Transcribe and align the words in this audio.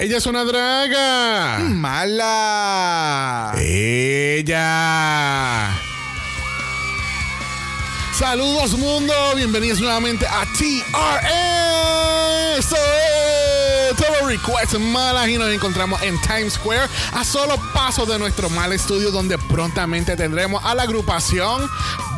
Ella 0.00 0.16
es 0.16 0.24
una 0.24 0.44
draga. 0.44 1.58
Mala. 1.58 3.52
Ella. 3.58 4.58
Saludos 8.18 8.78
mundo, 8.78 9.12
bienvenidos 9.36 9.78
nuevamente 9.78 10.26
a 10.26 10.46
TRS. 10.56 10.70
Esto 12.60 12.76
es 12.76 13.96
Todo 13.98 14.26
Request 14.26 14.78
Malas 14.78 15.28
y 15.28 15.36
nos 15.36 15.52
encontramos 15.52 16.00
en 16.00 16.18
Times 16.22 16.54
Square 16.54 16.88
a 17.12 17.22
solo 17.22 17.60
paso 17.74 18.06
de 18.06 18.18
nuestro 18.18 18.48
mal 18.48 18.72
estudio 18.72 19.10
donde 19.10 19.36
prontamente 19.36 20.16
tendremos 20.16 20.64
a 20.64 20.74
la 20.74 20.84
agrupación 20.84 21.68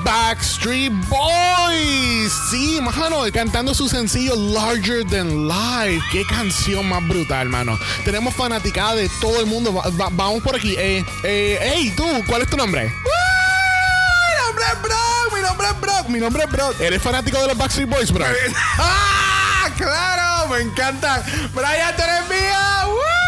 Backstreet 0.05 0.93
Boys. 1.09 2.33
Sí, 2.51 2.81
mano, 2.81 3.23
cantando 3.33 3.75
su 3.75 3.89
sencillo 3.89 4.35
Larger 4.37 5.05
Than 5.07 5.47
Life. 5.49 6.05
Qué 6.11 6.25
canción 6.27 6.89
más 6.89 7.07
brutal, 7.07 7.49
mano. 7.49 7.79
Tenemos 8.05 8.35
fanaticada 8.35 8.95
de 8.97 9.09
todo 9.21 9.41
el 9.41 9.47
mundo. 9.47 9.73
Va- 9.75 9.89
va- 9.91 10.09
vamos 10.13 10.43
por 10.43 10.57
aquí. 10.57 10.75
Eh, 10.79 11.05
eh, 11.25 11.59
hey, 11.63 11.93
tú, 11.97 12.05
¿cuál 12.27 12.43
es 12.43 12.49
tu 12.51 12.57
nombre? 12.57 12.85
Mi 12.85 14.45
nombre 14.47 14.65
es 14.73 14.83
Brock. 14.83 15.35
Mi 15.35 15.41
nombre 15.41 15.67
es 15.69 15.81
Brock. 15.81 16.09
Mi 16.09 16.19
nombre 16.21 16.45
es 16.45 16.51
Brock. 16.51 16.81
¿Eres 16.81 17.03
fanático 17.03 17.41
de 17.41 17.49
los 17.49 17.57
Backstreet 17.57 17.89
Boys, 17.89 18.13
bro? 18.13 18.25
¡Ah! 18.79 19.69
¡Claro! 19.77 20.49
Me 20.49 20.61
encantan. 20.61 21.23
Brian, 21.55 21.95
tú 21.97 22.03
eres 22.03 22.29
mía. 22.29 22.85
¡Woo! 22.87 23.22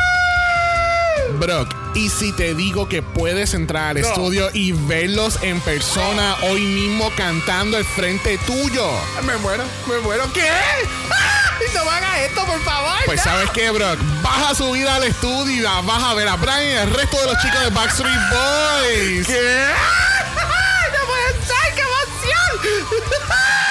Brock, 1.39 1.69
y 1.95 2.09
si 2.09 2.33
te 2.33 2.55
digo 2.55 2.89
que 2.89 3.03
puedes 3.03 3.55
entrar 3.55 3.91
al 3.91 3.97
estudio 3.99 4.49
y 4.53 4.73
verlos 4.73 5.39
en 5.43 5.61
persona 5.61 6.37
hoy 6.43 6.61
mismo 6.61 7.11
cantando 7.17 7.77
al 7.77 7.85
frente 7.85 8.39
tuyo? 8.47 8.89
Me 9.25 9.37
muero, 9.39 9.65
me 9.87 9.99
muero. 9.99 10.33
¿Qué? 10.33 10.49
¡Ah! 10.49 11.35
No 11.75 11.85
me 11.85 11.91
hagas 11.91 12.19
esto, 12.21 12.45
por 12.45 12.63
favor. 12.63 12.99
Pues 13.07 13.19
no. 13.19 13.25
sabes 13.25 13.51
qué, 13.51 13.71
Brock, 13.71 13.99
vas 14.23 14.51
a 14.51 14.55
subir 14.55 14.87
al 14.89 15.03
estudio 15.05 15.55
y 15.55 15.63
vas 15.63 16.03
a 16.03 16.15
ver 16.15 16.29
a 16.29 16.37
Brian 16.37 16.63
y 16.63 16.73
el 16.73 16.91
resto 16.91 17.17
de 17.19 17.27
los 17.27 17.43
chicos 17.43 17.61
de 17.61 17.71
Backstreet 17.71 18.21
Boys. 18.31 19.27
¿Qué? 19.27 19.67
¡Ay, 19.67 20.93
no 20.93 21.07
puede 21.07 21.33
ser! 21.47 21.75
¡Qué 21.75 21.83
emoción! 21.83 23.21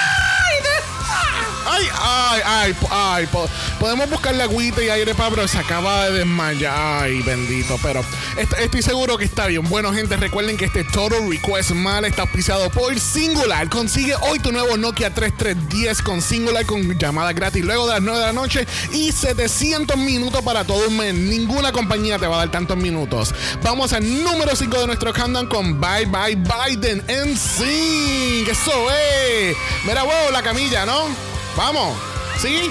¡Ay, 1.66 1.84
Ay, 1.90 1.90
ay, 2.02 2.42
ay, 2.44 2.72
po- 2.74 2.88
ay, 2.90 3.26
po- 3.26 3.48
podemos 3.78 4.08
buscarle 4.10 4.42
agüita 4.42 4.82
y 4.82 4.88
aire 4.88 5.14
para, 5.14 5.30
pero 5.30 5.48
se 5.48 5.58
acaba 5.58 6.06
de 6.06 6.18
desmayar. 6.18 6.74
Ay, 7.02 7.22
bendito, 7.22 7.78
pero 7.82 8.00
est- 8.36 8.52
estoy 8.60 8.82
seguro 8.82 9.16
que 9.16 9.24
está 9.24 9.46
bien. 9.46 9.62
Bueno, 9.68 9.92
gente, 9.92 10.16
recuerden 10.16 10.56
que 10.56 10.66
este 10.66 10.84
Total 10.84 11.28
Request 11.28 11.70
Mal 11.72 12.04
está 12.04 12.22
auspiciado 12.22 12.70
por 12.70 12.98
Singular. 12.98 13.68
Consigue 13.68 14.14
hoy 14.22 14.38
tu 14.38 14.52
nuevo 14.52 14.76
Nokia 14.76 15.12
3310 15.14 16.02
con 16.02 16.20
Singular 16.22 16.64
con 16.66 16.98
llamada 16.98 17.32
gratis 17.32 17.64
luego 17.64 17.86
de 17.86 17.94
las 17.94 18.02
9 18.02 18.18
de 18.20 18.26
la 18.26 18.32
noche 18.32 18.66
y 18.92 19.12
700 19.12 19.96
minutos 19.96 20.42
para 20.42 20.64
todo 20.64 20.88
un 20.88 20.96
mes. 20.96 21.14
Ninguna 21.14 21.72
compañía 21.72 22.18
te 22.18 22.26
va 22.26 22.36
a 22.36 22.38
dar 22.40 22.50
tantos 22.50 22.76
minutos. 22.76 23.34
Vamos 23.62 23.92
al 23.92 24.22
número 24.24 24.54
5 24.56 24.80
de 24.80 24.86
nuestro 24.86 25.12
countdown 25.12 25.46
con 25.48 25.80
Bye 25.80 26.06
Bye 26.06 26.36
Biden 26.36 27.02
en 27.08 27.36
Sync. 27.36 28.48
Eso 28.48 28.72
es. 28.90 29.56
Mira, 29.86 30.04
huevo, 30.04 30.30
la 30.30 30.42
camilla, 30.42 30.84
¿no? 30.86 31.33
Vamos. 31.56 31.96
¿Sí? 32.38 32.70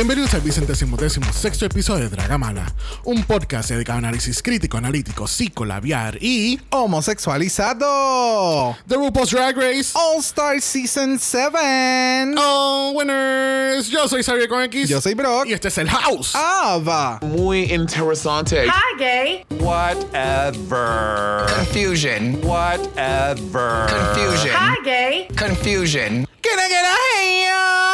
Bienvenidos 0.00 0.32
al 0.32 0.40
vicentésimo 0.40 0.96
décimo 0.96 1.30
sexto 1.30 1.66
episodio 1.66 2.08
de 2.08 2.16
Dragamala, 2.16 2.64
un 3.04 3.22
podcast 3.22 3.68
dedicado 3.68 3.96
a 3.96 3.98
análisis 3.98 4.42
crítico, 4.42 4.78
analítico, 4.78 5.28
psicolabiar 5.28 6.16
y 6.22 6.58
Homosexualizado. 6.70 8.78
The 8.88 8.94
RuPaul's 8.94 9.28
Drag 9.28 9.54
Race. 9.54 9.92
All 9.92 10.20
Star 10.20 10.58
Season 10.62 11.18
7. 11.18 12.32
Oh, 12.38 12.94
winners. 12.96 13.90
Yo 13.90 14.08
soy 14.08 14.22
Xavier 14.22 14.48
con 14.48 14.62
X. 14.62 14.88
Yo 14.88 15.02
soy 15.02 15.12
Brock. 15.12 15.48
Y 15.48 15.52
este 15.52 15.68
es 15.68 15.76
el 15.76 15.90
House. 15.90 16.34
Ava. 16.34 17.18
Muy 17.20 17.64
interesante. 17.64 18.68
Hi, 18.68 18.96
gay. 18.98 19.44
Whatever. 19.60 21.44
Confusion. 21.54 22.40
Whatever. 22.42 23.86
Confusion. 23.86 24.56
Hi, 24.56 24.78
gay. 24.82 25.28
Confusion. 25.38 26.26
¿Quién 26.40 26.58
es 26.58 26.68
que 26.68 26.78
era 26.78 26.94
ella? 27.20 27.90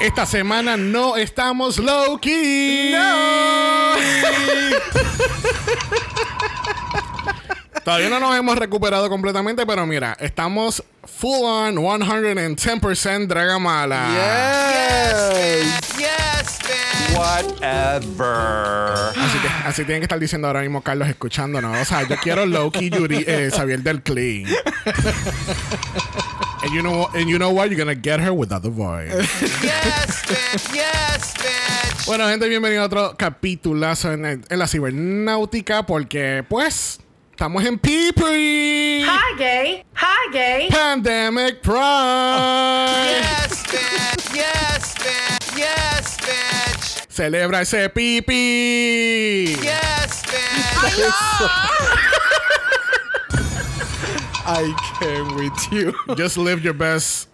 Esta 0.00 0.24
semana 0.26 0.76
no 0.76 1.16
estamos 1.16 1.78
low-key. 1.78 2.92
No. 2.92 3.94
Todavía 7.84 8.08
no 8.10 8.18
nos 8.20 8.36
hemos 8.36 8.56
recuperado 8.56 9.08
completamente, 9.08 9.66
pero 9.66 9.84
mira, 9.86 10.16
estamos 10.20 10.82
full 11.04 11.44
on 11.44 11.76
110% 11.76 13.26
Dragamala. 13.26 14.08
Yes. 14.12 15.98
Yes, 15.98 16.58
man. 16.64 17.18
Whatever. 17.18 19.12
Así, 19.18 19.38
que- 19.38 19.48
así 19.68 19.84
tienen 19.84 20.00
que 20.00 20.04
estar 20.04 20.18
diciendo 20.18 20.46
ahora 20.46 20.60
mismo 20.60 20.82
Carlos 20.82 21.08
escuchándonos. 21.08 21.76
O 21.78 21.84
sea, 21.84 22.06
yo 22.08 22.16
quiero 22.22 22.46
Loki, 22.46 22.88
Yuri, 22.90 23.24
eh, 23.26 23.50
Xavier 23.54 23.80
del 23.80 24.02
Clean. 24.02 24.46
and 26.62 26.72
you 26.74 26.82
know, 26.82 27.08
and 27.14 27.28
you 27.28 27.38
know 27.38 27.50
what? 27.50 27.70
You're 27.70 27.78
gonna 27.78 27.94
get 27.94 28.20
her 28.20 28.32
without 28.32 28.62
the 28.62 28.70
voice. 28.70 29.12
Yes, 29.62 30.22
bitch. 30.26 30.74
Yes, 30.74 31.34
bitch. 31.34 32.06
Bueno, 32.06 32.26
gente, 32.28 32.48
bienvenido 32.48 32.82
a 32.82 32.86
otro 32.86 33.14
capitulazo 33.16 34.12
en, 34.12 34.24
el- 34.26 34.44
en 34.48 34.58
la 34.58 34.66
cibernáutica 34.66 35.84
porque, 35.86 36.44
pues, 36.48 36.98
estamos 37.30 37.64
en 37.64 37.78
Pipri. 37.78 39.02
Hi, 39.04 39.36
gay. 39.38 39.84
Hi, 39.94 40.32
gay. 40.32 40.68
Pandemic 40.70 41.60
Pride. 41.62 43.20
Yes, 43.20 43.62
bitch. 43.64 44.34
Yes, 44.34 44.94
bitch. 44.98 45.56
Yes, 45.56 46.16
bitch. 46.18 47.06
Celebra 47.08 47.60
ese 47.62 47.88
pipi. 47.90 49.56
Yes, 49.62 50.22
bitch. 50.26 52.09
I 54.52 54.74
came 54.98 55.36
with 55.36 55.72
you. 55.72 55.94
Just 56.16 56.36
live 56.36 56.64
your 56.64 56.74
best 56.74 57.28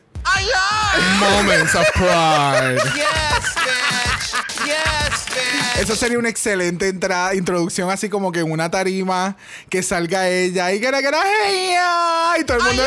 moments 1.18 1.74
of 1.74 1.86
pride. 1.94 2.76
Yes, 2.94 3.54
bitch. 3.56 4.66
Yes, 4.66 5.26
bitch. 5.32 5.80
Eso 5.80 5.96
sería 5.96 6.18
una 6.18 6.28
excelente 6.28 6.88
entrada, 6.88 7.34
introducción 7.34 7.88
así 7.90 8.10
como 8.10 8.32
que 8.32 8.40
en 8.40 8.50
una 8.50 8.70
tarima 8.70 9.36
que 9.70 9.82
salga 9.82 10.28
ella 10.28 10.72
y 10.72 10.80
que 10.80 10.88
ella 10.88 12.38
y 12.38 12.44
todo 12.44 12.58
el 12.58 12.64
mundo. 12.64 12.82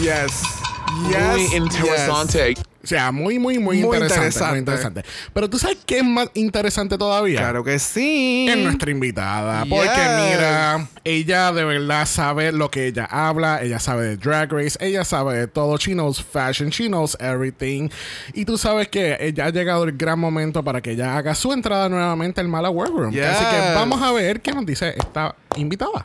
yes. 0.00 0.42
Yes. 1.10 1.30
Muy 1.30 1.54
interesante. 1.54 2.54
O 2.58 2.69
sea, 2.90 3.12
muy, 3.12 3.38
muy, 3.38 3.58
muy, 3.58 3.78
Muy 3.78 3.96
interesante, 3.96 4.26
interesante. 4.26 4.50
Muy 4.50 4.58
interesante. 4.58 5.02
Pero 5.32 5.48
tú 5.48 5.58
sabes 5.58 5.78
qué 5.86 5.98
es 5.98 6.04
más 6.04 6.28
interesante 6.34 6.98
todavía. 6.98 7.38
Claro 7.38 7.64
que 7.64 7.78
sí. 7.78 8.46
Es 8.48 8.56
nuestra 8.58 8.90
invitada. 8.90 9.64
Porque 9.64 9.88
mira, 9.88 10.88
ella 11.04 11.52
de 11.52 11.64
verdad 11.64 12.06
sabe 12.06 12.52
lo 12.52 12.70
que 12.70 12.88
ella 12.88 13.04
habla. 13.04 13.62
Ella 13.62 13.78
sabe 13.78 14.04
de 14.06 14.16
Drag 14.16 14.52
Race. 14.52 14.76
Ella 14.80 15.04
sabe 15.04 15.38
de 15.38 15.46
todo. 15.46 15.76
She 15.76 15.92
knows 15.92 16.22
fashion. 16.22 16.70
She 16.70 16.88
knows 16.88 17.16
everything. 17.20 17.88
Y 18.34 18.44
tú 18.44 18.58
sabes 18.58 18.88
que 18.88 19.16
ella 19.20 19.46
ha 19.46 19.50
llegado 19.50 19.84
el 19.84 19.92
gran 19.96 20.18
momento 20.18 20.62
para 20.64 20.80
que 20.80 20.92
ella 20.92 21.16
haga 21.16 21.34
su 21.34 21.52
entrada 21.52 21.88
nuevamente 21.88 22.40
al 22.40 22.48
Mala 22.48 22.70
Workroom. 22.70 23.12
Yes. 23.12 23.24
Así 23.26 23.44
que 23.44 23.74
vamos 23.74 24.02
a 24.02 24.12
ver 24.12 24.40
qué 24.40 24.52
nos 24.52 24.66
dice 24.66 24.94
esta 24.96 25.34
invitada. 25.56 26.02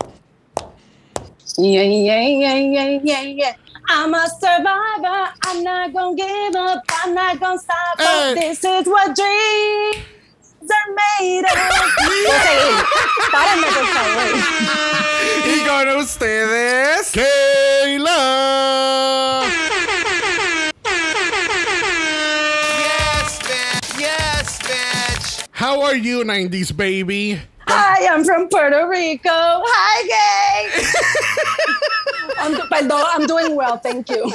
Yeah, 1.58 1.84
yeah, 1.84 2.22
yeah, 2.22 2.58
yeah, 2.60 3.00
yeah, 3.02 3.22
yeah. 3.24 3.65
I'm 3.88 4.14
a 4.14 4.28
survivor. 4.40 5.34
I'm 5.44 5.64
not 5.64 5.94
gonna 5.94 6.16
give 6.16 6.56
up. 6.56 6.84
I'm 7.04 7.14
not 7.14 7.40
gonna 7.40 7.60
stop. 7.60 8.00
Hey. 8.00 8.34
This 8.36 8.64
is 8.64 8.86
what 8.88 9.16
dreams 9.16 10.06
are 10.72 10.92
made 11.20 11.44
of. 11.44 11.52
Ok, 12.28 12.48
párenme, 13.32 13.68
por 13.68 13.86
favor. 13.86 14.28
Y 15.46 15.64
con 15.68 15.88
ustedes. 15.98 17.12
Kayla. 17.14 18.20
Yes, 22.80 23.40
bitch. 23.40 24.00
Yes, 24.00 24.60
bitch. 24.60 25.48
How 25.52 25.82
are 25.84 25.96
you, 25.96 26.24
90s 26.24 26.72
baby? 26.76 27.40
Hi, 27.68 28.08
I'm 28.08 28.24
from 28.24 28.48
Puerto 28.50 28.88
Rico. 28.88 29.30
Hi, 29.32 29.98
gay. 30.08 30.84
I'm, 32.40 32.54
perdón, 32.70 33.04
I'm 33.14 33.26
doing 33.28 33.56
well, 33.56 33.78
thank 33.80 34.10
you. 34.10 34.32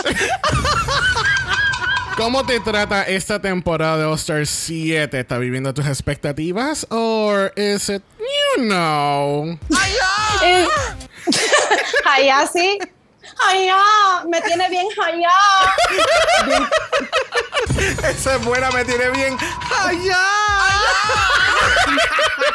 ¿Cómo 2.17 2.45
te 2.45 2.61
trata 2.61 3.05
esta 3.05 3.41
temporada 3.41 3.97
de 3.99 4.05
All 4.05 4.17
Star 4.17 4.47
7? 4.47 5.21
¿Está 5.21 5.39
viviendo 5.39 5.73
tus 5.73 5.87
expectativas? 5.87 6.87
¿O 6.91 7.49
is 7.57 7.89
it, 7.89 8.03
you 8.19 8.65
know? 8.65 9.59
Eh, 10.43 10.67
Hi, 12.05 12.29
Yasi. 13.41 13.49
¡Ay, 13.49 13.67
ya! 13.67 14.25
Me 14.29 14.41
tiene 14.43 14.69
bien 14.69 14.87
allá. 15.03 15.31
Esa 18.09 18.37
es 18.37 18.45
buena, 18.45 18.71
me 18.71 18.85
tiene 18.85 19.11
bien. 19.11 19.37
¡Allá! 19.79 20.27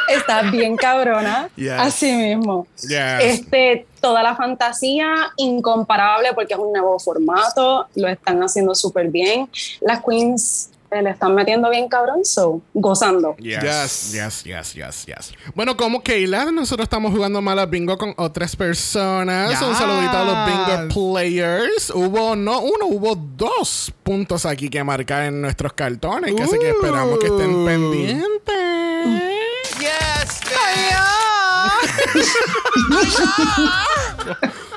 Está 0.09 0.43
bien 0.43 0.77
cabrona. 0.77 1.49
Yes. 1.55 1.73
Así 1.77 2.11
mismo. 2.11 2.67
Yes. 2.81 3.19
Este, 3.19 3.87
toda 3.99 4.21
la 4.21 4.35
fantasía 4.35 5.31
incomparable 5.37 6.33
porque 6.33 6.53
es 6.53 6.59
un 6.59 6.71
nuevo 6.71 6.99
formato, 6.99 7.87
lo 7.95 8.07
están 8.07 8.41
haciendo 8.43 8.75
súper 8.75 9.09
bien. 9.09 9.49
Las 9.81 10.03
queens 10.03 10.69
le 11.01 11.09
están 11.11 11.35
metiendo 11.35 11.69
bien 11.69 11.87
cabrón, 11.87 12.25
so, 12.25 12.61
gozando. 12.73 13.35
Yes, 13.37 14.11
Yes. 14.13 14.43
yes, 14.43 14.73
yes, 14.73 15.05
yes. 15.05 15.33
Bueno, 15.53 15.75
como 15.77 16.01
Keila, 16.01 16.51
nosotros 16.51 16.85
estamos 16.85 17.13
jugando 17.13 17.41
malas 17.41 17.69
bingo 17.69 17.97
con 17.97 18.13
otras 18.17 18.55
personas. 18.55 19.61
Un 19.61 19.75
saludito 19.75 20.17
a 20.17 20.23
los 20.23 20.45
bingo 20.45 21.13
players. 21.13 21.89
Hubo 21.89 22.35
no 22.35 22.59
uno, 22.61 22.85
hubo 22.87 23.15
dos 23.15 23.91
puntos 24.03 24.45
aquí 24.45 24.69
que 24.69 24.83
marcar 24.83 25.23
en 25.23 25.41
nuestros 25.41 25.73
cartones. 25.73 26.33
Que 26.35 26.43
así 26.43 26.57
que 26.59 26.69
esperamos 26.69 27.19
que 27.19 27.27
estén 27.27 27.65
pendientes. 27.65 28.29
Yes. 29.79 30.41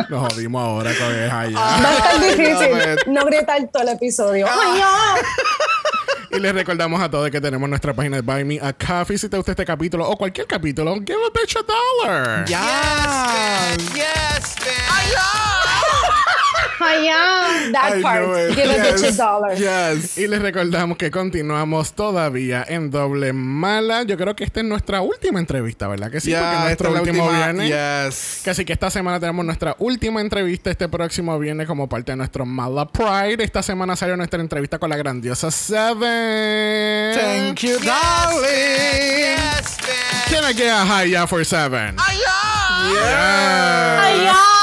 Nos 0.09 0.33
jodimos 0.33 0.63
ahora 0.63 0.91
con 0.95 1.07
el 1.15 1.31
allá. 1.31 1.59
Va 1.59 1.89
a 1.91 1.93
estar 1.93 2.15
Ay, 2.23 2.31
difícil 2.31 3.05
no, 3.07 3.13
no 3.21 3.27
gritar 3.27 3.69
todo 3.71 3.83
el 3.83 3.89
episodio. 3.91 4.47
¡Ay, 4.51 4.79
ya! 4.79 5.15
Y 6.31 6.39
les 6.39 6.55
recordamos 6.55 7.01
a 7.01 7.11
todos 7.11 7.31
que 7.31 7.41
tenemos 7.41 7.69
nuestra 7.69 7.95
página 7.95 8.17
de 8.17 8.23
Buy 8.23 8.45
Me 8.45 8.61
a 8.61 8.73
Coffee. 8.73 9.17
Si 9.17 9.29
te 9.29 9.37
gusta 9.37 9.53
este 9.53 9.65
capítulo 9.65 10.09
o 10.09 10.17
cualquier 10.17 10.47
capítulo, 10.47 10.95
give 10.97 11.15
a 11.15 11.31
bitch 11.31 11.57
a 11.57 11.63
dollar. 11.63 12.45
Yes. 12.47 13.95
Yes, 13.95 14.57
man. 14.61 15.78
¡Ay, 16.81 17.05
ya! 17.07 17.73
That 17.73 17.99
I 17.99 18.03
part. 18.03 18.25
Give 18.55 18.71
a 18.71 18.77
bitch 18.85 19.03
a 19.03 19.07
Yes. 19.09 19.17
dollar. 19.17 19.57
Yes. 19.57 20.17
Y 20.19 20.27
les 20.29 20.41
recordamos 20.41 20.97
que 20.97 21.11
continuamos 21.11 21.93
todavía 21.93 22.65
en 22.69 22.91
doble 22.91 23.33
mala. 23.33 24.03
Yo 24.05 24.17
creo 24.17 24.37
que 24.37 24.45
esta 24.45 24.61
es 24.61 24.67
nuestra 24.67 25.01
última 25.01 25.41
entrevista, 25.41 25.89
¿verdad? 25.89 26.11
Que 26.11 26.21
sí, 26.21 26.33
porque 26.33 26.47
nuestro 26.47 26.69
esta 26.71 26.85
es 26.89 26.95
la 26.95 27.01
último 27.01 27.25
última. 27.25 27.53
viernes. 27.53 27.69
Yes. 28.39 28.49
Así 28.49 28.65
que 28.65 28.73
esta 28.73 28.91
semana 28.91 29.19
tenemos 29.19 29.45
nuestra 29.45 29.75
última 29.79 30.21
entrevista 30.21 30.71
este 30.71 30.89
próximo 30.89 31.39
viernes 31.39 31.67
como 31.67 31.89
parte 31.89 32.13
de 32.13 32.17
nuestro 32.17 32.47
Mala 32.47 32.87
Pride. 32.87 33.43
Esta 33.43 33.63
semana 33.63 33.97
salió 33.97 34.17
nuestra 34.17 34.41
entrevista 34.41 34.79
con 34.79 34.91
la 34.91 34.97
grandiosa 34.97 35.51
Seven. 35.51 37.15
Thank 37.15 37.61
you, 37.61 37.79
darling. 37.81 38.47
Yes, 38.47 39.79
man. 39.83 40.23
Can 40.31 40.45
I 40.45 40.53
get 40.55 40.69
a 40.71 40.85
high 40.87 41.11
ya 41.11 41.27
for 41.27 41.45
Seven? 41.45 41.97
¡Ay, 41.99 42.19
ya! 44.25 44.58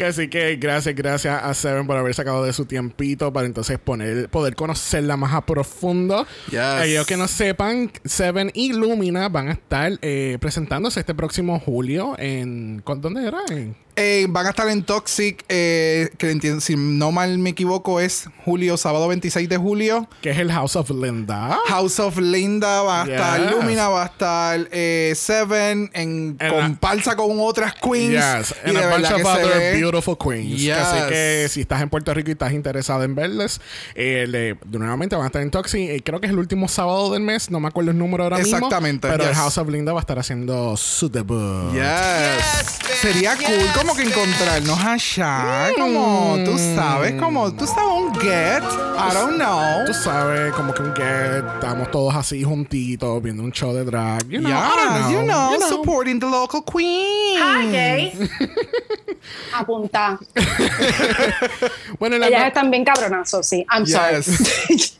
Que 0.00 0.06
así 0.06 0.28
que 0.28 0.56
gracias, 0.56 0.94
gracias 0.94 1.42
a 1.44 1.52
Seven 1.52 1.86
por 1.86 1.94
haber 1.94 2.14
sacado 2.14 2.42
de 2.42 2.54
su 2.54 2.64
tiempito 2.64 3.34
para 3.34 3.44
entonces 3.44 3.78
poner, 3.78 4.30
poder 4.30 4.54
conocerla 4.54 5.18
más 5.18 5.34
a 5.34 5.44
profundo. 5.44 6.26
Yes. 6.50 6.84
Ellos 6.84 7.06
que 7.06 7.18
no 7.18 7.28
sepan, 7.28 7.92
Seven 8.02 8.50
y 8.54 8.72
Lumina 8.72 9.28
van 9.28 9.48
a 9.48 9.52
estar 9.52 9.98
eh, 10.00 10.38
presentándose 10.40 11.00
este 11.00 11.14
próximo 11.14 11.60
julio 11.60 12.14
en... 12.18 12.80
¿con- 12.82 13.02
¿Dónde 13.02 13.28
era? 13.28 13.40
En- 13.50 13.76
Eh, 13.96 14.26
van 14.30 14.46
a 14.46 14.50
estar 14.50 14.68
en 14.68 14.82
Toxic, 14.82 15.44
eh, 15.48 16.10
que 16.16 16.30
entiendo, 16.30 16.60
si 16.60 16.74
no 16.76 17.12
mal 17.12 17.38
me 17.38 17.50
equivoco, 17.50 18.00
es 18.00 18.28
julio, 18.44 18.76
sábado 18.76 19.08
26 19.08 19.48
de 19.48 19.56
julio. 19.56 20.08
que 20.22 20.30
es 20.30 20.38
el 20.38 20.50
House 20.52 20.76
of 20.76 20.90
Linda. 20.90 21.58
House 21.66 21.98
of 22.00 22.16
Linda 22.18 22.82
va 22.82 23.02
a 23.02 23.04
Yes. 23.04 23.14
estar, 23.14 23.40
Lumina 23.52 23.88
va 23.88 24.02
a 24.04 24.06
estar, 24.06 24.68
eh, 24.72 25.12
Seven 25.16 25.90
en 25.92 26.38
comparsa 26.38 27.16
con 27.16 27.38
otras 27.40 27.74
queens. 27.74 28.12
Yes, 28.12 28.54
y 28.64 28.68
and 28.70 28.78
de 28.78 28.84
a 28.84 28.88
bunch 28.90 29.02
verdad 29.02 29.12
of 29.12 29.16
que 29.18 29.22
se 29.24 29.44
other 29.46 29.58
ve- 29.58 29.80
beautiful 29.80 30.16
queens. 30.18 30.60
Yes. 30.60 30.76
Así 30.76 31.08
que 31.08 31.46
si 31.50 31.60
estás 31.62 31.82
en 31.82 31.88
Puerto 31.90 32.12
Rico 32.14 32.30
y 32.30 32.32
estás 32.32 32.52
interesado 32.52 33.02
en 33.04 33.14
verles, 33.14 33.60
eh, 33.94 34.26
le- 34.28 34.56
nuevamente 34.70 35.16
van 35.16 35.24
a 35.24 35.26
estar 35.26 35.42
en 35.42 35.50
Toxi. 35.50 35.90
eh, 35.90 36.02
creo 36.04 36.20
que 36.20 36.26
es 36.26 36.32
el 36.32 36.38
último 36.38 36.68
sábado 36.68 37.12
del 37.12 37.22
mes, 37.22 37.50
no 37.50 37.60
me 37.60 37.68
acuerdo 37.68 37.90
el 37.90 37.98
número 37.98 38.24
ahora 38.24 38.38
mismo. 38.38 38.56
Exactamente, 38.56 39.08
Pero 39.08 39.24
el. 39.24 39.34
House 39.34 39.58
of 39.58 39.68
Linda 39.68 39.92
va 39.92 40.00
a 40.00 40.02
estar 40.02 40.18
haciendo 40.18 40.76
su 40.76 41.10
debut. 41.10 41.72
Yes. 41.72 42.78
Sería 43.00 43.36
cool 43.36 43.72
como 43.80 43.94
que 43.94 44.02
encontrarnos 44.02 44.78
allá, 44.84 45.70
como 45.76 46.36
tú 46.44 46.58
sabes, 46.58 47.14
como 47.14 47.52
tú 47.52 47.66
sabes 47.66 47.82
un 47.96 48.14
get, 48.20 48.62
I 48.62 49.14
don't 49.14 49.36
know. 49.36 49.86
Tú 49.86 49.94
sabes, 49.94 50.52
como 50.54 50.74
que 50.74 50.82
un 50.82 50.94
get, 50.94 51.44
estamos 51.54 51.90
todos 51.90 52.14
así 52.14 52.42
juntitos 52.42 53.22
viendo 53.22 53.42
un 53.42 53.52
show 53.52 53.72
de 53.72 53.84
drag. 53.84 54.28
You 54.28 54.40
know, 54.40 54.50
I 54.50 54.52
yeah, 54.54 54.98
don't 54.98 55.12
you 55.12 55.22
know, 55.22 55.52
you 55.52 55.58
know. 55.58 55.68
supporting 55.68 56.20
the 56.20 56.26
local 56.26 56.62
queen. 56.62 57.38
Hi, 57.40 57.70
gay. 57.70 58.12
Apunta. 59.54 60.18
Bueno, 61.98 62.16
en 62.16 62.20
la 62.22 62.28
Ellas 62.28 62.46
están 62.48 62.70
bien 62.70 62.84
cabronazos, 62.84 63.46
sí. 63.46 63.66
I'm 63.70 63.84
Yes. 63.84 64.26
sorry. 64.26 64.92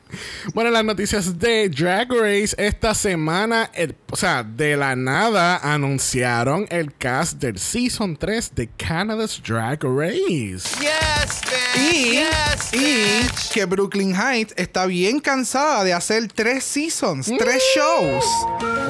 Bueno, 0.54 0.68
en 0.68 0.74
las 0.74 0.84
noticias 0.84 1.38
de 1.38 1.68
Drag 1.68 2.08
Race 2.10 2.54
esta 2.58 2.94
semana, 2.94 3.70
el- 3.74 3.94
o 4.10 4.16
sea, 4.16 4.42
de 4.42 4.76
la 4.76 4.96
nada 4.96 5.56
anunciaron 5.62 6.66
el 6.70 6.94
cast 6.96 7.34
del 7.40 7.58
Season 7.58 8.16
3 8.16 8.54
de 8.54 8.68
Canada's 8.76 9.40
Drag 9.46 9.78
Race. 9.82 10.68
Yes. 10.80 11.40
Y, 11.76 12.10
yes, 12.12 12.72
y 12.72 13.22
man. 13.22 13.30
que 13.54 13.64
Brooklyn 13.64 14.14
Heights 14.14 14.54
está 14.56 14.86
bien 14.86 15.20
cansada 15.20 15.84
de 15.84 15.92
hacer 15.92 16.26
tres 16.32 16.64
seasons, 16.64 17.30
tres 17.38 17.62
shows. 17.76 18.24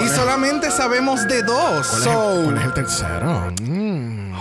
Y 0.04 0.08
solamente 0.08 0.70
sabemos 0.70 1.26
de 1.28 1.42
dos. 1.42 1.86
¿Cuál, 1.86 2.02
So, 2.02 2.32
es, 2.32 2.38
el, 2.38 2.44
cuál 2.44 2.56
es 2.58 2.64
el 2.64 2.72
tercero? 2.74 3.52
Mm. 3.62 3.79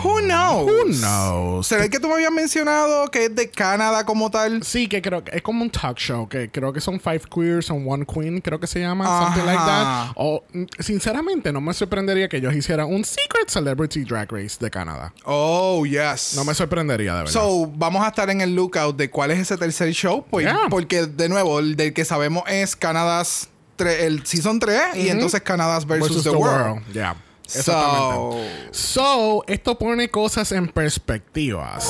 Who 0.03 0.21
knows? 0.21 0.69
Who 0.69 0.85
knows? 0.93 1.67
¿Será 1.67 1.83
el 1.85 1.89
que 1.89 1.99
tú 1.99 2.07
me 2.07 2.15
habías 2.15 2.31
mencionado 2.31 3.09
que 3.09 3.25
es 3.25 3.35
de 3.35 3.49
Canadá 3.49 4.05
como 4.05 4.29
tal? 4.31 4.63
Sí, 4.63 4.87
que 4.87 5.01
creo 5.01 5.23
que 5.23 5.35
es 5.35 5.41
como 5.41 5.63
un 5.63 5.69
talk 5.69 5.97
show, 5.97 6.27
que 6.27 6.49
creo 6.49 6.73
que 6.73 6.81
son 6.81 6.99
Five 6.99 7.21
Queers 7.33 7.69
and 7.71 7.85
One 7.87 8.05
Queen, 8.05 8.41
creo 8.41 8.59
que 8.59 8.67
se 8.67 8.79
llama, 8.79 9.05
something 9.25 9.45
like 9.45 9.57
that. 9.63 10.11
O, 10.15 10.43
mm, 10.53 10.63
sinceramente, 10.79 11.51
no 11.51 11.61
me 11.61 11.73
sorprendería 11.73 12.27
que 12.27 12.37
ellos 12.37 12.53
hicieran 12.55 12.87
un 12.87 13.03
Secret 13.05 13.49
Celebrity 13.49 14.03
Drag 14.03 14.31
Race 14.31 14.57
de 14.59 14.69
Canadá. 14.69 15.13
Oh, 15.25 15.85
yes. 15.85 16.33
No 16.35 16.43
me 16.43 16.53
sorprendería, 16.53 17.13
de 17.13 17.19
verdad. 17.19 17.33
So, 17.33 17.71
vamos 17.75 18.03
a 18.03 18.09
estar 18.09 18.29
en 18.29 18.41
el 18.41 18.55
lookout 18.55 18.95
de 18.97 19.09
cuál 19.09 19.31
es 19.31 19.39
ese 19.39 19.57
tercer 19.57 19.91
show. 19.93 20.25
Pues, 20.29 20.39
Yeah. 20.45 20.67
Porque, 20.69 21.05
de 21.05 21.27
nuevo, 21.29 21.59
el 21.59 21.75
del 21.75 21.93
que 21.93 22.05
sabemos 22.05 22.43
es 22.47 22.75
Canada's 22.75 23.49
tre- 23.77 23.99
el 24.01 24.25
Season 24.25 24.57
3 24.59 24.95
y 24.95 25.09
entonces 25.09 25.41
Canada's 25.41 25.85
versus, 25.85 26.23
the, 26.23 26.29
World. 26.29 26.81
Yeah. 26.93 27.15
So, 27.49 27.59
Exactamente. 27.59 28.47
So, 28.71 29.43
esto 29.47 29.77
pone 29.77 30.09
cosas 30.09 30.51
en 30.51 30.67
perspectivas. 30.67 31.89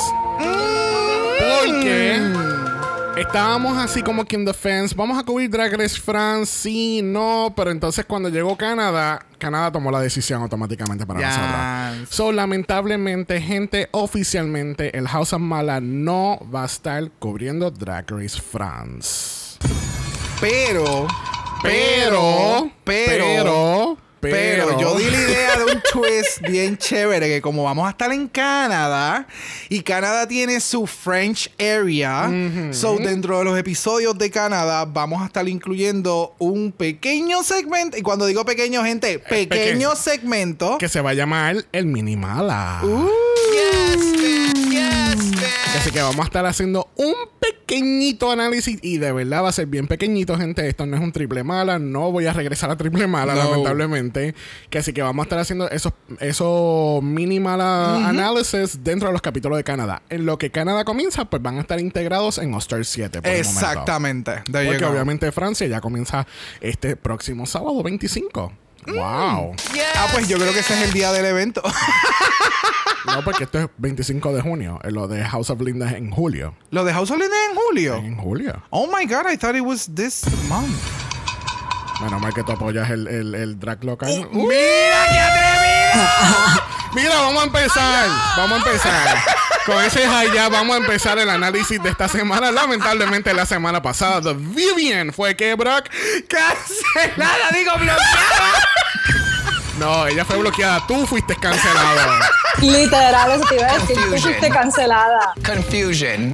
Porque 1.37 2.19
estábamos 3.17 3.77
así 3.77 4.01
como 4.01 4.23
que 4.25 4.35
en 4.35 4.45
defense. 4.45 4.95
Vamos 4.95 5.17
a 5.19 5.23
cubrir 5.23 5.49
Drag 5.49 5.73
Race 5.77 5.99
France, 5.99 6.45
sí, 6.51 7.01
no. 7.03 7.53
Pero 7.55 7.71
entonces 7.71 8.05
cuando 8.05 8.29
llegó 8.29 8.55
Canadá, 8.57 9.25
Canadá 9.37 9.71
tomó 9.71 9.91
la 9.91 9.99
decisión 10.01 10.41
automáticamente 10.41 11.05
para 11.05 11.19
Yes. 11.19 11.37
nosotros. 11.37 12.09
So, 12.15 12.31
lamentablemente, 12.31 13.41
gente, 13.41 13.89
oficialmente, 13.91 14.97
el 14.97 15.07
House 15.07 15.33
of 15.33 15.41
Mala 15.41 15.79
no 15.81 16.39
va 16.53 16.63
a 16.63 16.65
estar 16.67 17.09
cubriendo 17.19 17.69
Drag 17.71 18.05
Race 18.09 18.39
France. 18.41 19.57
pero, 20.39 21.07
Pero, 21.61 22.71
pero, 22.85 23.25
pero, 23.25 23.25
Pero 23.25 23.97
yo 24.21 24.95
di 24.97 25.09
la 25.09 25.21
idea 25.21 25.55
de 25.57 25.63
un 25.65 25.81
twist 25.91 26.41
bien 26.41 26.77
chévere 26.77 27.27
que 27.27 27.41
como 27.41 27.63
vamos 27.63 27.87
a 27.87 27.91
estar 27.91 28.11
en 28.11 28.27
Canadá 28.27 29.27
y 29.69 29.81
Canadá 29.81 30.27
tiene 30.27 30.59
su 30.59 30.87
French 30.87 31.51
area, 31.59 32.29
so 32.71 32.97
dentro 32.97 33.39
de 33.39 33.45
los 33.45 33.57
episodios 33.57 34.17
de 34.17 34.29
Canadá 34.29 34.85
vamos 34.85 35.21
a 35.21 35.25
estar 35.25 35.47
incluyendo 35.47 36.35
un 36.39 36.71
pequeño 36.71 37.43
segmento 37.43 37.97
y 37.97 38.01
cuando 38.01 38.25
digo 38.25 38.45
pequeño 38.45 38.83
gente, 38.83 39.19
pequeño 39.19 39.49
pequeño. 39.49 39.95
segmento 39.95 40.77
que 40.77 40.89
se 40.89 41.01
va 41.01 41.11
a 41.11 41.13
llamar 41.13 41.65
el 41.71 41.85
Minimala. 41.85 42.81
Yes, 42.83 43.97
man. 43.97 44.53
Yes, 44.53 44.55
man. 44.55 44.68
Así 45.77 45.91
que 45.91 46.01
vamos 46.01 46.19
a 46.21 46.23
estar 46.23 46.45
haciendo 46.45 46.89
un 46.95 47.13
pequeñito 47.39 48.31
análisis 48.31 48.79
y 48.81 48.97
de 48.97 49.11
verdad 49.11 49.43
va 49.43 49.49
a 49.49 49.51
ser 49.51 49.67
bien 49.67 49.87
pequeñito, 49.87 50.35
gente. 50.37 50.67
Esto 50.67 50.85
no 50.85 50.97
es 50.97 51.01
un 51.03 51.11
triple 51.11 51.43
mala, 51.43 51.77
no 51.79 52.11
voy 52.11 52.25
a 52.25 52.33
regresar 52.33 52.71
a 52.71 52.75
triple 52.77 53.05
mala, 53.07 53.35
No. 53.35 53.43
lamentablemente. 53.51 54.33
Que 54.69 54.79
así 54.79 54.93
que 54.93 55.01
vamos 55.03 55.23
a 55.23 55.25
estar 55.25 55.39
haciendo 55.39 55.69
esos, 55.69 55.93
esos 56.19 57.03
mini 57.03 57.39
mala 57.39 58.07
análisis 58.09 58.83
dentro 58.83 59.07
de 59.09 59.13
los 59.13 59.21
capítulos 59.21 59.57
de 59.57 59.63
Canadá. 59.63 60.01
En 60.09 60.25
lo 60.25 60.37
que 60.37 60.49
Canadá 60.51 60.83
comienza, 60.85 61.25
pues 61.25 61.41
van 61.41 61.57
a 61.57 61.61
estar 61.61 61.79
integrados 61.79 62.39
en 62.39 62.53
All 62.53 62.59
Star 62.59 62.83
7. 62.83 63.21
Por 63.21 63.31
el 63.31 63.37
momento. 63.45 63.49
Exactamente. 63.59 64.31
Porque 64.51 64.85
obviamente 64.85 65.31
Francia 65.31 65.67
ya 65.67 65.79
comienza 65.81 66.25
este 66.61 66.95
próximo 66.95 67.45
sábado 67.45 67.81
25. 67.83 68.51
Wow. 68.87 69.55
Yes, 69.73 69.83
Ah, 69.95 70.07
pues 70.13 70.27
yo 70.27 70.37
creo 70.37 70.51
que 70.53 70.59
ese 70.59 70.73
es 70.73 70.81
el 70.81 70.93
día 70.93 71.11
del 71.11 71.25
evento. 71.25 71.61
No, 73.05 73.23
porque 73.23 73.45
esto 73.45 73.59
es 73.59 73.67
25 73.77 74.33
de 74.33 74.41
junio. 74.41 74.79
eh, 74.83 74.91
Lo 74.91 75.07
de 75.07 75.23
House 75.25 75.49
of 75.49 75.61
Linda 75.61 75.87
es 75.87 75.93
en 75.95 76.11
julio. 76.11 76.53
Lo 76.71 76.83
de 76.83 76.93
House 76.93 77.11
of 77.11 77.17
Linda 77.17 77.35
en 77.49 77.55
julio. 77.55 77.95
En 77.95 78.17
julio. 78.17 78.61
Oh 78.71 78.87
my 78.87 79.05
god, 79.05 79.29
I 79.31 79.37
thought 79.37 79.55
it 79.55 79.61
was 79.63 79.89
this 79.95 80.23
month. 80.47 80.75
Menos 82.01 82.21
mal 82.21 82.33
que 82.33 82.43
tú 82.43 82.51
apoyas 82.53 82.89
el, 82.89 83.07
el, 83.07 83.35
el 83.35 83.59
drag 83.59 83.83
local. 83.83 84.09
¡Mira 84.31 85.05
qué 85.09 85.19
atrevido! 85.19 86.63
Mira, 86.93 87.15
vamos 87.21 87.41
a 87.43 87.45
empezar. 87.45 88.09
Vamos 88.37 88.51
a 88.63 88.65
empezar. 88.67 89.17
Con 89.65 89.83
ese 89.83 90.07
high 90.07 90.31
ya 90.33 90.49
vamos 90.49 90.75
a 90.75 90.79
empezar 90.79 91.19
el 91.19 91.29
análisis 91.29 91.81
de 91.83 91.89
esta 91.89 92.07
semana. 92.07 92.51
Lamentablemente 92.51 93.33
la 93.33 93.45
semana 93.45 93.81
pasada, 93.81 94.21
The 94.21 94.33
Vivian 94.33 95.11
fue 95.13 95.35
que 95.35 95.53
Brock. 95.55 95.85
Cancelada, 96.27 97.49
digo 97.53 97.71
bloqueada. 97.75 97.99
No, 99.79 100.05
ella 100.07 100.25
fue 100.25 100.37
bloqueada. 100.37 100.85
Tú 100.87 101.05
fuiste 101.07 101.35
cancelado. 101.35 102.19
Literal, 102.61 103.31
eso 103.31 103.45
te 103.47 103.55
iba 103.55 103.67
a 103.67 103.77
decir. 103.79 103.95
Tú 103.95 104.17
fuiste 104.17 104.49
cancelada. 104.49 105.33
Confusion. 105.45 106.33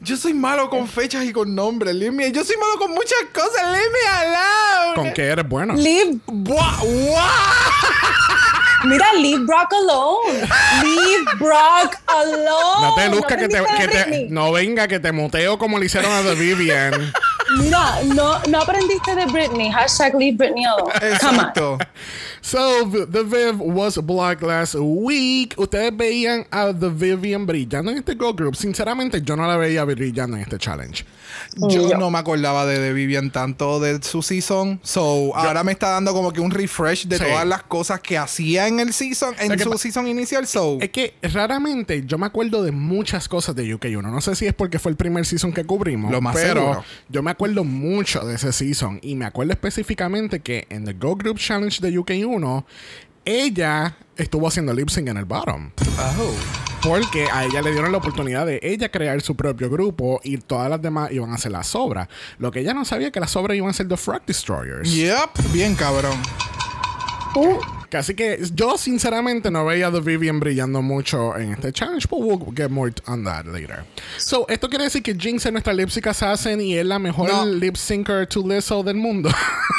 Yo 0.00 0.16
soy 0.16 0.34
malo 0.34 0.68
con 0.70 0.86
fechas 0.88 1.24
y 1.24 1.32
con 1.32 1.54
nombres, 1.54 1.94
leave 1.94 2.14
me- 2.14 2.32
Yo 2.32 2.44
soy 2.44 2.56
malo 2.56 2.76
con 2.78 2.90
muchas 2.92 3.18
cosas, 3.34 3.70
leave 3.72 3.86
me 3.90 4.08
alone. 4.10 4.94
¿Con 4.94 5.12
qué 5.12 5.22
eres 5.26 5.48
bueno? 5.48 5.74
Leave, 5.74 6.18
Buah, 6.26 6.76
buah. 6.82 7.28
mira, 8.84 9.06
leave 9.14 9.44
Brock 9.44 9.72
alone. 9.72 10.40
Leave 10.82 11.24
Brock 11.38 11.96
alone. 12.06 12.80
No 12.88 12.94
te 12.96 13.08
luzca 13.10 13.36
que 13.36 13.48
te, 13.48 13.62
que 13.78 13.88
te- 13.88 14.26
no 14.30 14.52
venga 14.52 14.88
que 14.88 14.98
te 15.00 15.12
muteo 15.12 15.58
como 15.58 15.78
le 15.78 15.86
hicieron 15.86 16.10
a 16.12 16.22
The 16.22 16.34
Vivian. 16.34 17.12
Mira, 17.58 18.02
no, 18.14 18.38
no 18.48 18.60
aprendiste 18.60 19.14
de 19.14 19.26
Britney. 19.26 19.70
Hashtag 19.70 20.14
leave 20.14 20.36
Britney 20.36 20.64
alone. 20.64 20.92
Exacto. 21.02 21.78
So, 22.40 22.84
The 22.84 23.22
Viv 23.22 23.60
was 23.60 23.96
blocked 23.98 24.42
last 24.42 24.74
week. 24.74 25.54
Ustedes 25.56 25.96
veían 25.96 26.46
a 26.50 26.72
The 26.72 26.88
Vivian 26.88 27.46
brillando 27.46 27.90
en 27.90 27.98
este 27.98 28.14
girl 28.14 28.32
group. 28.32 28.56
Sinceramente, 28.56 29.20
yo 29.22 29.36
no 29.36 29.46
la 29.46 29.56
veía 29.56 29.84
brillando 29.84 30.36
en 30.36 30.42
este 30.42 30.58
challenge. 30.58 31.04
Yo 31.56 31.90
Yo. 31.90 31.98
no 31.98 32.10
me 32.10 32.18
acordaba 32.18 32.66
de, 32.66 32.78
de 32.78 32.92
Vivian 32.92 33.30
tanto 33.30 33.80
de 33.80 34.02
su 34.02 34.22
season. 34.22 34.80
So, 34.82 35.34
ahora 35.36 35.62
me 35.64 35.72
está 35.72 35.90
dando 35.90 36.12
como 36.12 36.32
que 36.32 36.40
un 36.40 36.50
refresh 36.50 37.06
de 37.06 37.18
Sí. 37.18 37.24
todas 37.24 37.46
las 37.46 37.62
cosas 37.62 38.00
que 38.00 38.18
hacía 38.18 38.68
en 38.68 38.80
el 38.80 38.92
season, 38.92 39.34
en 39.38 39.58
su 39.58 39.76
season 39.78 40.06
inicial. 40.08 40.46
So, 40.46 40.78
Es 40.80 40.90
que 40.90 41.14
raramente 41.22 42.04
yo 42.06 42.18
me 42.18 42.26
acuerdo 42.26 42.62
de 42.62 42.72
muchas 42.72 43.28
cosas 43.28 43.54
de 43.56 43.64
UK1. 43.74 44.10
No 44.10 44.20
sé 44.20 44.34
si 44.34 44.46
es 44.46 44.54
porque 44.54 44.78
fue 44.78 44.90
el 44.90 44.96
primer 44.96 45.24
season 45.26 45.52
que 45.52 45.64
cubrimos. 45.64 46.10
Lo 46.10 46.20
más 46.20 46.34
pero 46.34 46.60
seguro. 46.60 46.84
yo 47.08 47.22
me 47.22 47.30
acuerdo 47.30 47.64
mucho 47.64 48.20
de 48.26 48.34
ese 48.36 48.52
season. 48.52 48.98
Y 49.02 49.14
me 49.14 49.24
acuerdo 49.24 49.52
específicamente 49.52 50.40
que 50.40 50.66
en 50.70 50.84
The 50.84 50.94
Go 50.94 51.16
Group 51.16 51.38
Challenge 51.38 51.80
de 51.80 51.98
UK1, 51.98 52.64
ella 53.24 53.96
estuvo 54.16 54.48
haciendo 54.48 54.72
lip 54.74 54.88
sync 54.88 55.08
en 55.08 55.16
el 55.16 55.24
bottom. 55.24 55.70
oh. 55.98 56.71
Porque 56.82 57.28
a 57.32 57.44
ella 57.44 57.62
le 57.62 57.70
dieron 57.72 57.92
la 57.92 57.98
oportunidad 57.98 58.44
de 58.46 58.58
ella 58.62 58.90
crear 58.90 59.20
su 59.22 59.36
propio 59.36 59.70
grupo 59.70 60.20
y 60.24 60.38
todas 60.38 60.68
las 60.68 60.82
demás 60.82 61.12
iban 61.12 61.30
a 61.30 61.34
hacer 61.34 61.52
la 61.52 61.62
sobra. 61.62 62.08
Lo 62.38 62.50
que 62.50 62.60
ella 62.60 62.74
no 62.74 62.84
sabía 62.84 63.10
que 63.10 63.20
las 63.20 63.30
sobras 63.30 63.56
iban 63.56 63.70
a 63.70 63.72
ser 63.72 63.88
The 63.88 63.96
Frog 63.96 64.22
Destroyers. 64.26 64.92
Yep, 64.92 65.52
bien 65.52 65.74
cabrón. 65.76 66.18
Uh, 67.34 67.58
Así 67.96 68.14
que 68.14 68.38
yo 68.54 68.78
sinceramente 68.78 69.50
no 69.50 69.66
veía 69.66 69.88
a 69.88 69.92
The 69.92 70.00
Vivian 70.00 70.40
brillando 70.40 70.80
mucho 70.80 71.36
en 71.36 71.52
este 71.52 71.72
challenge, 71.72 72.06
but 72.08 72.20
we'll 72.20 72.54
get 72.56 72.70
more 72.70 72.90
on 73.06 73.22
that 73.24 73.44
later. 73.44 73.84
So, 74.16 74.46
esto 74.48 74.68
quiere 74.70 74.84
decir 74.84 75.02
que 75.02 75.14
Jinx 75.14 75.44
es 75.44 75.52
nuestra 75.52 75.74
lip 75.74 75.90
sync 75.90 76.06
assassin 76.06 76.58
y 76.62 76.74
es 76.78 76.86
la 76.86 76.98
mejor 76.98 77.28
No. 77.30 77.44
lip 77.44 77.76
syncer 77.76 78.26
to 78.26 78.40
Lizzo 78.46 78.82
del 78.82 78.96
mundo. 78.96 79.28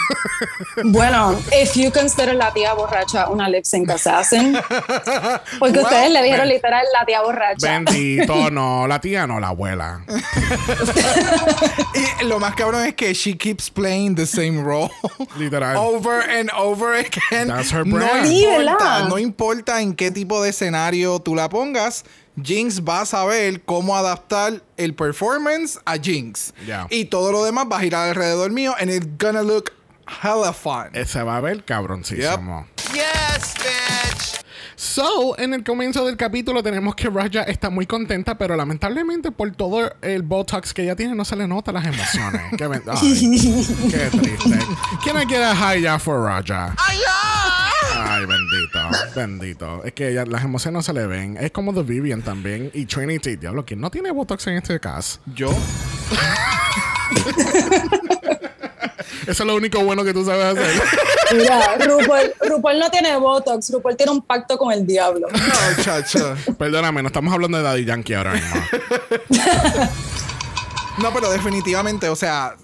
bueno, 0.85 1.39
if 1.51 1.75
you 1.75 1.91
consider 1.91 2.35
la 2.35 2.51
tía 2.53 2.73
borracha 2.73 3.29
una 3.29 3.47
lip 3.49 3.65
sync 3.65 3.89
assassin. 3.89 4.57
Porque 5.59 5.79
Well, 5.79 5.85
ustedes 5.85 6.11
le 6.11 6.23
dijeron 6.23 6.47
ben- 6.47 6.55
literal 6.55 6.85
la 6.93 7.05
tía 7.05 7.21
borracha. 7.21 7.67
Bendito, 7.79 8.49
no, 8.51 8.87
la 8.87 8.99
tía 8.99 9.27
no, 9.27 9.39
la 9.39 9.49
abuela. 9.49 10.03
Y 12.21 12.25
lo 12.25 12.39
más 12.39 12.55
cabrón 12.55 12.85
es 12.85 12.95
que 12.95 13.13
she 13.13 13.37
keeps 13.37 13.69
playing 13.69 14.15
the 14.15 14.25
same 14.25 14.63
role. 14.63 14.89
Literal. 15.37 15.77
Over 15.77 16.21
and 16.29 16.49
over 16.55 16.93
again. 16.93 17.47
That's 17.47 17.71
her 17.71 17.85
no 17.85 17.97
brand. 17.97 18.27
Sí, 18.27 18.43
importa, 18.43 19.07
no 19.07 19.17
importa 19.17 19.81
en 19.81 19.93
qué 19.93 20.11
tipo 20.11 20.41
de 20.41 20.49
escenario 20.49 21.19
tú 21.19 21.35
la 21.35 21.49
pongas. 21.49 22.03
Jinx 22.41 22.81
va 22.81 23.01
a 23.01 23.05
saber 23.05 23.61
cómo 23.61 23.95
adaptar 23.95 24.61
el 24.77 24.95
performance 24.95 25.79
a 25.85 25.97
Jinx. 25.97 26.51
Yeah. 26.65 26.87
Y 26.89 27.05
todo 27.05 27.31
lo 27.31 27.43
demás 27.43 27.67
va 27.71 27.77
a 27.77 27.81
girar 27.81 28.09
alrededor 28.09 28.51
mío 28.51 28.73
and 28.79 28.89
it's 28.89 29.07
gonna 29.19 29.43
look 29.43 29.71
hella 30.07 30.53
fun. 30.53 30.89
Se 31.05 31.23
va 31.23 31.37
a 31.37 31.41
ver 31.41 31.63
cabroncísimo. 31.63 32.67
Yes, 32.93 33.53
bitch. 33.57 34.43
So, 34.75 35.37
en 35.39 35.53
el 35.53 35.63
comienzo 35.63 36.05
del 36.05 36.17
capítulo 36.17 36.61
tenemos 36.61 36.95
que 36.95 37.09
Raja 37.09 37.43
está 37.43 37.69
muy 37.69 37.85
contenta, 37.85 38.37
pero 38.37 38.55
lamentablemente 38.55 39.31
por 39.31 39.51
todo 39.51 39.93
el 40.01 40.23
Botox 40.23 40.73
que 40.73 40.83
ella 40.83 40.95
tiene 40.95 41.15
no 41.15 41.23
se 41.25 41.35
le 41.35 41.47
nota 41.47 41.71
las 41.71 41.85
emociones. 41.85 42.41
qué, 42.57 42.63
ay, 42.65 42.81
qué 43.89 44.17
triste. 44.17 44.59
Can 45.05 45.21
I 45.21 45.25
get 45.27 45.41
a 45.41 45.55
high 45.55 45.81
ya 45.81 45.97
for 45.99 46.23
Raja? 46.25 46.75
Ay, 47.95 48.25
bendito, 48.25 48.79
bendito. 49.15 49.83
Es 49.85 49.93
que 49.93 50.09
ella- 50.09 50.25
las 50.25 50.43
emociones 50.43 50.79
no 50.79 50.83
se 50.83 50.93
le 50.93 51.07
ven. 51.07 51.37
Es 51.39 51.51
como 51.51 51.73
The 51.73 51.83
Vivian 51.83 52.21
también. 52.21 52.69
Y 52.73 52.85
Trinity, 52.85 53.37
diablo, 53.37 53.65
¿quién 53.65 53.79
no 53.79 53.89
tiene 53.89 54.11
Botox 54.11 54.45
en 54.47 54.57
este 54.57 54.79
caso? 54.79 55.19
Yo. 55.33 55.49
Eso 59.27 59.43
es 59.43 59.47
lo 59.47 59.55
único 59.55 59.83
bueno 59.83 60.03
que 60.03 60.13
tú 60.13 60.25
sabes 60.25 60.57
hacer. 60.57 60.81
Mira, 61.35 61.77
RuPaul, 61.77 62.33
RuPaul 62.41 62.79
no 62.79 62.91
tiene 62.91 63.15
Botox. 63.17 63.71
RuPaul 63.71 63.95
tiene 63.95 64.11
un 64.11 64.21
pacto 64.21 64.57
con 64.57 64.71
el 64.71 64.85
diablo. 64.85 65.27
No, 65.31 65.83
chacho. 65.83 66.35
Perdóname, 66.57 67.01
no 67.01 67.07
estamos 67.07 67.33
hablando 67.33 67.57
de 67.57 67.63
Daddy 67.63 67.85
Yankee 67.85 68.13
ahora 68.13 68.33
mismo. 68.33 68.61
No, 70.99 71.11
pero 71.11 71.31
definitivamente, 71.31 72.07
o 72.07 72.15
sea, 72.15 72.55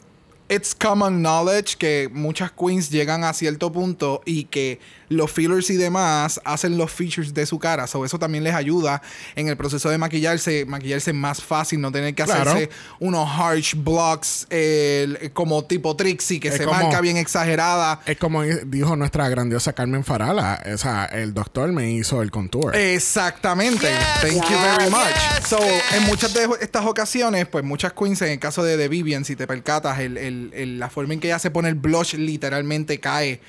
it's 0.50 0.76
common 0.76 1.22
knowledge 1.22 1.78
que 1.78 2.10
muchas 2.12 2.52
queens 2.52 2.90
llegan 2.90 3.24
a 3.24 3.34
cierto 3.34 3.72
punto 3.72 4.22
y 4.26 4.46
que 4.46 4.80
los 5.10 5.32
fillers 5.32 5.70
y 5.70 5.76
demás 5.76 6.40
hacen 6.46 6.78
los 6.78 6.92
features 6.92 7.34
de 7.34 7.46
su 7.46 7.60
cara. 7.60 7.88
So, 7.88 8.06
eso 8.06 8.18
también 8.20 8.44
les 8.44 8.54
ayuda 8.54 9.02
en 9.36 9.48
el 9.48 9.58
proceso 9.58 9.90
de 9.90 9.98
maquillarse, 9.98 10.66
maquillarse 10.66 11.14
más 11.14 11.42
fácil, 11.44 11.82
no 11.82 11.92
tener 11.92 12.14
que 12.16 12.24
Claro. 12.24 12.52
hacerse 12.52 12.70
unos 13.00 13.28
harsh 13.30 13.74
blocks 13.76 14.46
eh, 14.50 15.32
como 15.34 15.64
tipo 15.66 15.96
Trixie, 15.96 16.40
que 16.40 16.50
Es 16.50 16.58
se 16.58 16.66
como- 16.66 16.80
marca 16.80 17.02
bien 17.02 17.18
exagerada. 17.18 18.02
Es 18.06 18.18
como 18.18 18.44
dijo 18.44 18.96
nuestra 18.96 19.28
grandiosa 19.30 19.74
Carmen 19.74 20.04
Farala. 20.04 20.64
O 20.74 20.78
sea, 20.78 21.06
el 21.06 21.34
doctor 21.34 21.72
me 21.72 21.92
hizo 21.92 22.22
el 22.22 22.32
contour. 22.32 22.76
Exactamente. 22.76 23.88
Yes. 23.88 24.22
Thank 24.22 24.50
you 24.50 24.58
very 24.58 24.90
much. 24.92 25.08
Yes, 25.40 25.48
so, 25.48 25.58
en 25.96 26.04
muchas 26.06 26.34
de 26.34 26.48
estas 26.62 26.86
ocasiones, 26.86 27.48
pues 27.48 27.64
muchas 27.64 27.94
queens, 27.94 28.22
en 28.22 28.30
el 28.30 28.40
caso 28.40 28.64
de, 28.64 28.78
de 28.78 28.88
Vivian, 28.88 29.26
si 29.26 29.36
te 29.36 29.48
percatas, 29.48 30.00
el, 30.00 30.18
el- 30.18 30.52
el- 30.54 30.80
la 30.80 30.90
forma 30.90 31.14
en 31.14 31.20
que 31.20 31.28
ella 31.28 31.40
se 31.40 31.50
pone 31.52 31.70
el 31.70 31.76
blush 31.76 32.14
literalmente 32.16 33.00
cae 33.00 33.42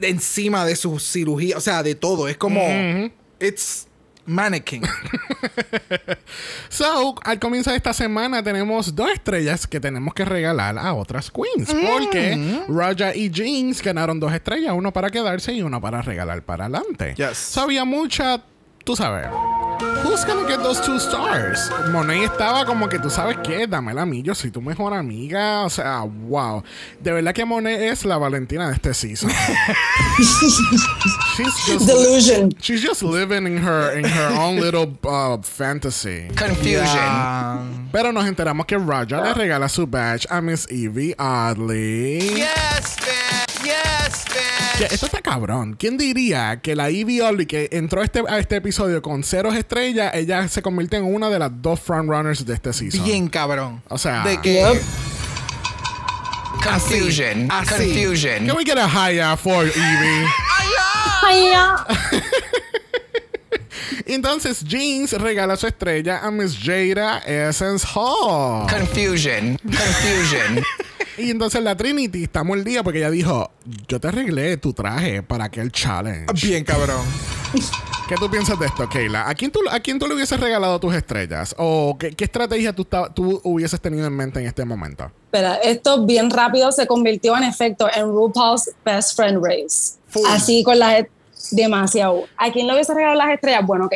encima 0.00 0.64
de 0.64 0.76
su 0.76 0.98
cirugía, 0.98 1.56
o 1.56 1.60
sea, 1.60 1.82
de 1.82 1.94
todo. 1.94 2.28
Es 2.28 2.36
como. 2.36 2.60
It's 3.40 3.86
mannequin. 4.26 4.82
So, 6.68 7.14
al 7.24 7.38
comienzo 7.38 7.70
de 7.70 7.76
esta 7.76 7.92
semana 7.92 8.42
tenemos 8.42 8.94
dos 8.94 9.10
estrellas 9.10 9.66
que 9.66 9.80
tenemos 9.80 10.12
que 10.12 10.24
regalar 10.24 10.78
a 10.78 10.92
otras 10.94 11.30
queens. 11.30 11.70
Porque 11.72 12.62
Raja 12.68 13.14
y 13.14 13.30
Jinx 13.32 13.82
ganaron 13.82 14.20
dos 14.20 14.32
estrellas, 14.32 14.74
uno 14.76 14.92
para 14.92 15.10
quedarse 15.10 15.52
y 15.52 15.62
uno 15.62 15.80
para 15.80 16.02
regalar 16.02 16.42
para 16.42 16.66
adelante. 16.66 17.14
Yes. 17.16 17.38
So, 17.38 17.62
había 17.62 17.84
mucha, 17.84 18.42
tú 18.88 18.96
sabes. 18.96 19.28
Who's 20.02 20.24
gonna 20.24 20.48
get 20.48 20.62
those 20.62 20.80
two 20.80 20.98
stars? 20.98 21.70
Monet 21.92 22.24
estaba 22.24 22.64
como 22.64 22.88
que 22.88 22.98
tú 22.98 23.10
sabes 23.10 23.36
qué, 23.44 23.66
dámela 23.66 24.02
a 24.02 24.06
mí, 24.06 24.22
yo 24.22 24.34
soy 24.34 24.50
tu 24.50 24.62
mejor 24.62 24.94
amiga. 24.94 25.64
O 25.64 25.68
sea, 25.68 26.04
wow. 26.04 26.62
De 26.98 27.12
verdad 27.12 27.34
que 27.34 27.44
Monet 27.44 27.82
es 27.82 28.06
la 28.06 28.16
Valentina 28.16 28.68
de 28.68 28.76
este 28.76 28.94
season. 28.94 29.30
She's 31.36 31.66
just 31.66 31.86
Delusion. 31.86 32.52
She's 32.62 32.80
just 32.82 33.02
living 33.02 33.46
in 33.46 33.58
her 33.58 33.92
in 33.92 34.04
her 34.04 34.32
own 34.40 34.58
little 34.58 34.96
uh, 35.04 35.36
fantasy. 35.42 36.28
Confusion. 36.34 37.90
Pero 37.92 38.10
nos 38.10 38.24
enteramos 38.24 38.66
que 38.66 38.78
Raja 38.78 39.20
le 39.20 39.34
regala 39.34 39.68
su 39.68 39.86
badge 39.86 40.26
a 40.30 40.40
Miss 40.40 40.66
Evie 40.70 41.14
Oddly. 41.18 42.38
Yes, 42.38 42.96
bitch. 42.96 43.47
Yes, 43.68 44.24
bitch. 44.80 44.92
esto 44.92 45.06
está 45.06 45.20
cabrón. 45.20 45.74
¿Quién 45.78 45.98
diría 45.98 46.60
que 46.62 46.74
la 46.74 46.88
Evie 46.88 47.20
Oddly 47.22 47.46
que 47.46 47.68
entró 47.72 48.00
a 48.00 48.04
este, 48.04 48.22
a 48.26 48.38
este 48.38 48.56
episodio 48.56 49.02
con 49.02 49.22
cero 49.22 49.52
estrellas, 49.52 50.12
ella 50.14 50.48
se 50.48 50.62
convirtió 50.62 50.98
en 50.98 51.14
una 51.14 51.28
de 51.28 51.38
las 51.38 51.50
dos 51.60 51.80
frontrunners 51.80 52.44
de 52.46 52.54
este 52.54 52.72
season? 52.72 53.04
bien 53.04 53.28
cabrón. 53.28 53.82
O 53.88 53.98
sea- 53.98 54.22
de 54.24 54.40
que. 54.40 54.54
Yep. 54.54 54.82
Confusion. 56.62 57.48
Así. 57.50 57.68
Confusion. 57.74 58.46
Can 58.46 58.56
we 58.56 58.64
get 58.64 58.78
a 58.78 58.88
high 58.88 59.18
uh, 59.20 59.36
for 59.36 59.64
Evie? 59.64 60.26
Ay, 61.26 61.50
ya. 61.52 61.86
Entonces, 64.06 64.64
Jeans 64.64 65.12
regala 65.12 65.56
su 65.56 65.66
estrella 65.66 66.20
a 66.22 66.30
Miss 66.30 66.56
Jada 66.58 67.18
Essence 67.26 67.86
Hall. 67.94 68.66
Confusion. 68.68 69.58
Confusion. 69.62 70.64
Y 71.18 71.30
entonces 71.30 71.62
la 71.62 71.76
Trinity 71.76 72.24
está 72.24 72.44
mordida 72.44 72.82
porque 72.82 72.98
ella 72.98 73.10
dijo: 73.10 73.50
Yo 73.88 74.00
te 74.00 74.08
arreglé 74.08 74.56
tu 74.56 74.72
traje 74.72 75.22
para 75.22 75.44
aquel 75.44 75.72
challenge. 75.72 76.26
Bien 76.46 76.64
cabrón. 76.64 77.04
¿Qué 78.08 78.14
tú 78.16 78.30
piensas 78.30 78.58
de 78.58 78.66
esto, 78.66 78.88
Keila? 78.88 79.28
¿A 79.28 79.34
quién 79.34 79.50
tú, 79.50 79.60
a 79.70 79.80
quién 79.80 79.98
tú 79.98 80.06
le 80.06 80.14
hubieses 80.14 80.40
regalado 80.40 80.80
tus 80.80 80.94
estrellas? 80.94 81.54
¿O 81.58 81.96
qué, 81.98 82.12
qué 82.12 82.24
estrategia 82.24 82.72
tú, 82.72 82.86
tú 83.14 83.40
hubieses 83.44 83.80
tenido 83.80 84.06
en 84.06 84.16
mente 84.16 84.40
en 84.40 84.46
este 84.46 84.64
momento? 84.64 85.10
Espera, 85.26 85.56
esto 85.56 86.06
bien 86.06 86.30
rápido 86.30 86.72
se 86.72 86.86
convirtió 86.86 87.36
en 87.36 87.44
efecto 87.44 87.86
en 87.94 88.06
RuPaul's 88.06 88.70
Best 88.84 89.14
Friend 89.14 89.44
Race. 89.44 89.98
Así 90.30 90.62
con 90.62 90.78
las 90.78 91.04
demasiado. 91.50 92.24
¿A 92.36 92.50
quién 92.50 92.66
le 92.66 92.74
hubiese 92.74 92.94
regalado 92.94 93.18
las 93.18 93.34
estrellas? 93.34 93.66
Bueno, 93.66 93.86
ok. 93.86 93.94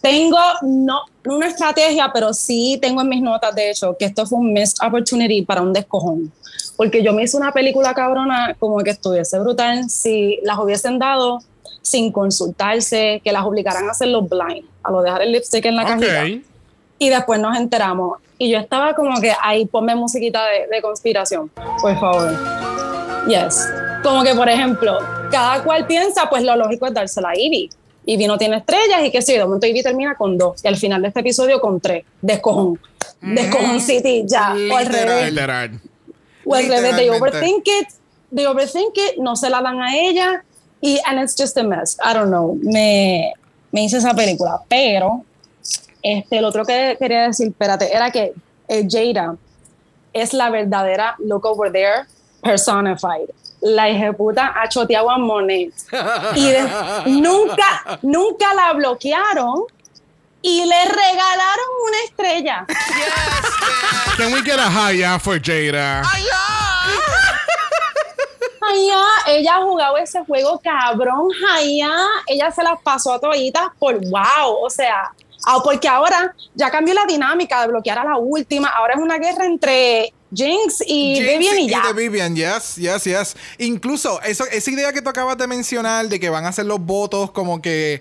Tengo 0.00 0.38
no 0.62 1.02
una 1.24 1.46
estrategia, 1.46 2.10
pero 2.12 2.32
sí 2.32 2.78
tengo 2.80 3.00
en 3.02 3.08
mis 3.08 3.22
notas, 3.22 3.54
de 3.54 3.70
hecho, 3.70 3.96
que 3.98 4.06
esto 4.06 4.26
fue 4.26 4.38
un 4.38 4.52
missed 4.52 4.84
opportunity 4.84 5.42
para 5.42 5.62
un 5.62 5.72
descojón. 5.72 6.32
Porque 6.76 7.02
yo 7.02 7.12
me 7.12 7.22
hice 7.22 7.36
una 7.36 7.52
película 7.52 7.94
cabrona 7.94 8.56
como 8.58 8.78
que 8.78 8.90
estuviese 8.90 9.38
brutal 9.38 9.88
si 9.88 10.40
las 10.42 10.58
hubiesen 10.58 10.98
dado 10.98 11.40
sin 11.82 12.12
consultarse, 12.12 13.20
que 13.22 13.32
las 13.32 13.44
obligaran 13.44 13.88
a 13.88 13.92
hacerlo 13.92 14.22
blind, 14.22 14.64
a 14.82 14.90
lo 14.90 15.02
dejar 15.02 15.22
el 15.22 15.32
lipstick 15.32 15.64
en 15.66 15.76
la 15.76 15.84
cajita. 15.84 16.22
Ok. 16.22 16.42
Y 16.98 17.08
después 17.08 17.40
nos 17.40 17.56
enteramos. 17.56 18.18
Y 18.38 18.50
yo 18.50 18.58
estaba 18.58 18.94
como 18.94 19.20
que 19.20 19.32
ahí, 19.42 19.66
ponme 19.66 19.94
musiquita 19.94 20.44
de, 20.46 20.66
de 20.68 20.82
conspiración, 20.82 21.50
por 21.80 21.98
favor. 21.98 22.30
Yes. 23.26 23.68
Como 24.02 24.24
que, 24.24 24.34
por 24.34 24.48
ejemplo, 24.48 24.98
cada 25.30 25.62
cual 25.62 25.86
piensa, 25.86 26.28
pues 26.28 26.42
lo 26.42 26.56
lógico 26.56 26.86
es 26.86 26.94
dársela 26.94 27.30
a 27.30 27.38
Ivy. 27.38 27.70
Ivy 28.04 28.26
no 28.26 28.36
tiene 28.38 28.56
estrellas 28.58 29.04
y 29.04 29.10
qué 29.10 29.22
sé 29.22 29.34
yo, 29.34 29.38
de 29.40 29.44
momento 29.44 29.66
Ivy 29.66 29.82
termina 29.82 30.14
con 30.16 30.36
dos. 30.36 30.64
Y 30.64 30.68
al 30.68 30.76
final 30.76 31.02
de 31.02 31.08
este 31.08 31.20
episodio 31.20 31.60
con 31.60 31.80
tres. 31.80 32.04
Descojón. 32.20 32.80
Descojón 33.20 33.80
City, 33.80 34.24
ya. 34.26 34.48
O 34.50 34.76
al 34.76 34.84
Literal. 34.84 34.90
revés. 35.08 35.30
Literal. 35.32 35.80
O 36.44 36.54
al 36.54 36.62
revés, 36.68 36.96
they 36.96 37.04
Literalmente. 37.04 37.38
overthink 37.38 37.66
it, 37.68 37.88
they 38.34 38.46
overthink 38.46 38.96
it, 38.96 39.18
no 39.18 39.36
se 39.36 39.48
la 39.48 39.62
dan 39.62 39.80
a 39.80 39.96
ella 39.96 40.44
y 40.80 40.98
and 41.06 41.20
it's 41.22 41.36
just 41.38 41.56
a 41.56 41.62
mess. 41.62 41.96
I 42.04 42.12
don't 42.12 42.28
know. 42.30 42.58
Me, 42.62 43.32
me 43.70 43.84
hice 43.84 43.98
esa 43.98 44.12
película, 44.14 44.60
pero 44.68 45.24
este, 46.02 46.38
el 46.38 46.44
otro 46.44 46.64
que 46.64 46.96
quería 46.98 47.28
decir, 47.28 47.48
espérate, 47.48 47.94
era 47.94 48.10
que 48.10 48.32
eh, 48.66 48.86
Jada 48.90 49.36
es 50.12 50.32
la 50.34 50.50
verdadera 50.50 51.14
look 51.20 51.46
over 51.46 51.70
there 51.70 52.06
personified. 52.42 53.30
La 53.62 53.88
ejecuta 53.88 54.52
a 54.60 54.68
choteado 54.68 55.10
a 55.10 55.18
Monet. 55.18 55.72
Y 56.34 56.46
de- 56.50 56.68
nunca, 57.06 57.98
nunca 58.02 58.52
la 58.54 58.72
bloquearon 58.72 59.64
y 60.42 60.64
le 60.64 60.84
regalaron 60.84 61.66
una 61.86 61.98
estrella. 62.04 62.66
Can 64.16 64.32
we 64.32 64.42
get 64.42 64.58
a 64.58 64.68
high 64.68 65.18
for 65.20 65.38
Jada? 65.40 66.02
Jaya, 68.60 69.02
ella 69.28 69.56
ha 69.56 69.62
jugado 69.62 69.96
ese 69.98 70.24
juego 70.24 70.60
cabrón, 70.62 71.28
Jaya, 71.40 71.90
ella 72.26 72.50
se 72.50 72.62
las 72.62 72.80
pasó 72.82 73.12
a 73.12 73.20
toditas 73.20 73.68
por 73.78 73.98
wow, 74.08 74.64
o 74.64 74.70
sea, 74.70 75.10
ah, 75.46 75.60
porque 75.62 75.88
ahora 75.88 76.34
ya 76.54 76.70
cambió 76.70 76.94
la 76.94 77.04
dinámica 77.04 77.60
de 77.62 77.68
bloquear 77.68 77.98
a 78.00 78.04
la 78.04 78.16
última, 78.16 78.68
ahora 78.68 78.94
es 78.94 79.00
una 79.00 79.18
guerra 79.18 79.46
entre 79.46 80.12
Jinx 80.34 80.82
y 80.86 81.16
Jinx 81.16 81.38
Vivian 81.38 81.58
y 81.58 81.68
ya. 81.68 81.86
de 81.86 81.92
Vivian, 81.92 82.34
yes, 82.34 82.76
yes, 82.76 83.04
yes. 83.04 83.36
Incluso 83.58 84.20
eso, 84.22 84.46
esa 84.46 84.70
idea 84.70 84.92
que 84.92 85.02
tú 85.02 85.10
acabas 85.10 85.36
de 85.36 85.46
mencionar 85.46 86.08
de 86.08 86.18
que 86.18 86.30
van 86.30 86.44
a 86.44 86.48
hacer 86.48 86.66
los 86.66 86.80
votos 86.80 87.30
como 87.30 87.60
que 87.60 88.00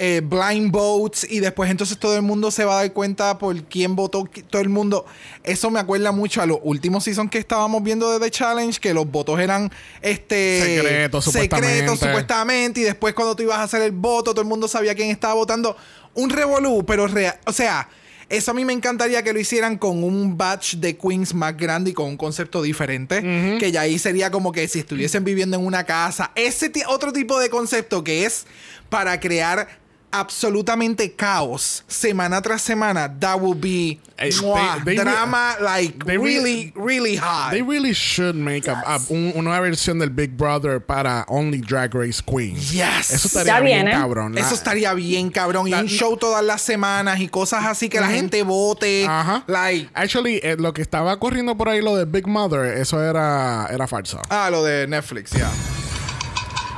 eh, 0.00 0.20
blind 0.22 0.70
votes 0.70 1.26
y 1.28 1.40
después 1.40 1.68
entonces 1.70 1.98
todo 1.98 2.14
el 2.14 2.22
mundo 2.22 2.52
se 2.52 2.64
va 2.64 2.74
a 2.74 2.82
dar 2.82 2.92
cuenta 2.92 3.36
por 3.36 3.64
quién 3.64 3.96
votó 3.96 4.28
todo 4.48 4.62
el 4.62 4.68
mundo. 4.68 5.04
Eso 5.42 5.70
me 5.70 5.80
acuerda 5.80 6.12
mucho 6.12 6.40
a 6.40 6.46
los 6.46 6.58
últimos 6.62 7.02
seasons 7.02 7.30
que 7.30 7.38
estábamos 7.38 7.82
viendo 7.82 8.10
de 8.10 8.20
The 8.20 8.30
Challenge, 8.30 8.78
que 8.78 8.94
los 8.94 9.10
votos 9.10 9.40
eran 9.40 9.72
este 10.00 10.62
Secretos, 10.62 11.24
supuestamente. 11.24 11.74
secretos, 11.74 11.98
supuestamente, 11.98 12.80
y 12.80 12.84
después 12.84 13.12
cuando 13.12 13.34
tú 13.34 13.42
ibas 13.42 13.58
a 13.58 13.64
hacer 13.64 13.82
el 13.82 13.90
voto, 13.90 14.30
todo 14.30 14.42
el 14.42 14.48
mundo 14.48 14.68
sabía 14.68 14.94
quién 14.94 15.10
estaba 15.10 15.34
votando. 15.34 15.76
Un 16.14 16.30
revolú, 16.30 16.84
pero 16.86 17.08
real, 17.08 17.36
o 17.44 17.52
sea, 17.52 17.88
eso 18.28 18.50
a 18.50 18.54
mí 18.54 18.64
me 18.64 18.72
encantaría 18.72 19.22
que 19.22 19.32
lo 19.32 19.40
hicieran 19.40 19.78
con 19.78 20.04
un 20.04 20.36
batch 20.36 20.74
de 20.74 20.96
queens 20.96 21.32
más 21.34 21.56
grande 21.56 21.90
y 21.90 21.94
con 21.94 22.06
un 22.06 22.16
concepto 22.16 22.62
diferente. 22.62 23.22
Que 23.58 23.72
ya 23.72 23.82
ahí 23.82 23.98
sería 23.98 24.30
como 24.30 24.52
que 24.52 24.68
si 24.68 24.80
estuviesen 24.80 25.24
viviendo 25.24 25.56
en 25.56 25.64
una 25.64 25.84
casa. 25.84 26.32
Ese 26.34 26.70
otro 26.88 27.12
tipo 27.12 27.38
de 27.38 27.48
concepto 27.48 28.04
que 28.04 28.26
es 28.26 28.46
para 28.90 29.18
crear 29.20 29.68
absolutamente 30.10 31.12
caos 31.14 31.84
semana 31.86 32.40
tras 32.42 32.62
semana. 32.62 33.08
That 33.20 33.40
would 33.40 33.60
be 33.60 34.00
Eh, 34.16 34.30
¡mua! 34.42 34.76
they- 34.84 34.96
they 34.96 34.96
re- 34.96 35.04
drama 35.04 35.54
like 35.60 36.04
they 36.04 36.16
re- 36.18 36.24
really, 36.24 36.72
really 36.74 37.16
hot. 37.16 37.50
They 37.52 37.62
really 37.62 37.92
should 37.94 38.34
make 38.34 38.66
a, 38.68 38.74
a- 38.84 39.00
un- 39.10 39.32
una 39.36 39.60
versión 39.60 39.98
del 40.00 40.10
Big 40.10 40.30
Brother 40.36 40.80
para 40.80 41.24
Only 41.28 41.60
Drag 41.60 41.94
Race 41.94 42.20
Queens. 42.24 42.72
Yes. 42.72 43.10
Eso 43.12 43.28
estaría 43.28 43.54
Ya 43.54 43.60
bien, 43.60 43.84
viene. 43.84 43.90
cabrón. 43.92 44.34
La- 44.34 44.40
Eso 44.40 44.54
estaría 44.54 44.92
bien, 44.94 45.30
cabrón. 45.30 45.68
Y 45.68 45.70
La- 45.70 45.80
un 45.80 45.86
show 45.88 46.16
todas 46.16 46.44
las 46.44 46.62
semanas 46.62 47.20
y 47.20 47.28
cosas 47.28 47.64
así 47.66 47.88
que 47.88 48.00
la 48.00 48.08
gente 48.08 48.42
vote. 48.42 49.06
Ajá. 49.06 49.44
Like, 49.46 49.88
Actually, 49.94 50.40
eh, 50.42 50.56
lo 50.58 50.72
que 50.72 50.82
estaba 50.82 51.18
corriendo 51.20 51.56
por 51.56 51.68
ahí, 51.68 51.80
lo 51.80 51.94
de 51.96 52.04
Big 52.04 52.26
Mother, 52.26 52.78
eso 52.78 53.02
era, 53.02 53.68
era 53.70 53.86
falso. 53.86 54.20
ah, 54.30 54.48
lo 54.50 54.64
de 54.64 54.86
Netflix, 54.88 55.30
ya. 55.30 55.50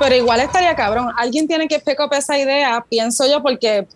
Pero 0.01 0.15
igual 0.15 0.39
estaría 0.39 0.75
cabrón, 0.75 1.11
alguien 1.15 1.47
tiene 1.47 1.67
que 1.67 1.77
pick 1.77 1.99
up 1.99 2.11
esa 2.13 2.35
idea, 2.35 2.83
pienso 2.89 3.27
yo, 3.27 3.39
porque 3.43 3.87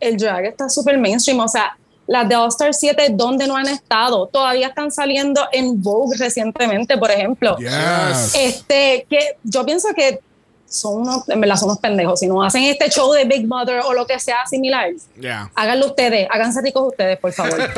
el 0.00 0.16
drag 0.16 0.46
está 0.46 0.70
súper 0.70 0.96
mainstream, 0.96 1.38
o 1.38 1.48
sea, 1.48 1.76
las 2.06 2.26
de 2.26 2.34
All 2.34 2.48
Star 2.48 2.72
7, 2.72 3.08
¿dónde 3.10 3.46
no 3.46 3.56
han 3.56 3.68
estado? 3.68 4.26
Todavía 4.26 4.68
están 4.68 4.90
saliendo 4.90 5.42
en 5.52 5.82
Vogue 5.82 6.16
recientemente, 6.16 6.96
por 6.96 7.10
ejemplo. 7.10 7.58
Yes. 7.58 8.34
Este, 8.34 9.06
que 9.10 9.36
yo 9.44 9.66
pienso 9.66 9.88
que 9.94 10.20
son 10.70 11.02
unos, 11.02 11.28
en 11.28 11.40
verdad 11.40 11.56
son 11.56 11.68
unos 11.68 11.80
pendejos. 11.80 12.20
Si 12.20 12.26
no 12.26 12.42
hacen 12.42 12.62
este 12.62 12.88
show 12.88 13.12
de 13.12 13.24
Big 13.26 13.46
Mother 13.46 13.80
o 13.84 13.92
lo 13.92 14.06
que 14.06 14.18
sea 14.18 14.46
similar, 14.48 14.88
Yeah. 15.20 15.50
háganlo 15.54 15.86
ustedes, 15.88 16.26
háganse 16.30 16.62
ricos 16.62 16.88
ustedes, 16.88 17.18
por 17.18 17.32
favor. 17.32 17.58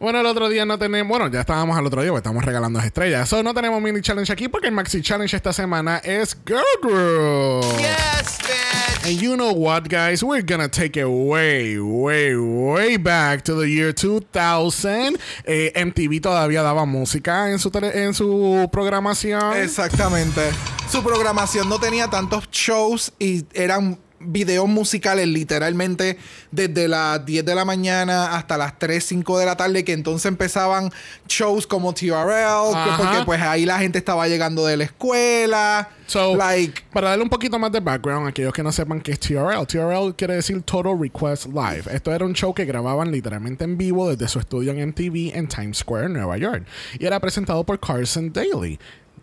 Bueno, 0.00 0.20
el 0.20 0.26
otro 0.26 0.48
día 0.48 0.64
no 0.64 0.78
tenemos. 0.78 1.08
Bueno, 1.18 1.32
ya 1.32 1.40
estábamos 1.40 1.76
al 1.76 1.84
otro 1.86 2.00
día, 2.02 2.10
porque 2.10 2.20
estamos 2.20 2.44
regalando 2.44 2.78
estrellas. 2.80 3.28
So, 3.28 3.42
no 3.42 3.52
tenemos 3.52 3.80
mini 3.82 4.00
challenge 4.00 4.32
aquí 4.32 4.48
porque 4.48 4.68
el 4.68 4.72
maxi 4.74 5.02
challenge 5.02 5.34
esta 5.36 5.52
semana 5.52 5.98
es 6.04 6.36
Girl 6.46 6.62
Group. 6.82 7.64
Yes, 7.78 8.38
bitch. 8.38 9.06
And 9.10 9.20
you 9.20 9.34
know 9.36 9.52
what, 9.52 9.84
guys? 9.88 10.22
We're 10.22 10.42
gonna 10.44 10.68
take 10.68 10.98
it 11.00 11.06
way, 11.06 11.78
way, 11.78 12.36
way 12.36 12.96
back 12.96 13.42
to 13.44 13.54
the 13.58 13.66
year 13.68 13.92
2000. 13.92 15.18
Eh, 15.44 15.72
MTV 15.74 16.20
todavía 16.20 16.62
daba 16.62 16.84
música 16.84 17.50
en 17.50 17.58
su, 17.58 17.70
tele- 17.70 17.92
en 18.04 18.14
su 18.14 18.68
programación. 18.70 19.56
Exactamente. 19.56 20.42
Su 20.90 21.02
programación 21.08 21.68
no 21.70 21.78
tenía 21.78 22.08
tantos 22.08 22.50
shows 22.50 23.12
y 23.18 23.46
eran 23.54 23.98
videos 24.20 24.68
musicales 24.68 25.26
literalmente 25.26 26.18
desde 26.50 26.86
las 26.86 27.24
10 27.24 27.46
de 27.46 27.54
la 27.54 27.64
mañana 27.64 28.36
hasta 28.36 28.58
las 28.58 28.78
3, 28.78 29.02
5 29.02 29.38
de 29.38 29.46
la 29.46 29.56
tarde 29.56 29.84
que 29.84 29.92
entonces 29.94 30.26
empezaban 30.26 30.90
shows 31.26 31.66
como 31.66 31.94
TRL 31.94 32.74
que 32.84 32.90
porque 32.98 33.24
pues 33.24 33.40
ahí 33.40 33.64
la 33.64 33.78
gente 33.78 33.96
estaba 33.96 34.28
llegando 34.28 34.66
de 34.66 34.76
la 34.76 34.84
escuela 34.84 35.88
So, 36.08 36.34
like 36.36 36.84
para 36.92 37.10
darle 37.10 37.22
un 37.22 37.28
poquito 37.28 37.58
más 37.58 37.70
de 37.70 37.80
background 37.80 38.26
a 38.26 38.30
aquellos 38.30 38.52
que 38.54 38.62
no 38.62 38.72
sepan 38.72 39.02
qué 39.02 39.12
es 39.12 39.20
TRL. 39.20 39.66
TRL 39.66 40.14
quiere 40.16 40.36
decir 40.36 40.62
Total 40.62 40.98
Request 40.98 41.48
Live. 41.48 41.84
Esto 41.92 42.14
era 42.14 42.24
un 42.24 42.32
show 42.32 42.54
que 42.54 42.64
grababan 42.64 43.12
literalmente 43.12 43.64
en 43.64 43.76
vivo 43.76 44.08
desde 44.08 44.26
su 44.26 44.38
estudio 44.38 44.72
en 44.72 44.88
MTV 44.88 45.36
en 45.36 45.48
Times 45.48 45.78
Square, 45.78 46.08
Nueva 46.08 46.38
York. 46.38 46.64
Y 46.98 47.04
era 47.04 47.20
presentado 47.20 47.62
por 47.64 47.78
Carson 47.78 48.32
Daly. 48.32 48.78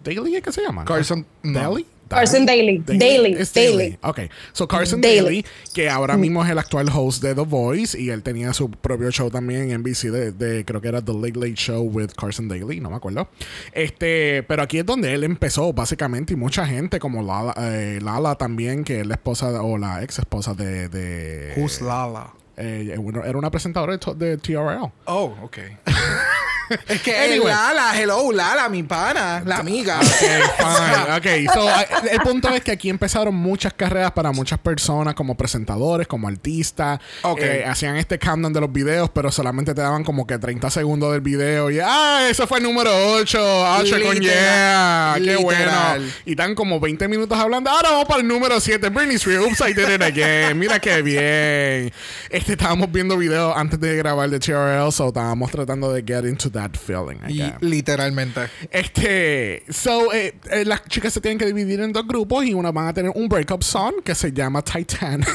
¿Daly 0.05 0.35
es 0.35 0.43
que 0.43 0.51
se 0.51 0.61
llama? 0.61 0.85
Carson- 0.85 1.25
no. 1.43 1.59
Daly. 1.59 1.85
Carson 2.07 2.45
Daly. 2.45 2.77
Daly. 2.85 3.33
Daly. 3.51 3.97
Ok. 4.03 4.19
So 4.53 4.67
Carson 4.67 5.01
Daly. 5.01 5.17
Daly, 5.17 5.45
que 5.73 5.89
ahora 5.89 6.15
mismo 6.17 6.45
es 6.45 6.51
el 6.51 6.59
actual 6.59 6.87
host 6.93 7.23
de 7.23 7.33
The 7.33 7.41
Voice 7.41 7.99
y 7.99 8.11
él 8.11 8.21
tenía 8.21 8.53
su 8.53 8.69
propio 8.69 9.09
show 9.09 9.31
también 9.31 9.71
en 9.71 9.81
NBC 9.81 10.11
de, 10.11 10.31
de- 10.31 10.63
creo 10.65 10.79
que 10.81 10.87
era 10.87 11.01
The 11.03 11.13
Late 11.13 11.33
Late 11.33 11.55
Show 11.55 11.81
with 11.81 12.11
Carson 12.15 12.47
Daly, 12.47 12.79
no 12.79 12.91
me 12.91 12.97
acuerdo. 12.97 13.27
Este, 13.73 14.43
pero 14.43 14.61
aquí 14.61 14.77
es 14.77 14.85
donde 14.85 15.15
él 15.15 15.23
empezó 15.23 15.73
básicamente 15.73 16.33
y 16.33 16.35
mucha 16.35 16.67
gente 16.67 16.99
como 16.99 17.23
Lala, 17.23 17.55
eh, 17.57 17.99
Lala 18.03 18.35
también, 18.35 18.83
que 18.83 18.99
es 19.01 19.07
la 19.07 19.15
esposa 19.15 19.63
o 19.63 19.75
la 19.79 20.03
ex 20.03 20.19
esposa 20.19 20.53
de, 20.53 20.89
de 20.89 21.53
Who's 21.57 21.81
Lala 21.81 22.31
eh, 22.57 22.95
bueno, 22.99 23.23
era 23.25 23.37
una 23.37 23.49
presentadora 23.51 23.97
de, 23.97 24.13
de 24.15 24.37
TRL. 24.37 24.91
oh 25.05 25.35
ok 25.43 25.57
es 26.87 27.01
que 27.01 27.15
Anyway. 27.17 27.47
Lala 27.53 27.99
hello 27.99 28.31
Lala 28.31 28.69
mi 28.69 28.83
pana 28.83 29.41
la 29.45 29.57
amiga 29.57 29.99
Fine. 30.01 31.17
Ok, 31.17 31.53
so, 31.53 31.69
eh, 31.69 31.87
el 32.11 32.19
punto 32.19 32.49
es 32.49 32.61
que 32.61 32.71
aquí 32.71 32.89
empezaron 32.89 33.35
muchas 33.35 33.73
carreras 33.73 34.11
para 34.11 34.31
muchas 34.31 34.59
personas, 34.59 35.13
como 35.13 35.35
presentadores, 35.35 36.07
como 36.07 36.27
artistas. 36.27 36.99
Ok. 37.23 37.39
Eh, 37.41 37.65
hacían 37.65 37.95
este 37.97 38.17
countdown 38.19 38.53
de 38.53 38.61
los 38.61 38.71
videos, 38.71 39.09
pero 39.11 39.31
solamente 39.31 39.73
te 39.73 39.81
daban 39.81 40.03
como 40.03 40.25
que 40.27 40.37
30 40.37 40.69
segundos 40.69 41.11
del 41.11 41.21
video. 41.21 41.69
Y, 41.71 41.79
ah, 41.83 42.27
eso 42.29 42.47
fue 42.47 42.57
el 42.59 42.63
número 42.63 42.89
8. 43.15 43.37
8 43.81 43.95
con 44.03 44.15
Literal. 44.17 44.21
yeah. 44.21 45.13
Qué 45.15 45.21
Literal. 45.37 45.43
bueno. 45.43 46.11
Y 46.25 46.31
están 46.31 46.55
como 46.55 46.79
20 46.79 47.07
minutos 47.07 47.37
hablando. 47.37 47.69
Ahora 47.69 47.91
vamos 47.91 48.05
para 48.05 48.21
el 48.21 48.27
número 48.27 48.59
7. 48.59 48.89
Britney 48.89 49.15
Spears. 49.15 49.45
Oops, 49.45 49.61
I 49.61 49.73
did 49.73 49.89
it 49.89 50.01
again. 50.01 50.57
Mira 50.57 50.79
qué 50.79 51.01
bien. 51.01 51.91
Este, 52.29 52.53
estábamos 52.53 52.91
viendo 52.91 53.17
videos 53.17 53.53
antes 53.55 53.79
de 53.79 53.95
grabar 53.95 54.29
de 54.29 54.39
TRL, 54.39 54.91
so 54.91 55.07
estábamos 55.09 55.51
tratando 55.51 55.91
de 55.91 56.03
get 56.05 56.25
into 56.25 56.49
that 56.55 56.71
feeling. 56.77 57.19
Y 57.27 57.41
again. 57.41 57.57
literalmente 57.61 58.41
Este, 58.71 59.63
so, 59.69 60.11
eh, 60.13 60.33
eh, 60.49 60.65
las 60.65 60.83
chicas 60.85 61.13
se 61.13 61.21
tienen 61.21 61.37
que 61.37 61.45
dividir 61.45 61.79
en 61.81 61.93
dos 61.93 62.07
grupos 62.07 62.45
y 62.45 62.53
una 62.53 62.71
van 62.71 62.87
a 62.87 62.93
tener 62.93 63.11
un 63.13 63.29
breakup 63.29 63.63
song 63.63 64.01
que 64.03 64.15
se 64.15 64.31
llama 64.31 64.63
Titanic. 64.63 65.27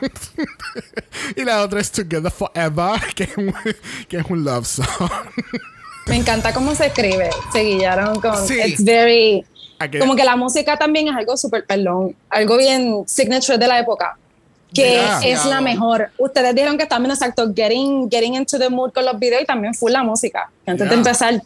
y 1.36 1.44
la 1.44 1.62
otra 1.62 1.80
es 1.80 1.90
Together 1.92 2.30
Forever, 2.30 3.00
que 3.14 3.24
es 3.24 3.36
un, 3.36 3.54
que 4.08 4.16
es 4.18 4.24
un 4.28 4.44
love 4.44 4.66
song. 4.66 4.86
Me 6.06 6.16
encanta 6.16 6.52
cómo 6.52 6.74
se 6.74 6.86
escribe. 6.86 7.30
Se 7.52 7.62
guiaron 7.62 8.20
con. 8.20 8.36
Sí. 8.46 8.58
It's 8.64 8.82
very. 8.84 9.44
Aquella- 9.78 10.00
Como 10.00 10.16
que 10.16 10.24
la 10.24 10.36
música 10.36 10.76
también 10.76 11.08
es 11.08 11.14
algo 11.16 11.36
súper, 11.36 11.64
perdón, 11.66 12.14
algo 12.28 12.56
bien 12.56 13.04
signature 13.06 13.58
de 13.58 13.66
la 13.66 13.78
época. 13.80 14.16
Que 14.74 14.92
Yeah. 14.92 15.20
es 15.24 15.44
la 15.46 15.60
mejor. 15.60 16.10
Ustedes 16.18 16.54
dijeron 16.54 16.78
que 16.78 16.86
también, 16.86 17.10
exacto, 17.12 17.52
getting, 17.54 18.08
getting 18.10 18.34
into 18.34 18.58
the 18.58 18.68
mood 18.70 18.92
con 18.92 19.04
los 19.04 19.18
videos 19.18 19.42
y 19.42 19.46
también 19.46 19.74
fue 19.74 19.90
la 19.90 20.02
música. 20.02 20.48
Antes 20.66 20.88
de 20.88 20.94
Yeah. 20.94 20.98
empezar, 20.98 21.42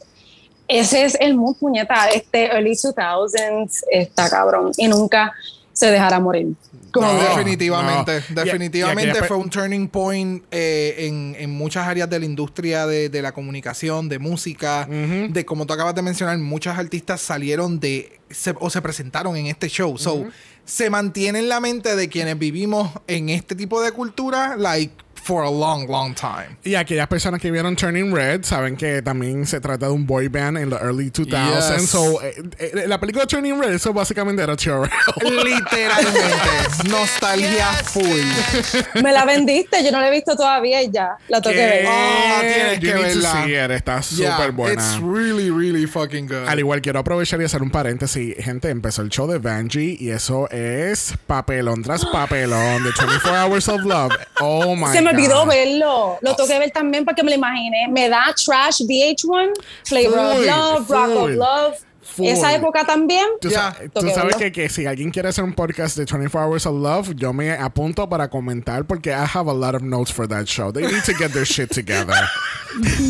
ese 0.69 1.05
es 1.05 1.17
el 1.21 1.35
mood, 1.35 1.57
puñeta. 1.57 2.09
Este 2.09 2.47
early 2.47 2.75
2000s 2.77 3.83
está 3.91 4.29
cabrón 4.29 4.73
y 4.77 4.89
nunca 4.89 5.33
se 5.73 5.91
dejará 5.91 6.21
morir. 6.21 6.49
Como 6.95 7.13
No. 7.13 7.19
definitivamente, 7.19 8.23
no. 8.31 8.43
Definitivamente 8.45 9.19
fue 9.25 9.37
un 9.37 9.51
turning 9.51 9.89
point 9.89 10.45
eh, 10.51 10.95
en, 11.09 11.35
en 11.39 11.51
muchas 11.51 11.87
áreas 11.89 12.09
de 12.09 12.19
la 12.21 12.25
industria 12.25 12.87
de, 12.87 13.09
de 13.09 13.21
la 13.21 13.33
comunicación, 13.33 14.09
de 14.09 14.19
música, 14.21 14.87
de 14.89 15.45
como 15.45 15.67
tú 15.67 15.73
acabas 15.75 15.95
de 15.97 16.03
mencionar, 16.03 16.39
muchas 16.39 16.79
artistas 16.79 17.21
salieron 17.21 17.81
de 17.81 18.21
se- 18.31 18.55
o 18.61 18.71
se 18.71 18.81
presentaron 18.81 19.37
en 19.37 19.47
este 19.47 19.69
show. 19.69 19.99
So, 19.99 20.27
se 20.65 20.89
mantiene 20.89 21.41
en 21.41 21.49
la 21.51 21.61
mente 21.61 21.95
de 21.97 22.09
quienes 22.09 22.39
vivimos 22.39 22.91
en 23.07 23.29
este 23.29 23.55
tipo 23.55 23.83
de 23.83 23.93
cultura, 23.93 24.57
like, 24.57 24.95
for 25.25 25.43
a 25.43 25.51
long, 25.51 25.89
long 25.89 26.15
time. 26.15 26.57
Y 26.65 26.75
aquellas 26.75 27.09
personas 27.09 27.41
que 27.41 27.51
vieron 27.51 27.75
Turning 27.77 28.15
Red 28.15 28.45
saben 28.45 28.77
que 28.77 29.01
también 29.01 29.47
se 29.47 29.59
trata 29.61 29.87
de 29.87 29.93
un 29.93 30.07
boy 30.07 30.29
band 30.29 30.59
en 30.59 30.69
los 30.71 30.81
early 30.81 31.11
2000s. 31.11 31.79
Yes. 31.79 31.91
So, 31.91 32.23
eh, 32.23 32.35
eh, 32.59 32.85
la 32.87 33.01
película 33.01 33.27
Turning 33.27 33.59
Red, 33.59 33.73
eso 33.73 33.93
básicamente 33.93 34.43
era 34.43 34.55
TRL. 34.55 34.91
Literalmente, 35.23 36.89
nostalgia 36.91 37.73
full. 37.85 39.03
Me 39.03 39.13
la 39.13 39.25
vendiste, 39.25 39.83
yo 39.83 39.91
no 39.91 40.01
la 40.01 40.09
he 40.09 40.11
visto 40.11 40.37
todavía 40.37 40.83
y 40.83 40.91
ya, 40.91 41.17
la 41.29 41.41
tengo 41.41 41.57
que 41.57 41.67
ver. 41.67 41.87
Ah, 41.89 42.41
tienes 42.43 42.81
You 42.81 42.89
que 42.89 42.95
verla. 42.95 43.75
Está 43.75 44.01
Yeah, 44.15 44.37
súper 44.37 44.53
buena. 44.53 44.75
It's 44.75 45.01
really, 45.01 45.51
really 45.51 45.87
fucking 45.87 46.27
good. 46.27 46.47
Al 46.49 46.59
igual 46.59 46.83
quiero 46.83 46.99
aprovechar 46.99 47.41
y 47.41 47.45
hacer 47.45 47.63
un 47.63 47.71
paréntesis. 47.71 48.37
Gente, 48.39 48.69
empezó 48.69 49.03
el 49.03 49.09
show 49.09 49.27
de 49.27 49.39
Vanjie 49.39 49.97
y 49.99 50.11
eso 50.11 50.51
es 50.51 51.15
papelón 51.27 51.83
tras 51.83 52.05
papelón 52.05 52.85
de 52.85 52.91
24 52.91 53.35
Hours 53.35 53.69
of 53.69 53.83
Love. 53.85 54.13
Oh 54.41 54.77
my 54.77 54.93
Se 54.93 55.01
me 55.01 55.14
olvidó 55.15 55.47
verlo. 55.47 56.19
Lo 56.21 56.35
tengo 56.35 56.49
que 56.49 56.59
ver 56.59 56.71
también 56.71 57.05
porque 57.05 57.23
me 57.23 57.31
lo 57.31 57.37
imaginé. 57.37 57.89
Me 57.89 58.09
da 58.09 58.35
Trash 58.35 58.83
VH1, 58.83 59.53
Flavor 59.85 60.19
of 60.19 60.47
Love, 60.47 60.91
Rock 60.91 61.17
of 61.17 61.31
Love. 61.31 61.77
Full. 62.05 62.27
Esa 62.27 62.55
época 62.55 62.85
también. 62.85 63.27
Tú, 63.41 63.49
Ya, 63.49 63.73
sa- 63.73 64.01
tú 64.01 64.09
sabes 64.11 64.37
que, 64.37 64.53
que 64.53 64.69
si 64.69 64.87
alguien 64.87 65.11
quiere 65.11 65.29
hacer 65.31 65.43
un 65.45 65.53
podcast 65.55 65.97
de 65.97 66.05
24 66.05 66.41
Hours 66.49 66.67
of 66.67 66.81
Love, 66.81 67.15
yo 67.17 67.33
me 67.33 67.53
apunto 67.53 68.09
para 68.09 68.29
comentar 68.29 68.85
porque 68.85 69.11
I 69.11 69.25
have 69.35 69.51
a 69.51 69.55
lot 69.55 69.75
of 69.75 69.83
notes 69.83 70.13
for 70.13 70.29
that 70.29 70.45
show. 70.47 70.73
They 70.73 70.83
need 70.87 71.03
to 71.05 71.13
get 71.19 71.33
their 71.33 71.47
shit 71.47 71.71
together. 71.71 72.15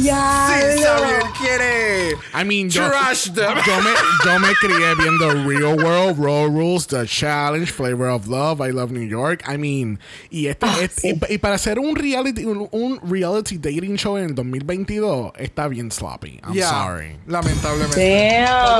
Ya. 0.03 0.51
Sí, 0.51 0.83
Xavier 0.83 1.23
quiere. 1.41 2.11
I 2.35 2.45
mean, 2.45 2.69
yo, 2.69 2.87
Trash 2.87 3.33
them. 3.33 3.55
yo, 3.67 3.81
me, 3.81 3.91
yo 4.23 4.39
me 4.39 4.49
crié 4.57 4.95
viendo 4.95 5.31
Real 5.49 5.83
World, 5.83 6.19
Raw 6.19 6.47
Rules, 6.49 6.87
The 6.87 7.07
Challenge, 7.07 7.73
Flavor 7.73 8.09
of 8.11 8.27
Love, 8.27 8.61
I 8.61 8.73
Love 8.73 8.91
New 8.93 9.09
York. 9.09 9.43
I 9.49 9.57
mean, 9.57 9.99
y, 10.31 10.49
este, 10.49 10.67
Ah, 10.67 10.77
este- 10.83 11.09
y, 11.09 11.35
y 11.35 11.39
para 11.39 11.55
hacer 11.55 11.79
un 11.79 11.97
reality, 11.97 12.45
un, 12.45 12.69
un 12.73 13.01
reality 13.11 13.57
dating 13.57 13.97
show 13.97 14.19
en 14.19 14.25
el 14.25 14.35
2022 14.35 15.33
está 15.39 15.67
bien 15.69 15.91
sloppy. 15.91 16.41
I'm 16.45 16.53
Yeah, 16.53 16.69
sorry. 16.85 17.17
Lamentablemente. 17.27 17.97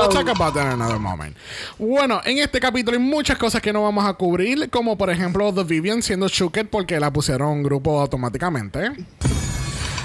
We'll 0.05 0.23
talk 0.23 0.35
about 0.35 0.53
that 0.53 0.67
in 0.67 0.81
another 0.81 0.99
moment. 0.99 1.35
Bueno, 1.79 2.21
en 2.25 2.37
este 2.37 2.59
capítulo 2.59 2.95
hay 2.95 3.03
muchas 3.03 3.37
cosas 3.39 3.59
que 3.61 3.73
no 3.73 3.81
vamos 3.81 4.05
a 4.05 4.13
cubrir, 4.13 4.69
como 4.69 4.97
por 4.97 5.09
ejemplo 5.09 5.51
The 5.51 5.63
Vivian 5.63 6.03
siendo 6.03 6.27
Shooked 6.27 6.67
porque 6.67 6.99
la 6.99 7.11
pusieron 7.11 7.63
grupo 7.63 7.99
automáticamente. 7.99 8.91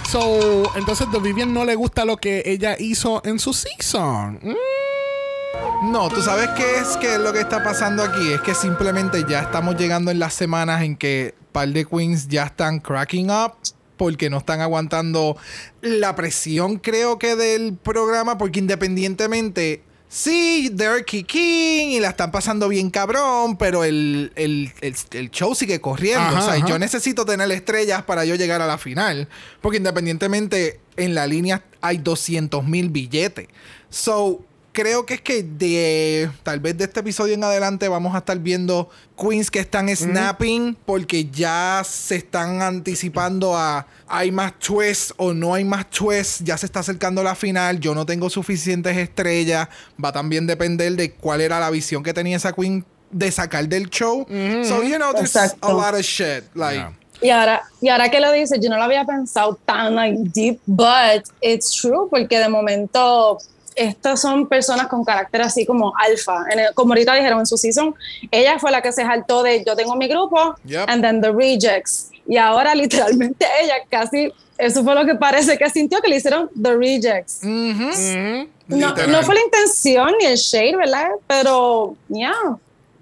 So, 0.08 0.72
entonces 0.76 1.06
The 1.12 1.18
Vivian 1.18 1.52
no 1.52 1.64
le 1.64 1.74
gusta 1.74 2.04
lo 2.04 2.16
que 2.16 2.42
ella 2.46 2.76
hizo 2.78 3.20
en 3.24 3.38
su 3.38 3.52
season. 3.52 4.40
Mm. 4.42 5.92
No, 5.92 6.08
tú 6.08 6.22
sabes 6.22 6.48
qué 6.56 6.78
es 6.78 6.96
que 6.96 7.18
lo 7.18 7.32
que 7.32 7.40
está 7.40 7.62
pasando 7.62 8.02
aquí 8.02 8.32
es 8.32 8.40
que 8.40 8.54
simplemente 8.54 9.24
ya 9.28 9.40
estamos 9.40 9.76
llegando 9.76 10.10
en 10.10 10.18
las 10.18 10.32
semanas 10.32 10.82
en 10.82 10.96
que 10.96 11.34
par 11.52 11.68
de 11.68 11.84
queens 11.84 12.28
ya 12.28 12.44
están 12.44 12.80
cracking 12.80 13.30
up 13.30 13.52
porque 13.96 14.30
no 14.30 14.38
están 14.38 14.62
aguantando 14.62 15.36
la 15.82 16.16
presión, 16.16 16.78
creo 16.78 17.18
que 17.18 17.36
del 17.36 17.76
programa, 17.76 18.38
porque 18.38 18.58
independientemente 18.58 19.82
sí, 20.12 20.72
they're 20.76 21.04
kicking 21.04 21.92
y 21.92 22.00
la 22.00 22.08
están 22.08 22.32
pasando 22.32 22.68
bien 22.68 22.90
cabrón, 22.90 23.56
pero 23.56 23.84
el, 23.84 24.32
el- 24.34 24.72
el- 24.80 24.96
el 25.12 25.30
show 25.30 25.54
sigue 25.54 25.80
corriendo. 25.80 26.20
Ajá, 26.20 26.38
o 26.40 26.42
sea, 26.42 26.54
ajá. 26.54 26.66
yo 26.66 26.78
necesito 26.80 27.24
tener 27.24 27.50
estrellas 27.52 28.02
para 28.02 28.24
yo 28.24 28.34
llegar 28.34 28.60
a 28.60 28.66
la 28.66 28.76
final, 28.76 29.28
porque 29.60 29.78
independientemente 29.78 30.80
en 30.96 31.14
la 31.14 31.26
línea 31.28 31.62
hay 31.80 31.98
200 31.98 32.64
mil 32.64 32.90
billetes. 32.90 33.46
So, 33.88 34.44
creo 34.72 35.04
que 35.06 35.14
es 35.14 35.20
que 35.20 35.42
de 35.42 36.30
tal 36.42 36.60
vez 36.60 36.76
de 36.78 36.84
este 36.84 37.00
episodio 37.00 37.34
en 37.34 37.44
adelante 37.44 37.88
vamos 37.88 38.14
a 38.14 38.18
estar 38.18 38.38
viendo 38.38 38.88
queens 39.18 39.50
que 39.50 39.58
están 39.58 39.94
snapping 39.94 40.76
porque 40.86 41.26
ya 41.26 41.82
se 41.84 42.16
están 42.16 42.62
anticipando 42.62 43.56
a 43.56 43.86
hay 44.06 44.30
más 44.30 44.58
twists 44.58 45.14
o 45.16 45.32
no 45.32 45.54
hay 45.54 45.64
más 45.64 45.88
twists, 45.90 46.42
ya 46.44 46.56
se 46.56 46.66
está 46.66 46.80
acercando 46.80 47.22
la 47.22 47.34
final, 47.34 47.80
yo 47.80 47.94
no 47.94 48.06
tengo 48.06 48.30
suficientes 48.30 48.96
estrellas, 48.96 49.68
va 50.02 50.12
también 50.12 50.44
a 50.44 50.48
depender 50.48 50.92
de 50.92 51.12
cuál 51.12 51.40
era 51.40 51.60
la 51.60 51.70
visión 51.70 52.02
que 52.02 52.12
tenía 52.12 52.36
esa 52.36 52.52
queen 52.52 52.84
de 53.10 53.30
sacar 53.30 53.68
del 53.68 53.88
show. 53.90 54.26
So, 54.28 54.82
you 54.82 54.96
know, 54.96 55.12
there's 55.12 55.34
Exacto. 55.34 55.66
a 55.66 55.72
lot 55.72 55.94
of 55.94 56.02
shit. 56.02 56.44
Like, 56.54 56.78
Yeah. 56.78 56.92
Y 57.22 57.28
ahora, 57.28 57.62
y 57.82 57.88
ahora 57.90 58.08
que 58.10 58.18
lo 58.18 58.32
dices, 58.32 58.58
yo 58.62 58.70
no 58.70 58.78
lo 58.78 58.84
había 58.84 59.04
pensado 59.04 59.58
tan 59.66 59.94
like, 59.94 60.16
deep, 60.32 60.58
but 60.66 61.22
it's 61.42 61.70
true, 61.70 62.08
porque 62.08 62.38
de 62.38 62.48
momento 62.48 63.38
estas 63.80 64.20
son 64.20 64.46
personas 64.48 64.86
con 64.88 65.04
carácter 65.04 65.42
así 65.42 65.64
como 65.66 65.92
alfa. 65.96 66.44
En 66.50 66.58
el- 66.58 66.74
como 66.74 66.92
ahorita 66.92 67.14
dijeron 67.14 67.40
en 67.40 67.46
su 67.46 67.56
season, 67.56 67.94
ella 68.30 68.58
fue 68.58 68.70
la 68.70 68.82
que 68.82 68.92
se 68.92 69.02
saltó 69.02 69.42
de 69.42 69.64
yo 69.66 69.74
tengo 69.76 69.96
mi 69.96 70.06
grupo, 70.08 70.54
Yep. 70.64 70.88
and 70.88 71.02
then 71.02 71.20
the 71.20 71.32
rejects. 71.32 72.10
Y 72.28 72.36
ahora 72.36 72.74
literalmente 73.24 73.46
ella 73.62 73.74
casi, 73.90 74.32
eso 74.58 74.84
fue 74.84 74.94
lo 74.94 75.04
que 75.06 75.14
parece 75.14 75.56
que 75.58 75.68
sintió 75.70 76.00
que 76.00 76.08
le 76.08 76.16
hicieron 76.16 76.50
the 76.62 76.76
rejects. 76.76 77.40
No, 77.42 78.46
Literal. 78.68 79.10
no 79.10 79.22
fue 79.24 79.34
la 79.34 79.40
intención 79.42 80.12
ni 80.20 80.26
el 80.26 80.36
shade, 80.36 80.76
¿verdad? 80.76 81.08
Pero, 81.26 81.96
yeah, 82.08 82.32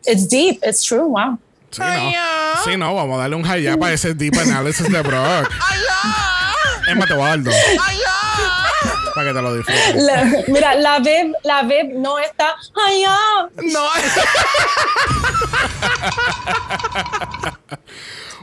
it's 0.06 0.26
deep, 0.28 0.60
it's 0.66 0.82
true, 0.82 1.02
wow. 1.02 1.38
Sí, 1.70 1.82
no. 1.82 2.64
Sí, 2.64 2.76
no, 2.78 2.94
vamos 2.94 3.16
a 3.18 3.22
darle 3.22 3.36
un 3.36 3.42
high 3.42 3.76
para 3.78 3.92
ese 3.92 4.14
deep 4.14 4.32
analysis 4.38 4.90
de 4.90 5.02
Brock. 5.02 5.50
Emma, 6.88 7.04
te 7.06 7.12
voy 7.12 7.22
a 7.24 7.26
dar 7.28 7.42
dos. 7.42 7.54
Para 9.18 9.30
que 9.30 9.34
te 9.36 9.42
lo 9.42 9.52
disfrutes. 9.52 9.96
La- 10.04 10.24
mira, 10.46 10.74
la 10.76 11.00
Viv, 11.00 11.32
la 11.42 11.62
Viv 11.62 11.86
no 11.94 12.20
está 12.20 12.54
allá. 12.86 13.16
no. 13.64 13.88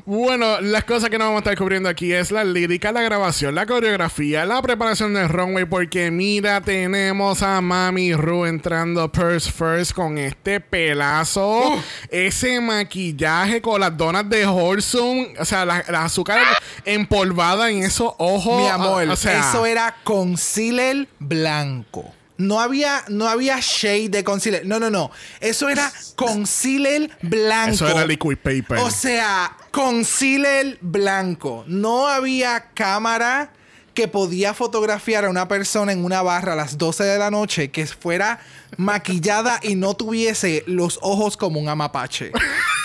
Bueno, 0.07 0.61
las 0.61 0.83
cosas 0.83 1.09
que 1.09 1.17
no 1.17 1.25
vamos 1.25 1.37
a 1.37 1.39
estar 1.39 1.57
cubriendo 1.57 1.89
aquí 1.89 2.13
es 2.13 2.29
la 2.29 2.43
lírica, 2.43 2.91
la 2.91 3.01
grabación, 3.01 3.55
la 3.55 3.65
coreografía, 3.65 4.45
la 4.45 4.61
preparación 4.61 5.15
del 5.15 5.27
runway, 5.29 5.65
porque 5.65 6.11
mira, 6.11 6.61
tenemos 6.61 7.41
a 7.41 7.59
Mami 7.59 8.13
Ru 8.13 8.45
entrando 8.45 9.11
purse 9.11 9.51
first 9.51 9.93
con 9.93 10.19
este 10.19 10.59
pelazo, 10.59 11.81
ese 12.11 12.61
maquillaje 12.61 13.63
con 13.63 13.81
las 13.81 13.97
donas 13.97 14.29
de 14.29 14.45
Horsum, 14.45 15.25
o 15.39 15.43
sea, 15.45 15.65
la, 15.65 15.83
la 15.89 16.05
azúcar 16.05 16.39
empolvada 16.85 17.71
en 17.71 17.81
esos 17.81 18.13
ojos. 18.19 18.61
Mi 18.61 18.67
amor, 18.67 19.09
o- 19.09 19.13
o 19.13 19.15
sea, 19.15 19.39
eso 19.49 19.65
era 19.65 19.95
concealer 20.03 21.07
blanco. 21.17 22.13
No 22.37 22.59
había, 22.59 23.03
no 23.07 23.27
había 23.27 23.59
shade 23.61 24.09
de 24.09 24.23
concealer. 24.23 24.65
No, 24.65 24.79
no, 24.79 24.89
no. 24.89 25.11
Eso 25.39 25.69
era 25.69 25.91
concealer 26.15 27.09
blanco. 27.21 27.73
Eso 27.73 27.87
era 27.87 28.05
liquid 28.05 28.37
paper. 28.37 28.79
O 28.79 28.91
sea, 28.91 29.55
concealer 29.71 30.77
blanco. 30.81 31.63
No 31.67 32.07
había 32.07 32.71
cámara 32.73 33.51
que 33.93 34.07
podía 34.09 34.53
fotografiar 34.53 35.25
a 35.25 35.29
una 35.29 35.47
persona 35.47 35.93
en 35.93 36.03
una 36.03 36.21
barra 36.21 36.53
a 36.53 36.55
las 36.55 36.77
12 36.77 37.03
de 37.05 37.17
la 37.17 37.31
noche 37.31 37.71
que 37.71 37.87
fuera 37.87 38.39
maquillada 38.77 39.59
y 39.63 39.75
no 39.75 39.93
tuviese 39.95 40.63
los 40.67 40.99
ojos 41.01 41.37
como 41.37 41.59
un 41.59 41.69
amapache. 41.69 42.31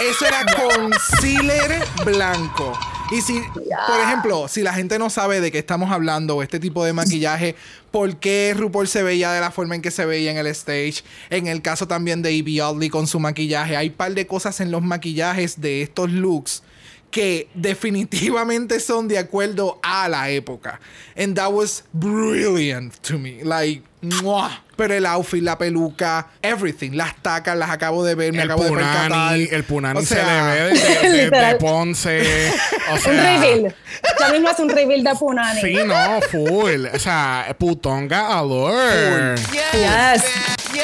Eso 0.08 0.24
era 0.24 0.46
concealer 0.54 1.82
blanco. 2.04 2.78
Y 3.10 3.22
si, 3.22 3.40
por 3.42 4.00
ejemplo, 4.00 4.46
si 4.46 4.62
la 4.62 4.72
gente 4.72 4.98
no 4.98 5.10
sabe 5.10 5.40
de 5.40 5.50
qué 5.50 5.58
estamos 5.58 5.90
hablando 5.90 6.36
o 6.36 6.42
este 6.42 6.60
tipo 6.60 6.84
de 6.84 6.92
maquillaje, 6.92 7.56
por 7.90 8.16
qué 8.18 8.54
RuPaul 8.56 8.86
se 8.86 9.02
veía 9.02 9.32
de 9.32 9.40
la 9.40 9.50
forma 9.50 9.74
en 9.74 9.82
que 9.82 9.90
se 9.90 10.06
veía 10.06 10.30
en 10.30 10.36
el 10.36 10.46
stage, 10.48 11.02
en 11.28 11.48
el 11.48 11.60
caso 11.60 11.88
también 11.88 12.22
de 12.22 12.30
Evie 12.30 12.62
Oddly 12.62 12.88
con 12.88 13.08
su 13.08 13.18
maquillaje, 13.18 13.76
hay 13.76 13.88
un 13.88 13.94
par 13.94 14.14
de 14.14 14.28
cosas 14.28 14.60
en 14.60 14.70
los 14.70 14.82
maquillajes 14.82 15.60
de 15.60 15.82
estos 15.82 16.10
looks 16.12 16.62
que 17.10 17.48
definitivamente 17.54 18.78
son 18.78 19.08
de 19.08 19.18
acuerdo 19.18 19.80
a 19.82 20.08
la 20.08 20.30
época. 20.30 20.80
And 21.16 21.34
that 21.34 21.52
was 21.52 21.82
brilliant 21.92 22.94
to 23.02 23.18
me. 23.18 23.42
Like, 23.42 23.82
¡mua! 24.00 24.62
Pero 24.80 24.94
el 24.94 25.04
outfit, 25.04 25.42
la 25.42 25.58
peluca, 25.58 26.26
everything, 26.40 26.92
las 26.92 27.14
tacas, 27.16 27.54
las 27.54 27.68
acabo 27.68 28.02
de 28.02 28.14
ver, 28.14 28.32
me 28.32 28.38
el 28.42 28.50
acabo 28.50 28.64
de 28.64 28.70
percatar. 28.70 29.08
punani, 29.10 29.48
el 29.50 29.64
punani 29.64 29.98
O 29.98 30.02
se 30.02 30.14
sea, 30.14 30.24
le 30.24 30.52
ve 30.54 30.60
de, 30.60 30.70
de- 30.70 30.88
de- 31.00 31.10
de 31.10 31.18
Literal. 31.24 31.56
Ponce. 31.58 32.50
O 32.90 32.96
sea, 32.98 33.12
un 33.12 33.18
reveal. 33.18 33.74
Ya 34.18 34.28
mismo 34.32 34.48
hace 34.48 34.62
un 34.62 34.70
reveal 34.70 35.04
de 35.04 35.14
Punani. 35.16 35.60
Sí, 35.60 35.74
no, 35.84 36.20
full. 36.30 36.86
O 36.94 36.98
sea, 36.98 37.54
putonga 37.58 38.38
allure. 38.38 39.34
Yes. 39.36 40.24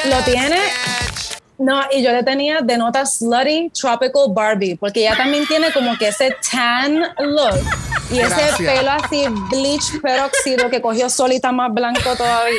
Lo 0.05 0.21
tiene. 0.23 0.59
No, 1.59 1.81
y 1.91 2.03
yo 2.03 2.11
le 2.11 2.23
tenía 2.23 2.59
de 2.61 2.77
nota 2.77 3.05
Slutty 3.05 3.71
Tropical 3.71 4.25
Barbie, 4.29 4.75
porque 4.75 5.01
ella 5.01 5.15
también 5.17 5.45
tiene 5.47 5.71
como 5.71 5.97
que 5.97 6.09
ese 6.09 6.35
tan 6.51 6.99
look 6.99 7.59
y 8.11 8.19
ese 8.19 8.29
Gracias. 8.29 8.57
pelo 8.57 8.91
así 8.91 9.25
bleach 9.49 9.99
peróxido 10.01 10.69
que 10.69 10.81
cogió 10.81 11.09
solita 11.09 11.51
más 11.51 11.73
blanco 11.73 12.15
todavía. 12.15 12.57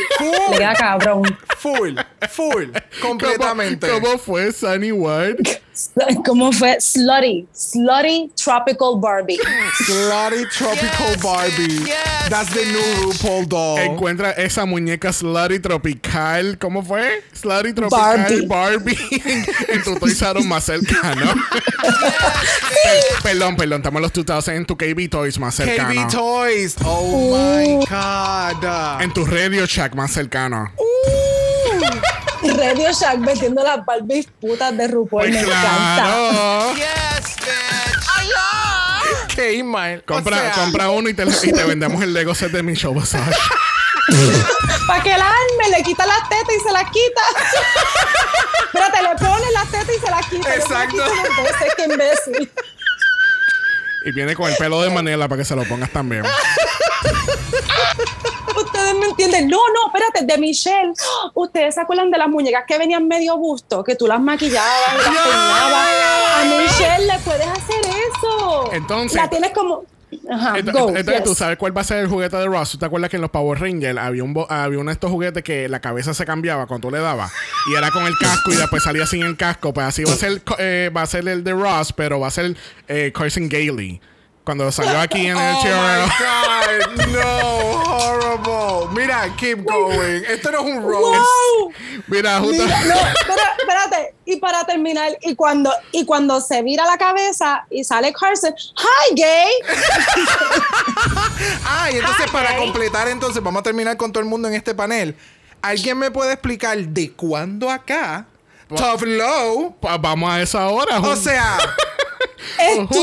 Le 0.50 0.56
queda 0.58 0.74
cabrón. 0.74 1.22
Full, 1.58 1.96
full, 2.30 2.64
completamente. 3.02 3.88
¿Cómo, 3.88 4.06
cómo 4.06 4.18
fue 4.18 4.52
Sunny 4.52 4.92
White? 4.92 5.62
¿Cómo 6.26 6.50
fue? 6.52 6.80
Slutty, 6.80 7.46
Slutty 7.52 8.32
Tropical 8.34 8.94
Barbie. 8.96 9.38
Slutty 9.86 10.44
Tropical 10.56 11.12
Yes, 11.14 11.22
Barbie. 11.22 11.84
yes, 11.86 12.28
That's 12.28 12.50
the 12.52 12.64
new 12.66 13.12
RuPaul 13.12 13.46
doll. 13.48 13.78
Encuentra 13.78 14.32
esa 14.32 14.64
muñeca 14.66 15.12
Slutty 15.12 15.60
Tropical. 15.60 16.58
¿Cómo 16.58 16.82
fue? 16.82 17.22
Slutty 17.32 17.72
Tropical 17.74 18.46
Barbie. 18.48 18.87
En 19.68 19.82
tu 19.84 19.96
Toys 19.96 20.20
R 20.22 20.38
Us 20.40 20.46
más 20.46 20.64
cercano. 20.64 21.34
perdón, 23.22 23.56
perdón. 23.56 23.80
Estamos 23.80 23.98
en 23.98 24.02
los 24.02 24.12
2000 24.12 24.54
en 24.56 24.66
tu 24.66 24.76
KB 24.76 25.08
Toys 25.10 25.38
más 25.38 25.54
cercano. 25.54 26.06
KB 26.06 26.10
Toys. 26.12 26.76
Oh 26.84 27.36
my 27.36 27.76
God. 27.86 29.02
En 29.02 29.12
tu 29.12 29.24
Radio 29.26 29.66
Shack 29.66 29.94
más 29.94 30.12
cercano. 30.12 30.72
Radio 32.42 32.92
Shack 32.92 33.20
vendiendo 33.20 33.62
las 33.62 33.84
Barbies 33.84 34.28
putas 34.40 34.76
de 34.76 34.88
RuPaul. 34.88 35.22
Pues 35.22 35.32
me 35.32 35.40
encanta. 35.40 35.94
claro. 35.96 36.74
Yes, 36.74 37.36
bitch. 37.36 38.08
Qué. 39.34 39.64
Compra, 40.04 40.36
O 40.36 40.40
sea, 40.40 40.52
compra 40.52 40.90
uno 40.90 41.08
y 41.08 41.14
te, 41.14 41.24
y 41.24 41.52
te 41.52 41.64
vendemos 41.64 42.02
el 42.02 42.12
Lego 42.12 42.34
set 42.34 42.50
de 42.50 42.62
mi 42.62 42.74
show 42.74 42.92
Massage. 42.94 43.36
Para 44.86 45.02
que 45.02 45.10
la 45.10 45.26
arme, 45.26 45.76
le 45.76 45.82
quita 45.82 46.06
las 46.06 46.28
tetas 46.28 46.54
y 46.56 46.60
se 46.66 46.72
las 46.72 46.84
quita. 46.84 47.20
Espérate, 48.66 49.02
le 49.02 49.14
pone 49.16 49.50
las 49.52 49.70
tetas 49.70 49.94
y 49.96 50.00
se 50.00 50.10
las 50.10 50.26
quita. 50.26 50.54
Exacto. 50.54 50.96
veces, 50.96 51.74
qué 51.76 51.84
imbécil. 51.84 52.50
Y 54.06 54.12
viene 54.12 54.34
con 54.36 54.48
el 54.50 54.56
pelo 54.56 54.80
de 54.80 54.90
Manela 54.90 55.28
para 55.28 55.40
que 55.40 55.44
se 55.44 55.54
lo 55.56 55.64
pongas 55.64 55.90
también. 55.90 56.24
Ustedes 58.56 58.94
me 58.94 59.06
entienden. 59.06 59.48
No, 59.48 59.58
no, 59.58 59.86
espérate, 59.88 60.24
de 60.24 60.38
Michelle. 60.38 60.92
Ustedes 61.34 61.74
se 61.74 61.80
acuerdan 61.80 62.10
de 62.10 62.18
las 62.18 62.28
muñecas 62.28 62.64
que 62.66 62.78
venían 62.78 63.06
medio 63.06 63.36
busto, 63.36 63.84
que 63.84 63.94
tú 63.96 64.06
las 64.06 64.20
maquillabas 64.20 64.70
y 64.94 64.96
las 64.98 65.08
peinabas. 65.08 65.88
A 66.40 66.44
Michelle 66.44 67.06
le 67.06 67.18
puedes 67.20 67.46
hacer 67.46 67.80
eso. 67.86 68.70
Entonces- 68.72 69.16
La 69.20 69.28
tienes 69.28 69.52
como. 69.52 69.84
Ajá, 70.30 70.56
Ento- 70.56 70.72
go. 70.72 70.88
Entonces, 70.88 71.06
yes. 71.06 71.24
¿tú 71.24 71.34
sabes 71.34 71.58
cuál 71.58 71.76
va 71.76 71.82
a 71.82 71.84
ser 71.84 71.98
el 71.98 72.08
juguete 72.08 72.36
de 72.36 72.46
Ross? 72.46 72.72
¿Tú 72.72 72.78
te 72.78 72.86
acuerdas 72.86 73.10
que 73.10 73.16
en 73.16 73.22
los 73.22 73.30
Power 73.30 73.60
Rangers 73.60 73.98
había, 73.98 74.24
un 74.24 74.46
había 74.48 74.78
uno 74.78 74.88
de 74.90 74.94
estos 74.94 75.10
juguetes 75.10 75.42
que 75.42 75.68
la 75.68 75.80
cabeza 75.80 76.14
se 76.14 76.24
cambiaba 76.24 76.66
cuando 76.66 76.88
tú 76.88 76.94
le 76.94 77.00
dabas? 77.00 77.30
Y 77.70 77.76
era 77.76 77.90
con 77.90 78.04
el 78.06 78.16
casco 78.18 78.52
y 78.52 78.56
después 78.56 78.82
salía 78.82 79.06
sin 79.06 79.22
el 79.22 79.36
casco. 79.36 79.72
Pues 79.74 79.86
así 79.86 80.04
va 80.04 80.12
a 80.12 80.16
ser, 80.16 80.42
eh, 80.58 80.90
va 80.96 81.02
a 81.02 81.06
ser 81.06 81.28
el 81.28 81.44
de 81.44 81.52
Ross, 81.52 81.92
pero 81.92 82.20
va 82.20 82.28
a 82.28 82.30
ser 82.30 82.56
eh, 82.88 83.12
Carson 83.14 83.48
Gailey. 83.48 84.00
Cuando 84.48 84.72
salió 84.72 84.98
aquí 84.98 85.26
en 85.26 85.36
el 85.36 85.54
Oh 85.56 85.60
TRL. 85.60 86.96
my 86.96 87.04
God. 87.04 87.08
No, 87.18 87.82
horrible. 88.06 88.98
Mira, 88.98 89.28
keep 89.36 89.62
going. 89.62 90.22
Esto 90.26 90.50
no 90.52 90.60
es 90.60 90.64
un 90.64 90.82
roast. 90.82 91.18
¡Wow! 91.20 91.72
Mira, 92.06 92.38
justo. 92.40 92.62
Mira, 92.64 92.80
no, 92.84 92.94
espérate. 93.58 94.14
Y 94.24 94.36
para 94.36 94.64
terminar, 94.64 95.18
y 95.20 95.34
cuando, 95.34 95.70
y 95.92 96.06
cuando 96.06 96.40
se 96.40 96.62
vira 96.62 96.86
la 96.86 96.96
cabeza 96.96 97.66
y 97.68 97.84
sale 97.84 98.10
Carson, 98.14 98.54
¡Hi, 98.76 99.14
gay! 99.14 99.50
Ah, 101.66 101.90
y 101.92 101.96
entonces 101.96 102.26
Hi, 102.26 102.30
para 102.32 102.50
gay. 102.52 102.58
completar, 102.58 103.08
entonces 103.08 103.42
vamos 103.42 103.60
a 103.60 103.62
terminar 103.64 103.96
con 103.98 104.12
todo 104.12 104.22
el 104.22 104.28
mundo 104.28 104.48
en 104.48 104.54
este 104.54 104.74
panel. 104.74 105.14
¿Alguien 105.60 105.98
me 105.98 106.10
puede 106.10 106.32
explicar 106.32 106.78
de 106.78 107.12
cuándo 107.12 107.70
acá 107.70 108.26
Tough 108.68 109.02
Low? 109.02 109.76
Pa- 109.80 109.98
Vamos 109.98 110.30
a 110.30 110.40
eso 110.40 110.58
ahora. 110.58 111.00
O 111.00 111.16
sea, 111.16 111.58
Es 112.58 112.76
junto- 112.76 112.94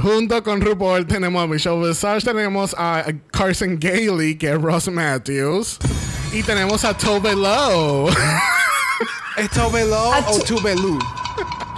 junto 0.00 0.42
con 0.42 0.60
RuPaul 0.60 1.06
tenemos 1.06 1.42
a 1.42 1.46
Michelle 1.46 1.86
Visage, 1.88 2.24
tenemos 2.24 2.74
a 2.78 3.04
Carson 3.32 3.78
Gailey, 3.78 4.36
que 4.36 4.50
es 4.50 4.60
Ross 4.60 4.88
Matthews. 4.88 5.78
Y 6.32 6.42
tenemos 6.42 6.84
a 6.84 6.96
Tove 6.96 7.34
Lo. 7.34 8.08
¿es 9.36 9.48
Ah, 10.14 10.24
o 10.28 10.38
tu- 10.38 10.56
Tubelu? 10.56 10.98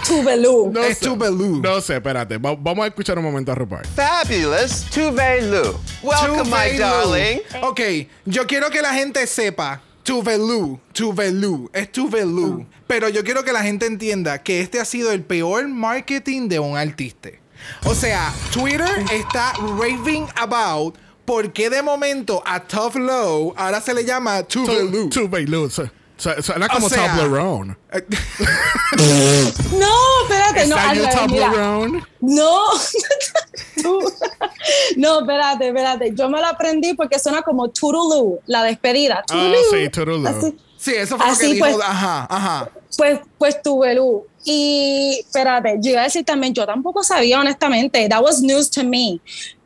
Tuvalu. 0.07 0.71
No 0.71 0.81
Es 0.83 0.97
sé. 0.97 1.05
Tubelu. 1.05 1.61
No 1.61 1.81
sé, 1.81 1.95
espérate. 1.97 2.37
Va- 2.37 2.55
vamos 2.57 2.85
a 2.85 2.87
escuchar 2.87 3.17
un 3.17 3.25
momento 3.25 3.51
a 3.51 3.55
RuPaul. 3.55 3.83
Fabulous 3.95 4.85
Tuvelu. 4.89 5.77
Welcome, 6.01 6.45
my 6.45 6.77
darling. 6.77 7.39
Ok, 7.61 7.79
yo 8.25 8.47
quiero 8.47 8.69
que 8.69 8.81
la 8.81 8.93
gente 8.93 9.27
sepa. 9.27 9.81
Tuvelu, 10.09 10.79
Tuvelu, 10.91 11.69
es 11.71 11.91
Tuvelu. 11.91 12.65
Pero 12.87 13.09
yo 13.09 13.23
quiero 13.23 13.43
que 13.43 13.53
la 13.53 13.61
gente 13.61 13.85
entienda 13.85 14.41
que 14.41 14.59
este 14.59 14.79
ha 14.79 14.85
sido 14.85 15.11
el 15.11 15.21
peor 15.21 15.67
marketing 15.67 16.49
de 16.49 16.57
un 16.57 16.75
artista. 16.75 17.29
O 17.85 17.93
sea, 17.93 18.33
Twitter 18.51 18.89
está 19.13 19.53
raving 19.53 20.25
about 20.35 20.97
por 21.25 21.53
qué 21.53 21.69
de 21.69 21.83
momento 21.83 22.41
a 22.43 22.59
Tough 22.59 22.95
Low 22.95 23.53
ahora 23.55 23.81
se 23.81 23.93
le 23.93 24.03
llama 24.03 24.41
Tuvelu. 24.41 25.11
Tove 25.11 25.45
Lo. 25.45 25.69
Su- 26.19 26.29
su- 26.35 26.43
Suena 26.43 26.67
como 26.67 26.85
O 26.85 26.89
sea- 26.89 27.15
Toblerone. 27.15 27.75
No, 29.71 30.21
espérate, 30.23 30.67
no, 30.67 30.75
¿Está 30.75 30.89
al 30.89 30.97
revés. 30.97 31.15
Toblerone? 31.15 32.03
No, 32.21 32.59
no, 34.97 35.19
espérate, 35.21 35.67
espérate. 35.69 36.11
Yo 36.15 36.29
me 36.29 36.39
lo 36.39 36.47
aprendí 36.47 36.93
porque 36.93 37.19
suena 37.19 37.41
como 37.41 37.69
Toodaloo, 37.69 38.39
la 38.45 38.63
despedida. 38.63 39.23
Ah, 39.31 39.51
sí. 39.69 39.75
Así. 40.27 40.57
Sí, 40.77 40.93
eso 40.95 41.17
fue 41.17 41.27
lo 41.31 41.37
que 41.37 41.47
dijo. 41.47 41.65
pues. 41.65 41.77
Ajá, 41.85 42.27
ajá. 42.29 42.69
Pues, 42.97 43.19
pues 43.37 43.61
Tuvalu. 43.61 44.25
Y 44.45 45.17
espérate, 45.19 45.77
yo 45.81 45.91
iba 45.91 46.01
a 46.01 46.05
decir 46.05 46.23
también, 46.25 46.53
yo 46.53 46.65
tampoco 46.65 47.03
sabía 47.03 47.39
honestamente. 47.39 48.07
That 48.09 48.21
was 48.23 48.41
news 48.41 48.69
to 48.71 48.83
me. 48.83 49.19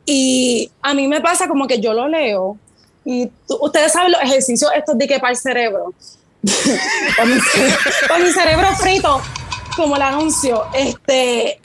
Y 0.06 0.70
a 0.82 0.92
mí 0.94 1.06
me 1.08 1.20
pasa 1.20 1.46
como 1.48 1.66
que 1.66 1.80
yo 1.80 1.94
lo 1.94 2.08
leo 2.08 2.58
y 3.04 3.26
tú- 3.48 3.58
ustedes 3.60 3.92
saben 3.92 4.12
los 4.12 4.20
ejercicios 4.22 4.70
estos 4.76 4.98
de 4.98 5.06
que 5.06 5.18
para 5.18 5.30
el 5.32 5.36
cerebro. 5.36 5.92
para, 7.16 7.28
mi, 7.28 8.24
mi 8.24 8.32
cerebro 8.32 8.68
frito, 8.76 9.20
como 9.76 9.96
el 9.96 10.02
anuncio. 10.02 10.64
Este, 10.74 11.60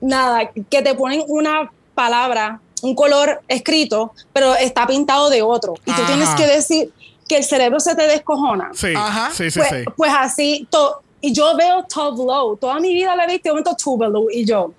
nada, 0.00 0.50
que 0.70 0.82
te 0.82 0.94
ponen 0.94 1.24
una 1.28 1.70
palabra, 1.94 2.60
un 2.82 2.94
color 2.94 3.40
escrito, 3.48 4.12
pero 4.32 4.54
está 4.54 4.86
pintado 4.86 5.30
de 5.30 5.42
otro. 5.42 5.74
Y 5.84 5.92
tú 5.92 6.02
Ajá. 6.02 6.06
tienes 6.06 6.28
que 6.30 6.46
decir 6.46 6.92
que 7.28 7.36
el 7.38 7.44
cerebro 7.44 7.78
se 7.80 7.94
te 7.94 8.02
descojona. 8.06 8.70
Sí, 8.74 8.92
Ajá. 8.96 9.30
sí, 9.32 9.50
sí, 9.50 9.58
Pues, 9.58 9.70
sí. 9.70 9.84
pues 9.96 10.12
así, 10.16 10.66
to- 10.70 11.02
y 11.20 11.32
yo 11.32 11.56
veo 11.56 11.84
Tovlo, 11.84 12.56
toda 12.60 12.80
mi 12.80 12.92
vida 12.92 13.14
le 13.14 13.22
he 13.24 13.26
visto, 13.28 13.48
de 13.48 13.50
momento 13.52 13.76
Tuvalu, 13.76 14.28
y 14.32 14.44
yo, 14.44 14.72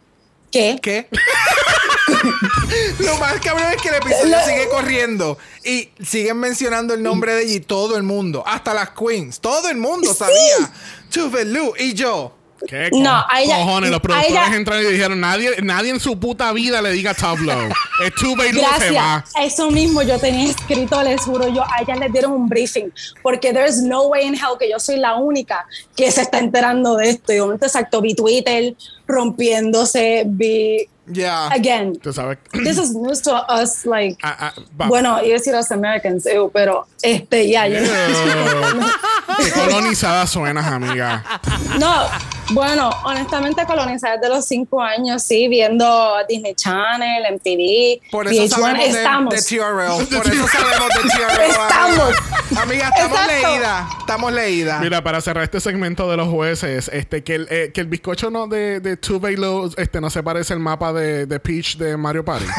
¿qué? 0.53 0.79
¿Qué? 0.81 1.07
Lo 2.99 3.17
más 3.17 3.39
cabrón 3.41 3.71
es 3.75 3.81
que 3.81 3.89
el 3.89 3.95
episodio 3.95 4.37
sigue 4.45 4.69
corriendo 4.69 5.37
y 5.63 5.89
siguen 6.05 6.37
mencionando 6.37 6.93
el 6.93 7.01
nombre 7.01 7.33
de 7.33 7.43
ella 7.43 7.55
y 7.55 7.59
todo 7.59 7.97
el 7.97 8.03
mundo, 8.03 8.43
hasta 8.45 8.73
las 8.73 8.91
queens, 8.91 9.39
todo 9.39 9.69
el 9.69 9.77
mundo 9.77 10.13
sabía. 10.13 10.71
Tuvelu 11.09 11.73
y 11.77 11.93
yo. 11.93 12.35
¿Qué 12.67 12.89
No, 12.93 13.25
a 13.29 13.41
ella- 13.41 13.57
cojones? 13.57 13.91
Los 13.91 13.99
productores 13.99 14.31
ella- 14.31 14.55
entraron 14.55 14.83
y 14.85 14.87
dijeron: 14.91 15.19
nadie, 15.19 15.51
nadie 15.61 15.91
en 15.91 15.99
su 15.99 16.19
puta 16.19 16.51
vida 16.53 16.81
le 16.81 16.91
diga 16.91 17.13
Tablo. 17.13 17.53
es 18.03 18.15
Tove 18.15 18.51
Lo 18.53 18.61
se 18.79 18.91
va. 18.91 19.23
Gracias. 19.25 19.31
Eso 19.53 19.69
mismo 19.71 20.01
yo 20.01 20.17
tenía 20.19 20.49
escrito, 20.49 21.01
les 21.03 21.21
juro 21.21 21.47
yo, 21.49 21.63
a 21.63 21.81
ella 21.81 21.95
les 21.95 22.11
dieron 22.11 22.31
un 22.31 22.47
briefing, 22.47 22.91
porque 23.21 23.51
there's 23.53 23.81
no 23.81 24.03
way 24.07 24.25
in 24.25 24.33
hell 24.35 24.57
que 24.59 24.69
yo 24.69 24.79
soy 24.79 24.97
la 24.97 25.15
única 25.15 25.65
que 25.95 26.11
se 26.11 26.21
está 26.21 26.39
enterando 26.39 26.95
de 26.95 27.09
esto. 27.09 27.33
Y 27.33 27.39
momento 27.39 27.65
exacto, 27.65 28.01
vi 28.01 28.15
Twitter 28.15 28.75
rompiéndose, 29.07 30.23
vi, 30.25 30.87
Ya. 31.07 31.47
again, 31.47 31.97
Tú 31.99 32.13
sabes. 32.13 32.37
this 32.63 32.77
is 32.77 32.95
news 32.95 33.21
to 33.21 33.31
us, 33.49 33.85
like, 33.85 34.17
ah, 34.23 34.53
va- 34.79 34.87
bueno, 34.87 35.19
iba 35.21 35.35
a 35.35 35.37
decir 35.39 35.53
us 35.53 35.69
Americans, 35.71 36.25
ew, 36.25 36.49
pero 36.51 36.87
este, 37.01 37.49
ya, 37.49 37.67
yo- 37.67 37.79
Qué 39.37 39.51
colonizada 39.59 40.25
suenas, 40.27 40.65
amiga. 40.65 41.23
No, 41.79 41.93
bueno, 42.51 42.89
honestamente 43.03 43.65
colonizar 43.65 44.19
desde 44.19 44.33
los 44.33 44.45
cinco 44.45 44.81
años, 44.81 45.23
sí, 45.23 45.47
viendo 45.47 46.15
Disney 46.27 46.53
Channel, 46.55 47.23
MTV, 47.35 48.09
Por 48.11 48.27
eso 48.27 48.43
VH1, 48.43 48.49
sabemos 48.49 48.79
de, 48.93 48.97
estamos. 48.99 49.33
de 49.33 49.41
TRL. 49.41 50.17
Por 50.17 50.27
eso 50.33 50.47
sabemos 50.47 50.89
de 50.89 51.09
TRL. 51.09 51.41
Estamos. 51.51 52.15
Amiga, 52.61 52.89
estamos 52.89 53.19
Exacto. 53.19 53.47
leídas. 53.47 53.85
Estamos 53.99 54.33
leídas. 54.33 54.81
Mira, 54.81 55.03
para 55.03 55.21
cerrar 55.21 55.43
este 55.43 55.59
segmento 55.59 56.09
de 56.09 56.17
los 56.17 56.27
jueces, 56.27 56.89
este, 56.93 57.23
que 57.23 57.35
el, 57.35 57.47
eh, 57.49 57.71
que 57.73 57.81
el 57.81 57.87
bizcocho 57.87 58.29
no 58.29 58.47
de, 58.47 58.79
de 58.79 58.97
Tove 58.97 59.37
Lo 59.37 59.69
este, 59.77 60.01
no 60.01 60.09
se 60.09 60.21
parece 60.21 60.53
al 60.53 60.59
mapa 60.59 60.93
de, 60.93 61.25
de 61.25 61.39
Peach 61.39 61.77
de 61.77 61.97
Mario 61.97 62.23
Party. 62.25 62.45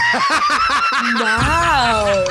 Wow. 1.18 2.24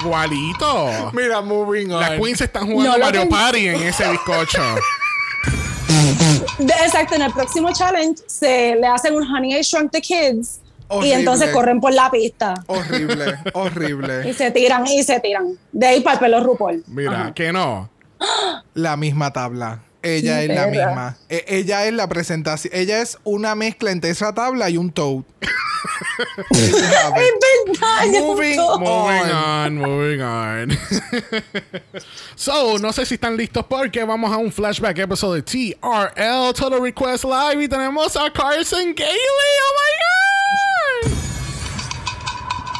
Igualito. 0.00 1.10
Mira, 1.12 1.40
moving 1.42 1.90
on. 1.92 2.00
Las 2.00 2.18
queens 2.18 2.40
están 2.40 2.66
jugando 2.66 2.98
No 2.98 3.04
Mario 3.04 3.28
Party 3.28 3.68
en 3.68 3.82
ese 3.82 4.08
bizcocho. 4.10 4.62
Exacto, 6.58 7.14
en 7.16 7.22
el 7.22 7.32
próximo 7.32 7.72
challenge 7.72 8.22
se 8.26 8.76
le 8.76 8.86
hacen 8.86 9.14
un 9.14 9.22
Honey 9.22 9.58
I 9.58 9.62
Shrunk 9.62 9.90
the 9.92 10.00
Kids 10.00 10.60
Horrible. 10.88 11.08
y 11.08 11.12
entonces 11.12 11.50
corren 11.50 11.80
por 11.80 11.92
la 11.94 12.10
pista 12.10 12.54
Horrible, 12.66 13.38
y 13.44 13.48
horrible. 13.54 14.34
se 14.34 14.50
tiran 14.50 14.86
y 14.86 15.02
se 15.02 15.18
tiran. 15.20 15.58
De 15.72 15.86
ahí 15.86 16.00
para 16.00 16.14
el 16.14 16.20
pelo 16.20 16.40
RuPaul. 16.44 16.84
Mira, 16.86 17.32
que 17.34 17.52
no. 17.52 17.88
La 18.74 18.96
misma 18.96 19.32
tabla. 19.32 19.80
Ella 20.04 20.40
Sí, 20.40 20.50
es 20.50 20.54
la 20.56 20.66
misma. 20.66 21.16
E- 21.28 21.44
ella 21.48 21.86
es 21.86 21.92
la 21.94 22.06
presentación. 22.08 22.72
Ella 22.76 23.00
es 23.00 23.18
una 23.24 23.54
mezcla 23.54 23.90
entre 23.90 24.10
esa 24.10 24.34
tabla 24.34 24.68
y 24.70 24.76
un 24.76 24.92
toad. 24.92 25.24
Es 26.50 26.72
verdad, 26.72 27.10
yo 28.12 28.20
Moving 28.20 28.56
Moving 28.78 29.30
on. 29.32 29.74
moving 29.76 30.20
on. 30.22 30.78
so, 32.36 32.78
no 32.78 32.92
sé 32.92 33.04
si 33.04 33.14
están 33.14 33.36
listos 33.36 33.64
porque 33.68 34.02
vamos 34.04 34.32
a 34.32 34.36
un 34.38 34.50
flashback 34.52 34.98
episodio 34.98 35.42
de 35.42 35.42
TRL 35.42 36.54
Total 36.54 36.80
Request 36.80 37.24
Live 37.24 37.64
y 37.64 37.68
tenemos 37.68 38.16
a 38.16 38.30
Carson 38.32 38.94
Gailey. 38.94 39.18
¡Oh 39.60 39.74
my 41.04 41.10
god! 41.10 41.13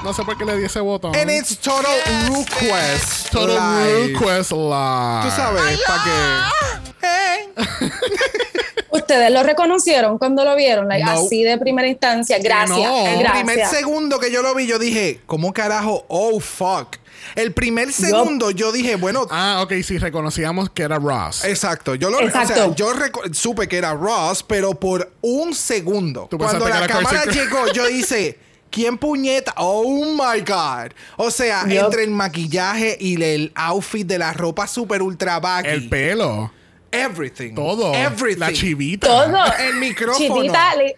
No 0.04 0.12
sé 0.12 0.22
por 0.22 0.36
qué 0.36 0.44
le 0.44 0.58
di 0.58 0.64
ese 0.66 0.80
botón. 0.80 1.16
And 1.16 1.30
it's 1.30 1.56
Total 1.56 1.90
Request. 2.28 3.30
Total 3.30 3.56
Live. 3.86 4.06
Request 4.08 4.52
Live. 4.52 5.22
Tú 5.22 5.30
sabes, 5.34 5.80
para 5.86 6.04
que. 6.04 7.06
Hey. 7.06 7.48
Ustedes 8.90 9.30
lo 9.30 9.42
reconocieron 9.42 10.18
cuando 10.18 10.44
lo 10.44 10.54
vieron, 10.56 10.88
like, 10.88 11.04
No. 11.04 11.12
así 11.12 11.42
de 11.42 11.56
primera 11.56 11.88
instancia. 11.88 12.38
Gracias. 12.38 12.78
no. 12.78 13.06
El 13.06 13.18
gracias. 13.20 13.44
primer 13.44 13.66
segundo 13.66 14.20
que 14.20 14.30
yo 14.30 14.42
lo 14.42 14.54
vi, 14.54 14.66
yo 14.66 14.78
dije, 14.78 15.22
¿cómo 15.24 15.54
carajo? 15.54 16.04
Oh, 16.08 16.38
fuck. 16.38 16.96
El 17.34 17.54
primer 17.54 17.90
segundo 17.90 18.50
yo 18.50 18.72
dije, 18.72 18.96
bueno, 18.96 19.26
Ah, 19.30 19.60
ok, 19.62 19.72
sí, 19.82 19.96
reconocíamos 19.96 20.68
que 20.68 20.82
era 20.82 20.98
Ross. 20.98 21.44
Exacto, 21.44 21.94
yo 21.94 22.10
lo 22.10 22.20
Exacto. 22.20 22.52
O 22.52 22.56
sea, 22.56 22.74
yo 22.74 22.92
supe 23.32 23.66
que 23.68 23.78
era 23.78 23.94
Ross, 23.94 24.42
pero 24.46 24.74
por 24.74 25.10
un 25.22 25.54
segundo. 25.54 26.28
Cuando 26.36 26.68
la 26.68 26.86
cámara 26.86 27.24
llegó, 27.24 27.72
yo 27.72 27.88
hice. 27.88 28.43
¿Quién 28.74 28.98
puñeta? 28.98 29.54
Oh 29.56 30.04
my 30.04 30.40
God. 30.40 30.90
O 31.16 31.30
sea, 31.30 31.62
entre 31.68 32.02
el 32.02 32.10
maquillaje 32.10 32.96
y 32.98 33.22
el 33.22 33.52
outfit 33.54 34.04
de 34.04 34.18
la 34.18 34.32
ropa 34.32 34.66
super 34.66 35.00
ultra 35.00 35.38
baggy. 35.38 35.68
El 35.68 35.88
pelo. 35.88 36.50
Everything. 36.90 37.54
Todo. 37.54 37.94
Everything. 37.94 38.40
La 38.40 38.52
chivita. 38.52 39.06
Todo. 39.06 39.44
El 39.60 39.76
micrófono. 39.76 40.18
Chivita, 40.18 40.74
le, 40.74 40.96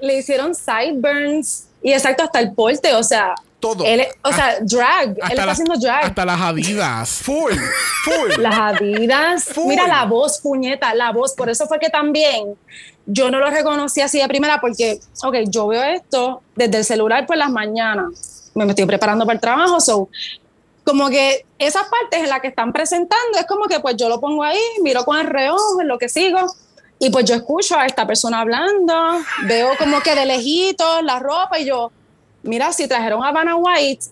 le 0.00 0.18
hicieron 0.18 0.54
sideburns 0.54 1.66
y 1.82 1.92
exacto 1.92 2.22
hasta 2.22 2.40
el 2.40 2.54
porte, 2.54 2.94
o 2.94 3.02
sea. 3.02 3.34
Todo. 3.60 3.84
Él, 3.84 4.06
o 4.22 4.32
sea, 4.32 4.60
drag. 4.62 5.10
él 5.10 5.16
está 5.28 5.50
haciendo 5.50 5.76
drag. 5.76 6.06
hasta 6.06 6.24
las 6.24 6.40
adidas. 6.40 7.10
Full. 7.24 7.52
Full. 8.04 8.40
Las 8.40 8.54
Adidas. 8.54 9.44
Full. 9.44 9.68
Mira 9.68 9.86
la 9.86 10.06
voz, 10.06 10.40
puñeta, 10.40 10.94
la 10.94 11.12
voz. 11.12 11.34
Por 11.34 11.50
eso 11.50 11.66
fue 11.66 11.78
que 11.78 11.90
también 11.90 12.56
yo 13.10 13.30
no 13.30 13.38
lo 13.38 13.50
reconocí 13.50 14.02
así 14.02 14.18
de 14.18 14.28
primera, 14.28 14.60
porque, 14.60 15.00
ok, 15.24 15.36
yo 15.48 15.66
veo 15.66 15.82
esto 15.82 16.42
desde 16.54 16.76
el 16.76 16.84
celular 16.84 17.26
por 17.26 17.38
las 17.38 17.50
mañanas. 17.50 18.50
Me 18.54 18.64
estoy 18.66 18.84
preparando 18.84 19.24
para 19.24 19.34
el 19.34 19.40
trabajo, 19.40 19.80
so. 19.80 20.10
Como 20.84 21.08
que 21.08 21.46
esas 21.58 21.84
partes 21.84 22.20
en 22.20 22.28
las 22.28 22.40
que 22.40 22.48
están 22.48 22.70
presentando 22.70 23.38
es 23.38 23.46
como 23.46 23.64
que 23.64 23.80
pues 23.80 23.96
yo 23.96 24.10
lo 24.10 24.20
pongo 24.20 24.42
ahí, 24.42 24.60
miro 24.82 25.04
con 25.04 25.18
el 25.18 25.26
reojo, 25.26 25.80
en 25.80 25.88
lo 25.88 25.98
que 25.98 26.10
sigo, 26.10 26.38
y 26.98 27.08
pues 27.08 27.24
yo 27.24 27.34
escucho 27.34 27.78
a 27.78 27.86
esta 27.86 28.06
persona 28.06 28.40
hablando, 28.40 28.94
veo 29.46 29.70
como 29.78 30.00
que 30.00 30.14
de 30.14 30.26
lejitos 30.26 31.02
la 31.02 31.18
ropa 31.18 31.58
y 31.58 31.64
yo, 31.64 31.90
mira, 32.42 32.72
si 32.72 32.86
trajeron 32.86 33.24
a 33.24 33.32
Vanna 33.32 33.56
White, 33.56 34.06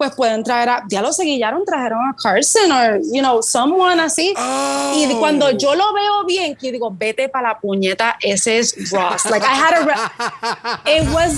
pues 0.00 0.12
pueden 0.12 0.42
traer 0.42 0.70
a, 0.70 0.82
ya 0.88 1.02
lo 1.02 1.12
seguillaron, 1.12 1.62
trajeron 1.62 1.98
a 2.08 2.16
Carson 2.16 2.72
o, 2.72 2.96
you 3.12 3.20
know, 3.20 3.42
someone 3.42 4.00
así. 4.00 4.32
Oh. 4.34 4.94
Y 4.96 5.14
cuando 5.16 5.50
yo 5.50 5.74
lo 5.74 5.92
veo 5.92 6.24
bien, 6.24 6.56
que 6.56 6.72
digo, 6.72 6.90
vete 6.90 7.28
para 7.28 7.48
la 7.48 7.58
puñeta, 7.58 8.16
ese 8.22 8.60
es 8.60 8.90
Ross. 8.90 9.26
Like, 9.26 9.44
I 9.44 9.54
had 9.54 9.74
a, 9.74 9.84
re- 9.84 11.00
it 11.02 11.06
was 11.12 11.34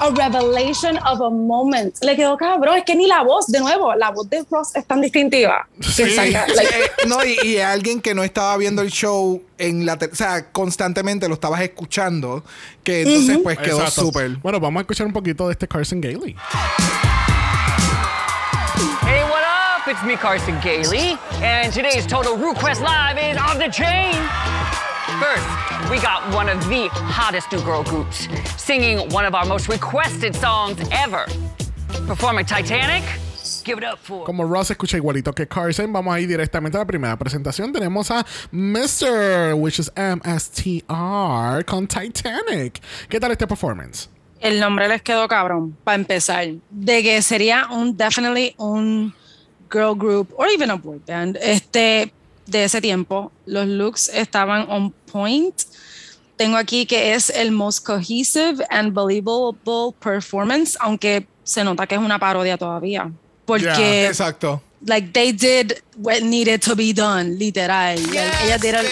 a 0.00 0.10
revelation 0.10 0.98
of 1.06 1.20
a 1.20 1.30
moment. 1.30 1.94
Le 2.02 2.16
quedó 2.16 2.36
cabrón, 2.36 2.78
es 2.78 2.84
que 2.84 2.96
ni 2.96 3.06
la 3.06 3.22
voz, 3.22 3.46
de 3.46 3.60
nuevo, 3.60 3.94
la 3.94 4.10
voz 4.10 4.28
de 4.28 4.44
Ross 4.50 4.74
es 4.74 4.84
tan 4.84 5.00
distintiva. 5.00 5.68
Sí. 5.80 6.16
like, 6.16 6.34
eh, 6.34 6.90
no, 7.06 7.24
y, 7.24 7.38
y 7.44 7.58
alguien 7.58 8.00
que 8.00 8.16
no 8.16 8.24
estaba 8.24 8.56
viendo 8.56 8.82
el 8.82 8.90
show 8.90 9.40
en 9.58 9.86
la 9.86 9.94
o 9.94 10.14
sea, 10.16 10.50
constantemente 10.50 11.28
lo 11.28 11.34
estabas 11.34 11.60
escuchando, 11.60 12.42
que 12.82 13.02
entonces 13.02 13.38
pues 13.44 13.58
quedó 13.58 13.88
súper. 13.88 14.38
Bueno, 14.38 14.58
vamos 14.58 14.80
a 14.80 14.82
escuchar 14.82 15.06
un 15.06 15.12
poquito 15.12 15.46
de 15.46 15.52
este 15.52 15.68
Carson 15.68 16.00
Gailey. 16.00 16.34
Hey, 19.90 19.96
what 19.96 20.06
up? 20.06 20.06
It's 20.06 20.06
me, 20.06 20.16
Carson 20.16 20.60
Gailey, 20.60 21.18
and 21.42 21.72
today's 21.72 22.06
Total 22.06 22.36
Request 22.36 22.80
Live 22.82 23.18
is 23.18 23.36
off 23.36 23.58
the 23.58 23.68
chain. 23.68 24.14
First, 25.18 25.90
we 25.90 25.98
got 26.00 26.32
one 26.32 26.48
of 26.48 26.60
the 26.68 26.88
hottest 26.92 27.50
new 27.52 27.60
girl 27.62 27.82
groups 27.82 28.28
singing 28.56 29.08
one 29.10 29.24
of 29.26 29.34
our 29.34 29.44
most 29.46 29.68
requested 29.68 30.34
songs 30.36 30.78
ever. 30.92 31.26
Performing 32.06 32.46
Titanic. 32.46 33.02
Give 33.64 33.78
it 33.78 33.84
up 33.84 33.98
for. 33.98 34.24
Como 34.24 34.44
Ross 34.44 34.70
escucha 34.70 34.96
igualito 34.96 35.34
que 35.34 35.46
Carson, 35.46 35.92
vamos 35.92 36.14
a 36.14 36.20
ir 36.20 36.28
directamente 36.28 36.76
a 36.76 36.80
la 36.80 36.86
primera 36.86 37.16
presentación. 37.16 37.72
Tenemos 37.72 38.10
a 38.10 38.24
Mr. 38.52 39.54
which 39.56 39.78
is 39.80 39.90
MSTR 39.96 41.64
con 41.64 41.86
Titanic. 41.86 42.80
¿Qué 43.08 43.18
tal 43.18 43.32
este 43.32 43.46
performance? 43.46 44.08
El 44.40 44.60
nombre 44.60 44.88
les 44.88 45.02
quedó 45.02 45.28
cabrón, 45.28 45.76
para 45.84 45.96
empezar. 45.96 46.46
De 46.70 47.02
que 47.02 47.20
sería 47.22 47.66
un, 47.70 47.96
definitely 47.96 48.54
un 48.56 49.14
girl 49.70 49.94
group, 49.94 50.32
or 50.36 50.48
even 50.48 50.70
a 50.70 50.76
boy 50.76 50.98
band, 51.06 51.38
este, 51.40 52.12
de 52.46 52.64
ese 52.64 52.80
tiempo. 52.80 53.32
Los 53.46 53.66
looks 53.66 54.08
estaban 54.08 54.66
on 54.68 54.92
point. 55.10 55.62
Tengo 56.36 56.56
aquí 56.56 56.86
que 56.86 57.14
es 57.14 57.30
el 57.30 57.52
most 57.52 57.84
cohesive 57.84 58.64
and 58.70 58.92
believable 58.94 59.92
performance, 60.00 60.76
aunque 60.80 61.26
se 61.44 61.62
nota 61.64 61.86
que 61.86 61.94
es 61.94 62.00
una 62.00 62.18
parodia 62.18 62.56
todavía. 62.56 63.10
Porque, 63.44 64.06
Exacto. 64.06 64.62
like, 64.86 65.12
they 65.12 65.32
did 65.32 65.82
what 65.96 66.22
needed 66.22 66.62
to 66.62 66.74
be 66.74 66.92
done, 66.92 67.38
literal. 67.38 67.96
Like, 67.96 68.44
ellas 68.44 68.60
dieron, 68.60 68.86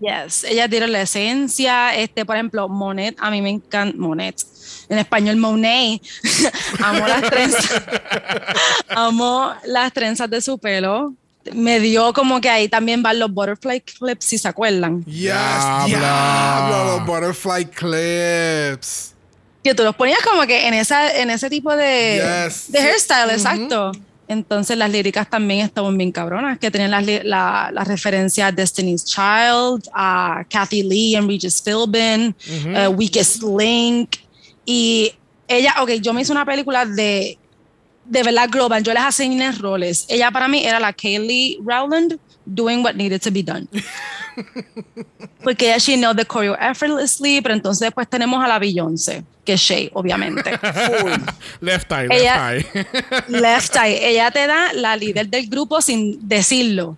Yes, 0.00 0.44
ellas 0.44 0.70
dieron 0.70 0.92
la 0.92 1.02
esencia. 1.02 1.94
Este, 1.94 2.24
por 2.24 2.36
ejemplo, 2.36 2.68
Monet, 2.68 3.16
a 3.18 3.30
mí 3.30 3.42
me 3.42 3.50
encanta 3.50 3.96
Monet. 3.98 4.42
En 4.90 4.98
español, 4.98 5.36
Monet. 5.36 6.02
Amo 6.84 7.06
las 7.06 7.22
trenzas. 7.22 7.82
Amo 8.88 9.52
las 9.66 9.92
trenzas 9.92 10.28
de 10.28 10.40
su 10.40 10.58
pelo. 10.58 11.14
Me 11.54 11.80
dio 11.80 12.12
como 12.12 12.40
que 12.40 12.50
ahí 12.50 12.68
también 12.68 13.02
van 13.02 13.18
los 13.18 13.32
butterfly 13.32 13.80
clips, 13.80 14.24
si 14.26 14.36
se 14.36 14.46
acuerdan. 14.48 15.02
Yes, 15.06 15.32
Diablo. 15.86 15.86
diablo, 15.86 16.84
los 16.98 17.06
butterfly 17.06 17.64
clips. 17.66 19.14
Que 19.64 19.74
tú 19.74 19.82
los 19.84 19.94
ponías 19.94 20.18
como 20.22 20.42
que 20.46 20.66
en, 20.68 20.74
esa, 20.74 21.14
en 21.16 21.30
ese 21.30 21.48
tipo 21.48 21.74
de, 21.76 22.16
Yes. 22.48 22.72
de 22.72 22.78
Sí. 22.78 22.84
hairstyle, 22.86 23.30
exacto. 23.30 23.92
Entonces 24.28 24.76
las 24.76 24.90
líricas 24.90 25.28
también 25.28 25.60
estaban 25.66 25.96
bien 25.98 26.12
cabronas, 26.12 26.58
que 26.58 26.70
tenían 26.70 26.90
las, 26.92 27.04
la, 27.24 27.70
la 27.72 27.84
referencia 27.84 28.46
a 28.48 28.52
Destiny's 28.52 29.04
Child, 29.04 29.88
a 29.92 30.44
Kathy 30.48 30.82
Lee 30.82 31.16
and 31.16 31.28
Regis 31.28 31.60
Philbin, 31.62 32.34
eh, 32.48 32.86
Weakest 32.88 33.42
Link. 33.42 34.16
Y 34.64 35.12
ella, 35.48 35.74
ok, 35.80 35.90
yo 36.00 36.12
me 36.12 36.22
hice 36.22 36.32
una 36.32 36.44
película 36.44 36.84
de, 36.84 37.38
de 38.04 38.22
verdad 38.22 38.48
global, 38.50 38.82
yo 38.82 38.92
les 38.92 39.02
asigné 39.02 39.52
roles. 39.52 40.06
Ella 40.08 40.30
para 40.30 40.48
mí 40.48 40.64
era 40.64 40.80
la 40.80 40.92
Kaylee 40.92 41.58
Rowland 41.64 42.18
doing 42.44 42.82
what 42.82 42.94
needed 42.94 43.20
to 43.22 43.30
be 43.30 43.42
done. 43.42 43.68
Porque 45.42 45.66
ella, 45.66 45.78
she 45.78 45.96
know 45.96 46.14
the 46.14 46.24
choreo 46.24 46.56
effortlessly, 46.60 47.40
pero 47.40 47.54
entonces 47.54 47.86
después 47.86 48.08
tenemos 48.08 48.42
a 48.44 48.48
la 48.48 48.58
Beyoncé, 48.58 49.24
que 49.44 49.54
es 49.54 49.60
Shay, 49.60 49.90
obviamente. 49.92 50.50
Left 51.60 51.90
eye, 51.92 52.08
left 52.08 52.36
eye. 52.36 52.86
Left 53.28 53.76
Eye, 53.84 54.08
ella 54.10 54.30
te 54.30 54.46
da 54.46 54.72
la 54.72 54.96
líder 54.96 55.28
del 55.28 55.48
grupo 55.48 55.80
sin 55.80 56.28
decirlo. 56.28 56.96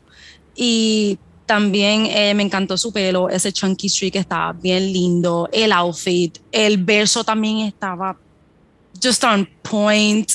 Y 0.55 1.19
también 1.53 2.07
eh, 2.07 2.33
me 2.33 2.45
encantó 2.45 2.79
su 2.79 2.91
pelo, 2.91 3.29
ese 3.29 3.53
chunky 3.53 3.87
streak 3.87 4.17
estaba 4.17 4.55
bien 4.55 4.91
lindo, 4.91 5.51
el 5.53 5.71
outfit, 5.73 6.39
el 6.51 6.79
verso 6.79 7.23
también 7.23 7.59
estaba 7.59 8.17
just 9.03 9.23
on 9.23 9.47
point. 9.61 10.33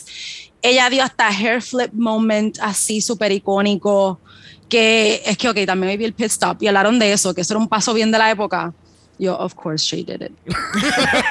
Ella 0.62 0.88
dio 0.92 1.04
hasta 1.04 1.28
hair 1.30 1.60
flip 1.60 1.92
moment 1.92 2.60
así 2.62 3.02
súper 3.02 3.32
icónico, 3.32 4.20
que 4.70 5.24
es 5.26 5.36
que, 5.40 5.50
ok, 5.50 5.58
también 5.66 5.98
vi 5.98 6.06
el 6.06 6.14
pit 6.14 6.28
stop 6.28 6.62
y 6.62 6.68
hablaron 6.68 7.00
de 7.00 7.12
eso, 7.12 7.34
que 7.34 7.42
eso 7.42 7.54
era 7.54 7.62
un 7.62 7.68
paso 7.68 7.96
bien 7.96 8.12
de 8.12 8.20
la 8.20 8.30
época. 8.30 8.72
Yo, 9.20 9.36
of 9.36 9.56
course, 9.56 9.84
she 9.84 10.04
did 10.04 10.22
it. 10.22 10.32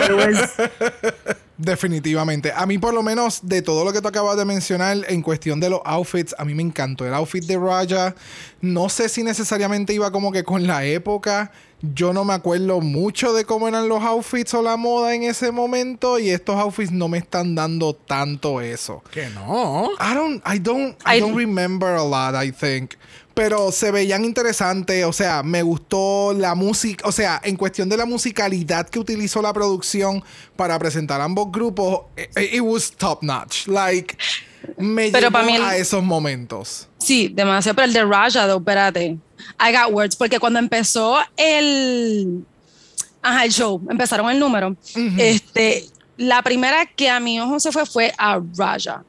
It 0.01 0.13
was- 0.13 1.37
Definitivamente. 1.59 2.53
A 2.55 2.67
mí, 2.67 2.77
por 2.79 2.93
lo 2.93 3.03
menos, 3.03 3.41
de 3.43 3.63
todo 3.63 3.85
lo 3.85 3.93
que 3.93 4.03
tú 4.03 4.09
acabas 4.09 4.37
de 4.37 4.45
mencionar 4.45 4.99
en 5.09 5.23
cuestión 5.23 5.59
de 5.59 5.71
los 5.71 5.81
outfits, 5.85 6.35
a 6.39 6.45
mí 6.45 6.55
me 6.55 6.63
encantó 6.63 7.07
el 7.07 7.15
outfit 7.15 7.45
de 7.45 7.57
Raya. 7.59 8.15
No 8.61 8.89
sé 8.91 9.09
si 9.09 9.23
necesariamente 9.23 9.95
iba 9.95 10.11
como 10.11 10.33
que 10.33 10.45
con 10.45 10.67
la 10.67 10.85
época. 10.85 11.51
Yo 11.81 12.13
no 12.13 12.25
me 12.25 12.35
acuerdo 12.35 12.81
mucho 12.81 13.33
de 13.33 13.45
cómo 13.45 13.69
eran 13.69 13.89
los 13.89 14.03
outfits 14.03 14.53
o 14.55 14.63
la 14.63 14.77
moda 14.77 15.15
en 15.15 15.23
ese 15.23 15.51
momento. 15.51 16.19
Y 16.19 16.29
estos 16.31 16.57
outfits 16.57 16.91
no 16.93 17.09
me 17.09 17.19
están 17.19 17.55
dando 17.55 17.95
tanto 17.95 18.61
eso. 18.61 19.03
que 19.11 19.29
no. 19.31 19.91
I 19.99 20.15
don't, 20.15 20.43
I 20.47 20.59
don't, 20.59 20.97
I 21.07 21.17
I- 21.17 21.21
don't 21.21 21.37
remember 21.37 21.89
a 21.95 22.05
lot, 22.05 22.35
I 22.35 22.51
think. 22.53 22.93
Pero 23.37 23.71
se 23.71 23.91
veían 23.91 24.25
interesantes, 24.25 25.05
o 25.05 25.13
sea, 25.13 25.43
me 25.43 25.63
gustó 25.63 26.33
la 26.33 26.55
música, 26.55 27.07
o 27.07 27.13
sea, 27.13 27.39
en 27.45 27.55
cuestión 27.57 27.87
de 27.87 27.99
la 27.99 28.07
musicalidad 28.07 28.89
que 28.89 28.99
utilizó 28.99 29.43
la 29.43 29.53
producción 29.53 30.25
para 30.57 30.79
presentar 30.79 31.21
ambos 31.21 31.53
grupos, 31.53 32.07
it, 32.17 32.55
it 32.55 32.61
was 32.63 32.91
top 32.93 33.23
notch. 33.23 33.67
Like, 33.67 34.17
me 34.79 35.11
Pero 35.11 35.29
llevó 35.29 35.43
mí 35.45 35.55
el- 35.57 35.63
a 35.63 35.77
esos 35.77 36.03
momentos. 36.03 36.89
Sí, 36.97 37.29
demasiado. 37.29 37.77
Pero 37.77 37.85
el 37.89 37.93
de 37.93 38.05
Raja, 38.07 38.47
though, 38.49 38.57
espérate. 38.59 39.19
I 39.61 39.71
got 39.71 39.93
words, 39.93 40.17
porque 40.17 40.41
cuando 40.41 40.59
empezó 40.59 41.19
el, 41.37 42.43
ajá, 43.21 43.45
el 43.45 43.53
show, 43.53 43.83
empezaron 43.91 44.31
el 44.31 44.39
número, 44.39 44.75
este, 45.19 45.85
la 46.17 46.41
primera 46.43 46.87
que 46.87 47.11
a 47.11 47.21
mi 47.21 47.39
ojo 47.39 47.61
se 47.61 47.71
fue 47.71 47.85
fue 47.85 48.15
a 48.17 48.41
Raja, 48.57 49.05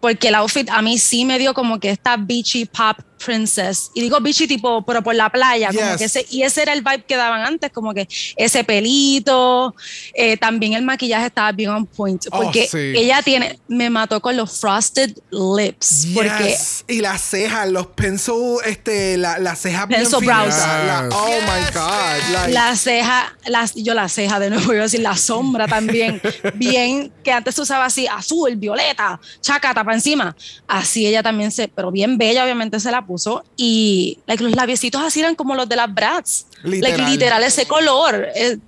porque 0.00 0.28
el 0.28 0.34
outfit 0.36 0.70
a 0.70 0.80
mí 0.80 0.96
sí 0.96 1.26
me 1.26 1.38
dio 1.38 1.52
como 1.52 1.78
que 1.78 1.90
esta 1.90 2.16
beachy 2.16 2.64
pop 2.64 2.96
princess, 3.24 3.90
y 3.94 4.00
digo 4.02 4.20
beachy 4.20 4.46
tipo, 4.46 4.84
pero 4.84 5.02
por 5.02 5.14
la 5.14 5.30
playa, 5.30 5.68
como 5.68 5.80
Yes. 5.80 5.96
que 5.98 6.04
ese, 6.04 6.26
y 6.30 6.42
ese 6.42 6.62
era 6.62 6.72
el 6.72 6.82
vibe 6.82 7.04
que 7.04 7.16
daban 7.16 7.42
antes, 7.42 7.70
como 7.72 7.92
que 7.94 8.06
ese 8.36 8.64
pelito, 8.64 9.74
eh, 10.14 10.36
también 10.36 10.74
el 10.74 10.82
maquillaje 10.82 11.26
estaba 11.26 11.52
bien 11.52 11.70
on 11.70 11.86
point, 11.86 12.24
Oh, 12.30 12.42
porque 12.42 12.66
sí. 12.70 12.78
ella 12.96 13.22
tiene, 13.22 13.58
me 13.68 13.90
mató 13.90 14.20
con 14.20 14.36
los 14.36 14.58
frosted 14.60 15.12
lips, 15.30 16.08
porque 16.14 16.48
Yes. 16.50 16.84
y 16.88 17.00
las 17.00 17.20
cejas, 17.22 17.68
los 17.70 17.86
pencil, 17.88 18.56
este, 18.64 19.16
la, 19.16 19.38
las 19.38 19.58
cejas 19.60 19.88
bien 19.88 20.00
Pencil 20.02 20.18
finitas, 20.20 20.46
brows. 20.46 20.58
la- 20.58 21.08
oh 21.12 21.26
Yes, 21.28 21.42
my 21.42 21.74
God. 21.74 22.32
like- 22.34 22.52
La 22.52 22.76
ceja, 22.76 23.36
las, 23.46 23.74
yo 23.74 23.94
la 23.94 24.08
ceja 24.08 24.38
de 24.38 24.50
nuevo, 24.50 24.72
iba 24.72 24.82
a 24.82 24.84
decir 24.84 25.00
la 25.00 25.16
sombra 25.16 25.66
también, 25.66 26.20
bien, 26.54 27.12
que 27.24 27.32
antes 27.32 27.54
se 27.54 27.62
usaba 27.62 27.84
así, 27.86 28.06
azul, 28.06 28.56
violeta, 28.56 29.20
chacata 29.40 29.82
para 29.84 29.94
encima. 29.96 30.36
Así 30.68 31.06
ella 31.06 31.22
también 31.22 31.50
se, 31.50 31.68
pero 31.68 31.90
bien 31.90 32.18
bella, 32.18 32.44
obviamente 32.44 32.80
se 32.80 32.90
la 32.90 33.05
puso. 33.06 33.44
Y 33.56 34.18
like, 34.26 34.42
los 34.42 34.54
labiecitos 34.54 35.00
así 35.02 35.20
eran 35.20 35.34
como 35.34 35.54
los 35.54 35.68
de 35.68 35.76
las 35.76 35.92
Bratz. 35.94 36.46
Literal. 36.62 36.98
Like, 36.98 37.10
literal, 37.12 37.42
ese 37.44 37.66
color. 37.66 38.26
eh, 38.34 38.58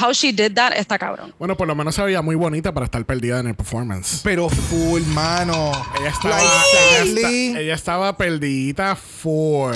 how 0.00 0.12
she 0.12 0.32
did 0.32 0.52
that 0.54 0.72
está 0.76 0.96
cabrón. 0.98 1.34
Bueno, 1.38 1.56
por 1.56 1.66
lo 1.66 1.74
menos 1.74 1.96
se 1.96 2.02
veía 2.02 2.22
muy 2.22 2.36
bonita 2.36 2.72
para 2.72 2.84
estar 2.84 3.04
perdida 3.04 3.40
en 3.40 3.48
el 3.48 3.54
performance. 3.56 4.20
pero 4.22 4.48
full, 4.48 5.02
mano. 5.02 5.72
Ella 6.00 6.10
estaba, 6.10 6.36
Like, 6.36 6.48
ella, 7.02 7.02
esta- 7.02 7.60
ella 7.60 7.74
estaba 7.74 8.16
perdidita 8.16 8.94
full. 8.94 9.74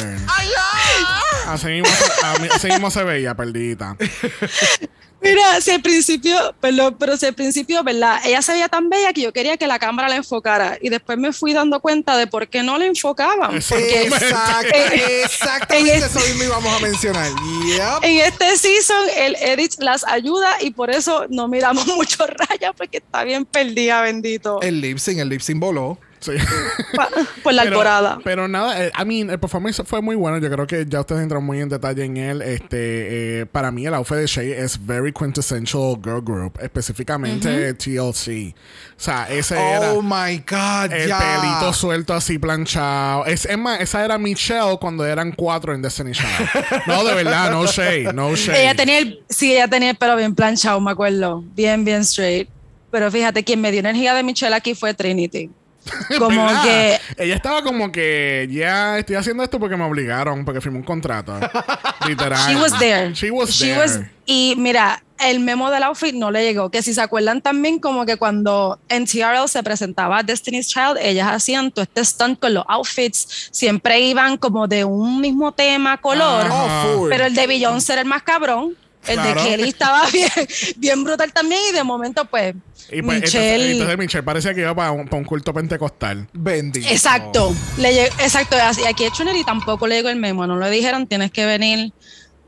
Así 1.48 1.66
mismo, 1.66 1.88
se- 1.88 2.26
a 2.26 2.38
mí- 2.38 2.48
así 2.50 2.68
mismo 2.68 2.90
se 2.92 3.02
veía 3.02 3.34
perdidita. 3.34 3.96
Mira, 5.24 5.60
si 5.60 5.70
al 5.70 5.80
principio, 5.82 6.54
perdón, 6.60 6.96
pero 6.98 7.16
si 7.16 7.24
al 7.26 7.34
principio, 7.34 7.82
¿verdad? 7.82 8.20
Ella 8.24 8.42
se 8.42 8.52
veía 8.52 8.68
tan 8.68 8.88
bella 8.90 9.12
que 9.12 9.22
yo 9.22 9.32
quería 9.32 9.56
que 9.56 9.66
la 9.66 9.78
cámara 9.78 10.08
la 10.08 10.16
enfocara. 10.16 10.78
Y 10.82 10.90
después 10.90 11.16
me 11.18 11.32
fui 11.32 11.52
dando 11.54 11.80
cuenta 11.80 12.16
de 12.16 12.26
por 12.26 12.46
qué 12.48 12.62
no 12.62 12.76
la 12.78 12.84
enfocaban. 12.84 13.58
Porque 13.68 14.02
Exacto, 14.02 14.68
en- 14.76 15.00
exactamente 15.24 15.96
en 15.96 16.02
eso 16.04 16.20
mismo 16.20 16.44
íbamos 16.44 16.76
a 16.76 16.78
mencionar. 16.80 17.30
Yep. 17.30 18.02
En 18.04 18.18
este 18.20 18.56
season, 18.58 19.04
el 19.16 19.36
edit 19.36 19.72
las 19.78 20.04
ayuda 20.06 20.56
y 20.60 20.70
por 20.70 20.90
eso 20.90 21.26
no 21.30 21.48
miramos 21.48 21.86
mucho 21.96 22.26
raya 22.26 22.72
porque 22.74 22.98
está 22.98 23.24
bien 23.24 23.44
perdida, 23.44 24.02
bendito. 24.02 24.60
El 24.60 24.80
lip 24.80 24.98
sync, 24.98 25.18
el 25.20 25.28
lip 25.30 25.40
sync 25.40 25.58
voló. 25.58 25.98
Sí. 26.24 26.32
Por 27.42 27.52
la 27.52 27.62
Pero- 27.64 27.72
alborada. 27.74 28.18
Pero 28.24 28.48
nada, 28.48 28.82
eh, 28.82 28.90
I 28.98 29.04
mean, 29.04 29.28
el 29.28 29.38
performance 29.38 29.82
fue 29.84 30.00
muy 30.00 30.16
bueno. 30.16 30.38
Yo 30.38 30.50
creo 30.50 30.66
que 30.66 30.86
ya 30.88 31.00
ustedes 31.00 31.20
entraron 31.22 31.44
muy 31.44 31.60
en 31.60 31.68
detalle 31.68 32.02
en 32.04 32.16
él. 32.16 32.40
Este, 32.40 33.40
eh, 33.40 33.46
para 33.46 33.70
mí, 33.70 33.86
el 33.86 33.92
outfit 33.92 34.16
de 34.16 34.26
Shay 34.26 34.52
es 34.52 34.78
very 34.86 35.12
quintessential 35.12 35.96
girl 36.02 36.22
group, 36.22 36.58
específicamente 36.62 37.74
TLC. 37.74 38.54
O 38.96 39.00
sea, 39.00 39.28
ese 39.28 39.54
era. 39.56 39.92
Oh 39.92 40.00
my 40.02 40.38
God, 40.48 40.92
El 40.92 41.08
ya. 41.08 41.18
pelito 41.18 41.72
suelto 41.74 42.14
así 42.14 42.38
planchado. 42.38 43.26
Es, 43.26 43.44
es 43.44 43.58
más, 43.58 43.80
esa 43.80 44.02
era 44.04 44.16
Michelle 44.16 44.78
cuando 44.80 45.04
eran 45.04 45.32
cuatro 45.32 45.74
en 45.74 45.82
Destiny 45.82 46.12
Child. 46.12 46.86
No, 46.86 47.04
de 47.04 47.14
verdad, 47.14 47.50
no 47.50 47.66
shade, 47.66 48.12
no 48.14 48.34
shade. 48.34 48.62
Ella 48.62 48.74
tenía 48.74 48.98
el, 48.98 49.20
sí, 49.28 49.52
ella 49.52 49.68
tenía 49.68 49.90
el 49.90 49.96
pelo 49.96 50.16
bien 50.16 50.34
planchado, 50.34 50.80
me 50.80 50.90
acuerdo. 50.90 51.42
Bien, 51.54 51.84
bien 51.84 52.00
straight. 52.00 52.48
Pero 52.90 53.10
fíjate, 53.10 53.42
quien 53.42 53.60
me 53.60 53.70
dio 53.72 53.80
energía 53.80 54.14
de 54.14 54.22
Michelle 54.22 54.54
aquí 54.54 54.74
fue 54.74 54.94
Trinity. 54.94 55.50
Como 56.18 56.46
que 56.62 56.98
Ella 57.18 57.34
estaba 57.34 57.62
como 57.62 57.92
que 57.92 58.48
ya 58.50 58.98
estoy 58.98 59.16
haciendo 59.16 59.42
esto 59.42 59.58
porque 59.58 59.76
me 59.76 59.84
obligaron, 59.84 60.44
porque 60.44 60.60
firmé 60.60 60.78
un 60.78 60.84
contrato. 60.84 61.38
Literal. 62.06 62.38
She 62.48 62.56
was 62.56 62.78
there. 62.78 63.12
She 63.14 63.30
was 63.30 63.50
She 63.50 63.66
there. 63.66 63.80
was- 63.80 64.00
y 64.26 64.54
mira, 64.56 65.02
el 65.18 65.40
memo 65.40 65.70
del 65.70 65.82
outfit 65.82 66.14
no 66.14 66.30
le 66.30 66.42
llegó. 66.42 66.70
Que 66.70 66.82
si 66.82 66.94
se 66.94 67.00
acuerdan 67.00 67.42
también, 67.42 67.78
como 67.78 68.06
que 68.06 68.16
cuando 68.16 68.78
en 68.88 69.04
TRL 69.06 69.46
se 69.48 69.62
presentaba 69.62 70.22
Destiny's 70.22 70.68
Child, 70.68 70.96
ellas 71.00 71.28
hacían 71.30 71.70
todo 71.70 71.82
este 71.82 72.04
stunt 72.04 72.38
con 72.40 72.54
los 72.54 72.64
outfits. 72.68 73.48
Siempre 73.52 74.00
iban 74.00 74.38
como 74.38 74.66
de 74.66 74.84
un 74.84 75.20
mismo 75.20 75.52
tema, 75.52 75.98
color. 76.00 76.46
Ajá. 76.46 76.86
Oh, 76.86 76.96
full. 76.98 77.10
Pero 77.10 77.26
el 77.26 77.34
de 77.34 77.46
Beyoncé 77.46 77.92
era 77.92 78.02
el 78.02 78.08
más 78.08 78.22
cabrón. 78.22 78.74
El 79.06 79.14
Claro. 79.14 79.42
de 79.42 79.48
Kelly 79.48 79.68
estaba 79.68 80.06
bien, 80.12 80.30
bien 80.76 81.04
brutal 81.04 81.32
también. 81.32 81.60
Y 81.70 81.72
de 81.72 81.84
momento, 81.84 82.24
pues, 82.24 82.54
Y 82.90 83.02
pues, 83.02 83.20
Michelle. 83.22 83.54
Entonces, 83.54 83.70
entonces 83.72 83.98
Michelle 83.98 84.22
parecía 84.22 84.54
que 84.54 84.60
iba 84.60 84.74
para 84.74 84.90
un, 84.92 85.04
para 85.06 85.16
un 85.18 85.24
culto 85.24 85.52
pentecostal. 85.52 86.28
Bendito. 86.32 86.88
Exacto, 86.88 87.54
le 87.78 87.90
lleg- 87.92 88.12
exacto. 88.20 88.56
así- 88.60 88.84
Aquí 88.86 89.04
a 89.04 89.10
Trinity 89.10 89.44
tampoco 89.44 89.86
le 89.86 89.96
llegó 89.96 90.08
el 90.08 90.16
memo, 90.16 90.46
no 90.46 90.58
le 90.58 90.70
dijeron 90.70 91.06
tienes 91.06 91.30
que 91.30 91.44
venir 91.46 91.92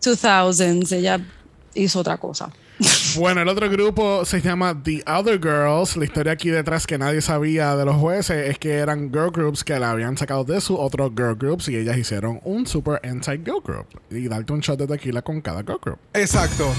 2000s, 0.03 0.93
ella 0.93 1.21
hizo 1.75 2.01
otra 2.01 2.17
cosa. 2.19 2.51
Bueno, 3.17 3.41
el 3.41 3.49
otro 3.49 3.71
grupo 3.71 4.25
se 4.25 4.41
llama 4.43 4.81
The 4.83 5.03
Other 5.07 5.41
Girls. 5.41 5.97
La 5.97 6.05
historia 6.05 6.33
aquí 6.33 6.51
detrás 6.51 6.87
que 6.87 6.99
nadie 6.99 7.23
sabía 7.23 7.75
de 7.75 7.85
los 7.85 7.97
jueces 7.97 8.51
es 8.51 8.59
que 8.59 8.75
eran 8.75 9.11
girl 9.11 9.31
groups 9.31 9.65
que 9.65 9.79
la 9.79 9.91
habían 9.91 10.19
sacado 10.19 10.45
de 10.45 10.61
su 10.61 10.77
otro 10.77 11.11
girl 11.11 11.35
groups 11.35 11.69
y 11.69 11.77
ellas 11.77 11.97
hicieron 11.97 12.41
un 12.45 12.67
super 12.67 13.01
anti-girl 13.03 13.63
group. 13.65 13.87
Y 14.11 14.29
darte 14.29 14.53
un 14.53 14.61
shot 14.61 14.79
de 14.79 14.87
tequila 14.87 15.23
con 15.23 15.41
cada 15.41 15.63
girl 15.63 15.81
group. 15.83 15.99
Exacto. 16.13 16.71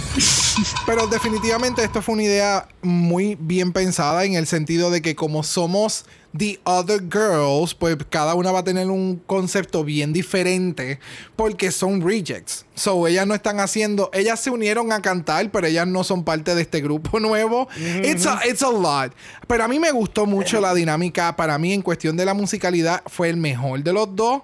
Pero 0.86 1.08
definitivamente 1.08 1.84
esto 1.84 2.02
fue 2.02 2.14
una 2.14 2.24
idea 2.24 2.68
muy 2.82 3.36
bien 3.39 3.72
pensada 3.74 4.24
en 4.26 4.36
el 4.36 4.45
sentido 4.45 4.91
de 4.91 5.02
que 5.02 5.16
como 5.16 5.41
somos 5.41 6.06
The 6.38 6.60
Other 6.64 7.02
Girls, 7.02 7.74
pues 7.74 7.98
cada 8.10 8.36
una 8.36 8.52
va 8.52 8.60
a 8.60 8.64
tener 8.64 8.90
un 8.90 9.18
concepto 9.26 9.84
bien 9.84 10.14
diferente 10.14 11.00
porque 11.36 11.72
son 11.72 12.02
rejects. 12.02 12.66
So 12.76 13.08
ellas 13.08 13.26
no 13.26 13.34
están 13.34 13.60
haciendo, 13.60 14.10
ellas 14.14 14.40
se 14.40 14.50
unieron 14.50 14.92
a 14.92 15.02
cantar, 15.02 15.52
pero 15.52 15.68
ellas 15.68 15.88
no 15.88 16.04
son 16.04 16.24
parte 16.24 16.56
de 16.56 16.62
este 16.62 16.82
grupo 16.82 17.20
nuevo. 17.22 17.68
It's 18.04 18.26
a, 18.26 18.42
it's 18.48 18.62
a 18.62 18.70
lot. 18.70 19.14
Pero 19.48 19.64
a 19.64 19.68
mí 19.68 19.80
me 19.80 19.92
gustó 19.92 20.26
mucho 20.26 20.62
la 20.62 20.74
dinámica. 20.74 21.36
Para 21.36 21.58
mí 21.58 21.74
en 21.74 21.82
cuestión 21.82 22.16
de 22.18 22.26
la 22.26 22.34
musicalidad 22.34 23.02
fue 23.08 23.30
el 23.30 23.38
mejor 23.38 23.84
de 23.84 23.94
los 23.94 24.16
dos. 24.16 24.44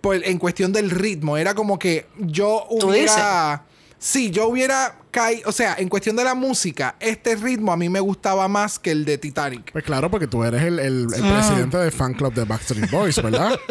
Pues 0.00 0.22
en 0.24 0.38
cuestión 0.38 0.72
del 0.72 0.90
ritmo, 0.90 1.36
era 1.36 1.54
como 1.54 1.78
que 1.78 2.06
yo 2.18 2.66
¿Tú 2.80 2.88
hubiera... 2.88 3.64
Si 3.98 4.32
yo 4.32 4.48
hubiera 4.48 4.96
o 5.44 5.52
sea, 5.52 5.74
en 5.78 5.88
cuestión 5.88 6.16
de 6.16 6.24
la 6.24 6.34
música, 6.34 6.94
este 7.00 7.36
ritmo 7.36 7.72
a 7.72 7.76
mí 7.76 7.88
me 7.88 8.00
gustaba 8.00 8.48
más 8.48 8.78
que 8.78 8.90
el 8.90 9.04
de 9.04 9.18
Titanic. 9.18 9.70
Pues 9.72 9.84
claro, 9.84 10.10
porque 10.10 10.26
tú 10.26 10.42
eres 10.44 10.62
el, 10.62 10.78
el- 10.78 11.06
el 11.14 11.20
presidente 11.22 11.76
del 11.76 11.92
fan 11.92 12.14
club 12.14 12.32
de 12.34 12.44
Backstreet 12.44 12.90
Boys, 12.90 13.20
¿verdad? 13.22 13.58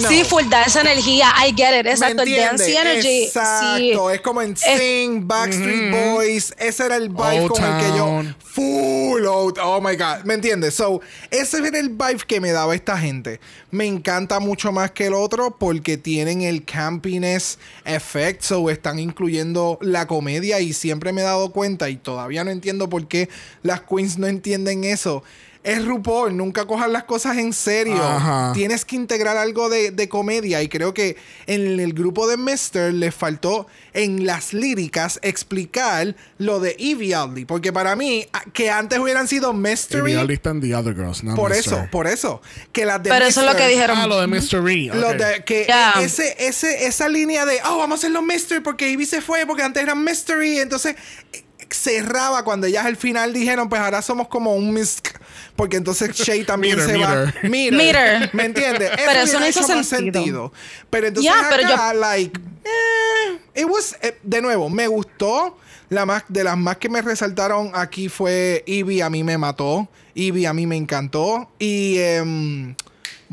No. 0.00 0.08
Sí, 0.08 0.24
full 0.24 0.44
da 0.48 0.62
esa 0.64 0.80
energía, 0.80 1.28
I 1.46 1.52
get 1.56 1.80
it, 1.80 1.86
exacto, 1.86 2.22
el 2.22 2.30
¿Me 2.30 2.36
dance 2.38 2.76
energy. 2.76 3.24
Exacto, 3.24 4.08
Sí. 4.08 4.14
es 4.14 4.20
como 4.20 4.42
en 4.42 4.56
Sing, 4.56 5.26
Backstreet 5.26 5.92
Boys, 5.92 6.54
ese 6.58 6.86
era 6.86 6.96
el 6.96 7.08
vibe 7.08 7.40
Old 7.40 7.50
con 7.50 7.64
el 7.64 7.80
que 7.80 7.96
yo 7.96 8.22
full 8.38 9.24
out, 9.26 9.58
oh 9.62 9.80
my 9.80 9.96
god, 9.96 10.24
¿me 10.24 10.34
entiendes? 10.34 10.74
So, 10.74 11.00
ese 11.30 11.58
era 11.58 11.78
el 11.78 11.90
vibe 11.90 12.18
que 12.26 12.40
me 12.40 12.52
daba 12.52 12.74
esta 12.74 12.98
gente. 12.98 13.40
Me 13.70 13.84
encanta 13.86 14.40
mucho 14.40 14.72
más 14.72 14.90
que 14.92 15.06
el 15.06 15.14
otro 15.14 15.56
porque 15.58 15.96
tienen 15.98 16.42
el 16.42 16.64
campiness 16.64 17.58
effect, 17.84 18.42
so 18.42 18.70
están 18.70 18.98
incluyendo 18.98 19.78
la 19.82 20.05
comedia 20.06 20.60
y 20.60 20.72
siempre 20.72 21.12
me 21.12 21.20
he 21.20 21.24
dado 21.24 21.52
cuenta 21.52 21.88
y 21.88 21.96
todavía 21.96 22.44
no 22.44 22.50
entiendo 22.50 22.88
por 22.88 23.08
qué 23.08 23.28
las 23.62 23.82
queens 23.82 24.18
no 24.18 24.26
entienden 24.26 24.84
eso. 24.84 25.22
Es 25.66 25.84
RuPaul, 25.84 26.36
nunca 26.36 26.64
cojan 26.64 26.92
las 26.92 27.04
cosas 27.04 27.36
en 27.38 27.52
serio. 27.52 28.00
Ajá. 28.00 28.52
Tienes 28.54 28.84
que 28.84 28.94
integrar 28.94 29.36
algo 29.36 29.68
de, 29.68 29.90
de 29.90 30.08
comedia 30.08 30.62
y 30.62 30.68
creo 30.68 30.94
que 30.94 31.16
en 31.46 31.80
el 31.80 31.92
grupo 31.92 32.28
de 32.28 32.36
Mister 32.36 32.94
les 32.94 33.12
faltó 33.12 33.66
en 33.92 34.26
las 34.26 34.52
líricas 34.52 35.18
explicar 35.22 36.14
lo 36.38 36.60
de 36.60 36.76
Evie 36.78 37.16
Oddly, 37.16 37.46
porque 37.46 37.72
para 37.72 37.96
mí 37.96 38.26
que 38.52 38.70
antes 38.70 38.98
hubieran 38.98 39.26
sido 39.26 39.52
Y 39.52 39.56
Mystery, 39.56 40.14
Only 40.14 40.40
and 40.44 40.62
The 40.62 40.76
Other 40.76 40.94
Girls, 40.94 41.24
no 41.24 41.34
por 41.34 41.50
Mr. 41.50 41.58
eso, 41.58 41.88
por 41.90 42.06
eso, 42.06 42.42
que 42.72 42.84
las 42.84 43.02
de 43.02 43.10
Pero 43.10 43.24
eso 43.24 43.40
es 43.40 43.46
lo 43.46 43.56
que 43.56 43.66
dijeron. 43.66 43.98
Ah, 43.98 44.06
lo 44.06 44.20
de 44.20 44.26
Mystery. 44.26 44.88
Lo 44.88 45.08
ok. 45.08 45.16
de 45.16 45.44
que 45.44 45.66
ese, 46.00 46.36
ese, 46.38 46.86
esa 46.86 47.08
línea 47.08 47.44
de, 47.44 47.58
oh, 47.64 47.78
vamos 47.78 47.98
a 47.98 47.98
hacer 48.00 48.10
los 48.10 48.22
Mystery 48.22 48.60
porque 48.60 48.88
Ivy 48.90 49.06
se 49.06 49.20
fue, 49.20 49.46
porque 49.46 49.62
antes 49.62 49.82
eran 49.82 50.04
Mystery. 50.04 50.60
Entonces 50.60 50.94
eh, 51.32 51.42
cerraba 51.70 52.44
cuando 52.44 52.66
ellas 52.66 52.86
al 52.86 52.96
final 52.96 53.32
dijeron, 53.32 53.68
pues 53.68 53.80
ahora 53.80 54.02
somos 54.02 54.28
como 54.28 54.54
un 54.54 54.72
Misk. 54.72 55.08
Porque 55.56 55.78
entonces 55.78 56.14
Shay 56.14 56.44
también 56.46 56.76
Meter, 56.76 56.94
se 56.94 57.02
va. 57.02 57.32
meter. 57.42 57.72
Meter. 57.72 58.30
¿Me 58.34 58.44
entiendes? 58.44 58.90
Pero 58.96 59.20
eso 59.20 59.40
no 59.40 59.48
hizo 59.48 59.66
más 59.68 59.86
sentido. 59.86 60.52
Pero 60.90 61.08
entonces 61.08 61.32
Ya, 61.32 61.48
pero 61.48 61.66
acá, 61.66 61.94
like, 61.94 62.38
eh, 62.64 63.60
it 63.62 63.66
was, 63.68 63.96
eh, 64.02 64.16
de 64.22 64.40
nuevo, 64.40 64.68
me 64.68 64.86
gustó. 64.86 65.58
La 65.88 66.04
más, 66.04 66.24
de 66.28 66.42
las 66.42 66.58
más 66.58 66.78
que 66.78 66.88
me 66.88 67.00
resaltaron 67.00 67.70
aquí 67.72 68.08
fue 68.08 68.64
Ivy, 68.66 69.00
a 69.02 69.08
mí 69.10 69.22
me 69.22 69.38
mató. 69.38 69.88
Ivy 70.14 70.44
a 70.46 70.52
mí 70.52 70.66
me 70.66 70.76
encantó. 70.76 71.48
Y 71.60 71.98
em, 71.98 72.74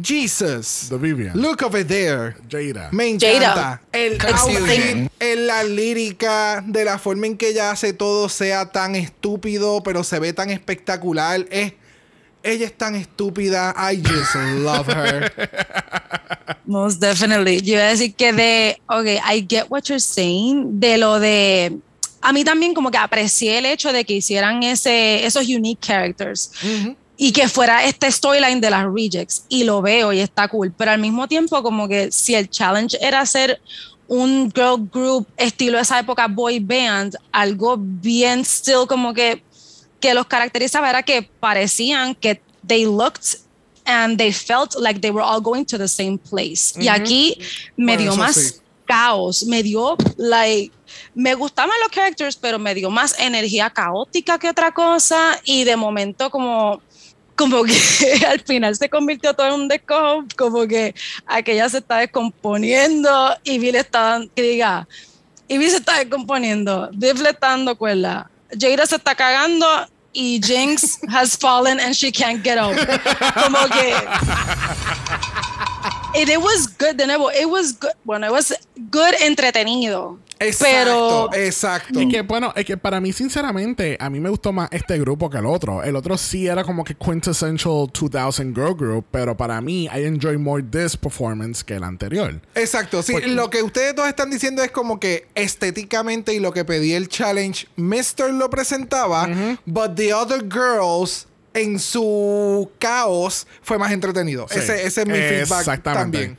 Jesus. 0.01 0.87
The 0.89 0.97
Vivian. 0.97 1.39
Look 1.39 1.63
over 1.63 1.85
there. 1.85 2.35
Jada. 2.49 2.89
Me 2.91 3.07
encanta. 3.07 3.39
Jada. 3.39 3.81
El 3.91 4.17
outfit, 4.21 5.11
en 5.19 5.47
la 5.47 5.63
lírica, 5.63 6.63
de 6.65 6.85
la 6.85 6.99
forma 6.99 7.25
en 7.25 7.37
que 7.37 7.49
ella 7.49 7.71
hace 7.71 7.93
todo 7.93 8.29
sea 8.29 8.71
tan 8.71 8.95
estúpido, 8.95 9.81
pero 9.83 10.03
se 10.03 10.19
ve 10.19 10.33
tan 10.33 10.51
espectacular. 10.51 11.45
Es, 11.49 11.73
ella 12.43 12.65
es 12.65 12.77
tan 12.77 12.95
estúpida. 12.95 13.73
I 13.77 13.95
just 13.97 14.35
love 14.35 14.87
her. 14.89 15.31
Most 16.65 16.99
definitely. 16.99 17.61
Yo 17.61 17.75
iba 17.75 17.83
a 17.83 17.89
decir 17.89 18.13
que 18.13 18.33
de, 18.33 18.77
ok, 18.87 19.05
I 19.33 19.45
get 19.49 19.65
what 19.69 19.83
you're 19.83 19.99
saying, 19.99 20.79
de 20.79 20.97
lo 20.97 21.19
de, 21.19 21.77
a 22.21 22.33
mí 22.33 22.43
también 22.43 22.73
como 22.73 22.91
que 22.91 22.97
aprecié 22.97 23.57
el 23.57 23.65
hecho 23.65 23.93
de 23.93 24.03
que 24.03 24.13
hicieran 24.13 24.61
ese, 24.63 25.25
esos 25.25 25.47
unique 25.47 25.79
characters. 25.81 26.51
Y 27.15 27.31
que 27.31 27.47
fuera 27.47 27.85
este 27.85 28.11
storyline 28.11 28.59
de 28.59 28.69
las 28.69 28.85
rejects, 28.91 29.45
y 29.47 29.63
lo 29.63 29.81
veo 29.81 30.11
y 30.11 30.19
está 30.19 30.47
cool, 30.47 30.73
pero 30.75 30.91
al 30.91 30.99
mismo 30.99 31.27
tiempo, 31.27 31.61
como 31.61 31.87
que 31.87 32.11
si 32.11 32.33
el 32.33 32.49
challenge 32.49 32.97
era 32.99 33.21
hacer 33.21 33.61
un 34.07 34.51
girl 34.51 34.89
group 34.91 35.27
estilo 35.37 35.79
esa 35.79 35.99
época 35.99 36.27
boy 36.27 36.59
band, 36.59 37.15
algo 37.31 37.77
bien 37.77 38.43
still 38.43 38.85
como 38.87 39.13
que 39.13 39.43
que 40.03 40.13
los 40.13 40.25
caracterizaba 40.25 40.89
era 40.89 41.01
que 41.01 41.23
parecían 41.39 42.13
que 42.13 42.41
they 42.67 42.85
looked 42.85 43.39
and 43.85 44.17
they 44.17 44.33
felt 44.33 44.75
like 44.75 44.99
they 44.99 45.11
were 45.11 45.23
all 45.23 45.39
going 45.39 45.63
to 45.63 45.77
the 45.77 45.87
same 45.87 46.17
place. 46.17 46.73
Y 46.77 46.89
aquí 46.89 47.37
me 47.77 47.95
Bueno, 47.95 48.01
dio 48.11 48.15
más 48.17 48.35
sí. 48.35 48.59
caos, 48.85 49.45
me 49.45 49.63
dio 49.63 49.95
like 50.17 50.73
me 51.15 51.33
gustaban 51.35 51.71
los 51.81 51.89
characters, 51.89 52.35
pero 52.35 52.59
me 52.59 52.75
dio 52.75 52.89
más 52.89 53.17
energía 53.17 53.69
caótica 53.69 54.37
que 54.37 54.49
otra 54.49 54.73
cosa 54.73 55.39
y 55.45 55.63
de 55.63 55.77
momento 55.77 56.29
como 56.29 56.81
como 57.37 57.63
que 57.63 57.73
al 58.27 58.41
final 58.41 58.75
se 58.75 58.89
convirtió 58.89 59.33
todo 59.33 59.47
en 59.47 59.53
un 59.53 59.67
descojo, 59.69 60.25
como 60.37 60.67
que 60.67 60.93
aquella 61.25 61.69
se 61.69 61.77
está 61.77 61.99
descomponiendo 61.99 63.09
y 63.45 63.57
Bill 63.57 63.75
está, 63.75 64.21
que 64.35 64.41
diga, 64.41 64.85
y 65.47 65.57
Bill 65.57 65.71
se 65.71 65.77
está 65.77 65.97
descomponiendo, 65.97 66.89
Viv 66.93 67.21
le 67.21 67.29
está 67.29 67.51
dando 67.51 67.77
cuerda, 67.77 68.29
Jada 68.51 68.85
se 68.85 68.97
está 68.97 69.15
cagando 69.15 69.65
y 70.13 70.39
Jinx 70.43 70.99
has 71.09 71.35
fallen 71.35 71.79
and 71.79 71.95
she 71.95 72.11
can't 72.11 72.43
get 72.43 72.57
up. 72.57 72.75
Como 73.35 73.67
que... 73.67 73.93
And 76.15 76.29
it 76.29 76.39
was 76.39 76.67
good, 76.67 76.97
de 76.97 77.07
nuevo, 77.07 77.29
it 77.29 77.49
was 77.49 77.73
good, 77.73 77.93
bueno, 78.05 78.27
it 78.27 78.31
was 78.31 78.53
good 78.91 79.15
entretenido. 79.15 80.19
Exacto, 80.47 81.29
pero 81.31 81.43
exacto. 81.43 81.99
Es 81.99 82.07
que, 82.09 82.21
bueno, 82.21 82.53
es 82.55 82.65
que 82.65 82.77
para 82.77 82.99
mí, 82.99 83.13
sinceramente, 83.13 83.97
a 83.99 84.09
mí 84.09 84.19
me 84.19 84.29
gustó 84.29 84.51
más 84.51 84.69
este 84.71 84.97
grupo 84.99 85.29
que 85.29 85.37
el 85.37 85.45
otro. 85.45 85.83
El 85.83 85.95
otro 85.95 86.17
sí 86.17 86.47
era 86.47 86.63
como 86.63 86.83
que 86.83 86.95
quintessential 86.95 87.87
2000 87.93 88.53
girl 88.53 88.75
group, 88.75 89.05
pero 89.11 89.35
para 89.35 89.59
mí, 89.61 89.85
I 89.85 90.05
enjoy 90.05 90.37
more 90.37 90.63
this 90.63 90.97
performance 90.97 91.63
que 91.63 91.75
el 91.75 91.83
anterior. 91.83 92.41
Exacto, 92.55 93.01
sí. 93.03 93.13
Lo 93.25 93.49
que 93.49 93.61
ustedes 93.63 93.95
dos 93.95 94.07
están 94.07 94.29
diciendo 94.29 94.63
es 94.63 94.71
como 94.71 94.99
que 94.99 95.27
estéticamente 95.35 96.33
y 96.33 96.39
lo 96.39 96.51
que 96.51 96.65
pedí 96.65 96.93
el 96.93 97.07
challenge, 97.07 97.67
Mr. 97.75 98.31
lo 98.33 98.49
presentaba, 98.49 99.27
but 99.65 99.95
the 99.95 100.13
other 100.13 100.43
girls 100.43 101.27
en 101.53 101.79
su 101.79 102.69
caos 102.79 103.47
fue 103.61 103.77
más 103.77 103.91
entretenido. 103.91 104.47
Sí. 104.49 104.59
Ese, 104.59 104.85
ese 104.85 105.01
es 105.01 105.07
mi 105.07 105.13
feedback 105.13 105.59
Exactamente. 105.59 106.17
también. 106.17 106.37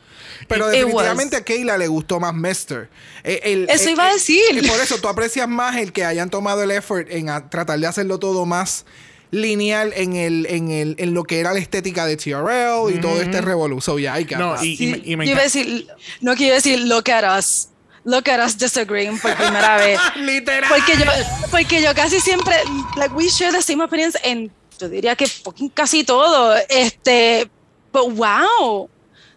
Pero 0.48 0.66
It 0.72 0.78
definitivamente 0.80 1.36
a 1.36 1.44
Keila 1.44 1.78
le 1.78 1.88
gustó 1.88 2.20
más 2.20 2.34
Mr. 2.34 2.88
Eh, 3.22 3.40
el- 3.44 3.68
Eso 3.70 3.88
eh, 3.88 3.92
iba 3.92 4.04
a 4.06 4.10
eh, 4.10 4.14
decir. 4.14 4.42
eh, 4.52 4.68
por 4.68 4.80
eso 4.80 4.98
tú 4.98 5.08
aprecias 5.08 5.48
más 5.48 5.76
el 5.76 5.92
que 5.92 6.04
hayan 6.04 6.30
tomado 6.30 6.62
el 6.62 6.70
effort 6.70 7.08
en 7.10 7.28
a- 7.30 7.48
tratar 7.50 7.78
de 7.78 7.86
hacerlo 7.86 8.18
todo 8.18 8.44
más 8.46 8.84
lineal 9.30 9.92
en 9.96 10.14
el 10.14 10.46
en 10.48 10.70
el 10.70 10.94
en 10.98 11.12
lo 11.12 11.24
que 11.24 11.40
era 11.40 11.52
la 11.52 11.58
estética 11.58 12.06
de 12.06 12.16
TRL 12.16 12.90
y 12.94 13.00
todo 13.00 13.20
este 13.20 13.40
revolú. 13.40 13.80
So 13.80 13.98
yeah, 13.98 14.18
I 14.18 14.24
got 14.24 14.38
No, 14.38 14.62
y, 14.62 14.68
y 14.72 14.76
Sí, 14.76 15.02
y 15.04 15.16
me 15.16 15.26
yo 15.26 15.32
iba 15.32 15.40
a 15.40 15.44
encanta- 15.44 15.58
decir, 15.58 15.86
no 16.20 16.34
quiero 16.36 16.54
decir 16.54 16.78
look 16.80 17.10
at 17.10 17.38
us, 17.38 17.68
look 18.04 18.28
at 18.30 18.44
us 18.46 18.56
disagreeing 18.56 19.18
por 19.18 19.34
primera 19.34 19.76
vez. 19.78 19.98
Literal. 20.16 20.68
Porque 20.70 20.96
yo, 20.96 21.04
porque 21.50 21.82
yo 21.82 21.94
casi 21.94 22.20
siempre, 22.20 22.54
like, 22.96 23.12
we 23.14 23.28
share 23.28 23.50
the 23.52 23.62
same 23.62 23.82
opinions 23.82 24.16
en, 24.22 24.52
yo 24.78 24.88
diría 24.88 25.16
que 25.16 25.26
casi 25.74 26.04
todo. 26.04 26.54
Este, 26.68 27.48
but 27.92 28.12
wow. 28.14 28.88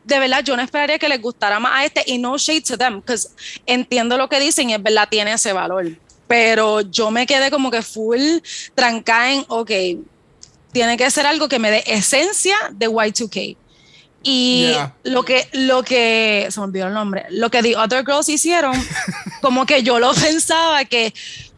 De 0.08 0.20
verdad, 0.20 0.41
yo 0.43 0.55
no 0.55 0.64
esperaría 0.64 0.97
que 0.97 1.10
les 1.10 1.22
gustara 1.22 1.60
más 1.60 1.74
a 1.76 1.86
este 1.86 2.01
y 2.08 2.18
no 2.18 2.38
shade 2.38 2.62
to 2.62 2.78
them, 2.78 3.01
because 3.01 3.28
entiendo 3.66 4.18
lo 4.18 4.30
que 4.30 4.39
dicen 4.39 4.70
y 4.70 4.74
es 4.74 4.82
verdad, 4.82 5.08
tiene 5.10 5.34
ese 5.34 5.51
valor. 5.53 5.86
Pero 6.28 6.82
yo 6.82 7.12
me 7.12 7.26
quedé 7.26 7.51
como 7.51 7.70
que 7.70 7.82
full 7.82 8.20
trancada 8.74 9.34
en, 9.34 9.45
ok, 9.49 9.72
tiene 10.72 10.95
que 10.97 11.10
ser 11.12 11.26
algo 11.26 11.47
que 11.49 11.60
me 11.60 11.72
dé 11.72 11.84
esencia 11.88 12.55
de 12.72 12.88
Y2K. 12.89 13.58
Y 14.24 14.68
Yeah. 14.72 14.95
lo 15.03 15.24
que, 15.24 15.47
lo 15.53 15.84
que, 15.84 16.47
se 16.49 16.60
me 16.60 16.66
olvidó 16.66 16.88
el 16.88 16.93
nombre, 16.93 17.26
lo 17.30 17.49
que 17.49 17.62
The 17.62 17.76
Other 17.78 18.03
Girls 18.05 18.30
hicieron, 18.30 18.74
como 19.41 19.66
que 19.66 19.84
yo 19.84 19.99
lo 19.99 20.14
pensaba 20.14 20.84
que 20.86 21.14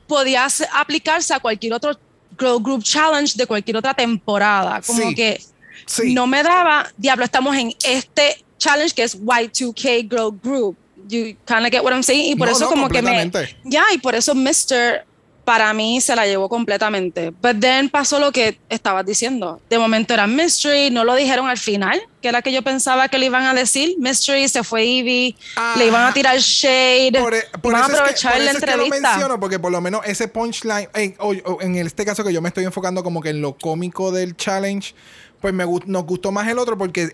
podía 0.08 0.48
aplicarse 0.74 1.34
a 1.34 1.40
cualquier 1.40 1.74
otro 1.74 1.92
Girl 2.38 2.62
Group 2.62 2.84
Challenge 2.84 3.34
de 3.38 3.46
cualquier 3.48 3.78
otra 3.78 3.94
temporada. 3.94 4.82
Como 4.86 5.10
Sí. 5.10 5.16
que 5.16 5.42
Sí. 5.90 6.14
no 6.14 6.28
me 6.28 6.44
daba, 6.44 6.88
diablo, 6.98 7.26
estamos 7.26 7.56
en 7.58 7.74
este 7.84 8.44
challenge 8.60 8.94
que 8.94 9.02
es 9.04 9.20
Y2K 9.20 10.08
Girl 10.10 10.40
Group. 10.44 10.78
You 11.08 11.36
kind 11.48 11.66
of 11.66 11.72
get 11.72 11.82
what 11.84 11.92
I'm 11.92 12.04
saying? 12.04 12.34
Y 12.34 12.36
por 12.36 12.48
No, 12.48 12.54
eso 12.56 12.66
no, 12.66 12.70
como 12.70 12.90
que 12.90 13.02
me... 13.02 13.32
Ya, 13.64 13.84
y 13.94 13.98
por 13.98 14.14
eso 14.14 14.36
Mr. 14.36 15.04
para 15.44 15.74
mí 15.74 16.00
se 16.02 16.16
la 16.16 16.28
llevó 16.28 16.48
completamente. 16.50 17.32
But 17.32 17.60
then 17.60 17.90
pasó 17.90 18.20
lo 18.20 18.32
que 18.32 18.60
estabas 18.70 19.04
diciendo. 19.08 19.60
De 19.68 19.80
momento 19.80 20.14
era 20.14 20.28
Mystery, 20.28 20.92
no 20.92 21.04
lo 21.04 21.16
dijeron 21.16 21.48
al 21.50 21.58
final, 21.58 22.00
que 22.22 22.28
era 22.28 22.44
que 22.44 22.52
yo 22.52 22.62
pensaba 22.62 23.08
que 23.08 23.18
le 23.18 23.26
iban 23.26 23.46
a 23.46 23.56
decir. 23.56 23.96
Mystery 23.98 24.48
se 24.48 24.64
fue 24.64 24.84
Evie, 24.84 25.36
le 25.78 25.88
iban 25.88 26.06
a 26.06 26.14
tirar 26.14 26.38
shade, 26.38 27.14
Por, 27.20 27.34
e- 27.34 27.48
por 27.60 27.72
iban 27.74 27.82
a 27.82 27.86
eso 27.88 27.94
es 27.94 27.98
que, 27.98 28.28
aprovechar 28.28 28.34
por 28.34 28.42
la 28.44 28.50
eso 28.52 28.58
es 28.60 28.64
que 28.64 28.68
lo 28.68 28.84
entrevista. 28.84 29.10
menciono, 29.12 29.40
porque 29.40 29.58
por 29.58 29.72
lo 29.72 29.82
menos 29.82 30.02
ese 30.06 30.28
punchline, 30.28 30.90
en, 30.94 31.16
en 31.62 31.76
este 31.78 32.06
caso 32.06 32.24
que 32.24 32.32
yo 32.32 32.42
me 32.44 32.50
estoy 32.50 32.66
enfocando 32.66 33.04
como 33.04 33.20
que 33.22 33.30
en 33.30 33.42
lo 33.42 33.58
cómico 33.58 34.12
del 34.12 34.38
challenge, 34.38 34.94
pues 35.42 35.54
me, 35.54 35.66
gust- 35.66 35.86
nos 35.86 36.06
gustó 36.06 36.32
más 36.32 36.48
el 36.48 36.60
otro 36.60 36.78
porque 36.78 37.08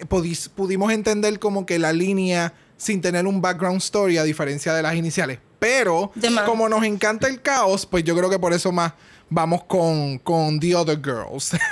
pudimos 0.55 0.91
entender 0.91 1.39
como 1.39 1.65
que 1.65 1.79
la 1.79 1.93
línea 1.93 2.53
sin 2.77 3.01
tener 3.01 3.25
un 3.27 3.41
background 3.41 3.77
story 3.77 4.17
a 4.17 4.23
diferencia 4.23 4.73
de 4.73 4.81
las 4.81 4.95
iniciales. 4.95 5.39
Pero 5.59 6.11
como 6.45 6.67
nos 6.69 6.83
encanta 6.83 7.27
el 7.27 7.41
caos, 7.41 7.85
pues 7.85 8.03
yo 8.03 8.15
creo 8.15 8.29
que 8.29 8.37
por 8.39 8.53
eso 8.53 8.71
más 8.71 8.93
vamos 9.29 9.63
con, 9.65 10.17
con 10.19 10.59
The 10.59 10.75
Other 10.75 10.99
Girls. 11.03 11.51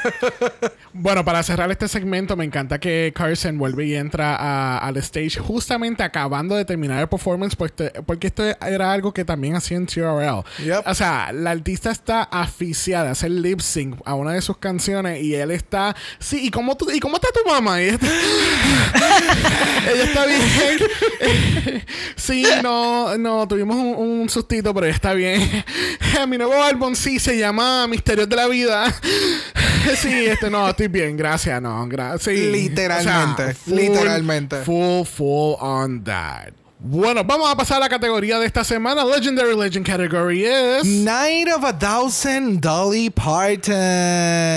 Bueno, 0.95 1.25
para 1.25 1.41
cerrar 1.41 1.71
este 1.71 1.87
segmento, 1.87 2.35
me 2.37 2.45
encanta 2.45 2.79
que 2.79 3.11
Carson 3.15 3.57
vuelve 3.57 3.83
y 3.87 3.95
entra 3.95 4.35
a- 4.35 4.77
al 4.77 4.95
stage 4.97 5.39
justamente 5.39 6.03
acabando 6.03 6.53
de 6.55 6.65
terminar 6.65 6.99
el 7.01 7.07
performance, 7.09 7.57
te- 7.75 7.89
porque 8.05 8.27
esto 8.27 8.43
era 8.45 8.91
algo 8.93 9.11
que 9.11 9.25
también 9.25 9.55
hacía 9.55 9.77
en 9.77 9.87
TRL. 9.87 10.43
Yep. 10.63 10.83
O 10.85 10.93
sea, 10.93 11.31
la 11.33 11.49
artista 11.49 11.89
está 11.89 12.21
aficiada 12.21 13.09
a 13.09 13.13
hacer 13.13 13.31
lip 13.31 13.59
sync 13.59 13.99
a 14.05 14.13
una 14.13 14.33
de 14.33 14.41
sus 14.43 14.57
canciones 14.57 15.19
y 15.23 15.33
él 15.33 15.49
está. 15.49 15.95
Sí, 16.19 16.45
¿y 16.45 16.51
cómo, 16.51 16.77
tú- 16.77 16.91
y 16.91 16.99
cómo 16.99 17.15
está 17.15 17.29
tu 17.33 17.49
mamá? 17.49 17.81
Y 17.81 17.85
ella 17.85 17.95
está, 17.95 18.07
ella 19.91 20.03
está 20.03 20.25
bien. 20.27 21.83
sí, 22.15 22.45
no, 22.61 23.17
no, 23.17 23.47
tuvimos 23.47 23.75
un, 23.77 23.95
un 24.21 24.29
sustito, 24.29 24.71
pero 24.75 24.85
ella 24.85 24.95
está 24.95 25.13
bien. 25.13 25.41
Mi 26.27 26.37
nuevo 26.37 26.61
álbum 26.61 26.93
sí 26.93 27.17
se 27.17 27.35
llama 27.43 27.87
Misterios 27.87 28.29
de 28.29 28.35
la 28.35 28.47
Vida. 28.47 28.93
sí, 29.97 30.25
este 30.25 30.49
no, 30.49 30.69
estoy 30.69 30.87
bien, 30.87 31.17
gracias, 31.17 31.61
no, 31.61 31.85
gracias. 31.87 32.35
Literalmente, 32.35 33.55
literalmente. 33.67 34.63
Full, 34.63 35.05
full 35.05 35.55
on 35.59 36.03
that. 36.03 36.53
Bueno, 36.85 37.23
vamos 37.23 37.49
a 37.49 37.55
pasar 37.55 37.77
a 37.77 37.79
la 37.79 37.87
categoría 37.87 38.37
de 38.39 38.45
esta 38.45 38.61
semana. 38.65 39.05
Legendary 39.05 39.55
Legend 39.55 39.85
category 39.85 40.43
es. 40.43 40.83
Night 40.83 41.47
of 41.55 41.63
a 41.63 41.71
Thousand 41.71 42.59
Dolly 42.59 43.09
Parton. 43.09 43.73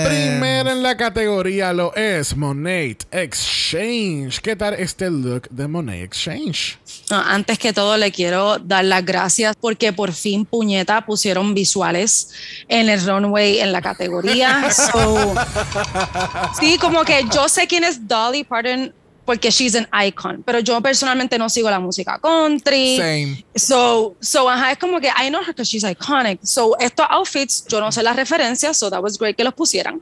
Primera 0.05 0.73
en 0.73 0.83
la 0.83 0.97
categoría 0.97 1.71
lo 1.71 1.95
es 1.95 2.35
Monet 2.35 3.07
Exchange. 3.11 4.41
¿Qué 4.41 4.57
tal 4.57 4.73
este 4.73 5.09
look 5.09 5.47
de 5.49 5.69
Monet 5.69 6.03
Exchange? 6.03 6.77
No, 7.09 7.17
antes 7.17 7.57
que 7.57 7.71
todo 7.71 7.95
le 7.95 8.11
quiero 8.11 8.59
dar 8.59 8.83
las 8.83 9.05
gracias 9.05 9.55
porque 9.59 9.93
por 9.93 10.11
fin 10.11 10.45
puñeta 10.45 11.05
pusieron 11.05 11.53
visuales 11.53 12.31
en 12.67 12.89
el 12.89 13.01
runway 13.05 13.59
en 13.59 13.71
la 13.71 13.81
categoría. 13.81 14.69
So, 14.77 15.35
sí, 16.59 16.77
como 16.77 17.03
que 17.03 17.25
yo 17.33 17.49
sé 17.49 17.67
quién 17.67 17.83
es 17.83 18.07
Dolly 18.07 18.43
Parton 18.43 18.93
porque 19.27 19.51
she's 19.51 19.75
an 19.75 19.87
icon, 20.05 20.41
pero 20.43 20.59
yo 20.59 20.79
personalmente 20.81 21.37
no 21.37 21.49
sigo 21.49 21.69
la 21.69 21.79
música 21.79 22.17
country. 22.17 22.97
Same. 22.97 23.45
So, 23.55 24.15
so, 24.21 24.49
ajá, 24.49 24.71
es 24.71 24.77
como 24.77 25.01
que 25.01 25.07
I 25.07 25.29
know 25.29 25.41
her 25.41 25.47
because 25.47 25.69
she's 25.69 25.83
iconic. 25.83 26.39
So, 26.43 26.77
estos 26.79 27.05
outfits, 27.09 27.65
yo 27.67 27.81
no 27.81 27.91
sé 27.91 28.03
las 28.03 28.15
referencias, 28.15 28.77
so 28.77 28.89
that 28.89 29.03
was 29.03 29.17
great 29.17 29.35
que 29.35 29.43
los 29.43 29.53
pusieran. 29.53 30.01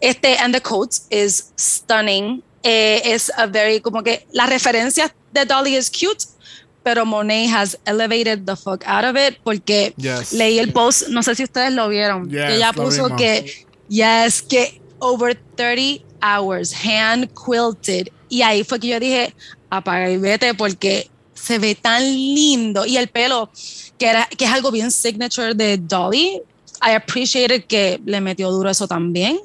Este, 0.00 0.36
and 0.38 0.54
the 0.54 0.60
coat 0.60 0.90
is 1.10 1.52
stunning. 1.56 2.42
Eh, 2.62 3.00
es 3.04 3.32
a 3.36 3.46
very, 3.46 3.80
como 3.80 4.02
que 4.02 4.26
la 4.32 4.46
referencia 4.46 5.14
de 5.32 5.44
Dolly 5.46 5.76
is 5.76 5.90
cute, 5.90 6.26
pero 6.86 7.04
Monet 7.04 7.50
has 7.50 7.76
elevated 7.84 8.46
the 8.46 8.54
fuck 8.54 8.84
out 8.86 9.04
of 9.04 9.16
it 9.16 9.38
porque 9.42 9.92
Yes. 9.96 10.32
leí 10.32 10.60
el 10.60 10.72
post, 10.72 11.08
no 11.08 11.20
sé 11.20 11.34
si 11.34 11.42
ustedes 11.42 11.72
lo 11.72 11.88
vieron, 11.88 12.30
Yes, 12.30 12.44
que 12.46 12.54
ella 12.54 12.72
puso 12.72 13.16
que, 13.16 13.66
yes, 13.88 14.40
que 14.40 14.80
over 15.00 15.36
30 15.56 16.04
hours 16.22 16.72
hand 16.72 17.28
quilted. 17.34 18.06
Y 18.28 18.42
ahí 18.42 18.62
fue 18.62 18.78
que 18.78 18.86
yo 18.86 19.00
dije, 19.00 19.34
apaga 19.68 20.08
y 20.08 20.16
vete 20.16 20.54
porque 20.54 21.10
se 21.34 21.58
ve 21.58 21.74
tan 21.74 22.04
lindo. 22.04 22.86
Y 22.86 22.96
el 22.98 23.08
pelo, 23.08 23.50
que, 23.98 24.06
era, 24.06 24.28
que 24.38 24.44
es 24.44 24.50
algo 24.52 24.70
bien 24.70 24.92
signature 24.92 25.54
de 25.54 25.78
Dolly. 25.78 26.40
I 26.86 26.92
appreciated 26.94 27.64
que 27.66 28.00
le 28.04 28.20
metió 28.20 28.48
duro 28.52 28.70
eso 28.70 28.86
también. 28.86 29.40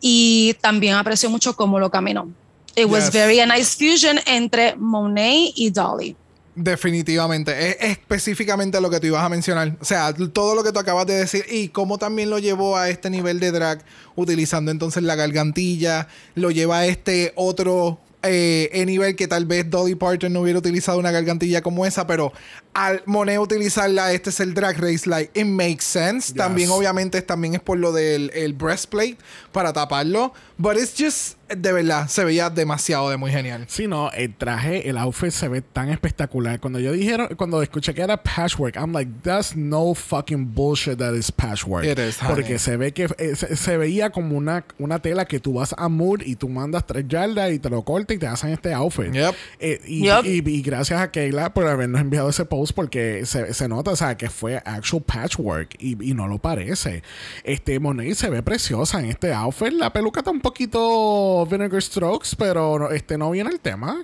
Y 0.00 0.54
también 0.62 0.94
aprecio 0.94 1.28
mucho 1.28 1.54
cómo 1.54 1.78
lo 1.78 1.90
caminó. 1.90 2.30
It 2.74 2.86
was 2.86 3.04
Yes. 3.04 3.12
very 3.12 3.40
a 3.40 3.46
nice 3.46 3.76
fusion 3.76 4.18
entre 4.24 4.74
Monet 4.76 5.52
y 5.54 5.68
Dolly. 5.68 6.16
Definitivamente. 6.60 7.70
Es 7.70 7.76
específicamente 7.98 8.80
lo 8.80 8.90
que 8.90 8.98
tú 8.98 9.06
ibas 9.06 9.22
a 9.22 9.28
mencionar. 9.28 9.76
O 9.80 9.84
sea, 9.84 10.12
todo 10.12 10.56
lo 10.56 10.64
que 10.64 10.72
tú 10.72 10.80
acabas 10.80 11.06
de 11.06 11.14
decir 11.14 11.44
y 11.48 11.68
cómo 11.68 11.98
también 11.98 12.30
lo 12.30 12.40
llevó 12.40 12.76
a 12.76 12.88
este 12.90 13.10
nivel 13.10 13.38
de 13.38 13.52
drag, 13.52 13.84
utilizando 14.16 14.72
entonces 14.72 15.04
la 15.04 15.14
gargantilla, 15.14 16.08
lo 16.34 16.50
lleva 16.50 16.78
a 16.78 16.86
este 16.86 17.32
otro 17.36 18.00
eh, 18.24 18.84
nivel 18.86 19.14
que 19.14 19.28
tal 19.28 19.46
vez 19.46 19.70
Dolly 19.70 19.94
Parton 19.94 20.32
no 20.32 20.40
hubiera 20.40 20.58
utilizado 20.58 20.98
una 20.98 21.12
gargantilla 21.12 21.62
como 21.62 21.86
esa, 21.86 22.08
pero 22.08 22.32
al 22.74 23.02
Monet 23.06 23.38
utilizarla, 23.38 24.12
este 24.12 24.30
es 24.30 24.40
el 24.40 24.54
drag 24.54 24.78
race, 24.78 25.08
like, 25.08 25.30
it 25.38 25.46
makes 25.46 25.84
sense. 25.84 26.34
También, 26.34 26.70
obviamente, 26.70 27.22
también 27.22 27.54
es 27.54 27.60
por 27.60 27.78
lo 27.78 27.92
del 27.92 28.32
el 28.34 28.52
breastplate 28.54 29.16
para 29.52 29.72
taparlo. 29.72 30.32
But 30.60 30.76
it's 30.76 30.92
just, 30.98 31.36
de 31.48 31.72
verdad, 31.72 32.08
se 32.08 32.24
veía 32.24 32.50
demasiado 32.50 33.08
de 33.10 33.16
muy 33.16 33.30
genial. 33.30 33.64
Sí, 33.68 33.86
no, 33.86 34.10
el 34.10 34.34
traje, 34.34 34.88
el 34.88 34.98
outfit 34.98 35.30
se 35.30 35.46
ve 35.46 35.62
tan 35.62 35.88
espectacular. 35.88 36.58
Cuando 36.58 36.80
yo 36.80 36.90
dijeron, 36.92 37.28
cuando 37.36 37.62
escuché 37.62 37.94
que 37.94 38.02
era 38.02 38.20
patchwork, 38.20 38.74
I'm 38.76 38.92
like, 38.92 39.08
that's 39.22 39.54
no 39.54 39.94
fucking 39.94 40.52
bullshit 40.54 40.98
that 40.98 41.14
is 41.14 41.30
patchwork. 41.30 41.84
It 41.86 42.00
is, 42.00 42.20
honey. 42.20 42.34
Porque 42.34 42.58
se 42.58 42.76
ve 42.76 42.92
que 42.92 43.08
eh, 43.18 43.36
se, 43.36 43.54
se 43.54 43.76
veía 43.76 44.10
como 44.10 44.36
una, 44.36 44.64
una 44.78 44.98
tela 44.98 45.24
que 45.26 45.38
tú 45.38 45.54
vas 45.54 45.74
a 45.78 45.88
Mood 45.88 46.22
y 46.22 46.34
tú 46.34 46.48
mandas 46.48 46.84
tres 46.86 47.04
yardas 47.08 47.52
y 47.52 47.60
te 47.60 47.70
lo 47.70 47.82
cortas 47.84 48.16
y 48.16 48.18
te 48.18 48.26
hacen 48.26 48.50
este 48.50 48.72
outfit. 48.74 49.12
Yep. 49.12 49.34
Eh, 49.60 49.80
y, 49.86 50.02
Yep. 50.06 50.24
y- 50.24 50.42
y 50.58 50.62
gracias 50.62 51.00
a 51.00 51.12
Kayla 51.12 51.54
por 51.54 51.68
habernos 51.68 52.00
enviado 52.00 52.28
ese 52.30 52.44
post 52.46 52.72
porque 52.74 53.24
se, 53.26 53.54
se 53.54 53.68
nota, 53.68 53.92
o 53.92 53.96
sea, 53.96 54.16
que 54.16 54.28
fue 54.28 54.56
actual 54.56 55.02
patchwork 55.06 55.76
y, 55.78 55.92
y 56.10 56.14
no 56.14 56.26
lo 56.26 56.38
parece. 56.38 57.04
Este 57.44 57.78
Monet 57.78 58.16
se 58.16 58.28
ve 58.28 58.42
preciosa 58.42 58.98
en 58.98 59.06
este 59.06 59.32
outfit. 59.32 59.72
La 59.72 59.92
peluca 59.92 60.22
un 60.28 60.40
poquito 60.52 61.46
vinegar 61.46 61.82
strokes, 61.82 62.30
pero 62.36 62.78
no- 62.78 62.90
este 62.90 63.16
no 63.18 63.30
viene 63.30 63.50
el 63.50 63.60
tema. 63.60 64.02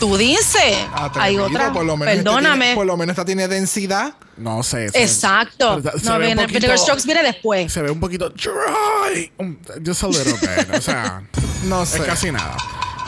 Tú 0.00 0.16
dices, 0.16 0.78
hay 1.14 1.36
otra. 1.38 1.72
por 1.74 1.84
lo 1.84 1.94
menos 1.96 2.14
este 2.14 2.24
Perdóname. 2.24 2.58
tiene- 2.64 2.74
por 2.74 2.86
lo 2.86 2.96
menos 2.96 3.12
esta 3.12 3.24
tiene 3.24 3.46
densidad. 3.48 4.14
No 4.38 4.62
sé. 4.62 4.86
Exacto. 4.94 5.82
se 5.82 6.04
No 6.08 6.18
viene, 6.18 6.42
poquito- 6.42 6.54
Vinegar 6.60 6.78
Strokes 6.78 7.04
viene 7.04 7.22
después. 7.22 7.70
Se 7.72 7.82
ve 7.82 7.90
un 7.90 8.00
poquito 8.00 8.30
dry. 8.30 9.30
Just 9.86 10.02
a 10.04 10.08
little 10.08 10.32
bit. 10.40 10.74
O 10.74 10.80
sea, 10.80 11.22
No 11.64 11.82
es 11.82 11.90
sé. 11.90 12.02
casi 12.02 12.32
nada. 12.32 12.56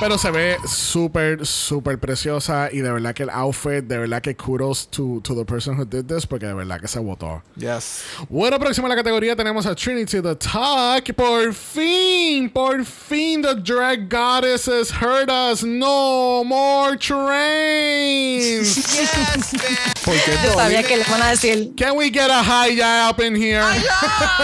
Pero 0.02 0.18
se 0.18 0.32
ve 0.32 0.56
súper, 0.66 1.46
súper 1.46 1.96
preciosa. 1.96 2.68
Y 2.72 2.78
de 2.80 2.90
verdad 2.90 3.14
que 3.14 3.22
el 3.22 3.30
outfit, 3.30 3.84
de 3.84 3.98
verdad 3.98 4.20
que 4.20 4.34
kudos 4.34 4.88
to, 4.90 5.20
to 5.22 5.32
the 5.36 5.44
person 5.44 5.78
who 5.78 5.84
did 5.84 6.06
this, 6.06 6.26
porque 6.26 6.44
de 6.44 6.54
verdad 6.54 6.80
que 6.80 6.88
se 6.88 6.98
votó. 6.98 7.40
Yes. 7.56 8.02
Bueno, 8.28 8.58
próximo 8.58 8.88
en 8.88 8.90
la 8.90 8.96
categoría 8.96 9.36
tenemos 9.36 9.64
a 9.64 9.76
Trinity 9.76 10.20
the 10.20 10.34
Talk. 10.34 11.14
Por 11.14 11.54
fin, 11.54 12.50
por 12.50 12.84
fin, 12.84 13.42
the 13.42 13.54
drag 13.54 14.08
goddesses 14.08 14.90
heard 14.90 15.30
us. 15.30 15.62
No 15.62 16.42
more 16.42 16.96
trains. 16.96 18.74
Yes, 18.92 19.16
man. 19.16 19.62
Porque 20.04 20.32
Yo 20.44 20.54
sabía 20.54 20.82
que 20.82 20.96
le 20.96 21.04
van 21.04 21.22
a 21.22 21.30
decir. 21.30 21.74
Can 21.76 21.96
we 21.96 22.10
get 22.10 22.28
a 22.28 22.42
high 22.42 22.74
ya 22.74 23.08
up 23.08 23.20
in 23.20 23.36
here? 23.36 23.62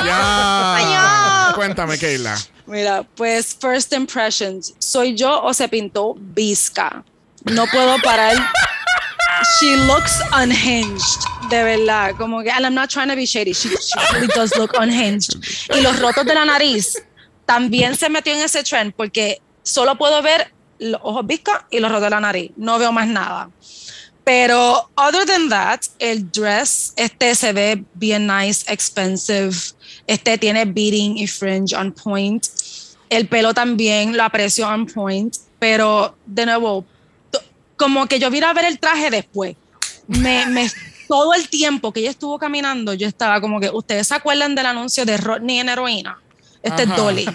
ya. 0.07 1.28
Cuéntame, 1.59 1.99
Keila. 1.99 2.39
Mira, 2.69 3.03
pues 3.17 3.57
first 3.61 3.93
impressions. 3.93 4.75
¿Soy 4.79 5.17
yo 5.17 5.43
o 5.43 5.53
se 5.53 5.69
pintó 5.69 6.15
visca? 6.17 7.05
No 7.47 7.67
puedo 7.67 7.97
parar. 8.05 8.37
She 9.59 9.75
looks 9.75 10.21
unhinged. 10.41 11.19
De 11.51 11.65
verdad. 11.65 12.15
Como 12.17 12.45
que, 12.45 12.51
and 12.51 12.65
I'm 12.65 12.75
not 12.75 12.91
trying 12.91 13.09
to 13.09 13.17
be 13.17 13.27
shady. 13.27 13.53
She, 13.53 13.71
really 14.13 14.29
does 14.29 14.57
look 14.57 14.73
unhinged. 14.79 15.35
Y 15.75 15.81
los 15.81 15.99
rotos 15.99 16.25
de 16.25 16.35
la 16.35 16.45
nariz 16.45 16.97
también 17.45 17.97
se 17.97 18.09
metió 18.09 18.33
en 18.33 18.41
ese 18.41 18.63
trend 18.63 18.95
porque 18.95 19.41
solo 19.65 19.99
puedo 19.99 20.23
ver 20.23 20.53
los 20.79 21.01
ojos 21.03 21.27
visca 21.27 21.67
y 21.73 21.81
los 21.81 21.91
rotos 21.91 22.05
de 22.05 22.11
la 22.11 22.21
nariz. 22.21 22.53
No 22.57 22.79
veo 22.79 22.93
más 22.93 23.09
nada. 23.09 23.51
Pero 24.23 24.91
other 24.97 25.27
than 25.27 25.49
that, 25.49 25.81
el 25.99 26.31
dress 26.31 26.93
este 26.95 27.35
se 27.35 27.53
ve 27.53 27.83
bien 27.95 28.29
nice, 28.29 28.65
expensive. 28.73 29.57
Este 30.09 30.37
tiene 30.39 30.65
beading 30.65 31.19
y 31.19 31.27
fringe 31.29 31.77
on 31.77 31.93
point. 31.93 32.45
El 33.09 33.29
pelo 33.29 33.55
también 33.55 34.17
lo 34.17 34.25
aprecio 34.25 34.67
on 34.69 34.87
point. 34.87 35.33
Pero 35.61 36.17
de 36.27 36.47
nuevo, 36.47 36.85
como 37.77 38.07
que 38.07 38.19
yo 38.19 38.31
vine 38.31 38.47
a 38.47 38.53
ver 38.53 38.65
el 38.65 38.79
traje 38.81 39.11
después. 39.11 39.55
Me, 40.09 40.47
me- 40.47 40.71
todo 41.07 41.33
el 41.35 41.49
tiempo 41.49 41.93
que 41.93 42.01
ella 42.01 42.11
estuvo 42.11 42.39
caminando, 42.39 42.93
yo 42.95 43.07
estaba 43.07 43.41
como 43.41 43.61
que, 43.61 43.71
¿ustedes 43.71 44.09
se 44.09 44.15
acuerdan 44.15 44.55
del 44.55 44.67
anuncio 44.67 45.05
de 45.07 45.17
Rodney 45.17 45.59
en 45.61 45.69
heroína? 45.69 46.19
Este 46.63 46.83
es. 46.83 46.97
Dolly 46.97 47.29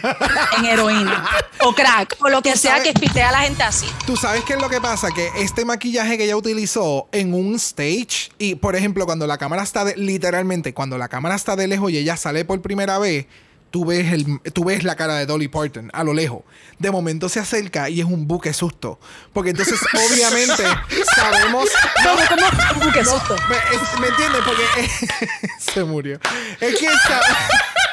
en 0.57 0.65
heroína. 0.65 1.25
O 1.61 1.73
crack, 1.73 2.17
o 2.19 2.29
lo 2.29 2.41
que 2.41 2.57
sea 2.57 2.77
sabes- 2.77 2.93
que 2.93 2.99
pitea 2.99 3.29
a 3.29 3.31
la 3.31 3.39
gente 3.39 3.63
así. 3.63 3.87
Tú 4.05 4.17
sabes 4.17 4.43
qué 4.43 4.53
es 4.53 4.61
lo 4.61 4.69
que 4.69 4.81
pasa, 4.81 5.09
que 5.11 5.29
este 5.37 5.63
maquillaje 5.65 6.17
que 6.17 6.25
ella 6.25 6.35
utilizó 6.35 7.07
en 7.11 7.33
un 7.33 7.55
stage 7.55 8.31
y 8.37 8.55
por 8.55 8.75
ejemplo 8.75 9.05
cuando 9.05 9.25
la 9.27 9.37
cámara 9.37 9.63
está 9.63 9.85
de, 9.85 9.95
literalmente 9.95 10.73
cuando 10.73 10.97
la 10.97 11.07
cámara 11.07 11.35
está 11.35 11.55
de 11.55 11.67
lejos 11.67 11.91
y 11.91 11.97
ella 11.97 12.17
sale 12.17 12.43
por 12.43 12.61
primera 12.61 12.99
vez, 12.99 13.25
tú 13.71 13.85
ves 13.85 14.11
el, 14.11 14.25
tú 14.51 14.65
ves 14.65 14.83
la 14.83 14.95
cara 14.95 15.15
de 15.15 15.25
Dolly 15.25 15.47
Parton 15.47 15.89
a 15.93 16.03
lo 16.03 16.13
lejos. 16.13 16.41
De 16.79 16.91
momento 16.91 17.29
se 17.29 17.39
acerca 17.39 17.89
y 17.89 18.01
es 18.01 18.05
un 18.05 18.27
buque 18.27 18.53
susto, 18.53 18.99
porque 19.31 19.51
entonces 19.51 19.79
obviamente 20.11 20.63
sabemos 21.15 21.69
¿Cómo, 22.03 22.21
cómo? 22.27 22.91
¿Qué 22.91 23.05
susto? 23.05 23.35
me, 23.49 23.55
es- 23.55 23.99
¿me 24.01 24.07
entiendes? 24.07 24.41
Porque 24.45 25.47
se 25.59 25.83
murió. 25.85 26.19
Es 26.59 26.77
que 26.77 26.87
sa- 26.87 27.21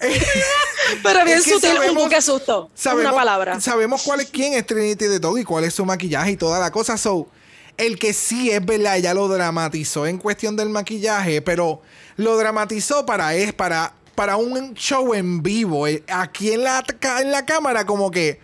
Pero 1.02 1.24
bien 1.24 1.38
Es 1.38 1.44
que 1.44 1.50
sutil, 1.52 1.70
un 1.70 1.76
sabemos- 1.76 2.04
buque 2.04 2.22
susto. 2.22 2.70
sabemos, 2.74 3.06
una 3.10 3.14
palabra. 3.14 3.60
Sabemos 3.60 4.02
cuál 4.02 4.20
es 4.20 4.30
quién 4.30 4.54
es 4.54 4.66
Trinity 4.66 5.06
de 5.06 5.20
todo 5.20 5.36
y 5.38 5.44
cuál 5.44 5.64
es 5.64 5.74
su 5.74 5.84
maquillaje 5.84 6.32
y 6.32 6.36
toda 6.36 6.58
la 6.58 6.70
cosa. 6.70 6.96
So, 6.96 7.28
el 7.76 7.98
que 7.98 8.12
sí 8.12 8.50
es 8.50 8.64
verdad, 8.64 8.96
ella 8.96 9.14
lo 9.14 9.28
dramatizó 9.28 10.06
en 10.06 10.18
cuestión 10.18 10.56
del 10.56 10.68
maquillaje, 10.70 11.42
pero 11.42 11.82
lo 12.16 12.36
dramatizó 12.36 13.04
para 13.06 13.34
es 13.34 13.52
para 13.52 13.94
para 14.14 14.36
un 14.38 14.72
show 14.74 15.12
en 15.12 15.42
vivo. 15.42 15.86
Eh, 15.86 16.02
Aquí 16.08 16.52
en 16.52 16.64
la, 16.64 16.82
en 17.20 17.30
la 17.30 17.44
cámara 17.44 17.84
como 17.84 18.10
que 18.10 18.40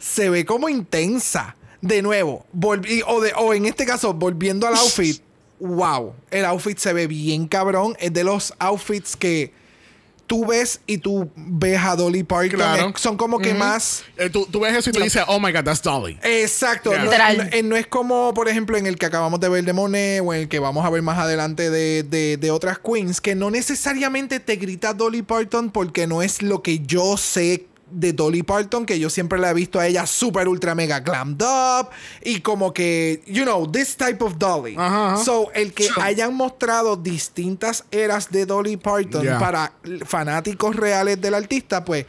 se 0.00 0.30
ve 0.30 0.44
como 0.44 0.68
intensa. 0.68 1.54
De 1.80 2.02
nuevo, 2.02 2.44
volví- 2.52 3.04
o, 3.06 3.20
de- 3.20 3.32
o 3.36 3.54
en 3.54 3.66
este 3.66 3.86
caso, 3.86 4.12
volviendo 4.14 4.66
al 4.66 4.74
outfit, 4.74 5.22
wow, 5.60 6.12
el 6.32 6.44
outfit 6.46 6.76
se 6.78 6.92
ve 6.92 7.06
bien 7.06 7.46
cabrón. 7.46 7.94
Es 8.00 8.12
de 8.12 8.24
los 8.24 8.52
outfits 8.58 9.14
que 9.14 9.52
tú 10.26 10.44
ves 10.46 10.80
y 10.86 10.98
tú 10.98 11.30
ves 11.36 11.78
a 11.80 11.94
Dolly 11.96 12.22
Parton. 12.22 12.50
Claro. 12.56 12.92
Son 12.96 13.16
como 13.16 13.38
que 13.38 13.54
más... 13.54 14.04
Eh, 14.16 14.28
tú, 14.30 14.46
tú 14.50 14.60
ves 14.60 14.74
eso 14.76 14.90
y 14.90 14.92
tú 14.92 15.00
dices, 15.00 15.22
oh 15.28 15.38
my 15.38 15.52
god, 15.52 15.64
that's 15.64 15.82
Dolly. 15.82 16.18
Exacto. 16.22 16.90
Yeah. 16.90 17.04
No- 17.04 17.42
eh, 17.52 17.62
no 17.62 17.76
es 17.76 17.86
como, 17.86 18.34
por 18.34 18.48
ejemplo, 18.48 18.76
en 18.76 18.86
el 18.86 18.98
que 18.98 19.06
acabamos 19.06 19.40
de 19.40 19.48
ver 19.48 19.64
de 19.64 19.72
Monet 19.72 20.22
o 20.24 20.34
en 20.34 20.42
el 20.42 20.48
que 20.48 20.58
vamos 20.58 20.84
a 20.84 20.90
ver 20.90 21.02
más 21.02 21.18
adelante 21.18 21.70
de, 21.70 22.02
de- 22.02 22.36
de 22.36 22.50
otras 22.50 22.78
queens, 22.78 23.20
que 23.20 23.34
no 23.34 23.50
necesariamente 23.50 24.40
te 24.40 24.56
grita 24.56 24.94
Dolly 24.94 25.22
Parton 25.22 25.70
porque 25.70 26.06
no 26.06 26.22
es 26.22 26.42
lo 26.42 26.62
que 26.62 26.80
yo 26.80 27.16
sé 27.16 27.66
de 27.98 28.12
Dolly 28.12 28.42
Parton, 28.42 28.84
que 28.86 28.98
yo 28.98 29.08
siempre 29.10 29.38
la 29.38 29.50
he 29.50 29.54
visto 29.54 29.80
a 29.80 29.86
ella 29.86 30.06
super 30.06 30.46
ultra 30.48 30.74
mega 30.74 31.00
glammed 31.00 31.42
up 31.42 31.88
y 32.22 32.40
como 32.40 32.72
que, 32.72 33.22
you 33.26 33.44
know, 33.44 33.70
this 33.70 33.96
type 33.96 34.22
of 34.22 34.36
Dolly. 34.38 34.76
So, 35.24 35.50
el 35.54 35.72
que 35.72 35.88
hayan 36.00 36.34
mostrado 36.34 36.96
distintas 36.96 37.84
eras 37.90 38.30
de 38.30 38.46
Dolly 38.46 38.76
Parton 38.76 39.22
Yeah. 39.24 39.38
para 39.38 39.72
fanáticos 40.04 40.76
reales 40.76 41.20
del 41.20 41.34
artista, 41.34 41.84
pues 41.84 42.06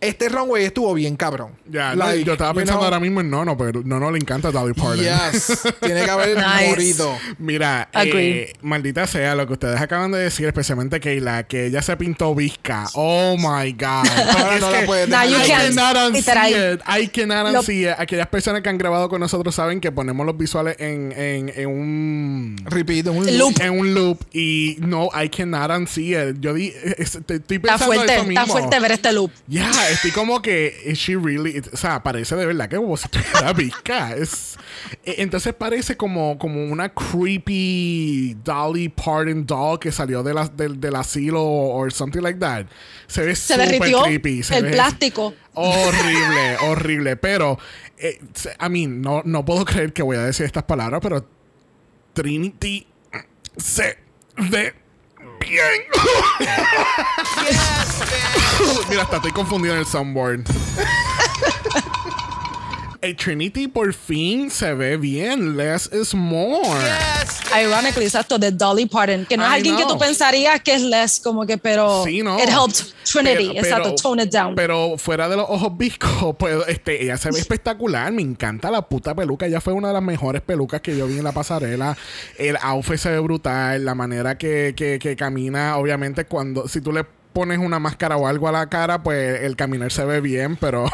este 0.00 0.28
runway 0.28 0.64
estuvo 0.64 0.92
bien 0.94 1.16
cabrón. 1.16 1.52
Ya, 1.70 1.90
no, 1.94 2.04
Like, 2.06 2.24
yo 2.24 2.32
estaba 2.32 2.52
you 2.52 2.56
pensando 2.58 2.80
know, 2.80 2.84
ahora 2.86 3.00
mismo 3.00 3.20
en 3.20 3.30
Nono, 3.30 3.56
pero 3.56 3.82
Nono 3.84 4.10
le 4.10 4.18
encanta 4.18 4.50
Dolly 4.50 4.72
Parton. 4.74 4.98
Yes. 4.98 5.62
Tiene 5.80 6.04
que 6.04 6.10
haber 6.10 6.36
Nice. 6.36 6.68
morido. 6.70 7.16
Mira, 7.38 7.88
eh, 7.92 8.52
maldita 8.62 9.06
sea 9.06 9.34
lo 9.34 9.46
que 9.46 9.54
ustedes 9.54 9.80
acaban 9.80 10.12
de 10.12 10.18
decir, 10.18 10.46
especialmente 10.46 11.00
Keila, 11.00 11.42
que 11.44 11.66
ella 11.66 11.82
se 11.82 11.96
pintó 11.96 12.34
visca. 12.34 12.86
Oh 12.94 13.36
my 13.36 13.72
God. 13.72 13.84
Ahora 14.38 14.54
Es 14.54 14.60
no 14.60 14.70
la 14.70 14.80
que 14.80 14.86
puedes 14.86 15.08
dejar. 15.10 15.28
you 15.28 15.36
I 15.36 15.46
can't. 15.48 15.74
cannot 15.76 16.14
unsee 16.14 16.74
it. 16.74 16.80
I 16.88 17.08
cannot 17.08 17.54
unsee 17.56 17.82
it. 17.90 17.94
Aquellas 17.98 18.26
personas 18.28 18.62
que 18.62 18.68
han 18.68 18.78
grabado 18.78 19.08
con 19.08 19.20
nosotros 19.20 19.54
saben 19.54 19.80
que 19.80 19.92
ponemos 19.92 20.24
los 20.26 20.36
visuales 20.36 20.76
en, 20.78 21.12
en, 21.12 21.52
en 21.54 21.68
un 21.68 22.56
Repeat, 22.64 23.06
un 23.08 23.38
Loop. 23.38 23.60
en 23.60 23.78
un 23.78 23.94
loop 23.94 24.18
y 24.32 24.76
no, 24.80 25.08
I 25.14 25.28
cannot 25.28 25.70
unsee 25.70 26.30
it. 26.30 26.36
Yo 26.40 26.54
di, 26.54 26.72
es- 26.96 27.18
te- 27.26 27.36
estoy 27.36 27.56
Está 27.56 27.72
pensando 27.78 27.86
fuerte, 27.86 28.12
eso 28.14 28.22
está 28.22 28.40
mismo. 28.42 28.46
fuerte 28.46 28.80
ver 28.80 28.92
este 28.92 29.12
loop. 29.12 29.30
Estoy 29.90 30.10
como 30.10 30.42
que 30.42 30.82
is 30.86 30.98
she 30.98 31.16
really, 31.16 31.60
o 31.72 31.76
sea, 31.76 32.02
parece 32.02 32.36
de 32.36 32.46
verdad 32.46 32.68
que 32.68 32.76
si 32.76 33.04
estuviera 33.04 33.52
visca. 33.52 34.14
Es, 34.16 34.56
eh, 35.04 35.16
entonces 35.18 35.54
parece 35.54 35.96
como, 35.96 36.38
como 36.38 36.64
una 36.64 36.88
creepy 36.90 38.36
Dolly 38.44 38.88
Parton 38.88 39.46
doll 39.46 39.78
que 39.78 39.92
salió 39.92 40.22
de 40.22 40.34
la, 40.34 40.46
del, 40.48 40.80
del 40.80 40.94
asilo 40.96 41.42
o 41.42 41.88
something 41.90 42.20
like 42.20 42.38
that. 42.38 42.66
Se 43.06 43.22
ve 43.22 43.34
Se 43.36 43.56
derritió 43.56 44.02
creepy. 44.02 44.42
se 44.42 44.58
el 44.58 44.64
ve 44.64 44.70
plástico. 44.72 45.34
Horrible, 45.54 46.56
horrible. 46.62 47.16
Pero, 47.16 47.58
eh, 47.96 48.18
I 48.60 48.68
mean, 48.68 49.00
no, 49.00 49.22
no 49.24 49.44
puedo 49.44 49.64
creer 49.64 49.92
que 49.92 50.02
voy 50.02 50.16
a 50.16 50.22
decir 50.22 50.46
estas 50.46 50.64
palabras, 50.64 51.00
pero 51.02 51.26
Trinity 52.12 52.86
se 53.56 53.98
ve 54.50 54.74
Mira, 58.88 59.02
hasta 59.02 59.16
estoy 59.16 59.32
confundido 59.32 59.74
en 59.74 59.80
el 59.80 59.86
soundboard. 59.86 60.44
Eh, 63.00 63.14
Trinity 63.14 63.68
por 63.68 63.92
fin 63.94 64.50
se 64.50 64.74
ve 64.74 64.96
bien. 64.96 65.56
Less 65.56 65.88
is 65.92 66.14
more. 66.14 66.78
Yes. 66.80 67.40
Ironically, 67.56 68.04
exacto, 68.06 68.38
de 68.38 68.50
Dolly 68.50 68.86
Parton, 68.86 69.24
que 69.26 69.36
no 69.36 69.44
es 69.44 69.50
I 69.50 69.54
alguien 69.54 69.76
que 69.76 69.82
know. 69.84 69.94
tú 69.94 69.98
pensarías 69.98 70.60
que 70.62 70.74
es 70.74 70.82
less, 70.82 71.20
como 71.20 71.46
que, 71.46 71.56
pero 71.58 72.02
Sí, 72.04 72.22
no. 72.22 72.38
it 72.38 72.48
helped 72.48 72.76
Trinity, 73.04 73.48
Pero- 73.48 73.60
exacto, 73.60 73.82
pero- 73.90 73.94
tone 74.02 74.22
it 74.24 74.30
down. 74.32 74.54
Pero 74.54 74.98
fuera 74.98 75.28
de 75.28 75.36
los 75.36 75.46
ojos 75.48 75.76
viscos, 75.78 76.34
pues 76.38 76.56
este, 76.68 77.02
ella 77.04 77.16
se 77.16 77.30
ve 77.30 77.38
espectacular. 77.38 78.12
Me 78.12 78.22
encanta 78.22 78.70
la 78.70 78.82
puta 78.82 79.14
peluca. 79.14 79.46
Ella 79.46 79.60
fue 79.60 79.72
una 79.72 79.88
de 79.88 79.94
las 79.94 80.02
mejores 80.02 80.42
pelucas 80.42 80.80
que 80.80 80.96
yo 80.96 81.06
vi 81.06 81.18
en 81.18 81.24
la 81.24 81.32
pasarela. 81.32 81.96
El 82.36 82.56
outfit 82.60 82.96
se 82.98 83.10
ve 83.10 83.18
brutal. 83.20 83.84
La 83.84 83.94
manera 83.94 84.36
que, 84.36 84.74
que, 84.76 84.98
que 84.98 85.16
camina, 85.16 85.76
obviamente, 85.78 86.26
cuando 86.26 86.68
si 86.68 86.80
tú 86.80 86.92
le 86.92 87.04
pones 87.38 87.60
una 87.60 87.78
máscara 87.78 88.16
o 88.16 88.26
algo 88.26 88.48
a 88.48 88.52
la 88.52 88.68
cara, 88.68 89.00
pues 89.04 89.42
el 89.42 89.54
caminar 89.54 89.92
se 89.92 90.04
ve 90.04 90.20
bien, 90.20 90.56
pero 90.56 90.86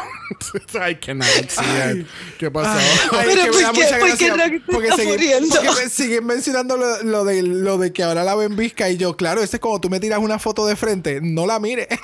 I 0.75 0.93
cannot 0.93 1.27
see 1.49 2.01
it. 2.01 2.07
¿Qué 2.37 2.51
pasó? 2.51 2.77
Ay, 3.13 3.29
Pero 3.33 3.51
¿por 3.51 3.73
qué? 3.73 3.81
¿Por 3.99 4.17
qué 4.17 4.29
no 4.29 4.63
porque, 4.71 4.91
siguen, 4.91 5.49
porque 5.49 5.89
siguen 5.89 6.23
mencionando 6.27 6.77
lo, 6.77 7.01
lo 7.01 7.25
de, 7.25 7.41
lo 7.41 7.79
de 7.79 7.91
que 7.91 8.03
ahora 8.03 8.23
la 8.23 8.35
ven 8.35 8.55
visca 8.55 8.91
y 8.91 8.97
yo, 8.97 9.17
claro, 9.17 9.41
ese 9.41 9.55
es 9.55 9.59
como 9.59 9.81
tú 9.81 9.89
me 9.89 9.99
tiras 9.99 10.19
una 10.19 10.37
foto 10.37 10.67
de 10.67 10.75
frente, 10.75 11.19
no 11.19 11.47
la 11.47 11.57
mires. 11.57 11.87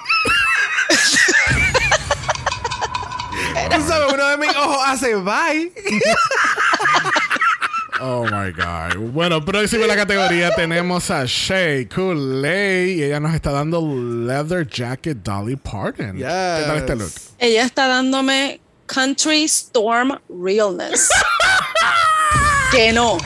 Tú 3.76 3.82
sabes, 3.88 4.12
uno 4.12 4.28
de 4.28 4.38
mis 4.38 4.56
ojos 4.56 4.80
hace 4.88 5.16
bye. 5.18 5.72
Oh 8.04 8.24
my 8.26 8.52
God. 8.52 8.98
Bueno, 9.12 9.44
próximo 9.46 9.84
en 9.84 9.90
la 9.90 9.96
categoría 9.96 10.50
tenemos 10.56 11.12
a 11.12 11.24
Shay 11.26 11.86
Kool-Aid 11.86 12.98
y 12.98 13.04
ella 13.04 13.20
nos 13.20 13.34
está 13.36 13.52
dando 13.52 13.80
Leather 13.82 14.68
Jacket 14.68 15.18
Dolly 15.18 15.56
Parton. 15.56 16.18
¿Qué 16.18 16.24
tal 16.24 16.78
este 16.78 16.96
look? 16.96 17.12
Ella 17.38 17.64
está 17.64 17.88
dándome 17.88 18.60
Country 18.88 19.44
Storm 19.44 20.18
Realness. 20.30 21.10
que 22.72 22.92
no. 22.92 23.18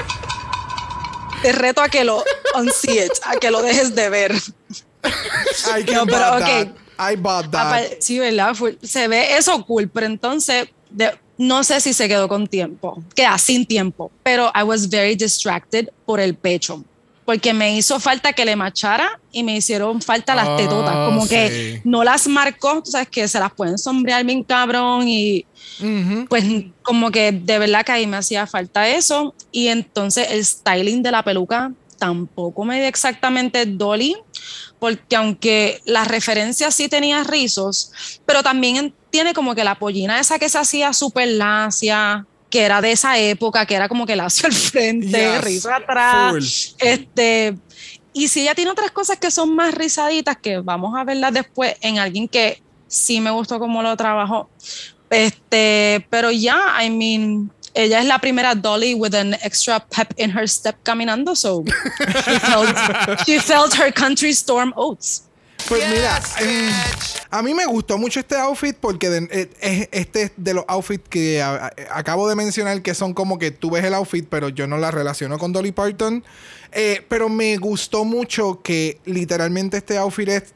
Te 1.42 1.52
reto 1.54 1.82
a 1.82 1.88
que 1.90 2.04
lo 2.04 2.24
unsee 2.56 3.06
it, 3.06 3.12
a 3.24 3.38
que 3.38 3.52
lo 3.52 3.62
dejes 3.62 3.96
de 3.96 4.10
ver. 4.10 4.34
I 4.34 5.84
No, 5.94 6.06
pero, 6.06 6.18
bought 6.18 6.42
ok. 6.42 6.48
that. 6.48 6.68
I 7.14 7.16
bought 7.16 7.52
that. 7.52 7.84
Sí, 8.02 8.20
¿verdad? 8.20 8.56
Se 8.84 9.08
ve 9.08 9.38
eso 9.38 9.64
cool, 9.66 9.88
pero 9.88 10.06
entonces 10.08 10.68
de- 10.90 11.18
no 11.38 11.64
sé 11.64 11.82
si 11.82 11.94
se 11.94 12.08
quedó 12.08 12.28
con 12.28 12.48
tiempo, 12.48 13.02
queda 13.16 13.38
sin 13.38 13.66
tiempo, 13.66 14.12
pero 14.24 14.52
I 14.56 14.64
was 14.64 14.90
very 14.90 15.16
distracted 15.16 15.90
por 16.06 16.20
el 16.20 16.36
pecho. 16.36 16.84
Porque 17.26 17.56
me 17.56 17.76
hizo 17.76 18.00
falta 18.00 18.34
que 18.34 18.46
le 18.46 18.56
machara 18.56 19.20
y 19.32 19.42
me 19.42 19.58
hicieron 19.58 20.00
falta 20.00 20.36
las 20.36 20.48
Oh, 20.48 20.58
tetotas. 20.58 20.94
Como 21.08 21.28
que 21.28 21.82
no 21.84 22.04
las 22.04 22.28
marcó, 22.28 22.84
tú 22.84 22.92
sabes 22.92 23.10
que 23.10 23.28
se 23.28 23.40
las 23.40 23.52
pueden 23.52 23.80
sombrear 23.80 24.24
bien 24.24 24.44
cabrón 24.44 25.08
y 25.08 25.44
pues 26.30 26.46
como 26.84 27.10
que 27.10 27.32
de 27.32 27.58
verdad 27.58 27.84
que 27.84 27.94
ahí 27.94 28.06
me 28.06 28.18
hacía 28.18 28.46
falta 28.46 28.88
eso. 28.88 29.34
Y 29.52 29.70
entonces 29.70 30.28
el 30.30 30.46
styling 30.46 31.02
de 31.02 31.12
la 31.12 31.24
peluca 31.24 31.72
tampoco 31.98 32.64
me 32.64 32.80
dio 32.80 32.88
exactamente 32.88 33.66
Dolly, 33.66 34.16
porque 34.86 35.16
aunque 35.16 35.82
la 35.86 36.04
referencia 36.06 36.70
sí 36.70 36.88
tenía 36.88 37.24
rizos, 37.24 37.92
pero 38.24 38.44
también 38.44 38.76
en- 38.76 38.94
tiene 39.10 39.34
como 39.34 39.56
que 39.56 39.64
la 39.64 39.74
pollina 39.80 40.20
esa 40.20 40.38
que 40.38 40.48
se 40.48 40.60
hacía 40.60 40.94
súper 40.94 41.28
lacia, 41.30 42.24
que 42.52 42.62
era 42.62 42.82
de 42.82 42.92
esa 42.92 43.18
época, 43.18 43.66
que 43.66 43.74
era 43.74 43.90
como 43.90 44.06
que 44.06 44.16
lacio 44.16 44.46
al 44.46 44.54
frente, 44.54 45.08
Yes, 45.08 45.42
rizo 45.44 45.74
atrás. 45.74 46.32
full. 46.32 46.44
Este, 46.88 47.56
y 48.14 48.28
si 48.28 48.42
ella 48.42 48.54
tiene 48.54 48.70
otras 48.70 48.92
cosas 48.92 49.18
que 49.18 49.32
son 49.32 49.56
más 49.56 49.74
rizaditas, 49.74 50.38
que 50.38 50.60
vamos 50.60 50.94
a 50.96 51.04
verlas 51.04 51.34
después 51.34 51.76
en 51.82 51.98
alguien 51.98 52.28
que 52.28 52.62
sí 52.88 53.20
me 53.20 53.32
gustó 53.32 53.58
cómo 53.58 53.82
lo 53.82 53.98
trabajó. 53.98 54.50
Este, 55.10 56.06
pero 56.10 56.30
ya, 56.32 56.60
I 56.84 56.90
mean, 56.92 57.52
ella 57.76 58.00
es 58.00 58.06
la 58.06 58.20
primera 58.20 58.56
Dolly 58.56 58.94
with 58.96 59.14
an 59.14 59.34
extra 59.44 59.80
pep 59.80 60.14
in 60.18 60.32
her 60.32 60.48
step 60.48 60.76
caminando, 60.84 61.36
so 61.36 61.64
she 62.26 62.40
felt, 62.40 62.76
she 63.26 63.40
felt 63.40 63.74
her 63.76 63.92
country 63.94 64.32
storm 64.34 64.74
oats. 64.76 65.24
Pues 65.68 65.82
mira, 65.90 66.20
Yes, 66.20 66.36
bitch. 66.38 67.22
a 67.32 67.42
mí 67.42 67.54
me 67.56 67.66
gustó 67.66 67.98
mucho 67.98 68.20
este 68.20 68.36
outfit 68.38 68.76
porque 68.80 69.10
de- 69.10 69.28
eh, 69.32 69.50
es- 69.62 69.90
este 69.92 70.22
es 70.24 70.32
de 70.38 70.54
los 70.54 70.64
outfits 70.68 71.10
que 71.10 71.42
a- 71.42 71.56
a- 71.66 71.74
acabo 71.98 72.30
de 72.30 72.36
mencionar 72.36 72.82
que 72.84 72.94
son 72.94 73.14
como 73.16 73.40
que 73.40 73.50
tú 73.52 73.72
ves 73.72 73.84
el 73.84 73.96
outfit, 73.96 74.28
pero 74.30 74.50
yo 74.50 74.68
no 74.68 74.78
la 74.78 74.92
relaciono 74.92 75.40
con 75.40 75.52
Dolly 75.54 75.72
Parton. 75.72 76.24
Eh, 76.72 77.04
pero 77.10 77.30
me 77.30 77.58
gustó 77.58 78.04
mucho 78.06 78.62
que 78.62 79.00
literalmente 79.06 79.78
este 79.78 79.98
outfit 79.98 80.30
es 80.30 80.54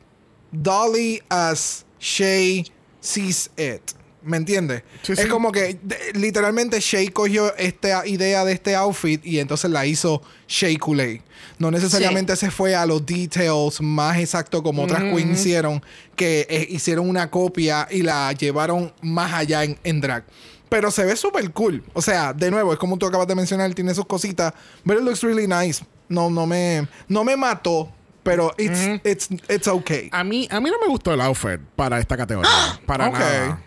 Dolly 0.51 1.21
as 1.29 1.85
Shay 1.99 2.71
sees 2.99 3.49
it. 3.57 3.81
¿Me 4.21 4.35
entiendes? 4.37 4.83
Sí, 5.01 5.13
es 5.13 5.19
sí. 5.19 5.27
como 5.27 5.51
que 5.51 5.79
de- 5.81 6.11
literalmente 6.13 6.79
Shay 6.81 7.07
cogió 7.07 7.55
esta 7.55 8.05
idea 8.05 8.43
de 8.43 8.51
este 8.53 8.75
outfit 8.75 9.25
y 9.25 9.39
entonces 9.39 9.71
la 9.71 9.85
hizo 9.85 10.21
Shay 10.47 10.75
Kool-Aid. 10.77 11.21
No 11.57 11.71
necesariamente 11.71 12.35
se 12.35 12.51
fue 12.51 12.75
a 12.75 12.85
los 12.85 13.05
details 13.05 13.81
más 13.81 14.17
exacto 14.17 14.61
como 14.61 14.83
otras 14.83 15.01
queens 15.03 15.39
hicieron, 15.39 15.81
que 16.15 16.45
eh, 16.49 16.67
hicieron 16.69 17.09
una 17.09 17.29
copia 17.31 17.87
y 17.89 18.01
la 18.01 18.31
llevaron 18.33 18.93
más 19.01 19.33
allá 19.33 19.63
en, 19.63 19.77
en 19.83 20.01
drag. 20.01 20.25
Pero 20.69 20.91
se 20.91 21.03
ve 21.05 21.15
súper 21.15 21.49
cool. 21.51 21.83
O 21.93 22.01
sea, 22.01 22.31
de 22.33 22.51
nuevo, 22.51 22.71
es 22.73 22.79
como 22.79 22.97
tú 22.97 23.05
acabas 23.05 23.27
de 23.27 23.35
mencionar, 23.35 23.73
tiene 23.73 23.93
sus 23.95 24.05
cositas. 24.05 24.53
But 24.83 24.97
it 24.97 25.03
looks 25.03 25.21
really 25.23 25.47
nice. 25.47 25.83
No, 26.09 26.29
no 26.29 26.45
me, 26.45 26.87
no 27.07 27.23
me 27.23 27.35
mató, 27.37 27.91
pero 28.23 28.53
it's, 28.57 28.79
it's, 29.03 29.29
it's 29.49 29.67
okay. 29.67 30.09
A 30.11 30.23
mí, 30.23 30.47
a 30.51 30.59
mí 30.59 30.69
no 30.69 30.77
me 30.79 30.87
gustó 30.87 31.13
el 31.13 31.21
outfit 31.21 31.59
para 31.75 31.99
esta 31.99 32.15
categoría. 32.17 32.51
Para 32.85 33.07
Ok. 33.07 33.13
nada. 33.19 33.63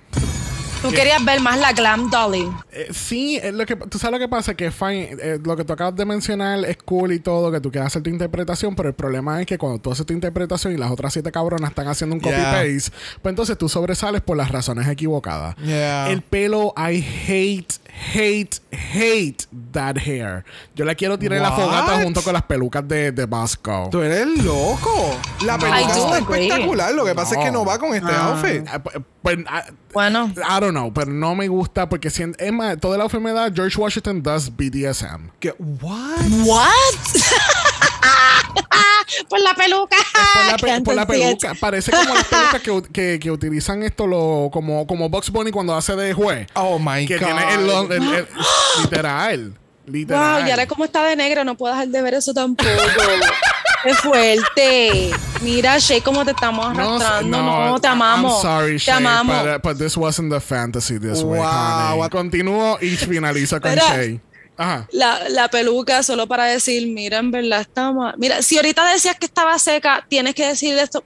Tú 0.82 0.90
querías 0.90 1.24
ver 1.24 1.40
más 1.40 1.58
la 1.58 1.72
glam 1.72 2.10
Dolly. 2.10 2.50
Eh, 2.72 2.88
sí, 2.92 3.36
es 3.40 3.54
lo 3.54 3.64
que, 3.64 3.76
tú 3.76 3.98
sabes 3.98 4.12
lo 4.12 4.18
que 4.18 4.28
pasa, 4.28 4.54
que 4.54 4.70
fine, 4.72 5.16
eh, 5.20 5.38
lo 5.42 5.56
que 5.56 5.64
tú 5.64 5.72
acabas 5.72 5.94
de 5.94 6.04
mencionar 6.04 6.64
es 6.64 6.76
cool 6.84 7.12
y 7.12 7.20
todo, 7.20 7.52
que 7.52 7.60
tú 7.60 7.70
quieras 7.70 7.86
hacer 7.92 8.02
tu 8.02 8.10
interpretación, 8.10 8.74
pero 8.74 8.88
el 8.88 8.94
problema 8.94 9.40
es 9.40 9.46
que 9.46 9.58
cuando 9.58 9.78
tú 9.78 9.92
haces 9.92 10.04
tu 10.04 10.12
interpretación 10.12 10.72
y 10.74 10.76
las 10.76 10.90
otras 10.90 11.12
siete 11.12 11.30
cabronas 11.30 11.70
están 11.70 11.86
haciendo 11.88 12.16
un 12.16 12.22
Yeah. 12.22 12.30
copy-paste, 12.52 12.92
pues 13.22 13.32
entonces 13.32 13.56
tú 13.58 13.68
sobresales 13.68 14.22
por 14.22 14.36
las 14.36 14.50
razones 14.50 14.88
equivocadas. 14.88 15.54
Yeah. 15.56 16.10
El 16.10 16.22
pelo, 16.22 16.74
I 16.76 17.04
hate, 17.28 17.74
hate, 18.14 18.56
hate 18.72 19.46
that 19.72 19.96
hair. 19.98 20.44
Yo 20.74 20.84
la 20.84 20.94
quiero 20.94 21.18
tirar 21.18 21.36
en 21.38 21.42
la 21.44 21.50
What? 21.50 21.60
fogata 21.64 22.02
junto 22.02 22.22
con 22.22 22.32
las 22.32 22.42
pelucas 22.42 22.86
de, 22.88 23.12
de 23.12 23.24
Bosco. 23.26 23.88
Tú 23.90 24.02
eres 24.02 24.26
loco. 24.42 25.16
La 25.44 25.58
peluca 25.58 25.80
está 25.80 26.16
agree. 26.16 26.46
espectacular. 26.46 26.92
Lo 26.94 27.04
que 27.04 27.14
pasa 27.14 27.38
es 27.38 27.44
que 27.44 27.52
no 27.52 27.64
va 27.64 27.78
con 27.78 27.94
este 27.94 28.12
outfit. 28.12 28.66
Ah, 28.68 28.82
pu- 28.82 29.04
Pues, 29.22 29.38
ah, 29.48 29.64
Bueno, 29.92 30.32
I 30.36 30.60
don't 30.60 30.70
know, 30.70 30.92
pero 30.92 31.12
no 31.12 31.34
me 31.34 31.48
gusta 31.48 31.88
porque 31.88 32.08
si, 32.10 32.24
es 32.38 32.52
más, 32.52 32.78
todo 32.80 32.94
el 32.94 33.00
outfit 33.02 33.20
me 33.20 33.32
da 33.32 33.50
George 33.54 33.78
Washington 33.78 34.22
does 34.22 34.50
BDSM. 34.56 35.28
¿Qué? 35.38 35.54
What? 35.58 36.26
what? 36.44 36.70
por 39.28 39.40
la 39.40 39.54
peluca. 39.54 39.96
por 40.34 40.46
la, 40.46 40.56
pe- 40.56 40.80
por 40.82 40.94
la 40.94 41.06
peluca. 41.06 41.52
Parece 41.60 41.90
como 41.90 42.14
las 42.14 42.24
pelucas 42.24 42.62
que, 42.62 42.82
que, 42.92 43.18
que 43.20 43.30
utilizan 43.30 43.82
esto 43.82 44.06
lo, 44.06 44.50
como, 44.52 44.86
como 44.86 45.08
Bugs 45.08 45.30
Bunny 45.30 45.50
cuando 45.50 45.74
hace 45.76 45.94
de 45.96 46.12
juez. 46.14 46.46
Oh 46.54 46.78
my 46.78 47.06
que 47.06 47.18
God. 47.18 47.26
tiene 47.26 47.54
el, 47.54 47.70
el- 47.92 48.14
el- 48.14 48.28
literal. 48.82 49.54
Literal. 49.86 50.38
Wow, 50.40 50.48
y 50.48 50.50
ahora 50.52 50.66
como 50.66 50.84
está 50.84 51.02
de 51.04 51.16
negro, 51.16 51.44
no 51.44 51.56
puedo 51.56 51.74
dejar 51.74 51.88
de 51.88 52.02
ver 52.02 52.14
eso 52.14 52.32
tampoco. 52.32 52.70
Qué 53.82 53.94
fuerte. 53.94 55.10
Mira, 55.40 55.78
Shay, 55.78 56.00
cómo 56.00 56.24
te 56.24 56.30
estamos 56.30 56.72
No, 56.74 56.94
arrastrando. 56.96 57.42
No, 57.42 57.80
te 57.80 57.88
amamos. 57.88 58.32
I'm 58.34 58.42
sorry, 58.42 58.72
te 58.74 58.78
Shay, 58.78 58.94
amamos. 58.96 59.42
But, 59.42 59.48
uh, 59.54 59.58
but 59.62 59.78
this 59.78 59.96
wasn't 59.96 60.30
the 60.32 60.40
fantasy 60.40 60.98
this 60.98 61.22
way, 61.22 61.40
Wow. 61.40 61.98
honey. 62.00 62.10
Continúo 62.10 62.78
y 62.80 62.96
finalizo 62.96 63.60
con 63.60 63.70
Mira. 63.72 63.82
Shay. 63.88 64.20
Ajá. 64.56 64.86
La, 64.92 65.28
la 65.30 65.48
peluca, 65.48 66.02
solo 66.02 66.26
para 66.28 66.44
decir, 66.44 66.86
mira, 66.88 67.18
en 67.18 67.30
verdad 67.30 67.62
está 67.62 67.90
mal. 67.90 68.14
Mira, 68.18 68.42
si 68.42 68.56
ahorita 68.56 68.84
decías 68.92 69.16
que 69.16 69.26
estaba 69.26 69.58
seca, 69.58 70.04
tienes 70.08 70.34
que 70.34 70.46
decir 70.46 70.76
esto. 70.78 71.02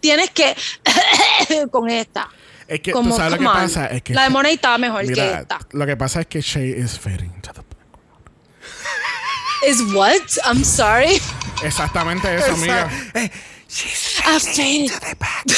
Tienes 0.00 0.30
que 0.30 0.54
con 1.70 1.90
esta. 1.90 2.28
Es 2.68 2.80
que 2.80 2.92
Como, 2.92 3.10
tú 3.10 3.16
sabes 3.16 3.32
lo 3.32 3.38
que 3.38 3.44
pasa. 3.44 3.86
Es 3.86 4.02
que 4.02 4.14
la 4.14 4.22
de 4.24 4.30
Monet 4.30 4.52
estaba 4.54 4.78
mejor 4.78 5.00
que 5.02 5.08
Mira, 5.08 5.40
esta. 5.40 5.58
lo 5.72 5.84
que 5.86 5.96
pasa 5.96 6.20
es 6.20 6.26
que 6.28 6.40
Shay 6.40 6.70
is 6.70 6.96
fading 6.98 7.32
to 7.42 7.52
the 7.52 7.60
Is 9.68 9.82
what? 9.92 10.20
I'm 10.44 10.64
sorry. 10.64 11.20
Exactamente 11.62 12.34
eso, 12.34 12.52
amiga. 12.52 12.90
Eh, 13.14 13.30
she's 13.68 14.20
I 14.24 14.38
faded. 14.38 14.90
to 14.90 15.00
the 15.00 15.16
back. 15.16 15.44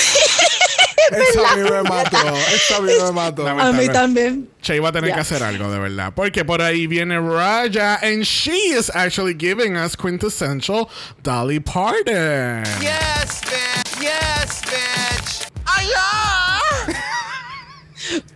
Eso 1.10 1.44
a 1.44 1.56
mí 1.56 1.62
me 1.68 1.82
mató. 1.82 2.36
Eso 2.54 2.76
a 2.76 2.80
mí 2.80 2.92
me 3.02 3.12
mató. 3.12 3.46
A 3.46 3.72
mí 3.72 3.88
también. 3.88 4.48
Shay 4.62 4.78
va 4.78 4.90
a 4.90 4.92
tener 4.92 5.12
que 5.12 5.20
hacer 5.20 5.42
algo 5.42 5.70
de 5.70 5.78
verdad. 5.78 6.12
Porque 6.14 6.44
por 6.44 6.62
ahí 6.62 6.86
viene 6.86 7.18
Raja 7.18 7.98
and 8.02 8.24
she 8.24 8.72
is 8.72 8.90
actually 8.94 9.34
giving 9.34 9.76
us 9.76 9.96
quintessential 9.96 10.88
Dolly 11.22 11.60
Parton. 11.60 12.64
Yes, 12.80 13.42
bitch. 13.42 14.00
Yes, 14.00 14.62
bitch. 14.62 15.48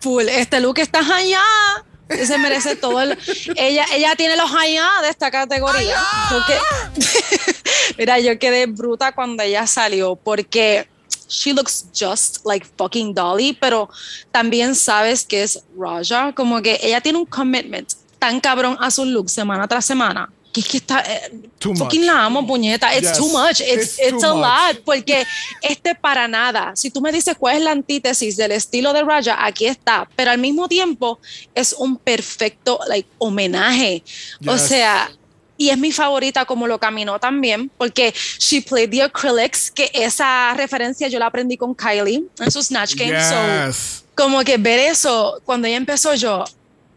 Full. 0.01 0.29
Este 0.29 0.61
look 0.61 0.79
está 0.79 1.01
allá. 1.01 1.43
Se 2.09 2.38
merece 2.38 2.76
todo 2.76 3.00
el. 3.00 3.18
Ella, 3.57 3.84
ella 3.92 4.14
tiene 4.16 4.36
los 4.36 4.52
allá 4.54 4.88
de 5.02 5.09
esta 5.09 5.30
categoría. 5.30 5.96
Yo 6.30 6.38
que- 6.46 7.54
Mira, 7.98 8.18
yo 8.20 8.38
quedé 8.38 8.66
bruta 8.66 9.12
cuando 9.12 9.42
ella 9.42 9.66
salió 9.66 10.16
porque 10.16 10.88
she 11.28 11.52
looks 11.52 11.86
just 11.98 12.44
like 12.46 12.66
fucking 12.78 13.14
Dolly, 13.14 13.52
pero 13.61 13.88
también 14.30 14.74
sabes 14.74 15.24
que 15.24 15.42
es 15.42 15.62
Raja, 15.76 16.32
como 16.34 16.62
que 16.62 16.78
ella 16.82 17.00
tiene 17.00 17.18
un 17.18 17.26
commitment 17.26 17.92
tan 18.18 18.40
cabrón 18.40 18.76
a 18.80 18.90
su 18.90 19.04
look 19.04 19.28
semana 19.28 19.66
tras 19.66 19.84
semana. 19.84 20.30
Que 20.57 20.61
es 20.62 20.68
que 20.68 20.76
está. 20.78 21.00
eh, 21.07 21.30
fucking 21.61 22.07
la 22.07 22.24
amo, 22.24 22.46
puñeta. 22.46 22.94
It's 22.96 23.09
Yes. 23.11 23.18
too 23.18 23.28
much. 23.28 23.61
It's, 23.61 23.98
It's 23.98 23.98
it's, 23.98 24.22
too 24.22 24.30
a 24.30 24.34
much. 24.34 24.74
lot. 24.76 24.84
Porque 24.86 25.26
este 25.61 25.94
para 25.94 26.26
nada. 26.26 26.72
Si 26.74 26.90
tú 26.90 27.02
me 27.02 27.12
dices 27.12 27.36
cuál 27.38 27.57
es 27.59 27.62
la 27.62 27.72
antítesis 27.72 28.38
del 28.38 28.52
estilo 28.52 28.94
de 28.94 29.02
Raja, 29.02 29.44
aquí 29.44 29.66
está. 29.66 30.09
Pero 30.16 30.30
al 30.30 30.38
mismo 30.38 30.66
tiempo 30.66 31.18
es 31.54 31.74
un 31.74 31.98
perfecto 31.98 32.80
like, 32.88 33.07
homenaje. 33.18 34.02
O 34.46 34.52
Yes. 34.54 34.62
sea, 34.62 35.11
y 35.59 35.68
es 35.68 35.76
mi 35.76 35.92
favorita 35.92 36.46
como 36.46 36.66
lo 36.66 36.78
caminó 36.78 37.18
también, 37.18 37.70
porque 37.76 38.14
she 38.38 38.62
played 38.62 38.90
the 38.90 39.02
acrylics, 39.02 39.70
que 39.70 39.90
esa 39.92 40.54
referencia 40.54 41.09
yo 41.09 41.18
la 41.18 41.26
aprendí 41.26 41.59
con 41.59 41.74
Kylie 41.74 42.24
en 42.38 42.50
su 42.50 42.62
Snatch 42.62 42.94
Game. 42.94 43.18
So, 43.22 43.66
Yes. 43.68 44.04
como 44.14 44.42
que 44.42 44.57
ver 44.57 44.78
eso, 44.78 45.38
cuando 45.44 45.66
ella 45.68 45.76
empezó 45.76 46.14
yo, 46.14 46.44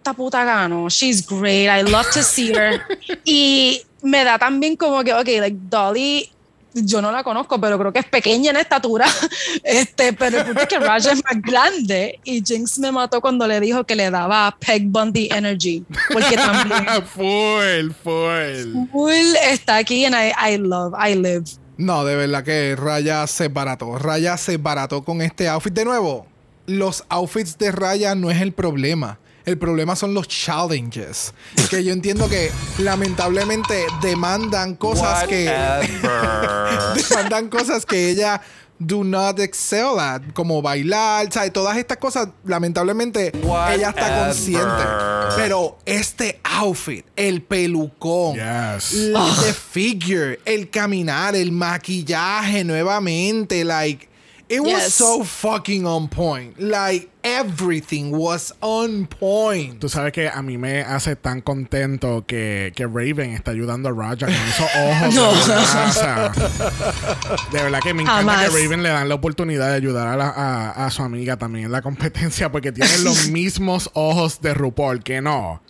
esta 0.10 0.18
puta 0.18 0.44
gano, 0.44 0.90
she's 0.90 1.26
great, 1.26 1.70
I 1.70 1.84
love 1.84 2.10
to 2.14 2.24
see 2.24 2.52
her. 2.52 2.82
y 3.26 3.82
me 4.02 4.24
da 4.24 4.40
también 4.40 4.76
como 4.76 5.04
que, 5.04 5.14
ok, 5.14 5.28
like 5.40 5.58
Dolly, 5.70 6.32
yo 6.74 7.00
no 7.02 7.12
la 7.12 7.24
conozco, 7.24 7.62
pero 7.62 7.78
creo 7.78 7.94
que 7.94 8.00
es 8.00 8.06
pequeña 8.06 8.50
en 8.50 8.58
estatura, 8.58 9.06
este, 9.64 10.14
pero 10.14 10.40
es 10.40 10.68
que 10.68 10.80
Raja 10.80 11.12
es 11.12 11.24
más 11.24 11.42
grande 11.44 12.20
y 12.24 12.44
Jinx 12.44 12.80
me 12.80 12.92
mató 12.92 13.22
cuando 13.22 13.46
le 13.46 13.60
dijo 13.60 13.84
que 13.84 13.96
le 13.96 14.10
daba 14.10 14.56
Peg 14.60 14.88
Bundy 14.88 15.30
Energy, 15.32 15.84
porque 16.12 16.36
también 16.36 16.86
full, 17.06 17.92
full. 18.04 18.88
Full 18.92 19.36
está 19.44 19.78
aquí 19.78 20.06
and 20.06 20.16
I, 20.16 20.34
I 20.54 20.58
love, 20.58 20.96
I 20.98 21.14
live. 21.14 21.46
No, 21.78 22.04
de 22.04 22.16
verdad 22.16 22.44
que 22.44 22.76
Raya 22.76 23.28
se 23.28 23.48
barató. 23.48 23.98
Raya 23.98 24.38
se 24.38 24.58
barató 24.58 25.04
con 25.04 25.22
este 25.22 25.48
outfit. 25.48 25.74
De 25.74 25.86
nuevo, 25.86 26.28
los 26.66 27.06
outfits 27.08 27.58
de 27.58 27.72
Raya 27.72 28.16
no 28.16 28.30
es 28.30 28.42
el 28.42 28.52
problema. 28.52 29.18
El 29.50 29.58
problema 29.58 29.96
son 29.96 30.14
los 30.14 30.28
challenges. 30.28 31.34
Que 31.72 31.84
yo 31.84 31.92
entiendo 31.92 32.30
que 32.30 32.52
lamentablemente 32.78 33.88
demandan 34.00 34.76
cosas 34.76 35.26
que. 35.28 35.46
Demandan 37.10 37.50
cosas 37.50 37.84
que 37.84 38.10
ella 38.12 38.40
do 38.78 39.04
not 39.04 39.40
excel 39.40 40.00
at, 40.00 40.22
como 40.34 40.62
bailar, 40.62 41.34
¿sabes? 41.34 41.52
Todas 41.52 41.78
estas 41.78 41.98
cosas, 41.98 42.30
lamentablemente, 42.46 43.32
ella 43.74 43.90
está 43.90 44.26
consciente. 44.26 44.84
Pero 45.36 45.80
este 45.84 46.40
outfit, 46.44 47.06
el 47.16 47.42
pelucón, 47.42 48.36
Yes. 48.36 48.94
la- 48.94 49.36
the 49.44 49.52
figure, 49.54 50.40
el 50.46 50.70
caminar, 50.70 51.36
el 51.36 51.52
maquillaje 51.52 52.64
nuevamente, 52.64 53.64
like, 53.66 54.08
it 54.48 54.60
was 54.62 54.94
so 54.94 55.24
fucking 55.24 55.86
on 55.88 56.08
point. 56.08 56.58
Like, 56.60 57.10
everything 57.24 58.12
was 58.12 58.54
on 58.62 59.06
point. 59.08 59.80
Tú 59.80 59.90
sabes 59.90 60.12
que 60.14 60.30
a 60.30 60.42
mí 60.42 60.58
me 60.58 60.82
hace 60.82 61.16
tan 61.16 61.42
contento 61.42 62.24
que, 62.26 62.72
que 62.76 62.86
Raven 62.86 63.32
está 63.34 63.52
ayudando 63.52 63.90
a 63.90 63.92
Raja 63.92 64.26
con 64.28 64.30
esos 64.30 64.68
ojos. 64.76 65.14
No. 65.16 65.32
De, 65.32 65.40
verdad, 65.48 65.88
o 65.88 65.92
sea, 65.92 66.32
de 67.52 67.64
verdad 67.64 67.80
que 67.82 67.94
me 67.94 68.04
encanta 68.04 68.34
Jamás. 68.34 68.50
que 68.50 68.64
Raven 68.64 68.84
le 68.84 68.90
dan 68.90 69.10
la 69.10 69.16
oportunidad 69.16 69.70
de 69.70 69.76
ayudar 69.76 70.08
a, 70.08 70.16
la- 70.18 70.30
a- 70.30 70.86
a 70.86 70.90
su 70.92 71.04
amiga 71.04 71.38
también 71.38 71.66
en 71.66 71.72
la 71.72 71.82
competencia 71.82 72.52
porque 72.52 72.72
tiene 72.72 72.98
los 73.00 73.28
mismos 73.32 73.90
ojos 73.94 74.42
de 74.42 74.54
RuPaul, 74.54 75.04
que 75.04 75.22
no. 75.22 75.62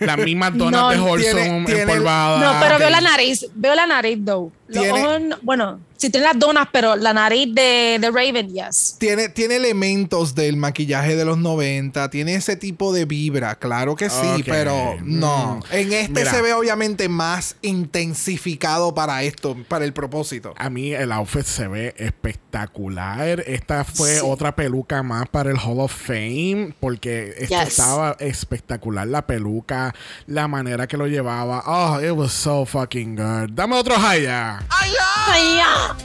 Las 0.00 0.18
mismas 0.18 0.56
donas 0.56 0.80
No, 0.80 0.90
de 0.90 0.98
Holson 0.98 1.38
empolvadas. 1.68 2.40
No, 2.54 2.60
pero 2.60 2.78
veo 2.78 2.90
la 2.90 3.00
nariz, 3.00 3.46
veo 3.54 3.74
la 3.74 3.86
nariz, 3.86 4.18
though. 4.24 4.52
Los 4.70 4.84
Tiene- 4.84 5.04
ojos 5.04 5.38
bueno, 5.42 5.80
si 5.96 6.10
tiene 6.10 6.28
las 6.28 6.38
donas, 6.38 6.68
pero 6.72 6.94
la 6.96 7.12
nariz 7.12 7.52
de, 7.54 7.98
de 8.00 8.10
Raven, 8.10 8.48
yes. 8.54 8.96
Tiene, 8.98 9.28
tiene 9.28 9.56
elementos 9.56 10.34
del 10.34 10.56
maquillaje 10.56 11.16
de 11.16 11.24
los 11.24 11.36
90, 11.38 12.08
tiene 12.08 12.36
ese 12.36 12.54
tipo 12.56 12.92
de 12.92 13.04
vibra, 13.04 13.56
claro 13.56 13.96
que 13.96 14.08
sí, 14.08 14.44
pero 14.46 14.96
no. 15.02 15.56
Mm. 15.70 15.74
En 15.74 15.92
este 15.92 16.12
Mira. 16.20 16.30
se 16.30 16.40
ve 16.40 16.52
obviamente 16.54 17.08
más 17.08 17.56
intensificado 17.62 18.94
para 18.94 19.22
esto, 19.24 19.56
para 19.68 19.84
el 19.84 19.92
propósito. 19.92 20.54
A 20.56 20.70
mí 20.70 20.92
el 20.92 21.10
outfit 21.12 21.44
se 21.44 21.68
ve 21.68 21.94
espectacular. 21.98 23.40
Esta 23.46 23.84
fue 23.84 24.16
Sí. 24.16 24.20
otra 24.24 24.54
peluca 24.56 25.02
más 25.02 25.28
para 25.28 25.50
el 25.50 25.56
Hall 25.58 25.80
of 25.80 25.92
Fame 25.92 26.74
porque 26.80 27.34
esto 27.38 27.58
Yes. 27.60 27.68
estaba 27.70 28.16
espectacular 28.20 29.06
la 29.06 29.26
peluca, 29.26 29.94
la 30.26 30.48
manera 30.48 30.86
que 30.86 30.96
lo 30.96 31.06
llevaba. 31.06 31.62
Oh, 31.66 32.00
it 32.00 32.12
was 32.12 32.32
so 32.32 32.64
fucking 32.64 33.16
good. 33.16 33.50
Dame 33.52 33.76
otro 33.76 33.96
high 33.96 34.26
ya. 34.68 35.32
Ay, 35.32 35.54
ya. 35.56 35.96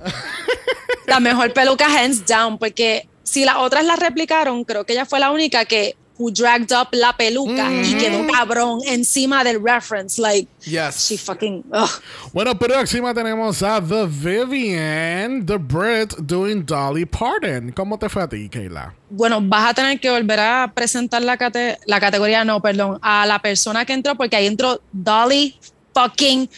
la 1.07 1.19
mejor 1.19 1.53
peluca 1.53 1.85
hands 1.87 2.25
down, 2.25 2.57
porque 2.57 3.07
si 3.23 3.45
las 3.45 3.57
otras 3.57 3.85
la 3.85 3.95
replicaron, 3.95 4.63
creo 4.63 4.85
que 4.85 4.93
ella 4.93 5.05
fue 5.05 5.19
la 5.19 5.31
única 5.31 5.65
que 5.65 5.95
who 6.17 6.31
dragged 6.31 6.71
up 6.71 6.87
la 6.93 7.11
peluca 7.17 7.69
y 7.73 7.93
quedó 7.95 8.25
cabrón 8.31 8.79
encima 8.85 9.43
del 9.43 9.61
reference, 9.61 10.21
like 10.21 10.47
Yes. 10.61 10.95
she 11.09 11.17
fucking 11.17 11.61
ugh. 11.73 11.89
Bueno, 12.31 12.57
próxima 12.57 13.13
tenemos 13.13 13.61
a 13.61 13.81
The 13.81 14.05
Vivian, 14.07 15.45
The 15.45 15.57
Brit 15.57 16.15
doing 16.19 16.65
Dolly 16.65 17.05
Parton. 17.05 17.73
¿Cómo 17.73 17.99
te 17.99 18.07
fue 18.07 18.23
a 18.23 18.29
ti, 18.29 18.47
Kayla? 18.47 18.93
Bueno, 19.09 19.39
vas 19.41 19.71
a 19.71 19.73
tener 19.73 19.99
que 19.99 20.09
volver 20.09 20.39
a 20.39 20.71
presentar 20.73 21.21
la, 21.21 21.37
cate- 21.37 21.79
la 21.85 21.99
categoría, 21.99 22.45
no, 22.45 22.61
perdón, 22.61 22.97
a 23.01 23.25
la 23.25 23.39
persona 23.39 23.83
que 23.85 23.91
entró, 23.91 24.15
porque 24.15 24.37
ahí 24.37 24.47
entró 24.47 24.79
Dolly 24.93 25.59
fucking 25.95 26.49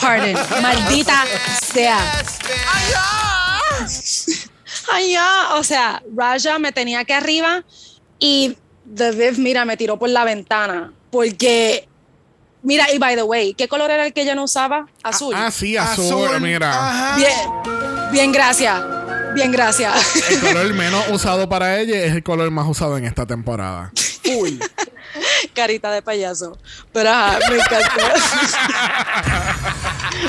Pardon. 0.00 0.34
Maldita 0.62 1.24
sea. 1.72 1.98
Ay, 4.90 5.12
ya. 5.12 5.28
O 5.54 5.64
sea, 5.64 6.02
Raja 6.16 6.58
me 6.58 6.72
tenía 6.72 7.04
que 7.04 7.14
arriba 7.14 7.64
y 8.18 8.56
The 8.94 9.12
Viv, 9.12 9.38
mira, 9.38 9.64
me 9.64 9.76
tiró 9.76 9.98
por 9.98 10.08
la 10.08 10.24
ventana. 10.24 10.92
Porque, 11.10 11.88
mira, 12.62 12.90
y 12.92 12.98
by 12.98 13.16
the 13.16 13.22
way, 13.22 13.54
¿qué 13.54 13.68
color 13.68 13.90
era 13.90 14.06
el 14.06 14.12
que 14.12 14.22
ella 14.22 14.34
no 14.34 14.44
usaba? 14.44 14.86
Azul. 15.02 15.34
Ah, 15.36 15.50
sí, 15.50 15.76
azul, 15.76 16.40
mira. 16.40 16.70
Ajá. 16.72 17.16
Bien, 17.16 18.10
bien, 18.12 18.32
gracias. 18.32 18.82
Bien, 19.34 19.50
gracias. 19.52 20.30
El 20.30 20.40
color 20.40 20.72
menos 20.74 21.08
usado 21.10 21.48
para 21.48 21.80
ella 21.80 21.98
es 22.04 22.12
el 22.12 22.22
color 22.22 22.50
más 22.50 22.68
usado 22.68 22.96
en 22.98 23.04
esta 23.04 23.26
temporada. 23.26 23.92
Full. 24.22 24.58
Carita 25.54 25.90
de 25.90 26.02
payaso. 26.02 26.58
Pero 26.92 27.10
ajá, 27.10 27.38
me 27.50 27.56
encantó. 27.56 28.02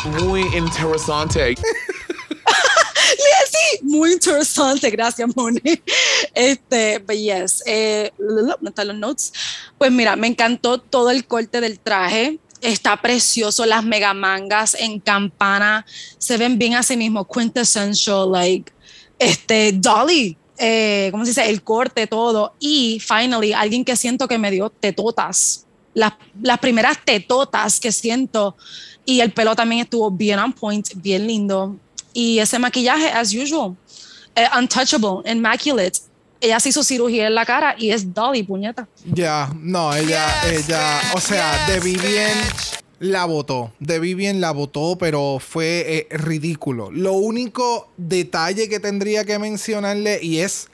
Muy 0.26 0.42
interesante. 0.56 1.56
sí, 3.50 3.80
muy 3.84 4.14
interesante, 4.14 4.90
gracias, 4.90 5.30
Moni. 5.36 5.62
Este, 6.34 7.00
but 7.00 7.16
yes, 7.16 7.64
eh, 7.66 8.12
¿dónde 8.18 8.70
están 8.70 8.88
los 8.88 8.98
notes? 8.98 9.34
Pues 9.78 9.92
mira, 9.92 10.16
me 10.16 10.28
encantó 10.28 10.80
todo 10.80 11.12
el 11.12 11.26
corte 11.26 11.62
del 11.62 11.80
traje. 11.80 12.40
Está 12.62 13.02
precioso, 13.02 13.66
las 13.66 13.84
mega 13.84 14.14
mangas 14.14 14.74
en 14.76 15.00
campana 15.00 15.86
se 16.18 16.38
ven 16.38 16.58
bien 16.58 16.76
a 16.76 16.84
sí 16.84 16.96
mismo, 16.96 17.28
quintessential, 17.28 18.32
like, 18.32 18.72
este, 19.20 19.74
Dolly, 19.74 20.38
eh, 20.58 21.10
¿cómo 21.12 21.26
se 21.26 21.32
dice? 21.32 21.50
El 21.50 21.64
corte, 21.64 22.08
todo. 22.08 22.54
Y 22.60 23.00
finally, 23.00 23.54
alguien 23.54 23.84
que 23.84 23.96
siento 23.96 24.28
que 24.28 24.38
me 24.38 24.52
dio 24.52 24.70
tetotas. 24.70 25.66
Las, 25.94 26.14
las 26.42 26.60
primeras 26.60 26.98
tetotas 27.04 27.80
que 27.80 27.92
siento. 27.92 28.56
Y 29.06 29.20
el 29.20 29.32
pelo 29.32 29.56
también 29.56 29.82
estuvo 29.82 30.10
bien 30.12 30.40
on 30.40 30.54
point, 30.54 30.88
bien 30.96 31.28
lindo. 31.28 31.76
Y 32.14 32.40
ese 32.40 32.60
maquillaje, 32.60 33.10
as 33.10 33.34
usual, 33.34 33.76
eh, 34.36 34.48
untouchable, 34.58 35.30
immaculate. 35.30 36.00
Ella 36.40 36.60
se 36.60 36.70
hizo 36.70 36.84
cirugía 36.84 37.28
en 37.28 37.36
la 37.36 37.46
cara 37.46 37.76
y 37.78 37.92
es 37.92 38.14
Dolly, 38.14 38.44
puñeta. 38.44 38.88
Ya, 39.06 39.50
no, 39.56 39.96
ella, 39.96 40.28
ella, 40.52 41.00
o 41.16 41.20
sea, 41.20 41.68
de 41.68 41.80
Vivien 41.80 42.38
la 43.04 43.26
votó. 43.26 43.74
De 43.80 44.00
Vivien 44.00 44.40
la 44.40 44.52
votó, 44.52 44.98
pero 44.98 45.38
fue 45.40 46.08
eh, 46.10 46.18
ridículo. 46.18 46.90
Lo 46.90 47.12
único 47.12 47.92
detalle 47.98 48.70
que 48.70 48.80
tendría 48.80 49.26
que 49.26 49.38
mencionarle, 49.40 50.20
y 50.22 50.40
es 50.40 50.70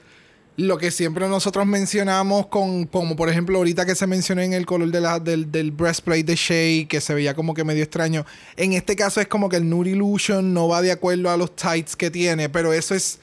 lo 0.56 0.78
que 0.78 0.92
siempre 0.92 1.28
nosotros 1.28 1.66
mencionamos 1.66 2.46
con, 2.46 2.84
como 2.86 3.16
por 3.16 3.30
ejemplo 3.30 3.58
ahorita 3.58 3.84
que 3.84 3.96
se 3.96 4.06
mencionó 4.06 4.42
en 4.42 4.52
el 4.52 4.64
color 4.64 4.92
de 4.92 5.00
la, 5.00 5.18
del, 5.18 5.50
del 5.50 5.72
breastplate 5.72 6.22
de 6.22 6.36
Shay, 6.36 6.86
que 6.86 7.00
se 7.00 7.14
veía 7.14 7.34
como 7.34 7.52
que 7.52 7.64
medio 7.64 7.82
extraño. 7.82 8.24
En 8.56 8.74
este 8.74 8.94
caso 8.94 9.20
es 9.20 9.26
como 9.26 9.48
que 9.48 9.56
el 9.56 9.68
Nude 9.68 9.90
Illusion 9.90 10.54
no 10.54 10.68
va 10.68 10.82
de 10.82 10.92
acuerdo 10.92 11.30
a 11.30 11.36
los 11.36 11.56
tights 11.56 11.96
que 11.96 12.12
tiene, 12.12 12.48
pero 12.48 12.72
eso 12.72 12.94
es 12.94 13.18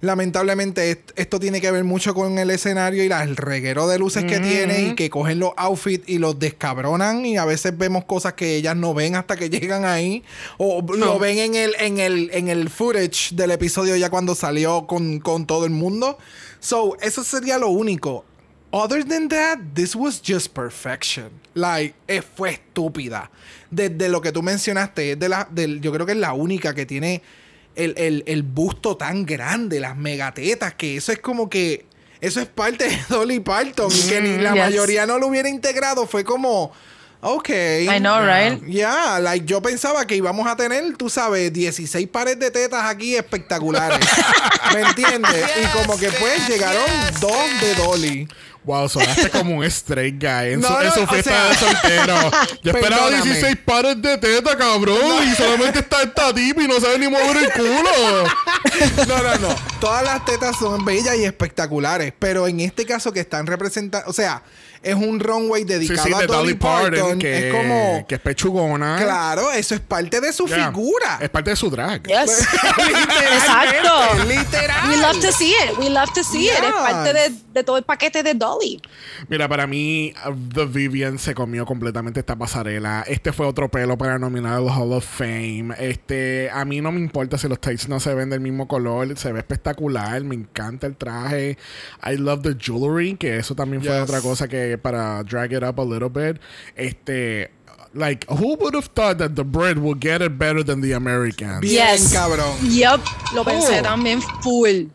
lamentablemente 0.00 0.90
est- 0.90 1.10
esto 1.16 1.38
tiene 1.40 1.60
que 1.60 1.70
ver 1.70 1.84
mucho 1.84 2.14
con 2.14 2.38
el 2.38 2.50
escenario 2.50 3.02
y 3.04 3.08
la- 3.08 3.22
el 3.22 3.36
reguero 3.36 3.88
de 3.88 3.98
luces 3.98 4.24
que 4.24 4.38
tiene 4.40 4.82
y 4.82 4.94
que 4.94 5.10
cogen 5.10 5.38
los 5.38 5.52
outfits 5.56 6.08
y 6.08 6.18
los 6.18 6.38
descabronan 6.38 7.24
y 7.26 7.36
a 7.36 7.44
veces 7.44 7.76
vemos 7.76 8.04
cosas 8.04 8.34
que 8.34 8.56
ellas 8.56 8.76
no 8.76 8.94
ven 8.94 9.16
hasta 9.16 9.36
que 9.36 9.48
llegan 9.50 9.84
ahí 9.84 10.22
o 10.58 10.82
lo 10.96 11.18
ven 11.18 11.38
en 11.38 11.54
el, 11.54 11.74
en 11.78 11.98
el, 11.98 12.30
en 12.32 12.48
el 12.48 12.70
footage 12.70 13.34
del 13.34 13.50
episodio 13.50 13.96
ya 13.96 14.10
cuando 14.10 14.34
salió 14.34 14.86
con, 14.86 15.18
con 15.20 15.46
todo 15.46 15.64
el 15.66 15.72
mundo. 15.72 16.18
So, 16.60 16.96
eso 17.00 17.22
sería 17.24 17.58
lo 17.58 17.68
único. 17.68 18.24
Other 18.72 19.04
than 19.04 19.28
that, 19.28 19.58
this 19.74 19.94
was 19.94 20.20
just 20.26 20.48
perfection. 20.52 21.30
Like, 21.54 21.94
eh, 22.08 22.20
fue 22.20 22.50
estúpida. 22.50 23.30
Desde 23.70 24.08
lo 24.08 24.20
que 24.20 24.32
tú 24.32 24.42
mencionaste, 24.42 25.12
es 25.12 25.18
de 25.18 25.28
la, 25.28 25.48
del, 25.50 25.80
yo 25.80 25.92
creo 25.92 26.04
que 26.04 26.12
es 26.12 26.18
la 26.18 26.32
única 26.32 26.74
que 26.74 26.84
tiene 26.84 27.22
el, 27.76 27.94
el- 27.96 28.24
el 28.26 28.42
busto 28.42 28.96
tan 28.96 29.24
grande, 29.26 29.78
las 29.80 29.96
megatetas, 29.96 30.74
que 30.74 30.96
eso 30.96 31.12
es 31.12 31.18
como 31.20 31.48
que. 31.48 31.86
Eso 32.20 32.40
es 32.40 32.46
parte 32.46 32.88
de 32.88 32.98
Dolly 33.10 33.40
Parton. 33.40 33.92
Y 33.92 34.08
que 34.08 34.20
ni 34.22 34.38
la 34.38 34.52
Yes. 34.54 34.58
mayoría 34.64 35.06
no 35.06 35.18
lo 35.18 35.26
hubiera 35.28 35.48
integrado. 35.48 36.06
Fue 36.06 36.24
como. 36.24 36.72
Ok. 37.20 37.48
I 37.50 37.98
know, 37.98 38.18
right? 38.20 38.62
Ya, 38.68 39.18
like 39.20 39.46
yo 39.46 39.60
pensaba 39.60 40.06
que 40.06 40.16
íbamos 40.16 40.46
a 40.46 40.54
tener, 40.54 40.96
tú 40.96 41.08
sabes, 41.10 41.52
16 41.52 42.06
pares 42.08 42.38
de 42.38 42.50
tetas 42.50 42.84
aquí 42.84 43.16
espectaculares. 43.16 43.98
¿Me 44.74 44.80
entiendes? 44.82 45.44
y 45.62 45.66
como 45.76 45.98
que 45.98 46.08
pues 46.10 46.46
llegaron 46.48 46.84
dos 47.20 47.60
de 47.60 47.74
Dolly. 47.74 48.28
Wow, 48.66 48.88
sonaste 48.88 49.30
como 49.30 49.56
un 49.58 49.64
straight 49.64 50.20
guy 50.20 50.54
en, 50.54 50.60
No, 50.60 50.68
su, 50.92 51.00
en 51.00 51.08
fiesta 51.08 51.22
sea- 51.30 51.48
de 51.48 51.54
soltero. 51.54 52.30
Yo 52.64 52.72
esperaba 52.72 53.04
Perdóname. 53.04 53.30
16 53.30 53.56
pares 53.64 54.02
de 54.02 54.18
teta, 54.18 54.56
cabrón. 54.58 54.98
Y 55.30 55.34
solamente 55.36 55.78
está 55.78 56.02
esta 56.02 56.34
tip 56.34 56.58
y 56.60 56.66
no 56.66 56.80
sabe 56.80 56.98
ni 56.98 57.08
mover 57.08 57.36
el 57.36 57.52
culo. 57.52 58.24
No, 59.06 59.22
no, 59.22 59.36
no. 59.36 59.54
Todas 59.80 60.02
las 60.04 60.24
tetas 60.24 60.56
son 60.58 60.84
bellas 60.84 61.16
y 61.16 61.24
espectaculares. 61.24 62.12
Pero 62.18 62.46
en 62.48 62.60
este 62.60 62.84
caso 62.84 63.12
que 63.12 63.20
están 63.20 63.46
representando, 63.46 64.10
o 64.10 64.12
sea, 64.12 64.42
es 64.82 64.94
un 64.94 65.20
runway 65.20 65.64
dedicado 65.64 66.04
sí, 66.06 66.12
a 66.12 66.18
de 66.20 66.26
Dolly 66.26 66.38
Dolly 66.38 66.54
Parton. 66.54 66.90
Parton, 67.00 67.18
que, 67.18 67.48
es 67.48 67.54
como, 67.54 68.06
que 68.06 68.14
es 68.16 68.20
pechugona. 68.20 68.96
claro, 69.02 69.52
eso 69.52 69.74
es 69.74 69.80
parte 69.80 70.20
de 70.20 70.32
su 70.32 70.46
Yeah. 70.46 70.68
figura. 70.68 71.18
Es 71.20 71.28
parte 71.28 71.50
de 71.50 71.56
su 71.56 71.68
drag. 71.70 72.02
Yes. 72.06 72.46
Literalmente, 72.76 73.36
Exacto. 73.36 74.24
Literal. 74.26 74.88
We 74.90 74.96
love 74.98 75.20
to 75.20 75.32
see 75.32 75.50
it. 75.50 75.78
We 75.78 75.90
love 75.90 76.12
to 76.14 76.22
see 76.22 76.46
it. 76.46 76.52
Es 76.62 76.72
parte 76.72 77.12
de, 77.12 77.32
de 77.52 77.64
todo 77.64 77.76
el 77.78 77.84
paquete 77.84 78.22
de 78.22 78.34
Dolly. 78.34 78.80
Mira, 79.28 79.48
para 79.48 79.66
mí, 79.66 80.12
uh, 80.26 80.34
The 80.54 80.66
Vivian 80.66 81.18
se 81.18 81.34
comió 81.34 81.66
completamente 81.66 82.20
esta 82.20 82.36
pasarela. 82.36 83.04
Este 83.06 83.32
fue 83.32 83.46
otro 83.46 83.68
pelo 83.70 83.96
para 83.98 84.18
nominar 84.18 84.54
al 84.54 84.68
Hall 84.68 84.92
of 84.92 85.04
Fame. 85.04 85.74
Este, 85.78 86.50
a 86.52 86.64
mí 86.64 86.80
no 86.80 86.92
me 86.92 87.00
importa 87.00 87.38
si 87.38 87.48
los 87.48 87.60
tights 87.60 87.88
no 87.88 88.00
se 88.00 88.14
ven 88.14 88.30
del 88.30 88.40
mismo 88.40 88.68
color. 88.68 89.16
Se 89.18 89.32
ve 89.32 89.38
espectacular. 89.40 90.22
Me 90.24 90.34
encanta 90.34 90.86
el 90.86 90.96
traje. 90.96 91.58
I 92.04 92.16
love 92.16 92.42
the 92.42 92.54
jewelry, 92.58 93.16
que 93.16 93.36
eso 93.38 93.54
también 93.54 93.82
fue 93.82 94.00
otra 94.00 94.20
cosa 94.20 94.48
que 94.48 94.65
para 94.76 95.22
drag 95.24 95.52
it 95.52 95.62
up 95.62 95.78
a 95.78 95.82
little 95.82 96.08
bit. 96.08 96.38
Este. 96.76 97.50
Like, 97.94 98.26
who 98.28 98.56
would 98.56 98.74
have 98.74 98.86
thought 98.94 99.16
that 99.18 99.36
the 99.36 99.44
Brit 99.44 99.78
would 99.78 100.00
get 100.00 100.20
it 100.20 100.36
better 100.38 100.62
than 100.62 100.82
the 100.82 100.92
Americans? 100.92 101.60
Bien, 101.62 101.96
Yes. 101.96 102.12
cabrón. 102.12 102.54
Yep. 102.62 103.00
Lo 103.34 103.42
pensé 103.44 103.78
Oh. 103.80 103.82
también 103.82 104.20
full. 104.42 104.90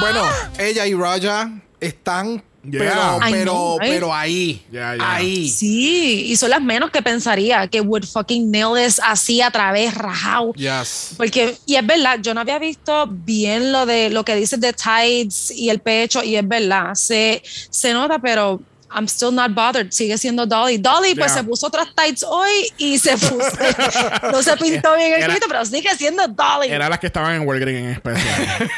Bueno, 0.00 0.22
ella 0.58 0.86
y 0.86 0.94
Raja 0.94 1.50
están, 1.80 2.42
Yeah. 2.70 3.18
pero, 3.20 3.28
I 3.28 3.32
pero, 3.32 3.52
know, 3.52 3.78
right? 3.78 3.92
pero 3.92 4.14
ahí. 4.14 4.62
Yeah, 4.70 4.96
yeah. 4.96 5.14
Ahí. 5.14 5.48
Sí, 5.48 6.26
y 6.26 6.36
son 6.36 6.50
las 6.50 6.60
menos 6.60 6.90
que 6.90 7.02
pensaría 7.02 7.66
que 7.68 7.80
would 7.80 8.04
fucking 8.04 8.50
nail 8.50 8.74
this 8.74 9.00
así 9.04 9.40
a 9.40 9.50
través, 9.50 9.94
rajado. 9.94 10.52
Yes. 10.54 11.14
Porque, 11.16 11.56
y 11.66 11.76
es 11.76 11.86
verdad, 11.86 12.18
yo 12.20 12.34
no 12.34 12.40
había 12.40 12.58
visto 12.58 13.06
bien 13.08 13.72
lo 13.72 13.86
de 13.86 14.10
lo 14.10 14.24
que 14.24 14.34
dices 14.34 14.60
de 14.60 14.72
tights 14.72 15.50
y 15.50 15.70
el 15.70 15.80
pecho, 15.80 16.22
y 16.22 16.36
es 16.36 16.46
verdad, 16.46 16.94
se, 16.94 17.42
se 17.70 17.92
nota, 17.92 18.18
pero 18.18 18.60
I'm 18.88 19.06
still 19.08 19.32
not 19.32 19.52
bothered, 19.52 19.90
sigue 19.92 20.16
siendo 20.16 20.46
Dolly. 20.46 20.78
Dolly, 20.78 21.14
pues 21.14 21.32
Yeah. 21.32 21.42
se 21.42 21.44
puso 21.44 21.66
otras 21.66 21.88
tights 21.94 22.24
hoy 22.26 22.72
y 22.78 22.98
se 22.98 23.16
puso, 23.18 23.36
no 24.32 24.42
se 24.42 24.56
pintó 24.56 24.94
bien 24.96 25.12
el 25.14 25.22
grito, 25.28 25.46
pero 25.48 25.64
sigue 25.64 25.90
siendo 25.96 26.26
Dolly. 26.28 26.68
Era 26.68 26.88
las 26.88 27.00
que 27.00 27.08
estaban 27.08 27.34
en 27.34 27.46
Walgreens 27.48 27.84
en 27.84 27.90
especial. 27.90 28.70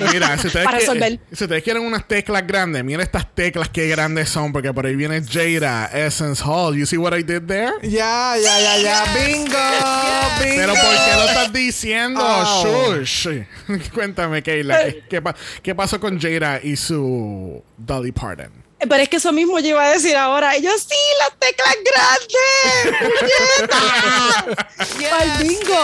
Mira, 0.12 0.38
si 0.38 0.46
ustedes, 0.46 0.64
Para 0.64 0.78
resolver. 0.78 1.18
si 1.32 1.44
ustedes 1.44 1.62
quieren 1.62 1.82
unas 1.84 2.06
teclas 2.06 2.46
grandes, 2.46 2.84
miren 2.84 3.00
estas 3.00 3.34
teclas 3.34 3.68
qué 3.68 3.88
grandes 3.88 4.28
son, 4.28 4.52
porque 4.52 4.72
por 4.72 4.86
ahí 4.86 4.94
viene 4.94 5.20
Jada, 5.22 5.86
Essence 5.92 6.42
Hall. 6.46 6.76
You 6.76 6.86
see 6.86 6.96
what 6.98 7.12
I 7.12 7.22
did 7.24 7.42
there? 7.46 7.72
Ya, 7.82 8.34
ya, 8.40 8.60
ya, 8.60 8.78
ya. 8.78 9.04
Bingo. 9.14 9.44
Bingo. 9.44 10.56
Pero 10.56 10.72
¿por 10.74 10.82
qué 10.82 11.14
lo 11.16 11.24
estás 11.28 11.52
diciendo? 11.52 12.20
Oh. 12.22 12.94
Shush. 12.94 13.28
Cuéntame, 13.92 14.42
Kayla, 14.42 14.84
¿qué, 14.84 15.04
qué 15.10 15.20
pa- 15.22 15.34
qué 15.62 15.74
pasó 15.74 15.98
con 15.98 16.20
Jada 16.20 16.60
y 16.62 16.76
su 16.76 17.62
Dolly 17.76 18.12
Parton? 18.12 18.61
Pero 18.88 19.02
es 19.02 19.08
que 19.08 19.16
eso 19.16 19.32
mismo 19.32 19.58
yo 19.60 19.68
iba 19.70 19.84
a 19.84 19.90
decir 19.92 20.16
ahora. 20.16 20.54
Ellos 20.56 20.74
sí, 20.88 20.96
las 21.20 21.32
teclas 21.38 21.76
grandes. 21.84 23.68
¡Puñeta! 24.90 25.10
¡Pa'l 25.10 25.30
bingo! 25.46 25.82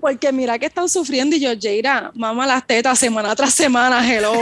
Porque 0.00 0.30
mira 0.32 0.58
que 0.58 0.66
están 0.66 0.88
sufriendo 0.88 1.34
y 1.36 1.40
yo, 1.40 1.50
Jaira, 1.60 2.12
mama 2.14 2.46
las 2.46 2.64
tetas 2.66 2.98
semana 2.98 3.34
tras 3.34 3.52
semana, 3.54 4.06
hello. 4.08 4.32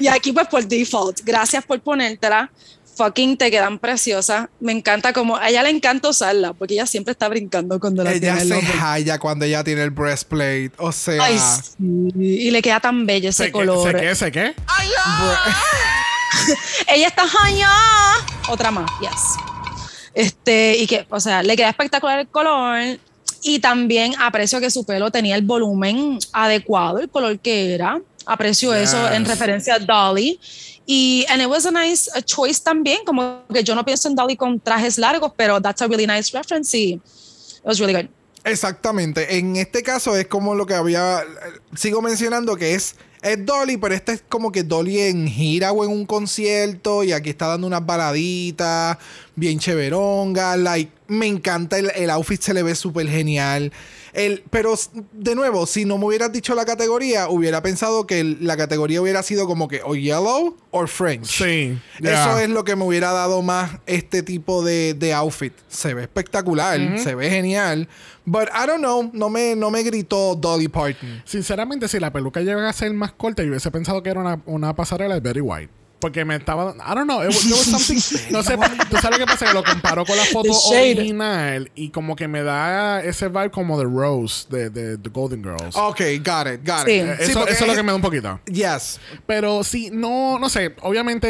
Y 0.00 0.08
aquí 0.08 0.32
pues 0.32 0.48
por 0.48 0.64
default, 0.66 1.20
gracias 1.22 1.64
por 1.64 1.80
ponértela. 1.80 2.50
Fucking 2.96 3.36
te 3.36 3.48
quedan 3.48 3.78
preciosas. 3.78 4.48
Me 4.58 4.72
encanta 4.72 5.12
como, 5.12 5.36
a 5.36 5.48
ella 5.50 5.62
le 5.62 5.70
encanta 5.70 6.08
usarla, 6.08 6.52
porque 6.52 6.74
ella 6.74 6.84
siempre 6.86 7.12
está 7.12 7.28
brincando 7.28 7.78
cuando 7.78 8.02
la 8.02 8.10
Ella 8.10 8.34
tiene. 8.38 8.40
se 8.40 8.46
loco. 8.66 8.76
halla 8.80 9.18
cuando 9.20 9.44
ella 9.44 9.62
tiene 9.62 9.84
el 9.84 9.90
breastplate. 9.90 10.72
O 10.78 10.90
sea. 10.90 11.22
Ay, 11.22 11.38
sí. 11.38 11.76
Y 12.18 12.50
le 12.50 12.60
queda 12.60 12.80
tan 12.80 13.06
bello 13.06 13.28
ese 13.28 13.44
¿Sé 13.44 13.46
qué? 13.46 13.52
color. 13.52 13.88
¿Sé 13.92 13.96
qué? 14.00 14.14
¿Sé 14.16 14.32
qué? 14.32 14.54
Ella 16.86 17.08
está 17.08 17.24
allá. 17.44 17.70
Otra 18.48 18.70
más, 18.70 18.90
yes. 19.00 19.36
Este, 20.14 20.76
y 20.78 20.86
que, 20.86 21.06
o 21.10 21.20
sea, 21.20 21.42
le 21.42 21.56
queda 21.56 21.70
espectacular 21.70 22.18
el 22.18 22.28
color. 22.28 22.98
Y 23.42 23.60
también 23.60 24.14
aprecio 24.18 24.58
que 24.60 24.70
su 24.70 24.84
pelo 24.84 25.12
tenía 25.12 25.36
el 25.36 25.42
volumen 25.42 26.18
adecuado, 26.32 26.98
el 26.98 27.08
color 27.08 27.38
que 27.38 27.74
era. 27.74 28.00
Aprecio 28.26 28.74
eso 28.74 29.10
en 29.12 29.22
Yes. 29.22 29.28
referencia 29.28 29.74
a 29.74 29.78
Dolly. 29.78 30.40
Y 30.86 31.24
and 31.28 31.40
it 31.42 31.48
was 31.48 31.66
a 31.66 31.70
nice 31.70 32.10
choice 32.24 32.60
también, 32.62 33.04
como 33.04 33.44
que 33.52 33.62
yo 33.62 33.74
no 33.74 33.84
pienso 33.84 34.08
en 34.08 34.14
Dolly 34.14 34.36
con 34.36 34.58
trajes 34.58 34.98
largos, 34.98 35.32
pero 35.36 35.60
that's 35.60 35.82
a 35.82 35.86
really 35.86 36.06
nice 36.06 36.36
reference 36.36 36.76
y 36.76 36.94
it 36.94 37.00
was 37.62 37.78
really 37.78 37.92
good. 37.92 38.08
Exactamente. 38.44 39.38
En 39.38 39.56
este 39.56 39.82
caso 39.82 40.16
es 40.16 40.26
como 40.26 40.54
lo 40.54 40.66
que 40.66 40.74
había. 40.74 41.22
Sigo 41.76 42.00
mencionando 42.00 42.56
que 42.56 42.74
es. 42.74 42.96
Es 43.22 43.44
Dolly, 43.44 43.76
pero 43.76 43.94
este 43.94 44.12
es 44.12 44.24
como 44.28 44.52
que 44.52 44.62
Dolly 44.62 45.00
en 45.00 45.28
gira 45.28 45.72
o 45.72 45.84
en 45.84 45.90
un 45.90 46.06
concierto. 46.06 47.02
Y 47.04 47.12
aquí 47.12 47.30
está 47.30 47.48
dando 47.48 47.66
unas 47.66 47.84
baladitas. 47.84 48.98
Bien 49.34 49.58
cheveronga. 49.58 50.56
Like, 50.56 50.92
me 51.08 51.26
encanta 51.26 51.78
el, 51.78 51.90
el 51.94 52.10
outfit, 52.10 52.40
se 52.40 52.54
le 52.54 52.62
ve 52.62 52.74
súper 52.74 53.08
genial. 53.08 53.72
El, 54.18 54.42
pero 54.50 54.74
de 55.12 55.34
nuevo, 55.34 55.66
si 55.66 55.84
no 55.84 55.96
me 55.96 56.06
hubieras 56.06 56.32
dicho 56.32 56.54
la 56.54 56.64
categoría, 56.64 57.28
hubiera 57.28 57.62
pensado 57.62 58.06
que 58.06 58.20
el- 58.20 58.38
la 58.40 58.56
categoría 58.56 59.00
hubiera 59.00 59.22
sido 59.22 59.46
como 59.46 59.68
que 59.68 59.80
o 59.84 59.94
yellow 59.94 60.56
o 60.72 60.86
French. 60.88 61.26
Sí. 61.26 61.78
yeah. 62.00 62.22
Eso 62.24 62.38
es 62.40 62.48
lo 62.50 62.64
que 62.64 62.74
me 62.74 62.84
hubiera 62.84 63.12
dado 63.12 63.42
más 63.42 63.78
este 63.86 64.22
tipo 64.22 64.64
de, 64.64 64.94
de 64.94 65.12
outfit. 65.14 65.52
Se 65.68 65.94
ve 65.94 66.02
espectacular, 66.02 66.98
se 66.98 67.14
ve 67.14 67.30
genial. 67.30 67.88
But 68.24 68.48
I 68.52 68.66
don't 68.66 68.80
know, 68.80 69.08
no 69.14 69.30
me, 69.30 69.54
no 69.56 69.70
me 69.70 69.82
gritó 69.82 70.34
Dolly 70.34 70.68
Parton. 70.68 71.22
Sinceramente, 71.24 71.88
si 71.88 71.98
la 71.98 72.12
peluca 72.12 72.40
llega 72.40 72.68
a 72.68 72.72
ser 72.72 72.92
más 72.92 73.12
corta, 73.12 73.42
yo 73.42 73.48
hubiese 73.50 73.70
pensado 73.70 74.02
que 74.02 74.10
era 74.10 74.20
una, 74.20 74.42
una 74.46 74.74
pasarela 74.74 75.14
de 75.14 75.20
Betty 75.20 75.40
White. 75.40 75.72
Porque 76.00 76.24
me 76.24 76.36
estaba. 76.36 76.74
I 76.76 76.94
don't 76.94 77.04
know. 77.06 77.22
It 77.22 77.28
was, 77.28 77.42
there 77.42 77.52
was 77.54 77.66
something. 77.66 77.96
no 78.30 78.42
sé. 78.42 78.56
Tú 78.90 78.96
sabes 78.98 79.18
lo 79.18 79.26
que 79.26 79.32
pasa. 79.32 79.46
Que 79.46 79.54
lo 79.54 79.64
comparo 79.64 80.04
con 80.04 80.16
la 80.16 80.24
foto 80.24 80.52
original. 80.70 81.70
Y 81.74 81.90
como 81.90 82.14
que 82.16 82.28
me 82.28 82.42
da 82.42 83.02
ese 83.02 83.28
vibe 83.28 83.50
como 83.50 83.78
de 83.78 83.84
Rose, 83.84 84.46
de, 84.48 84.70
de 84.70 84.98
The 84.98 85.08
Golden 85.10 85.42
Girls. 85.42 85.74
Ok, 85.76 86.00
got 86.24 86.46
it, 86.46 86.60
got 86.66 86.86
Sí. 86.86 86.92
it. 86.92 87.04
Eh, 87.04 87.16
Oh, 87.18 87.24
Sí, 87.24 87.30
eso, 87.30 87.38
porque 87.40 87.52
eso 87.54 87.64
es 87.64 87.70
lo 87.70 87.76
que 87.76 87.82
me 87.82 87.88
da 87.92 87.96
un 87.96 88.02
poquito. 88.02 88.40
Yes. 88.46 89.00
Pero 89.26 89.64
sí, 89.64 89.90
no, 89.92 90.38
no 90.38 90.48
sé. 90.48 90.74
Obviamente, 90.82 91.28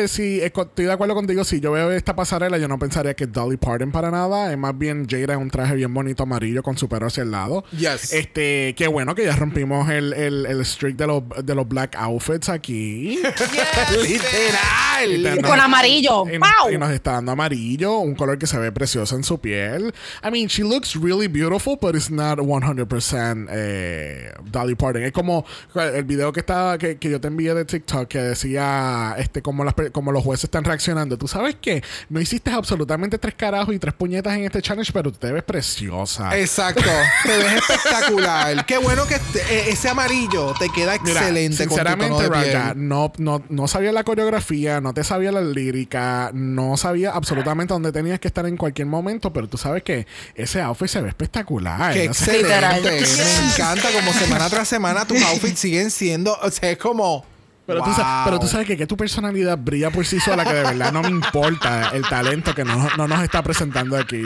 co- 0.52 0.62
estoy 0.62 0.84
de 0.84 0.92
acuerdo 0.92 1.14
contigo. 1.14 1.44
Si 1.44 1.60
yo 1.60 1.72
veo 1.72 1.90
esta 1.90 2.14
pasarela, 2.14 2.58
yo 2.58 2.68
no 2.68 2.78
pensaría 2.78 3.14
que 3.14 3.24
es 3.24 3.32
Dolly 3.32 3.56
Parton 3.56 3.90
para 3.90 4.10
nada. 4.10 4.52
Es 4.52 4.58
más 4.58 4.76
bien 4.76 5.06
Jada 5.08 5.34
en 5.34 5.40
un 5.40 5.50
traje 5.50 5.74
bien 5.76 5.92
bonito 5.94 6.22
amarillo 6.24 6.62
con 6.62 6.76
su 6.76 6.88
pelo 6.88 7.06
hacia 7.06 7.22
el 7.22 7.30
lado. 7.30 7.64
Yes. 7.72 8.12
Este, 8.12 8.74
qué 8.76 8.86
bueno 8.88 9.14
que 9.14 9.24
ya 9.24 9.34
rompimos 9.36 9.88
el, 9.90 10.12
el, 10.12 10.44
el 10.46 10.64
streak 10.66 10.96
de 10.96 11.06
los, 11.06 11.22
de 11.42 11.54
los 11.54 11.66
black 11.66 11.94
outfits 11.96 12.48
aquí. 12.48 13.18
Literal. 14.02 14.57
Y 15.06 15.42
Con 15.42 15.60
amarillo. 15.60 16.24
Y 16.28 16.38
nos, 16.38 16.48
¡Wow! 16.60 16.72
y 16.72 16.78
nos 16.78 16.90
está 16.90 17.12
dando 17.12 17.32
amarillo, 17.32 17.98
un 17.98 18.14
color 18.14 18.38
que 18.38 18.46
se 18.46 18.58
ve 18.58 18.72
precioso 18.72 19.16
en 19.16 19.24
su 19.24 19.38
piel. 19.38 19.94
I 20.24 20.30
mean, 20.30 20.48
she 20.48 20.62
looks 20.62 20.96
really 20.96 21.28
beautiful, 21.28 21.78
but 21.80 21.94
it's 21.94 22.10
not 22.10 22.38
100% 22.38 23.48
eh, 23.50 24.32
Dolly 24.44 24.74
Parton. 24.74 25.04
Es 25.04 25.12
como 25.12 25.44
el 25.74 26.04
video 26.04 26.32
que 26.32 26.40
estaba 26.40 26.78
que, 26.78 26.98
que 26.98 27.10
yo 27.10 27.20
te 27.20 27.28
envié 27.28 27.54
de 27.54 27.64
TikTok 27.64 28.08
que 28.08 28.18
decía 28.18 29.14
este 29.18 29.42
como 29.42 29.64
las 29.64 29.74
como 29.92 30.12
los 30.12 30.24
jueces 30.24 30.44
están 30.44 30.64
reaccionando. 30.64 31.16
Tú 31.16 31.28
sabes 31.28 31.56
que 31.60 31.82
no 32.08 32.20
hiciste 32.20 32.50
absolutamente 32.50 33.18
tres 33.18 33.34
carajos 33.34 33.74
y 33.74 33.78
tres 33.78 33.94
puñetas 33.94 34.36
en 34.36 34.44
este 34.44 34.62
challenge, 34.62 34.92
pero 34.92 35.12
tú 35.12 35.18
te 35.18 35.32
ves 35.32 35.42
preciosa. 35.44 36.36
Exacto. 36.38 36.82
te 37.22 37.38
ves 37.38 37.54
espectacular. 37.54 38.66
Qué 38.66 38.78
bueno 38.78 39.06
que 39.06 39.14
eh, 39.14 39.66
ese 39.68 39.88
amarillo 39.88 40.54
te 40.58 40.68
queda 40.70 40.98
Mira, 41.02 41.20
excelente 41.20 41.66
con 41.66 41.76
tu 41.76 41.84
tono 41.84 41.94
sinceramente, 41.94 42.22
de 42.22 42.30
piel. 42.30 42.54
Raja, 42.54 42.74
no, 42.76 43.12
no, 43.18 43.42
no 43.48 43.68
sabía 43.68 43.92
la 43.92 44.04
coreografía, 44.04 44.47
no 44.80 44.94
te 44.94 45.04
sabía 45.04 45.32
la 45.32 45.40
lírica, 45.40 46.30
no 46.32 46.76
sabía 46.76 47.10
absolutamente 47.12 47.74
dónde 47.74 47.92
tenías 47.92 48.18
que 48.18 48.28
estar 48.28 48.46
en 48.46 48.56
cualquier 48.56 48.86
momento, 48.86 49.32
pero 49.32 49.48
tú 49.48 49.58
sabes 49.58 49.82
que 49.82 50.06
ese 50.34 50.60
outfit 50.60 50.88
se 50.88 51.00
ve 51.00 51.08
espectacular. 51.08 51.92
Qué 51.92 52.04
excelente. 52.04 52.90
Me 52.90 53.52
encanta 53.52 53.88
como 53.92 54.12
semana 54.12 54.48
tras 54.48 54.68
semana 54.68 55.04
tus 55.06 55.22
outfits 55.22 55.58
siguen 55.58 55.90
siendo, 55.90 56.36
o 56.42 56.50
sea, 56.50 56.70
es 56.70 56.78
como 56.78 57.24
Pero, 57.66 57.82
tú, 57.82 57.90
pero 58.24 58.46
sabes 58.46 58.66
que, 58.66 58.76
que 58.76 58.86
tu 58.86 58.96
personalidad 58.96 59.58
brilla 59.58 59.90
por 59.90 60.06
sí 60.06 60.18
sola, 60.20 60.44
que 60.44 60.54
de 60.54 60.62
verdad 60.62 60.92
no 60.92 61.02
me 61.02 61.10
importa 61.10 61.90
el 61.92 62.02
talento 62.08 62.54
que 62.54 62.64
no, 62.64 62.88
no 62.96 63.06
nos 63.06 63.22
está 63.22 63.42
presentando 63.42 63.96
aquí. 63.96 64.22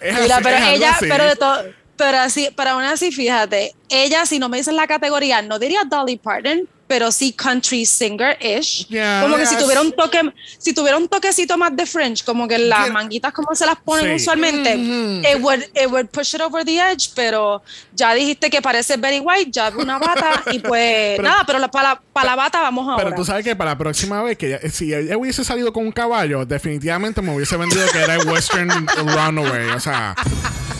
Es 0.00 0.20
Mira, 0.20 0.36
así, 0.36 0.44
pero 0.44 0.56
es 0.56 0.64
ella, 0.66 0.90
así. 0.90 1.06
pero 1.08 1.24
de 1.24 1.36
todo. 1.36 1.62
Pero 1.94 2.18
así, 2.18 2.48
pero 2.56 2.70
aún 2.70 2.82
así, 2.82 3.12
fíjate, 3.12 3.74
ella, 3.88 4.26
si 4.26 4.40
no 4.40 4.48
me 4.48 4.56
dices 4.56 4.74
la 4.74 4.88
categoría, 4.88 5.42
no 5.42 5.58
diría 5.60 5.84
Dolly 5.84 6.16
Parton, 6.16 6.66
pero 6.92 7.10
sí 7.10 7.32
country 7.32 7.86
singer-ish. 7.86 8.86
Yeah. 8.88 9.22
como 9.22 9.38
que 9.38 9.46
si 9.46 9.56
tuviera 9.56 9.80
un 9.80 9.92
toque, 9.92 10.20
si 10.58 10.74
tuviera 10.74 10.98
un 10.98 11.08
toquecito 11.08 11.56
más 11.56 11.74
de 11.74 11.86
French, 11.86 12.22
como 12.22 12.46
que 12.46 12.58
las 12.58 12.90
manguitas 12.90 13.32
como 13.32 13.54
se 13.54 13.64
las 13.64 13.76
ponen 13.76 14.18
Sí. 14.18 14.22
usualmente, 14.24 14.74
it, 14.74 15.40
would, 15.40 15.62
it 15.74 15.86
would 15.90 16.08
push 16.08 16.34
it 16.34 16.42
over 16.42 16.66
the 16.66 16.78
edge, 16.78 17.08
pero 17.14 17.62
ya 17.94 18.12
dijiste 18.12 18.50
que 18.50 18.60
parece 18.60 18.98
Betty 18.98 19.20
White, 19.20 19.50
ya 19.52 19.70
una 19.74 19.98
bata 19.98 20.42
y 20.52 20.58
pues 20.58 21.16
Pero- 21.16 21.22
nada, 21.30 21.44
pero 21.46 21.58
la- 21.58 21.70
para, 21.70 21.98
para 22.12 22.26
la 22.30 22.36
bata 22.36 22.60
vamos 22.60 22.86
ahora. 22.86 23.02
Pero 23.04 23.16
tú 23.16 23.24
sabes 23.24 23.42
que 23.42 23.56
para 23.56 23.70
la 23.70 23.78
próxima 23.78 24.22
vez, 24.22 24.36
que 24.36 24.48
ella- 24.48 24.70
si 24.70 24.92
ella 24.92 25.16
hubiese 25.16 25.44
salido 25.44 25.72
con 25.72 25.86
un 25.86 25.92
caballo, 25.92 26.44
definitivamente 26.44 27.22
me 27.22 27.34
hubiese 27.34 27.56
vendido 27.56 27.86
que 27.90 28.00
era 28.02 28.16
el 28.16 28.28
Western 28.28 28.68
Runaway. 28.98 29.70
O 29.70 29.80
sea, 29.80 30.14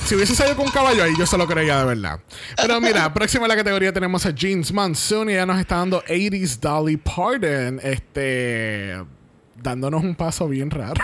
si 0.07 0.15
hubiese 0.17 0.35
salido 0.35 0.57
con 0.57 0.67
un 0.67 0.73
caballo 0.73 1.05
ahí, 1.05 1.13
yo 1.19 1.25
se 1.27 1.39
lo 1.39 1.47
creía 1.47 1.79
de 1.79 1.85
verdad. 1.85 2.19
Pero 2.57 2.81
mira, 2.81 3.13
próxima 3.15 3.45
en 3.45 3.49
la 3.51 3.57
categoría 3.57 3.93
tenemos 3.93 4.27
a 4.27 4.31
Jeans 4.35 4.73
Monsoon 4.73 5.31
y 5.31 5.35
ella 5.35 5.47
nos 5.47 5.59
está 5.61 5.77
dando 5.77 6.02
80s 6.07 6.59
Dolly 6.61 6.97
Parton. 6.97 7.81
Este. 7.83 8.97
Dándonos 9.57 10.03
un 10.03 10.15
paso 10.17 10.49
bien 10.49 10.71
raro. 10.71 11.01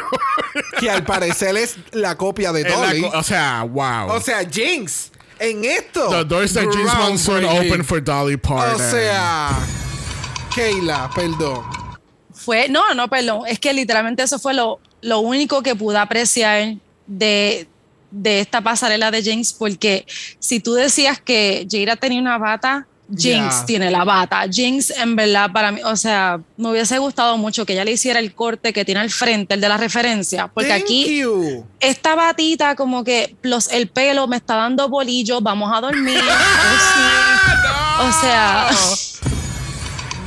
Que 0.81 0.91
al 0.91 1.05
parecer 1.05 1.57
es 1.57 1.77
la 1.93 2.17
copia 2.17 2.53
de 2.53 2.65
Dolly. 2.65 3.03
co- 3.03 3.17
o 3.17 3.23
sea, 3.23 3.63
wow. 3.63 4.11
O 4.11 4.21
sea, 4.21 4.41
Jinx, 4.49 5.13
en 5.39 5.65
esto. 5.65 6.09
The 6.11 6.25
doors 6.25 6.55
that 6.55 6.65
Jeans 6.73 6.93
Monsoon 6.99 7.45
open 7.45 7.85
for 7.85 8.03
Dolly 8.03 8.37
Parton. 8.37 8.75
O 8.75 8.91
sea, 8.91 9.51
Keila, 10.55 11.09
perdón. 11.15 11.65
Fue, 12.33 12.69
no, 12.69 12.95
no, 12.95 13.07
perdón, 13.09 13.43
es 13.47 13.61
que 13.61 13.73
literalmente 13.73 14.25
eso 14.25 14.39
fue 14.41 14.55
lo, 14.55 14.81
lo 15.03 15.21
único 15.21 15.63
que 15.63 15.77
pude 15.77 15.99
apreciar 15.99 16.75
de, 17.07 17.69
de 18.11 18.41
esta 18.41 18.61
pasarela 18.61 19.13
de 19.13 19.23
Jinx, 19.23 19.53
porque 19.53 20.05
si 20.41 20.59
tú 20.59 20.75
decías 20.75 21.21
que 21.21 21.67
Jada 21.71 21.95
tenía 21.95 22.21
una 22.21 22.39
bata, 22.39 22.88
Jinx 23.17 23.65
tiene 23.67 23.91
la 23.91 24.05
bata. 24.05 24.43
Jinx, 24.51 24.91
en 24.91 25.17
verdad, 25.17 25.51
para 25.53 25.73
mí, 25.73 25.81
o 25.85 25.97
sea, 25.97 26.41
me 26.57 26.71
hubiese 26.71 26.99
gustado 26.99 27.39
mucho 27.39 27.65
que 27.65 27.73
ella 27.73 27.85
le 27.85 27.93
hiciera 27.93 28.19
el 28.21 28.35
corte 28.35 28.73
que 28.73 28.85
tiene 28.85 29.01
al 29.01 29.11
frente, 29.11 29.55
el 29.55 29.61
de 29.61 29.69
la 29.69 29.77
referencia, 29.79 30.49
porque 30.49 30.69
Thank 30.71 30.83
aquí 30.83 31.19
you. 31.21 31.65
esta 31.81 32.15
batita 32.15 32.75
como 32.77 33.05
que 33.05 33.35
plus 33.41 33.69
el 33.73 33.89
pelo 33.89 34.27
me 34.29 34.37
está 34.37 34.57
dando 34.57 34.89
bolillo, 34.89 35.41
vamos 35.41 35.71
a 35.75 35.81
dormir. 35.81 36.21
O 38.01 38.13
sea, 38.21 38.69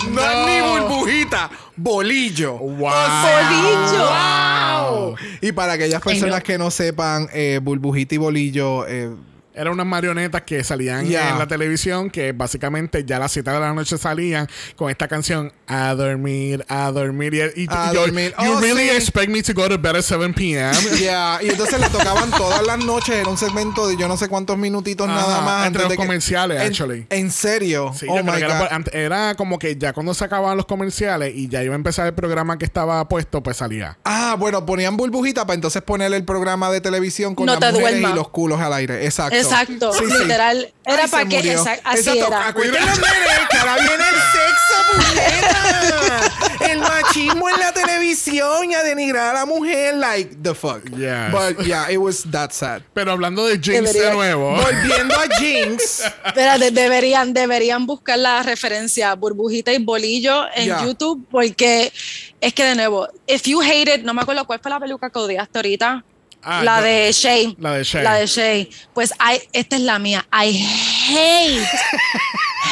No, 0.09 0.21
es 0.21 0.45
ni 0.45 0.61
burbujita, 0.61 1.49
bolillo. 1.77 2.57
Wow. 2.57 2.91
bolillo. 3.21 4.09
¡Wow! 4.09 5.15
Y 5.41 5.51
para 5.53 5.73
aquellas 5.73 6.01
personas 6.01 6.39
no. 6.39 6.43
que 6.43 6.57
no 6.57 6.69
sepan, 6.69 7.29
eh, 7.33 7.59
burbujita 7.63 8.15
y 8.15 8.17
bolillo. 8.17 8.85
eh, 8.87 9.11
Eran 9.53 9.73
unas 9.73 9.85
marionetas 9.85 10.41
que 10.43 10.63
salían 10.63 11.05
en 11.05 11.37
la 11.39 11.47
televisión 11.47 12.09
que 12.09 12.31
básicamente 12.31 13.03
ya 13.05 13.17
a 13.17 13.19
las 13.19 13.31
7 13.33 13.51
de 13.51 13.59
la 13.59 13.73
noche 13.73 13.97
salían 13.97 14.47
con 14.75 14.89
esta 14.89 15.07
canción 15.07 15.51
A 15.67 15.93
dormir, 15.93 16.65
a 16.69 16.89
dormir. 16.91 17.33
Y, 17.33 17.63
y- 17.63 17.67
A 17.69 17.91
yo, 17.93 18.01
dormir. 18.01 18.33
You 18.39 18.53
Oh, 18.53 18.59
really 18.61 18.89
sí. 18.89 18.95
expect 18.95 19.29
me 19.29 19.41
to 19.43 19.53
go 19.53 19.67
to 19.67 19.77
bed 19.77 19.95
at 19.97 20.03
7 20.03 20.33
p.m. 20.33 20.71
yeah, 20.99 21.39
Y 21.41 21.49
entonces 21.49 21.79
la 21.79 21.89
tocaban 21.89 22.31
todas 22.31 22.65
las 22.65 22.77
noches. 22.83 23.15
Era 23.15 23.29
un 23.29 23.37
segmento 23.37 23.87
de 23.87 23.97
yo 23.97 24.07
no 24.07 24.15
sé 24.17 24.27
cuántos 24.29 24.57
minutitos 24.57 25.07
Ajá, 25.09 25.15
nada 25.19 25.41
más. 25.41 25.67
entre 25.67 25.81
antes 25.81 25.81
los 25.83 25.89
de 25.89 25.95
que- 25.97 26.03
comerciales, 26.07 26.61
En- 26.61 26.67
actually. 26.67 27.05
En 27.09 27.31
serio. 27.31 27.91
Sí, 27.97 28.05
oh 28.09 28.15
yo 28.17 28.21
creo 28.21 28.33
my 28.33 28.39
que 28.39 28.45
era, 28.45 28.59
God. 28.77 28.87
era 28.93 29.35
como 29.35 29.59
que 29.59 29.75
ya 29.75 29.93
cuando 29.93 30.13
se 30.13 30.23
acababan 30.25 30.55
los 30.57 30.65
comerciales 30.65 31.33
y 31.35 31.47
ya 31.49 31.63
iba 31.63 31.73
a 31.73 31.75
empezar 31.75 32.07
el 32.07 32.13
programa 32.13 32.57
que 32.57 32.65
estaba 32.65 33.07
puesto, 33.09 33.41
pues 33.43 33.57
salía. 33.57 33.97
Ah, 34.05 34.35
bueno, 34.39 34.65
ponían 34.65 34.95
burbujita 34.97 35.45
para 35.45 35.55
entonces 35.55 35.81
poner 35.81 36.13
el 36.13 36.23
programa 36.23 36.71
de 36.71 36.81
televisión 36.81 37.35
con 37.35 37.45
No 37.47 37.57
las 37.59 37.73
mujeres 37.73 37.99
y 38.01 38.13
los 38.15 38.29
culos 38.29 38.59
al 38.61 38.73
aire. 38.73 39.05
Exacto. 39.05 39.40
Exacto, 39.41 39.93
Sí, 39.93 40.05
sí. 40.09 40.17
literal, 40.23 40.73
era 40.85 41.03
Ay, 41.03 41.09
para 41.09 41.25
que, 41.29 41.39
exact- 41.55 41.81
así 41.83 41.99
Exacto. 41.99 42.27
era. 42.27 42.47
Acuérdense 42.47 43.01
que 43.49 43.57
ahora 43.57 43.75
viene 43.75 44.03
el 44.03 44.15
sexo, 44.31 44.75
puñeta. 44.93 46.67
El 46.71 46.79
machismo 46.79 47.49
en 47.49 47.59
la 47.59 47.73
televisión 47.73 48.71
y 48.71 48.75
a 48.75 48.83
denigrar 48.83 49.35
a 49.35 49.39
la 49.39 49.45
mujer. 49.45 49.95
Like, 49.95 50.35
the 50.41 50.53
fuck. 50.53 50.83
Yes. 50.95 51.31
But 51.31 51.65
yeah, 51.65 51.91
it 51.91 51.97
was 51.97 52.23
that 52.31 52.51
sad. 52.51 52.81
Pero 52.93 53.11
hablando 53.11 53.45
de 53.45 53.53
Jinx 53.59 53.93
de 53.93 53.99
Debería- 53.99 54.13
nuevo. 54.13 54.55
Volviendo 54.55 55.15
a 55.15 55.27
Jinx. 55.37 56.03
Espérate, 56.25 56.71
deberían, 56.71 57.33
deberían 57.33 57.85
buscar 57.85 58.19
la 58.19 58.43
referencia 58.43 59.13
burbujita 59.15 59.73
y 59.73 59.79
bolillo 59.83 60.45
en 60.55 60.67
Ya. 60.67 60.83
YouTube 60.85 61.25
porque 61.31 61.91
es 62.39 62.53
que 62.53 62.63
de 62.63 62.75
nuevo, 62.75 63.07
if 63.27 63.43
you 63.43 63.61
hate 63.61 63.95
it, 63.95 64.03
no 64.03 64.13
me 64.13 64.21
acuerdo 64.21 64.45
cuál 64.45 64.59
fue 64.61 64.69
la 64.71 64.79
peluca 64.79 65.09
que 65.09 65.19
odiaste 65.19 65.57
ahorita. 65.59 66.03
Ah, 66.43 66.63
la 66.63 66.81
de 66.81 67.11
Shay. 67.11 67.55
la 67.59 67.73
de 67.73 67.83
Shay. 67.83 68.03
La 68.03 68.13
de 68.15 68.25
Shay. 68.27 68.69
Pues 68.93 69.11
I- 69.11 69.41
esta 69.53 69.75
es 69.75 69.81
la 69.83 69.99
mía. 69.99 70.25
I 70.31 70.65
hate, 71.09 71.67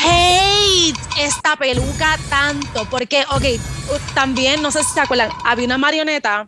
hate 0.04 0.98
esta 1.20 1.56
peluca 1.56 2.18
tanto. 2.30 2.86
Porque, 2.90 3.26
ok, 3.30 3.44
también, 4.14 4.62
no 4.62 4.72
sé 4.72 4.84
si 4.84 4.94
se 4.94 5.00
acuerdan, 5.02 5.30
había 5.46 5.66
una 5.66 5.78
marioneta 5.78 6.48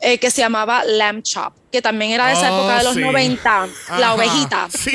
eh, 0.00 0.18
que 0.18 0.30
se 0.30 0.42
llamaba 0.42 0.84
Lamb 0.84 1.22
Chop, 1.22 1.54
que 1.72 1.80
también 1.80 2.12
era 2.12 2.26
de 2.28 2.34
esa 2.34 2.52
Oh, 2.52 2.58
época 2.58 2.78
de 2.78 2.84
los 2.84 2.94
sí. 2.94 3.00
90, 3.00 3.62
Ajá. 3.62 3.98
la 3.98 4.14
ovejita. 4.14 4.68
Sí. 4.70 4.92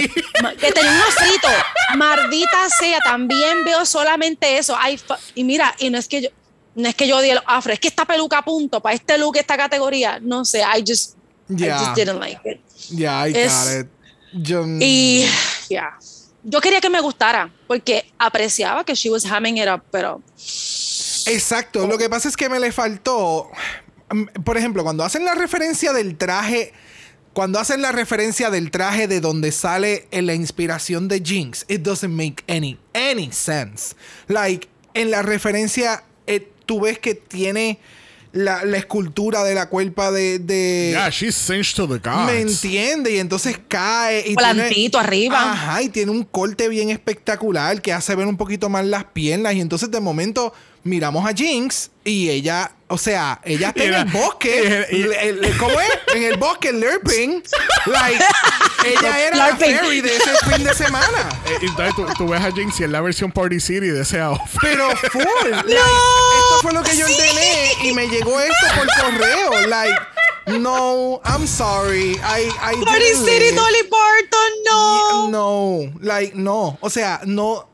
Que 0.59 0.71
tenía 0.71 0.91
unos 0.91 1.13
fritos. 1.15 1.51
Mardita 1.95 2.67
sea, 2.79 2.99
también 2.99 3.63
veo 3.63 3.85
solamente 3.85 4.57
eso. 4.57 4.75
Ay, 4.79 4.99
y 5.35 5.43
mira, 5.43 5.73
y 5.79 5.89
no 5.89 5.97
es 5.97 6.07
que 6.07 6.21
yo, 6.23 6.29
no 6.75 6.87
es 6.87 6.95
que 6.95 7.07
yo 7.07 7.17
odie 7.17 7.33
los 7.35 7.43
afro, 7.47 7.73
es 7.73 7.79
que 7.79 7.87
esta 7.87 8.05
peluca 8.05 8.41
punto 8.43 8.79
para 8.79 8.95
este 8.95 9.17
look, 9.17 9.35
esta 9.37 9.57
categoría, 9.57 10.19
no 10.21 10.45
sé, 10.45 10.61
I 10.61 10.83
just, 10.87 11.15
I 11.49 11.55
Yeah. 11.55 11.79
just 11.79 11.95
didn't 11.95 12.19
like 12.19 12.39
it. 12.45 12.59
Yeah, 12.89 13.27
I 13.27 13.33
Es- 13.35 13.51
got 13.51 13.81
it. 13.81 13.87
Yo- 14.33 14.65
Y 14.79 15.25
ya. 15.69 15.97
Yo 16.43 16.59
quería 16.61 16.81
que 16.81 16.89
me 16.89 16.99
gustara, 17.01 17.51
porque 17.67 18.05
apreciaba 18.17 18.83
que 18.83 18.95
she 18.95 19.09
was 19.09 19.25
hamming 19.25 19.57
it 19.57 19.67
up, 19.67 19.83
pero 19.91 20.21
Exacto. 21.27 21.85
Lo 21.87 21.97
que 21.97 22.09
pasa 22.09 22.27
es 22.29 22.35
que 22.37 22.49
me 22.49 22.59
le 22.59 22.71
faltó. 22.71 23.49
mm, 24.11 24.41
Por 24.43 24.57
ejemplo, 24.57 24.83
cuando 24.83 25.03
hacen 25.03 25.23
la 25.25 25.35
referencia 25.35 25.93
del 25.93 26.17
traje. 26.17 26.73
Cuando 27.33 27.59
hacen 27.59 27.81
la 27.81 27.93
referencia 27.93 28.49
del 28.49 28.71
traje 28.71 29.07
de 29.07 29.21
donde 29.21 29.53
sale 29.53 30.07
en 30.11 30.25
la 30.25 30.33
inspiración 30.33 31.07
de 31.07 31.21
Jinx, 31.23 31.63
it 31.69 31.79
doesn't 31.81 32.11
make 32.13 32.43
any, 32.53 32.77
any 32.93 33.31
sense. 33.31 33.95
Like, 34.27 34.67
en 34.93 35.11
la 35.11 35.21
referencia, 35.21 36.03
eh, 36.27 36.51
tú 36.65 36.81
ves 36.81 36.99
que 36.99 37.15
tiene 37.15 37.79
la, 38.33 38.63
la 38.65 38.77
escultura 38.77 39.43
de 39.43 39.55
la 39.55 39.67
cuerpa 39.69 40.11
de. 40.11 40.39
de 40.39 40.91
Yeah, 40.91 41.09
she's 41.09 41.35
cinched 41.35 41.75
to 41.75 41.87
the 41.87 41.99
gods. 41.99 42.31
¿Me 42.31 42.41
entiende? 42.41 43.13
Y 43.13 43.19
entonces 43.19 43.59
cae. 43.67 44.23
Y 44.27 44.35
Volantito 44.35 44.99
arriba. 44.99 45.51
Ajá, 45.51 45.81
y 45.81 45.89
tiene 45.89 46.11
un 46.11 46.23
corte 46.23 46.69
bien 46.69 46.89
espectacular 46.89 47.81
que 47.81 47.93
hace 47.93 48.15
ver 48.15 48.27
un 48.27 48.37
poquito 48.37 48.69
más 48.69 48.85
las 48.85 49.03
piernas. 49.05 49.53
Y 49.53 49.61
entonces 49.61 49.91
de 49.91 49.99
momento 49.99 50.53
miramos 50.83 51.25
a 51.25 51.33
Jinx 51.33 51.91
y 52.03 52.29
ella, 52.29 52.71
o 52.91 52.97
sea, 52.97 53.39
ella 53.43 53.69
está 53.69 53.83
en 53.83 53.93
el 53.93 54.05
bosque. 54.05 54.87
y- 54.91 55.57
¿Cómo 55.57 55.79
es? 55.79 55.89
En 56.15 56.23
el 56.23 56.37
bosque, 56.37 56.71
lerping. 56.73 57.41
Like, 57.85 58.23
ella 58.85 59.19
era 59.27 59.35
la 59.37 59.55
fairy 59.55 60.01
de 60.01 60.15
ese 60.15 60.31
fin 60.49 60.63
de 60.63 60.73
semana. 60.73 61.29
Eh, 61.47 61.57
entonces 61.61 61.95
tú, 61.95 62.05
tú 62.17 62.27
ves 62.29 62.41
a 62.43 62.51
Jinx 62.51 62.79
y 62.79 62.83
es 62.83 62.89
la 62.89 63.01
versión 63.01 63.31
Party 63.31 63.59
City 63.59 63.87
de 63.87 64.01
ese 64.01 64.19
outfit. 64.19 64.59
Pero 64.61 64.89
full. 65.11 65.21
Like, 65.51 65.69
esto 65.71 66.59
fue 66.61 66.73
lo 66.73 66.83
que 66.83 66.95
yo 66.97 67.05
ordené 67.05 67.73
y 67.83 67.93
me 67.93 68.07
llegó 68.07 68.39
esto 68.39 68.67
por 68.75 68.87
correo. 69.03 69.67
Like, 69.67 69.95
no, 70.59 71.21
I'm 71.25 71.47
sorry. 71.47 72.13
I, 72.23 72.47
I 72.49 72.83
Party 72.83 72.99
didn't 73.05 73.25
City. 73.25 73.55
Dolly 73.55 73.83
Parton, 73.89 74.51
no. 74.65 75.29
No, 75.29 75.93
like, 76.01 76.33
no. 76.35 76.77
O 76.81 76.89
sea, 76.89 77.21
no. 77.25 77.67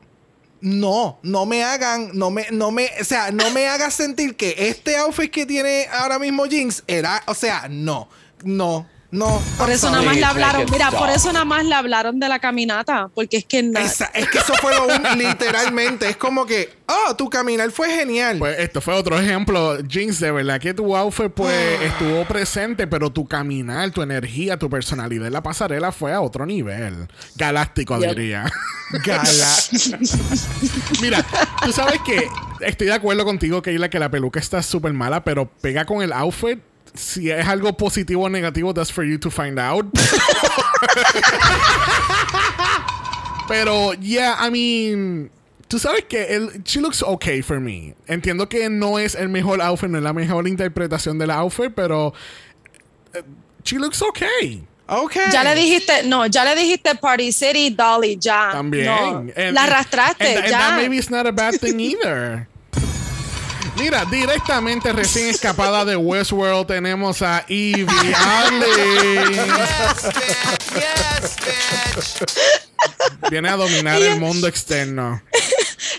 No, 0.62 1.20
no 1.22 1.46
me 1.46 1.64
hagan, 1.64 2.12
no 2.14 2.32
me, 2.32 2.48
no 2.52 2.72
me, 2.72 2.90
o 3.00 3.04
sea, 3.04 3.32
no 3.32 3.52
me 3.52 3.68
hagas 3.68 3.94
sentir 3.94 4.36
que 4.36 4.56
este 4.58 4.98
outfit 4.98 5.32
que 5.32 5.46
tiene 5.46 5.88
ahora 5.92 6.18
mismo 6.18 6.46
Jinx 6.46 6.84
era, 6.88 7.22
o 7.28 7.34
sea, 7.34 7.68
no, 7.70 8.10
no, 8.44 8.88
no. 9.12 9.42
Por 9.58 9.70
eso 9.70 9.90
nada 9.90 10.04
más 10.04 10.16
le 10.18 10.26
hablaron, 10.26 10.66
mira, 10.72 10.92
por 10.92 11.10
eso 11.10 11.32
nada 11.32 11.46
más 11.46 11.64
le 11.66 11.74
hablaron 11.76 12.20
de 12.20 12.28
la 12.28 12.40
caminata, 12.40 13.10
porque 13.16 13.38
es 13.38 13.46
que 13.46 13.64
na- 13.64 13.82
Esa- 13.82 14.12
es 14.14 14.28
que 14.30 14.40
eso 14.40 14.54
fue 14.62 14.74
lo 14.76 14.86
un- 14.88 15.18
literalmente, 15.18 16.10
es 16.10 16.18
como 16.18 16.46
que, 16.46 16.74
oh, 16.88 17.16
tu 17.16 17.30
caminar 17.30 17.72
fue 17.72 17.90
genial. 17.90 18.38
Pues 18.40 18.60
esto 18.60 18.82
fue 18.82 18.94
otro 18.96 19.18
ejemplo, 19.18 19.78
Jinx, 19.88 20.20
de 20.20 20.32
verdad 20.32 20.60
que 20.60 20.74
tu 20.74 20.96
outfit 20.96 21.26
Ah. 21.28 21.30
pues 21.36 21.82
estuvo 21.84 22.26
presente, 22.26 22.86
pero 22.88 23.10
tu 23.10 23.28
caminar, 23.28 23.92
tu 23.92 24.02
energía, 24.02 24.58
tu 24.58 24.70
personalidad 24.70 25.28
en 25.28 25.34
la 25.34 25.42
pasarela 25.44 25.92
fue 25.92 26.12
a 26.14 26.20
otro 26.22 26.46
nivel. 26.46 27.08
Galáctico, 27.36 27.98
Yep. 28.00 28.10
diría. 28.16 28.52
Gala. 29.06 29.48
Mira, 31.02 31.26
tú 31.64 31.72
sabes 31.72 32.00
que 32.06 32.28
estoy 32.62 32.88
de 32.88 32.94
acuerdo 32.94 33.26
contigo, 33.26 33.62
Keila, 33.62 33.90
que 33.90 34.00
la 34.00 34.10
peluca 34.10 34.40
está 34.40 34.62
súper 34.64 34.94
mala, 34.94 35.24
pero 35.24 35.48
pega 35.62 35.86
con 35.86 36.02
el 36.02 36.12
outfit. 36.14 36.60
Si 36.94 37.30
es 37.32 37.48
algo 37.48 37.74
positivo 37.78 38.24
o 38.24 38.30
negativo, 38.30 38.74
that's 38.74 38.92
for 38.92 39.04
you 39.04 39.18
to 39.20 39.30
find 39.30 39.60
out. 39.60 39.86
pero, 43.48 43.94
yeah, 43.94 44.36
I 44.40 44.50
mean, 44.50 45.30
tú 45.68 45.80
sabes 45.80 46.04
que 46.08 46.36
el, 46.36 46.64
she 46.66 46.80
looks 46.82 47.02
okay 47.02 47.42
for 47.42 47.60
me. 47.60 47.96
Entiendo 48.08 48.50
que 48.50 48.70
no 48.70 48.98
es 49.00 49.16
el 49.16 49.30
mejor 49.30 49.62
outfit, 49.62 49.90
no 49.90 49.98
es 49.98 50.04
la 50.04 50.14
mejor 50.14 50.48
interpretación 50.48 51.18
del 51.18 51.32
outfit, 51.32 51.74
pero 51.76 52.14
eh, 53.14 53.22
she 53.64 53.78
looks 53.80 54.02
okay. 54.02 54.64
Ok. 54.90 55.16
Ya 55.32 55.44
le 55.44 55.54
dijiste, 55.56 56.04
no, 56.04 56.26
ya 56.28 56.46
le 56.46 56.56
dijiste 56.56 56.96
Party 56.96 57.32
City, 57.32 57.70
Dolly, 57.72 58.18
ya. 58.18 58.52
También. 58.54 58.86
No, 58.86 59.18
And- 59.36 59.54
la 59.54 59.64
arrastraste, 59.66 60.26
and- 60.26 60.38
and 60.44 60.50
ya. 60.50 60.58
that 60.60 60.78
maybe 60.78 60.98
it's 60.98 61.10
not 61.10 61.26
a 61.28 61.32
bad 61.32 61.60
thing 61.60 61.80
either. 61.80 62.48
Mira, 63.80 64.06
directamente 64.06 64.92
recién 64.92 65.30
escapada 65.30 65.86
de 65.86 65.96
Westworld 65.96 66.66
tenemos 66.68 67.22
a 67.22 67.46
Evie 67.48 67.86
Allen. 68.16 69.34
Yes, 70.74 71.36
bitch. 71.46 72.32
Viene 73.30 73.50
a 73.50 73.56
dominar 73.56 74.02
el 74.02 74.20
mundo 74.20 74.48
externo. 74.48 75.22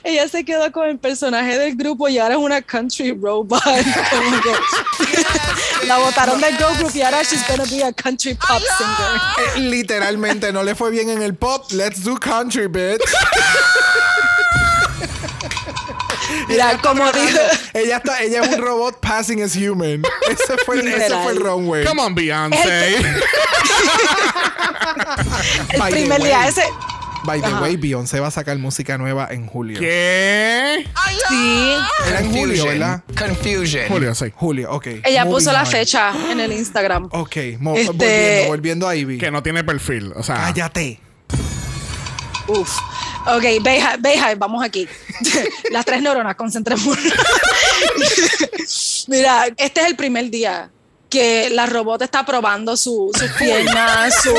Ella 0.04 0.28
se 0.28 0.44
quedó 0.44 0.70
con 0.72 0.88
el 0.88 0.98
personaje 0.98 1.58
del 1.58 1.76
grupo 1.76 2.08
y 2.08 2.18
ahora 2.18 2.34
es 2.34 2.40
una 2.40 2.62
country 2.62 3.12
robot. 3.12 3.62
La 5.86 5.98
botaron 5.98 6.40
del 6.40 6.56
girl 6.56 6.76
group 6.78 6.94
y 6.94 7.02
ahora 7.02 7.22
she's 7.22 7.46
gonna 7.48 7.64
be 7.64 7.82
a 7.84 7.92
country 7.92 8.34
pop 8.34 8.62
singer. 8.78 9.20
Eh, 9.56 9.60
literalmente 9.60 10.52
no 10.52 10.62
le 10.62 10.74
fue 10.74 10.90
bien 10.90 11.10
en 11.10 11.22
el 11.22 11.34
pop. 11.34 11.70
Let's 11.72 12.02
do 12.02 12.18
country, 12.18 12.66
bitch. 12.66 13.02
Mira, 16.48 16.78
como 16.82 17.04
dijo, 17.12 17.38
Ella 17.74 17.96
está, 17.98 18.22
ella 18.22 18.42
es 18.42 18.48
un 18.56 18.62
robot 18.62 18.98
passing 19.00 19.42
as 19.42 19.54
human. 19.56 20.02
Ese 20.30 20.56
fue, 20.64 20.80
el- 20.80 20.88
ese 20.88 21.14
fue 21.22 21.32
el 21.32 21.40
runway. 21.40 21.84
Come 21.84 22.02
on, 22.02 22.14
Beyoncé. 22.14 22.96
el 22.96 23.04
By 25.78 25.90
the 25.92 26.00
primer 26.00 26.20
way. 26.20 26.28
día 26.28 26.48
ese. 26.48 26.62
By 27.24 27.40
the 27.40 27.46
Ajá. 27.48 27.60
way, 27.60 27.76
Beyoncé 27.76 28.20
va 28.20 28.28
a 28.28 28.30
sacar 28.30 28.56
música 28.58 28.96
nueva 28.96 29.28
en 29.30 29.46
julio. 29.46 29.78
¿Qué? 29.80 30.86
Sí, 31.28 31.74
Era 32.06 32.20
en 32.20 32.32
julio, 32.32 32.64
¿verdad? 32.64 33.02
Confusion. 33.18 33.84
Julio, 33.88 34.14
sí. 34.14 34.32
Julio, 34.34 34.70
ok. 34.72 34.86
ella 35.04 35.24
Moving 35.24 35.34
puso 35.36 35.52
la 35.52 35.62
on. 35.62 35.66
fecha 35.66 36.12
en 36.30 36.40
el 36.40 36.52
Instagram. 36.52 37.08
Ok, 37.12 37.36
mo- 37.58 37.76
Este- 37.76 37.92
volviendo, 37.92 38.48
volviendo 38.48 38.88
a 38.88 38.96
Ivy. 38.96 39.18
Que 39.18 39.30
no 39.30 39.42
tiene 39.42 39.64
perfil. 39.64 40.12
O 40.16 40.22
sea, 40.22 40.36
Cállate. 40.36 41.00
Uf. 42.46 42.78
Ok, 43.28 43.44
Beja, 43.62 44.34
vamos 44.36 44.64
aquí. 44.64 44.88
Las 45.70 45.84
tres 45.84 46.00
neuronas, 46.00 46.34
concentrémonos. 46.34 46.98
Mira, 49.08 49.48
este 49.56 49.82
es 49.82 49.86
el 49.86 49.96
primer 49.96 50.30
día 50.30 50.70
que 51.08 51.48
la 51.50 51.66
robot 51.66 52.02
está 52.02 52.24
probando 52.26 52.76
su- 52.76 53.10
sus 53.18 53.30
piernas, 53.32 54.14
su- 54.22 54.34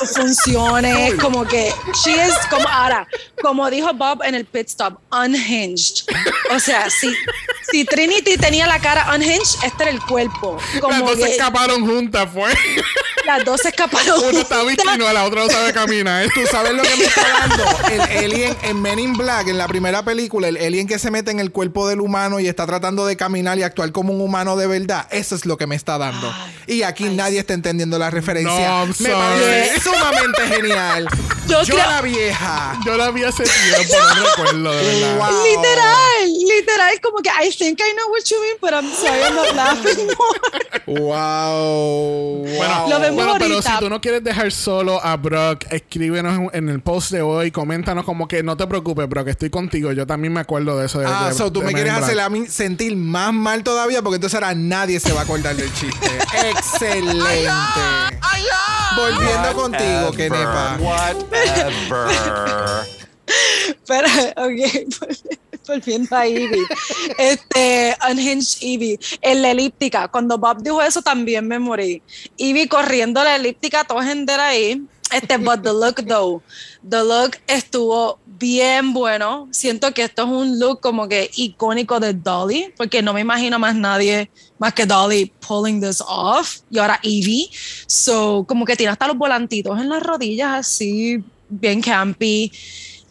sus 0.00 0.10
funciones, 0.16 1.14
como 1.14 1.44
que 1.46 1.72
she 2.04 2.12
is, 2.12 2.34
como 2.50 2.68
ahora, 2.68 3.06
como 3.40 3.70
dijo 3.70 3.92
Bob 3.94 4.22
en 4.24 4.34
el 4.34 4.44
pit 4.44 4.68
stop, 4.68 4.98
unhinged. 5.10 6.04
O 6.54 6.58
sea, 6.60 6.90
si, 6.90 7.12
si 7.70 7.84
Trinity 7.86 8.36
tenía 8.36 8.66
la 8.66 8.78
cara 8.78 9.10
unhinged, 9.14 9.64
este 9.64 9.82
era 9.84 9.90
el 9.90 10.00
cuerpo. 10.02 10.58
las 10.74 10.80
Como 10.80 11.00
dos 11.10 11.18
se 11.18 11.30
escaparon 11.32 11.86
juntas, 11.86 12.28
fue. 12.32 12.52
las 13.24 13.44
dos 13.44 13.60
se 13.62 13.68
escaparon. 13.70 14.18
Uno 14.18 14.38
está 14.40 14.56
juntas. 14.60 14.84
visto 14.84 14.94
y 15.10 15.14
la 15.14 15.24
otra 15.24 15.44
no 15.44 15.48
sabe 15.50 15.72
caminar. 15.72 16.26
¿Tú 16.34 16.40
sabes 16.50 16.72
lo 16.74 16.82
que 16.82 16.96
me 16.96 17.04
está 17.04 17.26
dando? 17.38 17.64
El 17.90 18.00
alien 18.24 18.56
en 18.64 18.82
Men 18.82 18.98
in 18.98 19.12
Black, 19.14 19.48
en 19.48 19.56
la 19.58 19.66
primera 19.68 20.04
película, 20.04 20.48
el 20.48 20.56
alien 20.58 20.86
que 20.86 20.98
se 20.98 21.10
mete 21.10 21.30
en 21.30 21.40
el 21.40 21.52
cuerpo 21.52 21.88
del 21.88 22.00
humano 22.00 22.38
y 22.40 22.48
está 22.48 22.66
tratando 22.66 23.06
de 23.06 23.16
caminar 23.16 23.58
y 23.58 23.62
actuar 23.62 23.92
como 23.92 24.12
un 24.12 24.20
humano 24.20 24.56
de 24.56 24.66
verdad. 24.66 25.06
Eso 25.10 25.34
es 25.34 25.46
lo 25.46 25.56
que 25.56 25.66
me 25.66 25.74
está 25.76 25.92
dando. 25.92 26.01
Y 26.66 26.82
aquí 26.82 27.04
nadie 27.04 27.38
está 27.40 27.54
entendiendo 27.54 27.98
la 27.98 28.10
referencia. 28.10 28.68
No, 28.68 28.86
me 28.86 29.10
parece 29.10 29.80
sumamente 29.84 30.46
genial. 30.48 31.08
Yo 31.48 31.62
Yo, 31.64 31.74
creo- 31.74 31.86
la 31.90 32.00
vieja. 32.00 32.78
Yo 32.86 32.96
la 32.96 33.10
vi 33.10 33.24
hace 33.24 33.42
tiempo, 33.44 33.96
no 34.16 34.24
recuerdo, 34.24 34.72
de 34.76 34.84
verdad. 35.00 35.16
Wow. 35.18 35.44
Literal, 35.44 36.32
literal, 36.56 37.00
como 37.02 37.18
que 37.18 37.28
I 37.30 37.50
think 37.50 37.80
I 37.80 37.92
know 37.94 38.08
what 38.10 38.22
you 38.30 38.36
mean, 38.40 38.56
but 38.60 38.70
I'm 38.72 38.90
sorry, 38.94 39.20
I'm 39.22 39.34
not 39.34 39.54
laughing 39.56 40.06
more. 40.06 40.40
Wow. 40.86 42.44
Bueno, 42.56 42.86
Lo 42.88 43.00
vemos 43.00 43.16
bueno, 43.24 43.34
pero 43.38 43.60
si 43.62 43.68
tú 43.78 43.88
no 43.90 44.00
quieres 44.00 44.22
dejar 44.24 44.52
solo 44.52 45.02
a 45.04 45.16
Brock, 45.16 45.64
escríbenos 45.70 46.50
en, 46.52 46.68
el 46.68 46.80
post 46.80 47.10
de 47.10 47.22
hoy, 47.22 47.50
coméntanos 47.50 48.04
como 48.04 48.28
que 48.28 48.42
no 48.42 48.56
te 48.56 48.66
preocupes, 48.66 49.08
Brock, 49.08 49.28
estoy 49.28 49.50
contigo. 49.50 49.92
Yo 49.92 50.06
también 50.06 50.32
me 50.32 50.40
acuerdo 50.40 50.78
de 50.78 50.86
eso. 50.86 51.00
De, 51.00 51.06
Ah, 51.06 51.28
de- 51.28 51.34
so 51.34 51.52
tú 51.52 51.60
de 51.60 51.66
me 51.66 51.72
quieres 51.74 51.92
hacer 51.92 52.18
a 52.20 52.28
mí 52.28 52.46
sentir 52.46 52.96
más 52.96 53.32
mal 53.34 53.62
todavía 53.64 54.00
porque 54.02 54.16
entonces 54.16 54.34
ahora 54.34 54.54
nadie 54.54 55.00
se 55.00 55.12
va 55.12 55.20
a 55.20 55.24
acordar 55.24 55.56
del 55.56 55.72
chiste. 55.74 55.91
Excelente. 56.44 57.50
Volviendo 58.96 59.54
contigo, 59.54 60.12
Kenepa. 60.12 60.78
Whatever. 60.80 62.08
Pero, 63.86 64.08
ok, 64.36 64.60
volviendo 65.66 66.16
a 66.16 66.26
Evie. 66.26 66.66
Este, 67.18 67.96
Unhinged 68.10 68.58
Evie. 68.60 68.98
En 69.20 69.42
la 69.42 69.50
elíptica, 69.50 70.08
cuando 70.08 70.38
Bob 70.38 70.62
dijo 70.62 70.82
eso 70.82 71.02
también 71.02 71.46
me 71.48 71.58
morí. 71.58 72.02
Evie 72.38 72.68
corriendo 72.68 73.22
la 73.22 73.36
elíptica, 73.36 73.84
todo 73.84 74.02
gente 74.02 74.32
ahí. 74.32 74.82
Este, 75.14 75.36
but 75.38 75.62
the 75.62 75.72
look 75.72 75.96
though, 76.06 76.42
the 76.88 77.02
look 77.02 77.36
estuvo 77.46 78.18
bien 78.26 78.92
bueno. 78.92 79.48
Siento 79.50 79.92
que 79.92 80.02
esto 80.04 80.22
es 80.22 80.28
un 80.28 80.58
look 80.58 80.80
como 80.80 81.08
que 81.08 81.30
icónico 81.34 82.00
de 82.00 82.12
Dolly, 82.14 82.72
porque 82.76 83.02
no 83.02 83.12
me 83.12 83.20
imagino 83.20 83.58
más 83.58 83.74
nadie 83.74 84.30
más 84.58 84.72
que 84.74 84.86
Dolly 84.86 85.32
pulling 85.46 85.80
this 85.80 86.02
off. 86.06 86.58
Y 86.70 86.78
ahora 86.78 86.98
Evie. 87.02 87.48
So, 87.86 88.44
como 88.48 88.64
que 88.64 88.76
tiene 88.76 88.92
hasta 88.92 89.06
los 89.06 89.16
volantitos 89.16 89.78
en 89.80 89.88
las 89.88 90.02
rodillas 90.02 90.52
así, 90.54 91.22
bien 91.48 91.80
campy. 91.82 92.52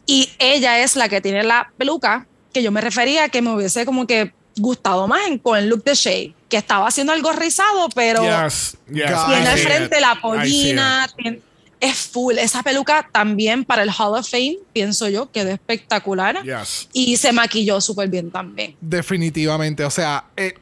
Y 0.06 0.30
ella 0.40 0.80
es 0.80 0.96
la 0.96 1.08
que 1.08 1.22
tiene 1.22 1.44
la 1.44 1.72
peluca 1.78 2.26
que 2.54 2.62
yo 2.64 2.72
me 2.72 2.82
refería 2.82 3.30
que 3.30 3.42
me 3.42 3.54
hubiese 3.54 3.86
como 3.86 4.06
que 4.08 4.34
gustado 4.58 5.08
más 5.08 5.26
en- 5.28 5.38
con 5.38 5.58
el 5.58 5.70
look 5.70 5.84
de 5.86 5.94
Shay, 5.96 6.36
que 6.50 6.58
estaba 6.58 6.88
haciendo 6.88 7.14
algo 7.14 7.32
rizado, 7.32 7.88
pero 7.96 8.22
Yes, 8.22 8.76
yes, 8.92 9.06
tiene 9.28 9.48
al 9.48 9.58
frente 9.58 9.96
it. 9.96 10.02
la 10.02 10.20
pollina, 10.22 11.08
tiene- 11.16 11.40
es 11.82 11.98
full. 11.98 12.38
Esa 12.38 12.64
peluca 12.64 13.10
también 13.12 13.66
para 13.66 13.84
el 13.84 13.90
Hall 13.90 14.18
of 14.18 14.30
Fame, 14.30 14.60
pienso 14.72 15.10
yo, 15.10 15.30
quedó 15.32 15.50
espectacular. 15.50 16.42
Yes. 16.44 16.88
Y 16.94 17.18
se 17.18 17.34
maquilló 17.34 17.82
súper 17.82 18.08
bien 18.08 18.32
también. 18.32 18.76
Definitivamente. 18.80 19.84
O 19.84 19.90
sea, 19.90 20.26
eh, 20.38 20.54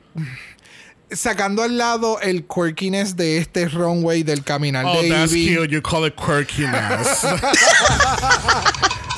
sacando 1.11 1.61
al 1.61 1.77
lado 1.77 2.19
el 2.21 2.45
quirkiness 2.45 3.15
de 3.15 3.37
este 3.37 3.67
runway 3.67 4.23
del 4.23 4.43
caminar 4.43 4.85
Oh, 4.85 5.01
de 5.01 5.09
that's 5.09 5.31
Ivy, 5.31 5.55
cute. 5.55 5.69
You 5.69 5.81
call 5.81 6.05
it 6.05 6.15
quirkiness. 6.15 7.19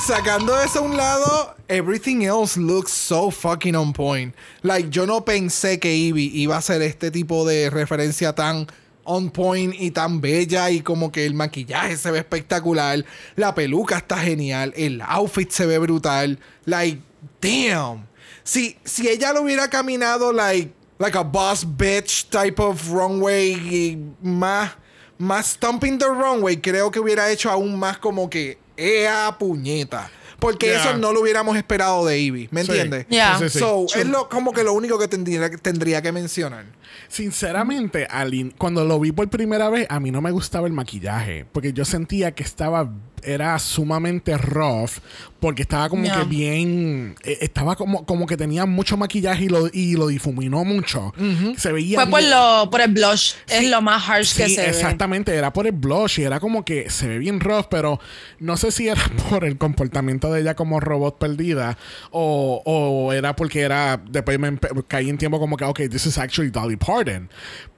sacando 0.05 0.59
eso 0.61 0.79
a 0.79 0.81
un 0.81 0.97
lado, 0.97 1.55
everything 1.67 2.23
else 2.23 2.57
looks 2.57 2.91
so 2.91 3.29
fucking 3.29 3.75
on 3.75 3.93
point. 3.93 4.33
Like, 4.63 4.89
yo 4.89 5.05
no 5.05 5.23
pensé 5.23 5.79
que 5.79 5.93
Ivy 5.93 6.31
iba 6.33 6.57
a 6.57 6.61
ser 6.61 6.81
este 6.81 7.11
tipo 7.11 7.45
de 7.45 7.69
referencia 7.69 8.33
tan 8.33 8.67
on 9.03 9.29
point 9.31 9.73
y 9.77 9.91
tan 9.91 10.21
bella 10.21 10.69
y 10.69 10.81
como 10.81 11.11
que 11.11 11.25
el 11.25 11.33
maquillaje 11.33 11.97
se 11.97 12.11
ve 12.11 12.19
espectacular, 12.19 13.03
la 13.35 13.55
peluca 13.55 13.97
está 13.97 14.17
genial, 14.17 14.73
el 14.75 15.01
outfit 15.01 15.49
se 15.51 15.65
ve 15.65 15.77
brutal. 15.79 16.39
Like, 16.65 16.99
damn. 17.41 18.07
Si, 18.43 18.77
si 18.83 19.07
ella 19.07 19.33
lo 19.33 19.41
hubiera 19.43 19.69
caminado 19.69 20.31
like, 20.33 20.71
like 20.99 21.17
a 21.17 21.23
boss 21.23 21.65
bitch 21.65 22.27
type 22.29 22.61
of 22.61 22.89
runway 22.91 23.51
y 23.53 23.97
más, 24.21 24.71
más 25.17 25.47
stomping 25.53 25.97
the 25.97 26.05
runway, 26.07 26.57
creo 26.57 26.91
que 26.91 26.99
hubiera 26.99 27.31
hecho 27.31 27.49
aún 27.49 27.77
más 27.77 27.97
como 27.97 28.29
que 28.29 28.57
ea 28.77 29.35
puñeta. 29.39 30.09
Porque 30.39 30.65
Yeah. 30.67 30.79
eso 30.81 30.97
no 30.97 31.13
lo 31.13 31.21
hubiéramos 31.21 31.55
esperado 31.55 32.03
de 32.07 32.17
Ivy, 32.17 32.47
¿me 32.49 32.63
Sí. 32.63 32.71
entiendes? 32.71 33.05
Yeah. 33.09 33.37
Sí, 33.37 33.43
sí, 33.43 33.49
sí. 33.51 33.59
So, 33.59 33.85
es 33.95 34.07
lo, 34.07 34.27
como 34.27 34.51
que 34.53 34.63
lo 34.63 34.73
único 34.73 34.97
que 34.97 35.07
tendría, 35.07 35.51
tendría 35.51 36.01
que 36.01 36.11
mencionar. 36.11 36.65
Sinceramente, 37.11 38.07
al 38.09 38.33
in- 38.33 38.53
cuando 38.57 38.85
lo 38.85 38.97
vi 38.97 39.11
por 39.11 39.29
primera 39.29 39.69
vez, 39.69 39.85
a 39.89 39.99
mí 39.99 40.11
no 40.11 40.21
me 40.21 40.31
gustaba 40.31 40.65
el 40.65 40.71
maquillaje. 40.71 41.45
Porque 41.51 41.73
yo 41.73 41.83
sentía 41.83 42.31
que 42.31 42.41
estaba. 42.43 42.89
Era 43.23 43.57
sumamente 43.59 44.37
rough. 44.37 44.91
Porque 45.39 45.63
estaba 45.63 45.89
como 45.89 46.03
Yeah. 46.03 46.19
que 46.19 46.25
bien. 46.25 47.15
eh, 47.23 47.39
estaba 47.41 47.75
como, 47.75 48.05
como 48.05 48.27
que 48.27 48.37
tenía 48.37 48.67
mucho 48.67 48.95
maquillaje 48.95 49.45
y 49.45 49.49
lo, 49.49 49.67
y 49.73 49.93
lo 49.95 50.07
difuminó 50.07 50.63
mucho. 50.63 51.13
Se 51.57 51.71
veía. 51.71 51.99
Fue 52.01 52.09
por, 52.11 52.21
lo, 52.23 52.69
por 52.69 52.79
el 52.81 52.91
blush, 52.93 53.33
es 53.47 53.67
lo 53.69 53.81
más 53.81 54.07
harsh 54.07 54.35
que 54.35 54.49
se 54.49 54.61
ve. 54.61 54.69
exactamente, 54.69 55.33
era 55.35 55.51
por 55.51 55.65
el 55.65 55.71
blush 55.73 56.19
y 56.19 56.23
era 56.23 56.39
como 56.39 56.63
que 56.63 56.91
se 56.91 57.07
ve 57.07 57.17
bien 57.17 57.39
rough, 57.39 57.65
pero 57.71 57.99
no 58.39 58.55
sé 58.55 58.71
si 58.71 58.87
era 58.87 59.01
por 59.31 59.43
el 59.43 59.57
comportamiento 59.57 60.31
de 60.31 60.41
ella 60.41 60.55
como 60.55 60.79
robot 60.79 61.17
perdida 61.17 61.75
o, 62.11 62.61
o 62.63 63.11
era 63.13 63.35
porque 63.35 63.61
era, 63.61 63.99
después 64.11 64.37
me 64.37 64.57
caí 64.87 65.09
en 65.09 65.17
tiempo 65.17 65.39
como 65.39 65.57
que, 65.57 65.65
ok, 65.65 65.79
this 65.89 66.05
is 66.05 66.19
actually 66.19 66.51
Dolly 66.51 66.75
Parton. 66.75 67.29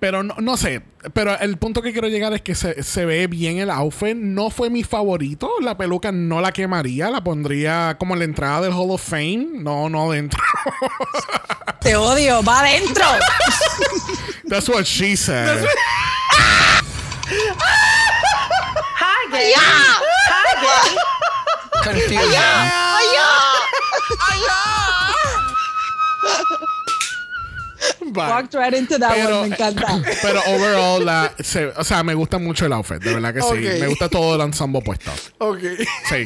Pero 0.01 0.21
no, 0.21 0.35
no 0.41 0.57
sé, 0.57 0.81
pero 1.13 1.39
el 1.39 1.55
punto 1.55 1.81
que 1.81 1.93
quiero 1.93 2.09
llegar 2.09 2.33
es 2.33 2.41
que 2.41 2.55
se, 2.55 2.83
se 2.83 3.05
ve 3.05 3.27
bien 3.27 3.57
el 3.59 3.69
outfit, 3.69 4.15
no 4.17 4.49
fue 4.49 4.69
mi 4.69 4.83
favorito, 4.83 5.13
la 5.61 5.77
peluca 5.77 6.11
no 6.11 6.41
la 6.41 6.51
quemaría, 6.51 7.09
la 7.09 7.23
pondría 7.23 7.95
como 7.97 8.13
en 8.13 8.19
la 8.19 8.25
entrada 8.25 8.61
del 8.61 8.73
Hall 8.73 8.91
of 8.91 9.01
Fame, 9.01 9.47
no, 9.53 9.89
no 9.89 10.11
dentro. 10.11 10.41
Te 11.81 11.95
odio, 11.95 12.43
va 12.43 12.59
adentro. 12.59 13.05
That's 14.47 14.69
what 14.69 14.85
she 14.85 15.15
said. 15.15 15.65
Hi, 18.99 19.31
gay. 19.31 19.53
Hi, 19.55 20.53
gay. 20.61 20.95
Confusion. 21.83 22.83
Bye. 28.11 28.29
Walked 28.29 28.53
right 28.53 28.73
into 28.73 28.97
that 28.99 29.13
Pero, 29.13 29.41
one. 29.41 29.49
Me 29.49 29.55
encanta. 29.55 30.01
pero 30.21 30.39
overall, 30.47 31.03
la, 31.03 31.31
se- 31.41 31.71
o 31.75 31.83
sea, 31.83 32.03
me 32.03 32.13
gusta 32.13 32.37
mucho 32.39 32.65
el 32.65 32.73
outfit, 32.73 33.01
de 33.01 33.13
verdad 33.13 33.33
que 33.33 33.41
sí. 33.41 33.47
Ok. 33.47 33.79
Me 33.79 33.87
gusta 33.87 34.09
todo 34.09 34.35
el 34.35 34.41
ensemble 34.41 34.81
puesto. 34.81 35.11
Ok. 35.39 35.59
Sí. 36.09 36.25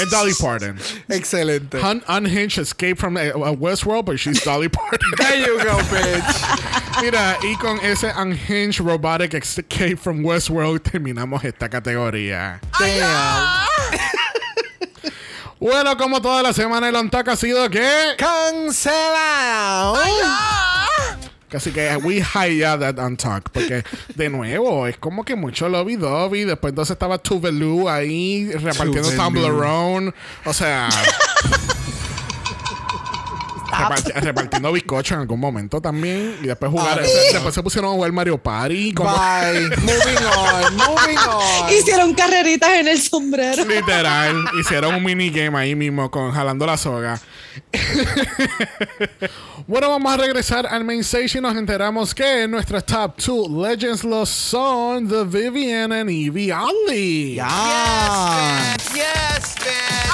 Es 0.00 0.10
Dolly 0.10 0.34
Parton. 0.34 0.76
Excelente. 1.08 1.78
Un 1.80 2.02
unhinged 2.08 2.58
escape 2.58 2.98
from 2.98 3.16
uh, 3.16 3.52
Westworld, 3.52 4.04
but 4.04 4.18
she's 4.18 4.42
Dolly 4.42 4.68
Parton. 4.68 4.98
There 5.16 5.36
you 5.46 5.58
go, 5.62 5.78
bitch. 5.78 7.02
Mira, 7.02 7.36
y 7.44 7.54
con 7.56 7.78
ese 7.84 8.10
unhinged 8.16 8.80
robotic 8.80 9.34
escape 9.34 9.96
from 9.96 10.24
Westworld 10.24 10.82
terminamos 10.82 11.44
esta 11.44 11.68
categoría. 11.68 12.58
Damn. 12.80 13.68
Bueno, 15.58 15.96
como 15.96 16.20
toda 16.20 16.42
la 16.42 16.52
semana 16.52 16.88
el 16.88 16.94
Untuck 16.94 17.28
ha 17.28 17.36
sido 17.36 17.70
que... 17.70 17.88
Cancelado. 18.18 19.98
Casi 21.48 21.70
que 21.70 21.96
we 21.96 22.16
hire 22.16 22.76
that 22.78 22.98
Untuck. 22.98 23.48
Porque, 23.50 23.82
de 24.14 24.28
nuevo, 24.28 24.86
es 24.86 24.98
como 24.98 25.24
que 25.24 25.34
mucho 25.34 25.68
lobby 25.68 25.96
dovey. 25.96 26.44
Después 26.44 26.72
entonces 26.72 26.92
estaba 26.92 27.18
Tuvalu 27.18 27.88
ahí 27.88 28.50
repartiendo 28.52 29.10
Tuvalu. 29.10 29.16
Toblerone. 29.16 30.14
O 30.44 30.52
sea... 30.52 30.88
reparti- 33.76 34.12
repartiendo 34.14 34.72
bizcocho 34.72 35.14
en 35.14 35.20
algún 35.20 35.40
momento 35.40 35.80
también. 35.80 36.36
Y 36.42 36.46
después 36.46 36.70
jugar... 36.70 37.00
Ah. 37.02 37.32
después 37.32 37.54
se 37.54 37.62
pusieron 37.62 37.90
a 37.90 37.94
jugar 37.94 38.12
Mario 38.12 38.38
Party. 38.38 38.92
Como, 38.92 39.10
Bye. 39.10 39.68
moving 39.78 40.26
on. 40.36 40.76
Moving 40.76 41.18
on. 41.18 41.72
Hicieron 41.72 42.14
carreritas 42.14 42.70
en 42.70 42.88
el 42.88 43.00
sombrero. 43.00 43.64
Literal, 43.64 44.44
hicieron 44.60 44.94
un 44.94 45.04
minigame 45.04 45.58
ahí 45.58 45.74
mismo 45.74 46.10
con 46.10 46.32
jalando 46.32 46.66
la 46.66 46.76
soga. 46.76 47.20
bueno, 49.66 49.90
vamos 49.90 50.12
a 50.12 50.16
regresar 50.16 50.66
al 50.66 50.84
main 50.84 51.00
stage 51.00 51.38
y 51.38 51.40
nos 51.40 51.56
enteramos 51.56 52.14
que 52.14 52.46
nuestras 52.48 52.84
top 52.84 53.16
2 53.20 53.50
legends 53.50 54.04
lo 54.04 54.26
son 54.26 55.08
The 55.08 55.24
Vivian 55.24 55.92
and 55.92 56.10
Evie 56.10 56.52
Oddly. 56.52 57.38
Ah. 57.40 58.76
Yes, 58.94 59.56
man. 59.64 60.06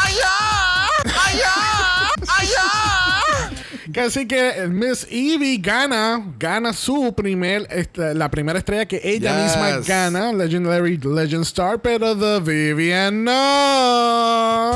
Así 4.01 4.27
que 4.27 4.67
Miss 4.69 5.07
Evie 5.11 5.59
gana, 5.59 6.23
gana 6.39 6.73
su 6.73 7.15
primer, 7.15 7.67
este, 7.71 8.15
la 8.15 8.31
primera 8.31 8.59
estrella 8.59 8.87
que 8.87 9.01
ella 9.03 9.45
Yes. 9.47 9.57
misma 9.57 9.79
gana, 9.87 10.33
Legendary 10.33 10.99
Legend 10.99 11.43
Star, 11.43 11.81
pero 11.81 12.17
The 12.17 12.41
Vivian 12.41 13.25
no. 13.25 14.73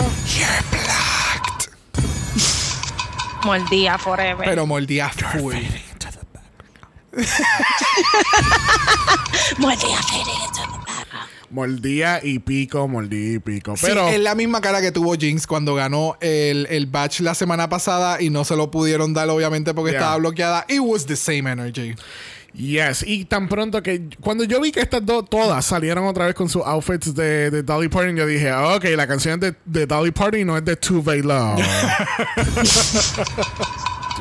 Mordía 3.44 3.96
forever. 3.98 4.44
Pero 4.48 4.66
mordía 4.66 5.08
full. 5.08 5.54
Mordía 9.58 9.96
forever. 10.02 10.75
Mordía 11.50 12.20
y 12.22 12.38
pico, 12.40 12.86
mordía 12.88 13.34
y 13.34 13.38
pico. 13.38 13.76
Sí, 13.76 13.86
Pero 13.86 14.08
es 14.08 14.20
la 14.20 14.34
misma 14.34 14.60
cara 14.60 14.80
que 14.80 14.92
tuvo 14.92 15.14
Jinx 15.14 15.46
cuando 15.46 15.74
ganó 15.74 16.16
el, 16.20 16.66
el 16.70 16.86
batch 16.86 17.20
la 17.20 17.34
semana 17.34 17.68
pasada 17.68 18.20
y 18.20 18.30
no 18.30 18.44
se 18.44 18.56
lo 18.56 18.70
pudieron 18.70 19.14
dar, 19.14 19.28
obviamente, 19.30 19.72
porque 19.74 19.92
Yeah. 19.92 20.00
estaba 20.00 20.16
bloqueada. 20.18 20.64
It 20.68 20.80
was 20.80 21.06
the 21.06 21.16
same 21.16 21.50
energy. 21.50 21.94
Yes, 22.54 23.04
y 23.06 23.26
tan 23.26 23.48
pronto 23.50 23.82
que 23.82 24.08
cuando 24.20 24.42
yo 24.44 24.58
vi 24.62 24.72
que 24.72 24.80
estas 24.80 25.04
dos 25.04 25.28
todas 25.28 25.62
salieron 25.66 26.06
otra 26.06 26.24
vez 26.24 26.34
con 26.34 26.48
sus 26.48 26.62
outfits 26.64 27.14
de, 27.14 27.50
de 27.50 27.62
Dolly 27.62 27.88
Parton, 27.88 28.16
yo 28.16 28.24
dije, 28.26 28.50
ok, 28.50 28.82
la 28.96 29.06
canción 29.06 29.38
de, 29.38 29.54
de 29.66 29.84
Dolly 29.86 30.10
Parton 30.10 30.46
no 30.46 30.56
es 30.56 30.64
de 30.64 30.74
Tuve 30.76 31.18
Love. 31.22 31.60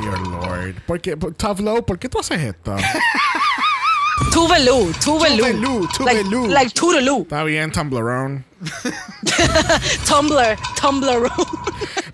Dear 0.02 0.20
Lord. 0.28 0.76
¿Por 0.86 1.00
qué, 1.00 1.16
Tough 1.16 1.60
Low, 1.62 1.86
¿por 1.86 1.98
qué 1.98 2.10
tú 2.10 2.20
haces 2.20 2.42
esto? 2.42 2.76
Tuvalu, 4.32 4.94
Tuvalu. 5.04 5.88
Tuvalu, 5.94 6.48
Like, 6.48 6.74
Tuvalu. 6.74 7.24
Está 7.24 7.44
bien, 7.44 7.70
Tumblerone. 7.72 8.44
Tumblr, 10.08 10.56
Tumblr. 10.80 11.30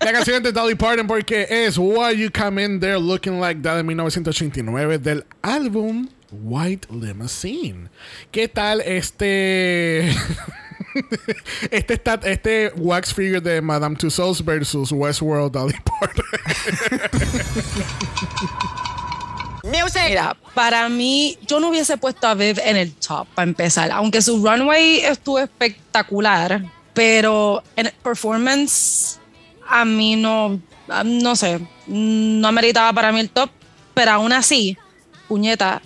La 0.00 0.12
canción 0.12 0.42
de 0.42 0.52
Dolly 0.52 0.74
Parton 0.74 1.06
porque 1.06 1.46
es 1.48 1.78
Why 1.78 2.16
You 2.16 2.30
Come 2.30 2.62
In 2.62 2.80
There 2.80 2.98
Looking 2.98 3.40
Like 3.40 3.62
That 3.62 3.76
de 3.76 3.82
1989 3.84 4.98
del 4.98 5.24
álbum 5.42 6.08
White 6.32 6.88
Limousine. 6.90 7.88
¿Qué 8.32 8.48
tal 8.48 8.80
este... 8.80 10.10
este, 11.70 11.94
está, 11.94 12.20
este 12.24 12.72
wax 12.76 13.14
figure 13.14 13.40
de 13.40 13.62
Madame 13.62 13.96
Tussauds 13.96 14.44
versus 14.44 14.90
Westworld 14.90 15.52
Dolly 15.52 15.78
Parton? 15.84 16.24
Mira, 19.62 20.36
para 20.54 20.88
mí, 20.88 21.38
yo 21.46 21.60
no 21.60 21.68
hubiese 21.68 21.96
puesto 21.96 22.26
a 22.26 22.34
Viv 22.34 22.58
en 22.64 22.76
el 22.76 22.92
top 22.94 23.28
para 23.34 23.48
empezar, 23.48 23.90
aunque 23.92 24.20
su 24.20 24.44
runway 24.44 24.98
estuvo 24.98 25.38
espectacular, 25.38 26.64
pero 26.92 27.62
en 27.76 27.90
performance 28.02 29.18
a 29.68 29.84
mí 29.84 30.16
no, 30.16 30.60
ah, 30.88 31.04
no 31.04 31.36
sé, 31.36 31.60
no 31.86 32.48
ameritaba 32.48 32.92
para 32.92 33.12
mí 33.12 33.20
el 33.20 33.30
top, 33.30 33.50
pero 33.94 34.12
aún 34.12 34.32
así, 34.32 34.76
puñeta, 35.28 35.80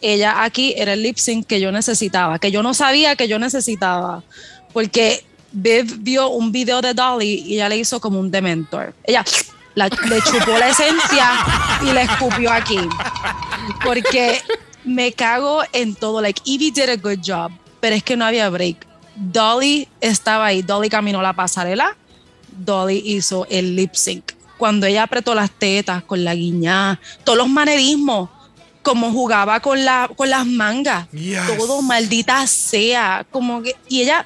ella 0.00 0.44
aquí 0.44 0.74
era 0.76 0.92
el 0.92 1.02
lip 1.02 1.16
sync 1.16 1.46
que 1.46 1.60
yo 1.60 1.72
necesitaba, 1.72 2.38
que 2.38 2.50
yo 2.50 2.62
no 2.62 2.72
sabía 2.72 3.16
que 3.16 3.28
yo 3.28 3.38
necesitaba, 3.38 4.22
porque 4.72 5.24
Viv 5.52 5.98
vio 5.98 6.28
un 6.28 6.52
video 6.52 6.80
de 6.80 6.94
Dolly 6.94 7.44
y 7.46 7.54
ella 7.54 7.68
le 7.68 7.76
hizo 7.76 8.00
como 8.00 8.18
un 8.18 8.30
dementor. 8.30 8.94
Ella 9.04 9.22
la- 9.74 9.88
le 9.88 10.20
chupó 10.22 10.58
la 10.58 10.68
esencia 10.68 11.30
y 11.82 11.92
la 11.92 12.02
escupió 12.02 12.52
aquí. 12.52 12.78
Porque 13.84 14.40
me 14.84 15.12
cago 15.12 15.62
en 15.72 15.94
todo. 15.94 16.20
Like, 16.20 16.42
Evie 16.46 16.70
did 16.72 16.88
a 16.88 16.96
good 16.96 17.18
job, 17.24 17.52
pero 17.80 17.94
es 17.96 18.02
que 18.02 18.16
no 18.16 18.24
había 18.24 18.48
break. 18.50 18.86
Dolly 19.16 19.88
estaba 20.00 20.46
ahí. 20.46 20.62
Dolly 20.62 20.88
caminó 20.88 21.22
la 21.22 21.32
pasarela. 21.32 21.96
Dolly 22.50 23.02
hizo 23.04 23.46
el 23.50 23.76
lip 23.76 23.94
sync. 23.94 24.32
Cuando 24.58 24.86
ella 24.86 25.02
apretó 25.04 25.34
las 25.34 25.50
tetas 25.50 26.04
con 26.04 26.22
la 26.24 26.34
guiñá, 26.34 27.00
todos 27.24 27.36
los 27.38 27.48
manerismos, 27.48 28.30
como 28.82 29.10
jugaba 29.12 29.60
con, 29.60 29.84
la, 29.84 30.08
con 30.14 30.28
las 30.30 30.46
mangas, 30.46 31.08
Yes. 31.10 31.40
todo 31.56 31.82
maldita 31.82 32.46
sea. 32.46 33.24
Como 33.30 33.62
que, 33.62 33.74
y 33.88 34.02
ella 34.02 34.24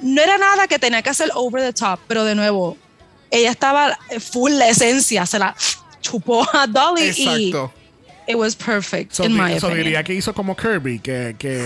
no 0.00 0.20
era 0.22 0.38
nada 0.38 0.66
que 0.68 0.78
tenía 0.78 1.02
que 1.02 1.10
hacer 1.10 1.30
over 1.34 1.62
the 1.62 1.72
top, 1.72 1.98
pero 2.06 2.24
de 2.24 2.34
nuevo, 2.34 2.76
ella 3.32 3.50
estaba 3.50 3.98
full 4.20 4.52
la 4.52 4.68
esencia, 4.68 5.26
se 5.26 5.38
la 5.38 5.56
chupó 6.00 6.46
a 6.52 6.66
Dolly 6.66 7.08
Exacto. 7.08 7.72
It 8.26 8.36
was 8.36 8.54
perfect, 8.56 9.12
So, 9.14 9.24
in 9.24 9.32
di- 9.32 9.38
my 9.40 9.58
so 9.58 9.66
opinion. 9.68 9.84
diría 9.86 10.04
que 10.04 10.14
hizo 10.14 10.32
como 10.34 10.54
Kirby, 10.56 10.98
que, 11.00 11.34
que 11.38 11.62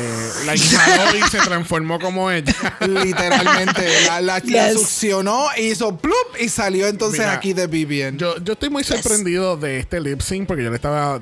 la 0.46 0.54
inhaló 0.56 1.16
y 1.16 1.22
se 1.30 1.38
transformó 1.38 1.98
como 1.98 2.30
ella. 2.30 2.54
Literalmente. 2.80 3.82
la, 4.06 4.20
la, 4.20 4.38
la 4.44 4.68
Yes. 4.70 4.74
succionó, 4.80 5.46
hizo 5.58 5.96
plup 5.96 6.14
y 6.40 6.48
salió 6.48 6.86
entonces 6.86 7.20
Mira, 7.20 7.32
aquí 7.32 7.52
de 7.52 7.66
Vivian. 7.66 8.16
Yo, 8.18 8.36
yo 8.42 8.54
estoy 8.54 8.70
muy 8.70 8.84
sorprendido 8.84 9.56
de 9.56 9.78
este 9.78 10.00
lip 10.00 10.20
sync 10.20 10.46
porque 10.46 10.62
yo 10.64 10.70
le 10.70 10.76
estaba 10.76 11.20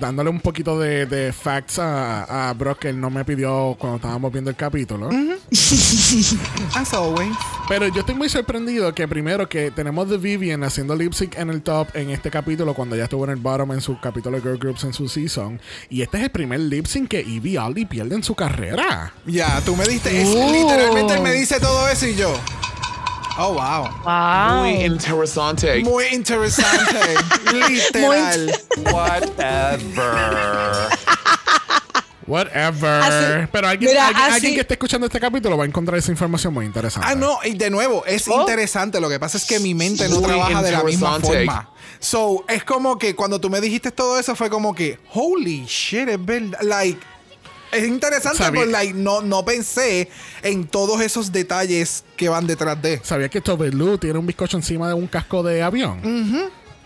dándole 0.00 0.30
un 0.30 0.40
poquito 0.40 0.78
de, 0.78 1.06
de 1.06 1.32
facts 1.32 1.78
a, 1.78 2.48
a 2.50 2.52
Brock 2.54 2.80
que 2.80 2.88
él 2.90 3.00
no 3.00 3.10
me 3.10 3.24
pidió 3.24 3.76
cuando 3.78 3.96
estábamos 3.96 4.32
viendo 4.32 4.50
el 4.50 4.56
capítulo. 4.56 5.08
As 6.74 6.92
always. 6.92 7.32
Pero 7.68 7.88
yo 7.88 8.00
estoy 8.00 8.14
muy 8.14 8.28
sorprendido 8.28 8.94
que 8.94 9.06
primero 9.08 9.48
que 9.48 9.70
tenemos 9.70 10.08
The 10.08 10.16
Vivian 10.18 10.64
haciendo 10.64 10.94
lip 10.96 11.12
sync 11.14 11.36
en 11.38 11.50
el 11.50 11.62
top 11.62 11.88
en 11.94 12.10
este 12.10 12.30
capítulo 12.30 12.74
cuando 12.74 12.96
ya 12.96 13.04
estuvo 13.04 13.24
en 13.24 13.30
el 13.30 13.36
bottom 13.36 13.72
en 13.72 13.80
su 13.80 13.98
capítulo 14.00 14.36
de 14.40 14.42
Girl 14.42 14.58
En 14.82 14.92
su 14.92 15.08
season. 15.08 15.60
Y 15.88 16.02
este 16.02 16.16
es 16.18 16.24
el 16.24 16.30
primer 16.30 16.58
lip 16.60 16.86
sync 16.86 17.08
que 17.10 17.20
Evie 17.20 17.58
Aldi 17.58 17.84
pierde 17.86 18.14
en 18.16 18.22
su 18.24 18.34
carrera. 18.34 19.12
Ya, 19.26 19.60
tú 19.64 19.76
me 19.76 19.84
diste. 19.86 20.20
es- 20.22 20.28
Oh. 20.34 20.50
literalmente 20.52 21.14
él 21.14 21.20
me 21.20 21.32
dice 21.32 21.60
todo 21.60 21.88
eso 21.88 22.06
y 22.06 22.14
yo. 22.16 22.34
Oh, 23.38 23.52
wow. 23.54 23.88
Wow. 24.04 24.62
Muy 24.62 24.84
interesante. 24.84 25.82
Muy 25.84 26.04
interesante. 26.12 27.14
Literal. 27.68 28.52
Whatever. 28.92 30.88
Whatever. 32.26 33.02
Así- 33.02 33.48
Pero 33.52 33.68
alguien, 33.68 33.90
mira, 33.90 34.06
alguien, 34.08 34.24
así- 34.24 34.34
alguien 34.34 34.54
que 34.54 34.60
esté 34.60 34.74
escuchando 34.74 35.06
este 35.06 35.20
capítulo 35.20 35.56
va 35.56 35.64
a 35.64 35.66
encontrar 35.66 35.98
esa 35.98 36.10
información 36.10 36.54
muy 36.54 36.64
interesante. 36.66 37.08
Ah, 37.10 37.14
no, 37.14 37.38
y 37.44 37.54
de 37.54 37.70
nuevo, 37.70 38.04
es 38.06 38.26
Oh. 38.28 38.40
interesante. 38.40 39.00
Lo 39.00 39.08
que 39.08 39.18
pasa 39.20 39.36
es 39.38 39.44
que 39.44 39.58
mi 39.60 39.74
mente 39.74 40.08
no 40.08 40.16
Muy 40.20 40.24
trabaja 40.28 40.62
de 40.62 40.72
la 40.72 40.84
misma 40.84 41.20
forma. 41.20 41.70
So, 42.00 42.44
es 42.48 42.64
como 42.64 42.98
que 42.98 43.14
cuando 43.14 43.40
tú 43.40 43.48
me 43.50 43.60
dijiste 43.60 43.90
todo 43.90 44.18
eso, 44.18 44.34
fue 44.36 44.50
como 44.50 44.74
que, 44.74 44.98
holy 45.12 45.64
shit, 45.66 46.08
es 46.08 46.24
verdad. 46.24 46.58
Like, 46.62 47.00
es 47.72 47.84
interesante, 47.88 48.38
Sabía- 48.38 48.60
pero 48.60 48.72
like, 48.72 48.92
no, 48.94 49.20
no 49.22 49.44
pensé 49.44 50.08
en 50.42 50.66
todos 50.66 51.00
esos 51.00 51.32
detalles 51.32 52.04
que 52.16 52.28
van 52.28 52.46
detrás 52.46 52.80
de. 52.80 53.00
¿Sabía 53.02 53.28
que 53.28 53.40
Tobelu 53.40 53.98
tiene 53.98 54.18
un 54.18 54.26
bizcocho 54.26 54.56
encima 54.56 54.86
de 54.88 54.94
un 54.94 55.06
casco 55.06 55.42
de 55.42 55.62
avión? 55.62 56.00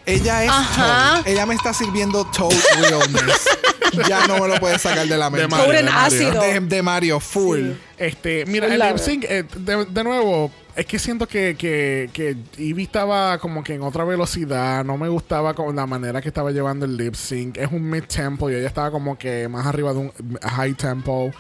Ella 0.08 0.44
es 0.44 0.50
Ajá. 0.50 1.14
Toad. 1.22 1.28
Ella 1.28 1.46
me 1.46 1.54
está 1.54 1.72
sirviendo 1.72 2.24
Toad 2.26 2.54
Realness. 2.80 3.48
ya 4.08 4.26
no 4.26 4.38
me 4.38 4.48
lo 4.48 4.58
puedes 4.60 4.80
sacar 4.82 5.06
de 5.06 5.16
la 5.18 5.30
mente. 5.30 5.48
Mario, 5.48 5.64
Pobre 5.66 5.78
en 5.80 5.86
de 5.86 5.92
Mario. 5.92 6.06
ácido. 6.06 6.40
De, 6.42 6.60
de 6.60 6.82
Mario, 6.82 7.20
full. 7.20 7.70
Este, 7.96 8.44
mira, 8.46 8.66
el 8.66 8.78
lip 8.80 8.98
sync, 8.98 9.24
eh, 9.28 9.44
de, 9.56 9.84
de 9.86 10.04
nuevo, 10.04 10.50
es 10.76 10.86
que 10.86 10.98
siento 10.98 11.26
que, 11.26 11.56
que, 11.58 12.08
que 12.12 12.36
Ivy 12.56 12.84
estaba 12.84 13.38
como 13.38 13.62
que 13.64 13.74
en 13.74 13.82
otra 13.82 14.04
velocidad. 14.04 14.84
No 14.84 14.96
me 14.96 15.08
gustaba 15.08 15.54
con 15.54 15.74
la 15.74 15.86
manera 15.86 16.22
que 16.22 16.28
estaba 16.28 16.50
llevando 16.52 16.86
el 16.86 16.96
lip 16.96 17.14
sync. 17.14 17.56
Es 17.56 17.70
un 17.72 17.88
mid 17.88 18.04
tempo 18.04 18.48
y 18.50 18.54
ella 18.54 18.68
estaba 18.68 18.90
como 18.90 19.18
que 19.18 19.48
más 19.48 19.66
arriba 19.66 19.92
de 19.92 19.98
un 19.98 20.12
high 20.42 20.74
tempo. 20.74 21.32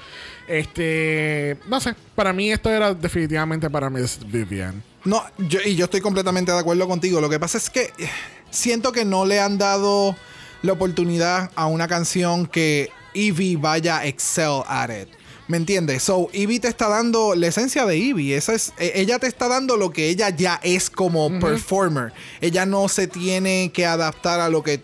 Este, 0.48 1.56
no 1.68 1.80
sé. 1.80 1.94
Para 2.14 2.32
mí 2.32 2.50
esto 2.50 2.70
era 2.70 2.94
definitivamente 2.94 3.70
para 3.70 3.90
Miss 3.90 4.18
Vivian. 4.26 4.82
No, 5.04 5.22
yo, 5.38 5.60
y 5.64 5.76
yo 5.76 5.84
estoy 5.84 6.00
completamente 6.00 6.50
de 6.50 6.58
acuerdo 6.58 6.88
contigo. 6.88 7.20
Lo 7.20 7.28
que 7.28 7.38
pasa 7.38 7.58
es 7.58 7.70
que 7.70 7.92
eh, 7.98 8.10
siento 8.50 8.92
que 8.92 9.04
no 9.04 9.26
le 9.26 9.40
han 9.40 9.58
dado 9.58 10.16
la 10.62 10.72
oportunidad 10.72 11.50
a 11.54 11.66
una 11.66 11.88
canción 11.88 12.46
que 12.46 12.90
Evie 13.14 13.56
vaya 13.56 13.98
a 13.98 14.06
excel 14.06 14.62
at 14.66 14.90
it. 14.90 15.08
¿Me 15.48 15.56
entiendes? 15.56 16.02
So, 16.02 16.28
Evie 16.34 16.60
te 16.60 16.68
está 16.68 16.88
dando 16.88 17.34
la 17.34 17.46
esencia 17.46 17.86
de 17.86 17.96
Evie. 17.96 18.36
Esa 18.36 18.54
es, 18.54 18.74
eh, 18.78 18.92
ella 18.96 19.18
te 19.18 19.26
está 19.26 19.48
dando 19.48 19.78
lo 19.78 19.90
que 19.90 20.10
ella 20.10 20.28
ya 20.28 20.60
es 20.62 20.90
como 20.90 21.40
performer. 21.40 22.12
Ella 22.42 22.66
no 22.66 22.86
se 22.88 23.06
tiene 23.06 23.70
que 23.72 23.86
adaptar 23.86 24.40
a 24.40 24.50
lo 24.50 24.62
que 24.62 24.82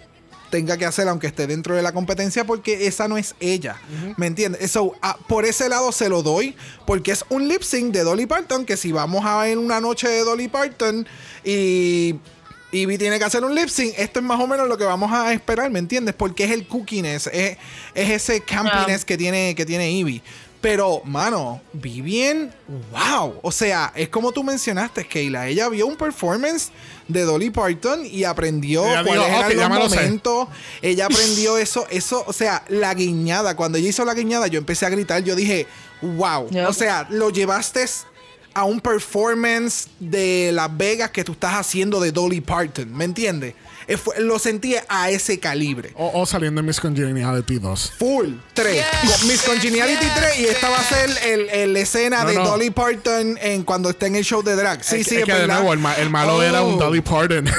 tenga 0.51 0.77
que 0.77 0.87
hacer 0.87 1.09
aunque 1.09 1.27
esté 1.27 1.47
dentro 1.49 1.75
de 1.75 1.83
la 1.83 1.93
competencia 1.93 2.45
porque 2.45 2.87
esa 2.87 3.09
no 3.09 3.19
es 3.19 3.35
ella. 3.41 3.77
¿Me 4.17 4.27
entiendes? 4.27 4.71
So, 4.71 4.95
por 5.29 5.45
ese 5.45 5.69
lado 5.69 5.93
se 5.93 6.09
lo 6.09 6.23
doy 6.23 6.57
porque 6.87 7.13
es 7.13 7.25
un 7.29 7.47
lip 7.47 7.63
sync 7.63 7.93
de 7.93 8.03
Dolly 8.03 8.25
Parton 8.25 8.65
que 8.65 8.77
si 8.77 8.91
vamos 8.91 9.27
a 9.27 9.43
ver 9.43 9.59
una 9.59 9.81
noche 9.81 10.09
de 10.09 10.21
Dolly 10.21 10.49
Parton 10.49 11.07
y 11.45 12.15
Ivy 12.75 12.99
tiene 12.99 13.19
que 13.19 13.25
hacer 13.25 13.45
un 13.45 13.55
lip 13.55 13.69
sync. 13.69 13.95
Esto 13.97 14.19
es 14.21 14.25
más 14.25 14.41
o 14.41 14.47
menos 14.47 14.69
lo 14.69 14.77
que 14.77 14.85
vamos 14.85 15.13
a 15.13 15.33
esperar, 15.33 15.71
¿me 15.71 15.79
entiendes? 15.79 16.15
Porque 16.15 16.45
es 16.45 16.51
el 16.51 16.67
cookiness, 16.67 17.29
es, 17.33 17.57
es 17.95 18.11
ese 18.11 18.41
campiness 18.41 19.05
que 19.05 19.17
tiene, 19.17 19.55
que 19.55 19.65
tiene 19.65 19.91
Ivy. 19.91 20.23
Pero, 20.61 21.03
mano, 21.05 21.61
Vivian, 21.75 22.51
wow. 22.91 23.39
O 23.43 23.53
sea, 23.53 23.93
es 23.95 24.09
como 24.09 24.33
tú 24.33 24.43
mencionaste, 24.43 25.05
Keila. 25.07 25.47
Ella 25.47 25.69
vio 25.69 25.87
un 25.87 25.95
performance 25.95 26.71
de 27.07 27.21
Dolly 27.25 27.51
Parton 27.51 28.07
y 28.07 28.25
aprendió 28.25 28.87
Ella 28.87 29.05
cuáles 29.05 29.27
eran 29.27 29.45
"Ok, 29.45 29.55
ya 29.59 29.69
me 29.69 29.75
los 29.75 29.85
lo 29.85 29.91
sé". 29.91 29.97
momentos. 29.97 30.49
Ella 30.81 31.05
aprendió 31.05 31.59
eso, 31.59 31.87
eso, 31.91 32.25
o 32.27 32.33
sea, 32.33 32.65
la 32.69 32.95
guiñada. 32.95 33.57
Cuando 33.57 33.77
ella 33.77 33.91
hizo 33.91 34.07
la 34.07 34.15
guiñada, 34.15 34.47
yo 34.47 34.59
empecé 34.59 34.87
a 34.87 34.89
gritar. 34.89 35.23
Yo 35.23 35.37
dije, 35.37 35.67
wow. 36.01 36.49
Yep. 36.49 36.67
O 36.67 36.73
sea, 36.73 37.07
lo 37.11 37.29
llevaste 37.29 37.85
a 38.55 38.65
un 38.65 38.81
performance 38.81 39.89
de 40.01 40.51
Las 40.53 40.75
Vegas 40.77 41.11
que 41.11 41.25
tú 41.25 41.33
estás 41.33 41.55
haciendo 41.55 42.01
de 42.01 42.13
Dolly 42.13 42.41
Parton. 42.41 42.93
¿Me 42.97 43.05
entiendes? 43.05 43.55
Fue- 44.03 44.19
Lo 44.21 44.39
sentí 44.39 44.77
a 44.89 45.11
ese 45.11 45.39
calibre. 45.39 45.93
O, 45.97 46.23
o 46.23 46.25
saliendo 46.25 46.61
en 46.61 46.67
Miss 46.67 46.81
Congeniality 46.81 47.59
2. 47.59 47.93
Full 47.99 48.29
3. 48.55 48.85
Miss 49.27 49.43
Congeniality 49.43 50.07
3 50.17 50.39
y 50.39 50.45
esta 50.47 50.71
va 50.71 50.79
a 50.79 50.85
ser 50.85 51.11
el, 51.25 51.49
el- 51.51 51.73
la 51.75 51.81
escena 51.81 52.23
No, 52.23 52.29
de 52.31 52.35
no. 52.37 52.45
Dolly 52.45 52.71
Parton 52.71 53.39
en 53.43 53.63
cuando 53.65 53.91
esté 53.91 54.07
en 54.07 54.17
el 54.17 54.25
show 54.25 54.43
de 54.43 54.57
drag. 54.57 54.83
Sí, 54.83 54.97
es, 55.01 55.07
sí, 55.07 55.17
es 55.17 55.21
es 55.23 55.27
que 55.27 55.35
de 55.35 55.47
nuevo 55.47 55.73
el, 55.73 55.79
ma- 55.81 55.95
el 55.97 56.09
malo 56.09 56.43
era 56.43 56.63
un 56.63 56.75
Oh. 56.75 56.79
Dolly 56.79 57.01
Parton 57.03 57.39
en 57.39 57.45
la 57.47 57.53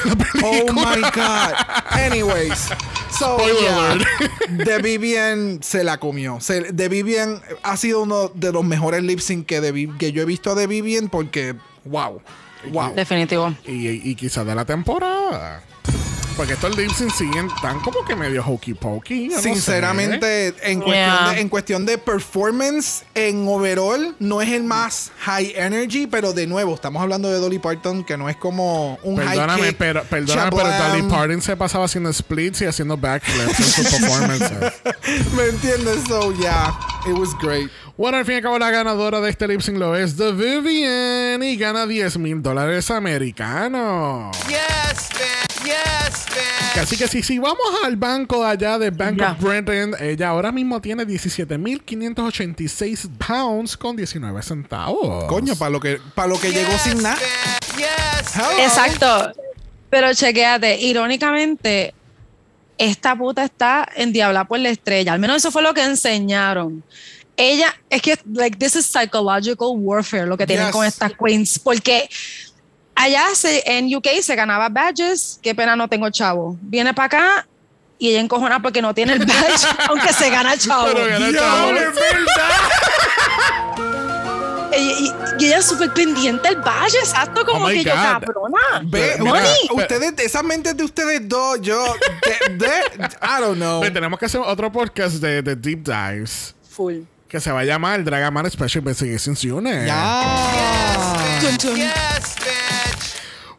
Oh 0.43 0.73
my 0.73 1.01
God. 1.13 1.53
Anyways. 1.91 2.69
So, 3.18 3.38
Spoiler 3.38 3.62
yeah, 3.62 3.92
alert. 3.94 4.66
The 4.66 4.82
Vivian 4.82 5.64
se 5.64 5.84
la 5.84 5.98
comió. 5.98 6.40
Se- 6.42 6.74
The 6.74 6.90
Vivian 6.90 7.42
ha 7.64 7.78
sido 7.78 8.02
uno 8.04 8.30
de 8.34 8.52
los 8.52 8.64
mejores 8.66 9.04
lip 9.04 9.20
sync 9.20 9.46
que, 9.46 9.62
de 9.62 9.72
Vi- 9.72 9.98
que 9.98 10.12
yo 10.12 10.22
he 10.22 10.26
visto 10.26 10.54
de 10.56 10.68
Vivian 10.68 11.08
porque, 11.10 11.56
wow. 11.86 12.22
Wow. 12.72 12.94
Definitivo. 12.96 13.54
y, 13.66 14.10
y 14.10 14.16
quizás 14.16 14.46
de 14.46 14.56
la 14.56 14.66
temporada. 14.66 15.62
Porque 16.38 16.52
estos 16.52 16.76
lip 16.76 16.92
sync 16.92 17.14
siguen 17.14 17.48
tan 17.62 17.80
como 17.80 18.04
que 18.04 18.14
medio 18.14 18.44
hokey 18.44 18.74
pokey. 18.74 19.30
sé. 19.30 19.42
Sinceramente, 19.42 20.48
en, 20.64 20.82
cuestión 20.82 20.94
Yeah. 20.94 21.30
de, 21.32 21.40
en 21.40 21.48
cuestión 21.48 21.86
de 21.86 21.98
performance, 21.98 23.04
en 23.14 23.48
overall, 23.48 24.14
no 24.20 24.42
es 24.42 24.50
el 24.50 24.66
más 24.66 25.14
high 25.20 25.54
energy, 25.56 26.08
pero 26.08 26.34
de 26.34 26.46
nuevo, 26.46 26.76
estamos 26.76 27.02
hablando 27.02 27.32
de 27.32 27.40
Dolly 27.40 27.60
Parton, 27.60 28.04
que 28.04 28.18
no 28.18 28.28
es 28.28 28.36
como 28.36 29.00
un 29.04 29.16
high 29.16 29.28
Perdóname, 29.28 29.68
kick, 29.70 29.78
pero, 29.78 30.04
perdóname, 30.04 30.52
pero. 30.52 30.90
Dolly 30.90 31.02
Parton 31.04 31.42
se 31.42 31.56
pasaba 31.56 31.86
haciendo 31.86 32.12
splits 32.12 32.62
y 32.64 32.66
haciendo 32.66 32.98
backflips 32.98 33.58
en 33.58 33.66
sus 33.66 33.88
performances. 34.00 34.74
¿Me 35.38 35.46
entiendes? 35.46 36.02
So, 36.06 36.34
yeah, 36.34 36.78
it 37.08 37.14
was 37.18 37.30
great. 37.42 37.70
Bueno, 37.97 38.17
al 38.17 38.26
fin 38.26 38.34
y 38.34 38.38
al 38.38 38.43
cabo, 38.43 38.57
la 38.59 38.72
ganadora 38.72 39.22
de 39.22 39.30
este 39.30 39.47
lip 39.47 39.61
sync 39.61 39.77
lo 39.77 39.95
es 39.95 40.17
The 40.17 40.34
Vivian 40.34 41.41
y 41.41 41.55
gana 41.55 41.88
10 41.88 42.17
mil 42.17 42.41
dólares 42.41 42.91
americanos. 42.91 44.35
Yes, 44.49 45.11
man. 45.13 45.63
Yes, 45.63 46.26
man. 46.30 46.84
Así 46.84 46.97
que 46.97 47.07
si, 47.07 47.23
si 47.23 47.39
vamos 47.39 47.65
al 47.85 47.95
banco 47.95 48.43
allá 48.43 48.77
de 48.77 48.89
Bank 48.89 49.22
of 49.22 49.39
Britain, 49.39 49.95
ella 49.97 50.27
ahora 50.27 50.51
mismo 50.51 50.81
tiene 50.81 51.07
17.586 51.07 53.09
pounds 53.26 53.77
con 53.77 53.95
19 53.95 54.41
centavos. 54.41 55.23
Coño, 55.23 55.55
para 55.55 55.69
lo 55.69 55.80
que, 55.80 55.97
para 56.13 56.27
lo 56.27 56.38
que 56.38 56.51
llegó 56.51 56.77
sin 56.77 57.01
nada. 57.01 57.15
Yes. 57.77 58.35
Exacto. 58.59 59.31
Pero 59.89 60.13
chequéate, 60.13 60.81
irónicamente, 60.81 61.93
esta 62.77 63.15
puta 63.15 63.45
está 63.45 63.88
endiablada 63.95 64.43
por 64.43 64.59
la 64.59 64.67
estrella. 64.67 65.13
Al 65.13 65.19
menos 65.19 65.38
eso 65.38 65.49
fue 65.49 65.61
lo 65.61 65.73
que 65.73 65.85
enseñaron. 65.85 66.84
Ella, 67.38 67.76
es 67.90 68.02
que, 68.02 68.18
like, 68.34 68.57
this 68.57 68.76
is 68.76 68.86
psychological 68.86 69.70
warfare, 69.76 70.26
lo 70.26 70.38
que 70.38 70.45
tienen 70.48 70.68
Yes. 70.68 70.74
con 70.76 70.86
estas 70.86 71.12
queens. 71.14 71.60
Porque 71.60 72.10
allá 72.95 73.26
se, 73.34 73.62
en 73.66 73.94
UK 73.94 74.07
se 74.22 74.36
ganaba 74.36 74.70
badges. 74.70 75.40
Qué 75.41 75.53
pena, 75.53 75.76
no 75.76 75.88
tengo 75.90 76.10
chavo. 76.10 76.57
Viene 76.62 76.94
para 76.94 77.06
acá 77.07 77.48
y 77.99 78.10
ella 78.10 78.20
encojona 78.22 78.62
porque 78.62 78.82
no 78.82 78.94
tiene 78.94 79.14
el 79.14 79.20
badge, 79.26 79.68
aunque 79.90 80.14
se 80.14 80.30
gana 80.30 80.57
chavo. 80.57 80.86
Pero 80.86 81.06
gana 81.07 81.30
Diablo, 81.30 81.40
chavo. 81.40 81.90
es 81.90 81.95
verdad. 81.95 82.60
Y, 84.78 85.06
y- 85.06 85.14
y 85.40 85.45
ella 85.45 85.60
es 85.60 85.66
súper 85.68 85.94
pendiente 85.94 86.49
el 86.49 86.57
badge, 86.57 86.95
exacto, 86.99 87.45
como 87.45 87.66
Oh 87.66 87.70
que 87.70 87.82
yo, 87.82 87.91
God. 87.91 88.02
cabrona. 88.02 88.57
Ve, 88.84 89.16
mira, 89.20 89.41
ustedes, 89.72 90.14
esas 90.18 90.44
mentes 90.44 90.76
de 90.76 90.84
ustedes 90.84 91.28
dos, 91.30 91.62
yo, 91.62 91.82
de, 92.49 92.56
de- 92.56 93.06
I 93.22 93.40
don't 93.41 93.56
know. 93.56 93.80
Pues 93.80 93.94
tenemos 93.94 94.20
que 94.20 94.26
hacer 94.26 94.41
otro 94.41 94.70
podcast 94.70 95.16
de, 95.16 95.41
de 95.41 95.56
Deep 95.56 95.82
Dives 95.84 96.53
Full. 96.72 97.03
Que 97.36 97.41
se 97.41 97.52
va 97.52 97.60
a 97.60 97.66
llamar 97.66 98.02
Dragaman 98.02 98.49
Special 98.49 98.82
Investigations 98.82 99.44
Unit. 99.44 99.88
Chun. 101.60 101.76
Yes, 101.76 101.91
bitch. 101.91 102.15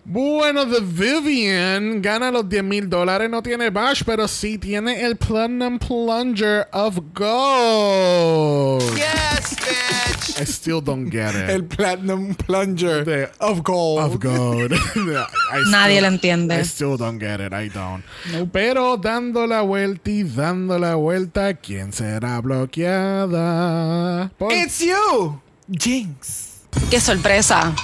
Bueno, 0.09 0.65
The 0.67 0.81
Vivian 0.83 2.01
gana 2.01 2.31
los 2.31 2.49
10 2.49 2.63
mil 2.63 2.89
dólares. 2.89 3.29
No 3.29 3.43
tiene 3.43 3.71
bash, 3.71 4.03
pero 4.07 4.29
sí 4.29 4.57
tiene 4.57 5.03
el 5.05 5.17
Platinum 5.17 5.81
Plunger 5.81 6.69
of 6.73 6.99
Gold. 7.13 8.85
Yes, 8.97 9.57
bitch. 9.57 10.41
I 10.41 10.45
still 10.47 10.81
don't 10.81 11.11
get 11.11 11.35
it. 11.35 11.51
El 11.51 11.65
Platinum 11.65 12.37
Plunger 12.37 13.33
of 13.41 13.63
Gold. 13.65 13.99
of 14.05 14.21
gold. 14.21 14.73
I 14.97 15.71
Nadie 15.73 15.97
still- 15.97 16.03
lo 16.03 16.07
entiende. 16.09 16.55
I 16.61 16.63
still 16.65 16.97
don't 16.97 17.19
get 17.19 17.41
it. 17.41 17.53
I 17.53 17.69
don't. 17.69 18.05
Pero 18.53 18.97
dando 18.99 19.45
la 19.49 19.63
vuelta 19.63 20.09
y 20.11 20.23
dando 20.23 20.79
la 20.79 20.95
vuelta, 20.95 21.55
¿quién 21.55 21.93
será 21.93 22.41
bloqueada? 22.41 24.31
Por- 24.39 24.53
It's 24.53 24.79
you, 24.79 25.41
Jinx. 25.69 26.61
Qué 26.91 27.01
sorpresa. 27.01 27.75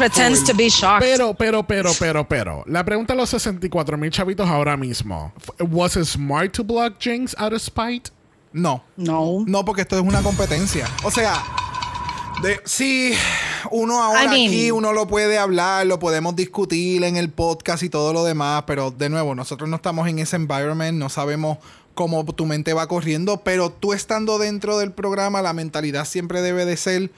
Pretends 0.00 0.42
to 0.44 0.54
be 0.54 0.70
shocked. 0.70 1.04
Pero, 1.04 1.34
pero, 1.34 1.62
pero, 1.62 1.92
pero, 1.98 2.26
pero. 2.26 2.64
La 2.66 2.82
pregunta 2.82 3.12
a 3.12 3.16
los 3.16 3.28
64 3.28 3.98
mil 3.98 4.10
chavitos 4.10 4.48
ahora 4.48 4.74
mismo. 4.74 5.30
¿Was 5.58 5.94
it 5.96 6.04
smart 6.04 6.52
to 6.52 6.64
block 6.64 6.94
Jinx 6.98 7.36
out 7.38 7.52
of 7.52 7.60
spite? 7.60 8.10
No, 8.54 8.82
no. 8.96 9.44
no, 9.46 9.62
porque 9.62 9.82
esto 9.82 9.96
es 9.96 10.02
una 10.02 10.22
competencia. 10.22 10.88
O 11.04 11.10
sea, 11.10 11.42
de, 12.42 12.58
sí, 12.64 13.12
uno 13.70 14.02
ahora 14.02 14.24
I 14.24 14.28
mean- 14.28 14.48
aquí, 14.48 14.70
uno 14.70 14.94
lo 14.94 15.06
puede 15.06 15.36
hablar, 15.36 15.86
lo 15.86 15.98
podemos 15.98 16.34
discutir 16.34 17.04
en 17.04 17.16
el 17.16 17.28
podcast 17.28 17.82
y 17.82 17.90
todo 17.90 18.14
lo 18.14 18.24
demás, 18.24 18.64
pero 18.66 18.90
de 18.90 19.10
nuevo, 19.10 19.34
nosotros 19.34 19.68
no 19.68 19.76
estamos 19.76 20.08
en 20.08 20.18
ese 20.18 20.36
environment, 20.36 20.96
no 20.98 21.10
sabemos 21.10 21.58
cómo 21.94 22.24
tu 22.24 22.46
mente 22.46 22.72
va 22.72 22.88
corriendo, 22.88 23.42
pero 23.44 23.68
tú 23.70 23.92
estando 23.92 24.38
dentro 24.38 24.78
del 24.78 24.92
programa, 24.92 25.42
la 25.42 25.52
mentalidad 25.52 26.06
siempre 26.06 26.40
debe 26.40 26.64
de 26.64 26.78
ser 26.78 27.10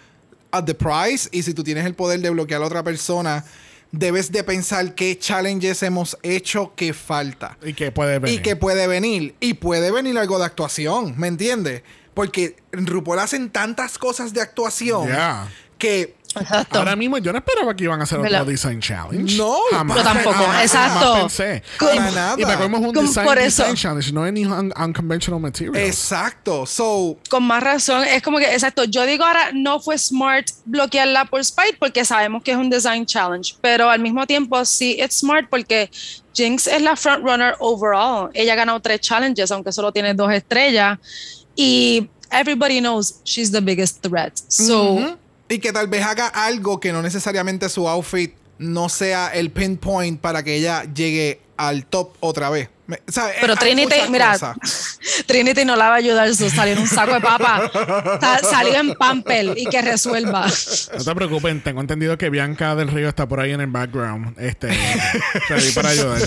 at 0.53 0.65
the 0.65 0.75
price 0.75 1.29
y 1.33 1.43
si 1.43 1.55
tú 1.55 1.65
tienes 1.65 1.85
el 1.87 1.95
poder 1.95 2.21
de 2.21 2.31
bloquear 2.31 2.63
a 2.63 2.67
otra 2.67 2.83
persona, 2.83 3.45
debes 3.91 4.31
de 4.33 4.45
pensar 4.45 4.95
qué 4.95 5.19
challenges 5.19 5.83
hemos 5.83 6.17
hecho 6.23 6.73
que 6.77 6.93
falta. 6.95 7.59
¿Y 7.65 7.75
qué 7.75 7.91
puede 7.91 8.19
venir? 8.19 8.39
Y 8.39 8.43
que 8.43 8.57
puede 8.57 8.87
venir. 8.87 9.35
Y 9.41 9.55
puede 9.55 9.91
venir 9.91 10.17
algo 10.19 10.39
de 10.39 10.45
actuación, 10.47 11.15
¿me 11.19 11.29
entiendes? 11.29 11.83
Porque 12.15 12.57
RuPaul 12.73 13.19
hacen 13.19 13.51
tantas 13.51 13.99
cosas 13.99 14.33
de 14.35 14.41
actuación 14.43 15.09
Yeah. 15.09 15.49
que 15.79 16.15
Exacto. 16.41 16.79
Ahora 16.79 16.97
mismo 16.97 17.19
yo 17.19 17.33
no 17.33 17.39
esperaba 17.39 17.75
que 17.75 17.85
iban 17.85 18.01
a 18.01 18.05
hacer 18.05 18.19
otro 18.19 18.31
la- 18.31 18.45
design 18.45 18.81
challenge. 18.81 19.37
No, 19.37 19.55
jamás. 19.71 19.97
yo 19.97 20.03
tampoco, 20.03 20.33
Jamás, 20.37 20.63
exacto. 20.63 20.99
jamás 21.01 21.21
pensé. 21.21 21.63
Para 21.79 22.11
nada. 22.11 22.35
Y 22.39 22.43
es 22.43 22.49
un 22.89 22.93
design, 22.93 23.27
por 23.27 23.39
eso. 23.39 23.63
design 23.63 23.77
challenge, 23.77 24.13
no 24.13 24.25
any 24.25 24.45
un- 24.45 24.73
unconventional 24.77 25.41
materials. 25.41 25.77
Exacto. 25.79 26.67
So, 26.67 27.19
Con 27.29 27.45
más 27.45 27.63
razón, 27.63 28.05
es 28.05 28.23
como 28.23 28.39
que, 28.39 28.53
exacto, 28.53 28.85
yo 28.85 29.05
digo 29.07 29.25
ahora, 29.25 29.51
no 29.53 29.81
fue 29.81 29.99
smart 29.99 30.47
bloquearla 30.65 31.25
por 31.27 31.45
Spite 31.45 31.77
porque 31.79 32.05
sabemos 32.05 32.43
que 32.43 32.53
es 32.53 32.57
un 32.57 32.71
design 32.71 33.05
challenge, 33.07 33.55
pero 33.61 33.91
al 33.91 34.01
mismo 34.01 34.27
tiempo 34.27 34.65
sí 34.65 34.97
es 34.99 35.15
smart 35.17 35.49
porque 35.51 35.91
Jinx 36.35 36.67
es 36.67 36.81
la 36.81 36.97
frontrunner 36.97 37.57
overall. 37.59 38.31
Ella 38.33 38.55
ha 38.55 38.57
ganado 38.57 38.81
tres 38.81 39.01
challenges, 39.01 39.51
aunque 39.51 39.71
solo 39.73 39.93
tiene 39.93 40.15
dos 40.15 40.33
estrellas, 40.33 40.99
y 41.55 42.09
everybody 42.31 42.81
knows 42.81 43.21
she's 43.25 43.51
the 43.53 43.61
biggest 43.61 44.01
threat. 44.03 44.33
So, 44.49 44.93
Ujú. 44.95 45.19
Y 45.53 45.59
que 45.59 45.73
tal 45.73 45.87
vez 45.89 46.05
haga 46.05 46.29
algo 46.29 46.81
que 46.81 46.93
no 46.93 47.03
necesariamente 47.03 47.69
su 47.69 47.89
outfit 47.89 48.35
no 48.59 48.89
sea 48.89 49.29
el 49.35 49.51
pinpoint 49.51 50.21
para 50.21 50.43
que 50.43 50.55
ella 50.57 50.85
llegue 50.85 51.41
al 51.57 51.85
top 51.87 52.15
otra 52.21 52.49
vez. 52.49 52.71
Me- 52.87 53.01
¿sabes? 53.09 53.37
Pero 53.41 53.55
Trinity, 53.57 53.95
mira, 54.11 54.33
cosas. 54.33 54.57
Trinity 55.27 55.65
no 55.65 55.77
la 55.77 55.89
va 55.89 55.95
a 55.95 55.99
ayudar, 55.99 56.35
su 56.35 56.49
salió 56.51 56.75
en 56.75 56.81
un 56.81 56.89
saco 56.89 57.15
de 57.15 57.21
papa, 57.21 57.71
Sa- 58.21 58.39
salió 58.51 58.75
en 58.81 58.95
pamper 58.95 59.57
y 59.57 59.67
que 59.67 59.83
resuelva. 59.83 60.47
No 60.97 61.05
te 61.05 61.15
preocupen, 61.15 61.63
tengo 61.63 61.81
entendido 61.81 62.17
que 62.19 62.31
Bianca 62.31 62.75
del 62.75 62.89
Río 62.89 63.09
está 63.09 63.27
por 63.29 63.41
ahí 63.41 63.53
en 63.53 63.61
el 63.61 63.69
background. 63.69 64.39
Este, 64.39 64.69
ready 65.49 65.71
para 65.73 65.91
ayudar. 65.91 66.21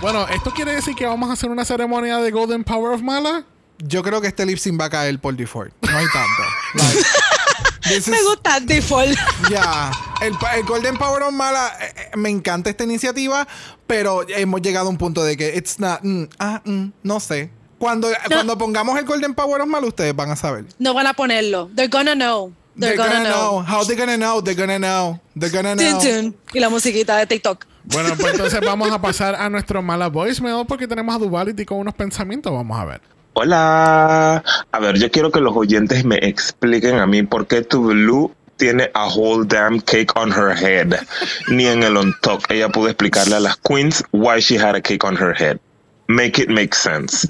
Bueno, 0.00 0.28
¿esto 0.28 0.50
quiere 0.52 0.72
decir 0.74 0.94
que 0.94 1.06
vamos 1.06 1.30
a 1.30 1.32
hacer 1.32 1.50
una 1.50 1.64
ceremonia 1.64 2.18
de 2.18 2.30
Golden 2.30 2.62
Power 2.64 2.94
of 2.94 3.02
Mala? 3.02 3.44
Yo 3.78 4.02
creo 4.02 4.20
que 4.20 4.28
este 4.28 4.44
lip 4.46 4.58
sync 4.58 4.80
va 4.80 4.86
a 4.86 4.90
caer 4.90 5.18
por 5.20 5.34
default. 5.36 5.72
No 5.82 5.96
hay 5.96 6.06
tanto. 6.06 6.42
Like, 6.74 6.98
this 7.88 8.08
Me 8.08 8.16
is- 8.16 8.24
gusta 8.24 8.56
el 8.56 8.66
default. 8.66 9.16
Ya, 9.50 9.90
el, 10.20 10.32
pa- 10.38 10.56
el 10.56 10.64
Golden 10.64 10.96
Power 10.96 11.22
of 11.22 11.32
Mala, 11.32 11.72
eh, 11.80 11.92
eh, 12.12 12.16
me 12.16 12.28
encanta 12.30 12.70
esta 12.70 12.84
iniciativa, 12.84 13.46
pero 13.86 14.26
hemos 14.28 14.60
llegado 14.62 14.86
a 14.86 14.90
un 14.90 14.98
punto 14.98 15.22
de 15.24 15.36
que 15.36 15.56
it's 15.56 15.78
not, 15.78 16.00
mm, 16.02 16.24
ah, 16.38 16.60
mm, 16.64 16.86
no 17.02 17.20
sé. 17.20 17.50
Cuando, 17.78 18.08
cuando 18.28 18.58
pongamos 18.58 18.98
el 18.98 19.04
Golden 19.04 19.34
Power 19.34 19.60
of 19.60 19.68
Mala, 19.68 19.86
ustedes 19.86 20.14
van 20.14 20.30
a 20.30 20.36
saber. 20.36 20.64
No 20.78 20.94
van 20.94 21.06
a 21.06 21.14
ponerlo. 21.14 21.70
They're 21.74 21.88
gonna 21.88 22.14
know. 22.14 22.52
They're, 22.76 22.96
gonna, 22.96 23.24
know. 23.24 23.64
How 23.66 23.84
they 23.84 23.96
gonna 23.96 24.16
know? 24.16 24.40
They're 24.40 24.54
gonna 24.54 24.78
know. 24.78 25.20
They're 25.36 25.50
gonna 25.50 25.74
know. 25.74 25.98
Tun, 26.00 26.32
tun. 26.32 26.36
Y 26.54 26.60
la 26.60 26.68
musiquita 26.68 27.16
de 27.16 27.26
TikTok. 27.26 27.66
Bueno, 27.84 28.14
pues 28.16 28.34
entonces 28.34 28.60
vamos 28.64 28.90
a 28.92 29.00
pasar 29.00 29.34
a 29.34 29.48
nuestro 29.50 29.82
Mala 29.82 30.08
voicemail 30.08 30.64
porque 30.66 30.86
tenemos 30.86 31.12
a 31.14 31.18
Duvality 31.18 31.64
con 31.64 31.78
unos 31.78 31.94
pensamientos. 31.94 32.52
Vamos 32.52 32.78
a 32.78 32.84
ver. 32.84 33.00
Hola. 33.40 34.42
A 34.72 34.80
ver, 34.80 34.98
yo 34.98 35.12
quiero 35.12 35.30
que 35.30 35.40
los 35.40 35.54
oyentes 35.56 36.04
me 36.04 36.16
expliquen 36.16 36.96
a 36.98 37.06
mí 37.06 37.22
por 37.22 37.46
qué 37.46 37.60
Blue 37.70 38.34
tiene 38.56 38.90
a 38.94 39.06
whole 39.06 39.46
damn 39.46 39.80
cake 39.80 40.10
on 40.16 40.32
her 40.32 40.56
head. 40.56 40.98
Ni 41.48 41.66
en 41.66 41.84
el 41.84 41.96
on 41.96 42.16
talk 42.20 42.50
ella 42.50 42.68
pudo 42.68 42.88
explicarle 42.88 43.36
a 43.36 43.40
las 43.40 43.56
queens 43.58 44.02
why 44.10 44.40
she 44.40 44.58
had 44.58 44.74
a 44.74 44.80
cake 44.80 45.04
on 45.04 45.14
her 45.14 45.32
head. 45.32 45.60
Make 46.08 46.40
it 46.40 46.48
make 46.48 46.74
sense. 46.74 47.28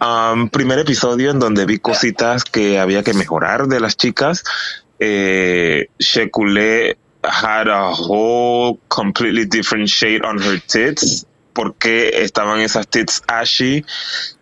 Um, 0.00 0.50
primer 0.50 0.78
episodio 0.78 1.32
en 1.32 1.40
donde 1.40 1.66
vi 1.66 1.80
cositas 1.80 2.44
que 2.44 2.78
había 2.78 3.02
que 3.02 3.12
mejorar 3.12 3.66
de 3.66 3.80
las 3.80 3.96
chicas. 3.96 4.44
Eh, 5.00 5.88
Shekule 5.98 6.96
had 7.24 7.66
a 7.66 7.90
whole 7.90 8.78
completely 8.88 9.46
different 9.46 9.88
shade 9.88 10.22
on 10.22 10.38
her 10.40 10.60
tits. 10.60 11.26
Porque 11.52 12.22
estaban 12.22 12.60
esas 12.60 12.88
tits 12.88 13.22
ashy 13.26 13.84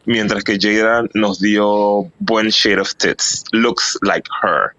mientras 0.04 0.44
que 0.44 0.58
Jada 0.60 1.04
nos 1.14 1.40
dio 1.40 2.10
buen 2.18 2.48
shade 2.48 2.80
of 2.80 2.94
tits. 2.94 3.44
Looks 3.52 3.98
like 4.02 4.28
her. 4.42 4.74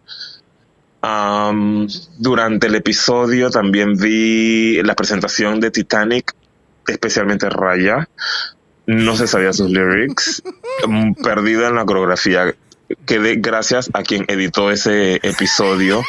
Um, 1.01 1.87
durante 2.17 2.67
el 2.67 2.75
episodio 2.75 3.49
también 3.49 3.95
vi 3.95 4.81
la 4.83 4.95
presentación 4.95 5.59
de 5.59 5.71
Titanic, 5.71 6.33
especialmente 6.87 7.49
Raya. 7.49 8.09
No 8.85 9.15
se 9.15 9.27
sabía 9.27 9.53
sus 9.53 9.69
lyrics. 9.69 10.41
Mm, 10.87 11.13
Perdida 11.15 11.67
en 11.67 11.75
la 11.75 11.83
coreografía. 11.83 12.55
Quedé 13.05 13.35
gracias 13.35 13.89
a 13.93 14.01
quien 14.01 14.23
editó 14.29 14.71
ese 14.71 15.15
episodio 15.23 16.01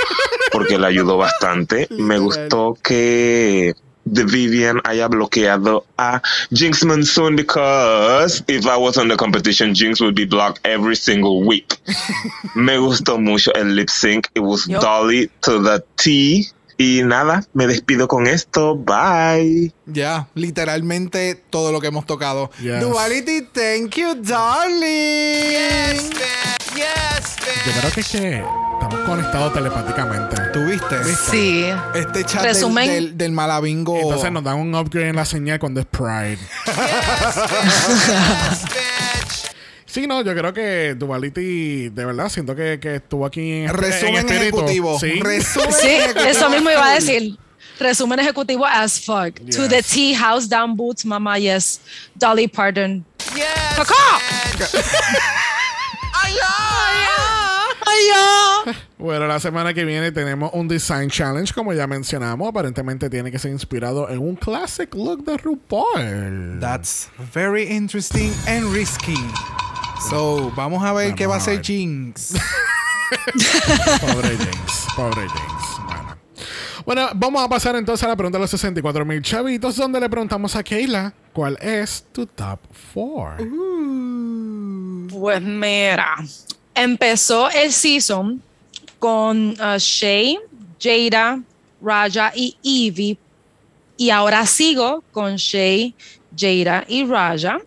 porque 0.53 0.79
le 0.79 0.87
ayudó 0.87 1.17
bastante. 1.17 1.89
Me 1.91 2.19
gustó 2.19 2.79
que 2.81 3.75
The 4.07 4.25
Vivian 4.25 4.81
haya 4.85 5.09
bloqueado 5.09 5.85
a 5.99 6.21
Jinx 6.53 6.85
Monsoon 6.85 7.37
because 7.37 8.43
if 8.49 8.67
I 8.67 8.77
was 8.77 8.97
on 8.97 9.09
the 9.09 9.17
competition, 9.17 9.75
Jinx 9.75 10.01
would 10.01 10.15
be 10.15 10.25
blocked 10.25 10.61
every 10.65 10.97
single 10.97 11.43
week. 11.45 11.77
Me 12.55 12.77
gustó 12.79 13.19
mucho 13.19 13.53
el 13.53 13.75
lip 13.75 13.91
sync. 13.91 14.29
It 14.35 14.41
was. 14.41 14.67
Dolly 14.67 15.31
to 15.43 15.63
the 15.63 15.85
T. 15.97 16.49
Y 16.79 17.03
nada, 17.05 17.45
me 17.53 17.67
despido 17.67 18.09
con 18.09 18.27
esto. 18.27 18.75
Bye. 18.75 19.71
Ya, 19.85 20.29
literalmente 20.35 21.35
todo 21.51 21.73
lo 21.73 21.81
que 21.81 21.89
hemos 21.89 22.07
tocado. 22.07 22.51
Yes. 22.63 22.81
Duality, 22.81 23.43
thank 23.53 23.97
you, 23.97 24.15
darling. 24.15 24.81
Yes, 24.81 26.11
Yo 27.67 27.73
creo 27.81 27.93
que 27.93 28.01
es 28.01 28.09
que 28.09 28.43
estamos 28.81 29.01
conectados 29.07 29.53
telepáticamente. 29.53 30.37
¿Tuviste? 30.53 31.05
Sí. 31.31 31.67
Este 31.95 32.25
chat 32.25 32.43
del, 32.43 32.55
Resumen. 32.55 32.87
del, 32.89 33.19
del 33.19 33.33
malabingo. 33.33 33.99
Entonces 33.99 34.33
nos 34.33 34.43
dan 34.45 34.57
un 34.59 34.75
upgrade 34.75 35.09
en 35.11 35.17
la 35.17 35.25
señal 35.25 35.59
cuando 35.59 35.81
es 35.81 35.87
Pride. 35.87 36.39
Bitch. 38.69 39.51
Sí, 39.87 40.07
no, 40.07 40.23
yo 40.23 40.33
creo 40.37 40.53
que 40.55 40.95
Duality, 40.97 41.89
de 41.89 42.05
verdad, 42.05 42.29
siento 42.29 42.55
que, 42.55 42.79
que 42.79 42.97
estuvo 42.97 43.27
aquí 43.27 43.63
en, 43.65 43.75
Resumen 43.75 44.19
en 44.31 44.37
ejecutivo. 44.37 44.97
Sí. 45.01 45.19
Resumen 45.21 45.73
Sí, 45.73 45.89
ejecutivo. 45.89 46.27
eso 46.31 46.49
mismo 46.49 46.71
iba 46.71 46.93
a 46.93 46.95
decir. 46.95 47.37
Resumen 47.81 48.21
ejecutivo 48.21 48.65
as 48.65 49.01
fuck. 49.01 49.35
To 49.57 49.67
the 49.69 49.79
Yes. 49.79 49.89
T, 49.89 50.15
house 50.15 50.49
down 50.49 50.77
boots, 50.77 51.05
mama, 51.05 51.39
yes. 51.41 51.81
Dolly 52.15 52.47
Pardon. 52.47 53.05
Yes. 53.35 53.89
Bueno, 58.99 59.27
la 59.27 59.41
semana 59.41 59.73
que 59.73 59.85
viene 59.85 60.13
tenemos 60.13 60.51
un 60.53 60.69
Design 60.69 61.09
Challenge, 61.09 61.53
como 61.55 61.73
ya 61.73 61.87
mencionamos. 61.87 62.47
Aparentemente 62.49 63.09
tiene 63.09 63.31
que 63.31 63.39
ser 63.39 63.51
inspirado 63.51 64.09
en 64.11 64.19
un 64.19 64.37
classic 64.37 64.95
look 64.95 65.25
de 65.25 65.39
RuPaul. 65.39 66.59
That's 66.61 67.09
very 67.33 67.65
interesting 67.65 68.31
and 68.47 68.73
risky. 68.75 69.17
So, 70.11 70.53
vamos 70.55 70.85
a 70.85 70.93
ver 70.93 71.07
Vamos 71.07 71.19
qué 71.19 71.27
va 71.27 71.35
a 71.35 71.37
a 71.39 71.41
hacer 71.41 71.57
ver. 71.57 71.65
Jinx. 71.65 72.35
Pobre 74.01 74.37
James, 74.37 74.87
pobre 74.95 75.27
James. 75.29 75.65
Bueno. 75.85 76.17
Bueno, 76.87 77.09
vamos 77.15 77.43
a 77.43 77.49
pasar 77.49 77.75
entonces 77.77 78.05
a 78.05 78.09
la 78.09 78.17
pregunta 78.17 78.39
de 78.39 78.43
los 78.43 78.51
64 78.51 79.05
mil 79.05 79.21
chavitos, 79.23 79.77
donde 79.77 79.99
le 79.99 80.09
preguntamos 80.09 80.55
a 80.55 80.63
Kayla 80.63 81.13
cuál 81.33 81.59
es 81.61 82.05
tu 82.13 82.27
top 82.27 82.61
4. 82.95 83.45
Pues 85.11 85.43
mira, 85.43 86.17
empezó 86.75 87.51
el 87.51 87.73
season 87.73 88.43
con 88.99 89.51
uh, 89.51 89.79
Shay, 89.79 90.39
Jada, 90.81 91.43
Raja 91.83 92.33
y 92.35 92.57
Evie. 92.63 93.19
Y 93.97 94.11
ahora 94.11 94.47
sigo 94.47 95.03
con 95.13 95.37
Shay, 95.37 95.95
Jada 96.37 96.85
y 96.87 97.05
Raja. 97.05 97.61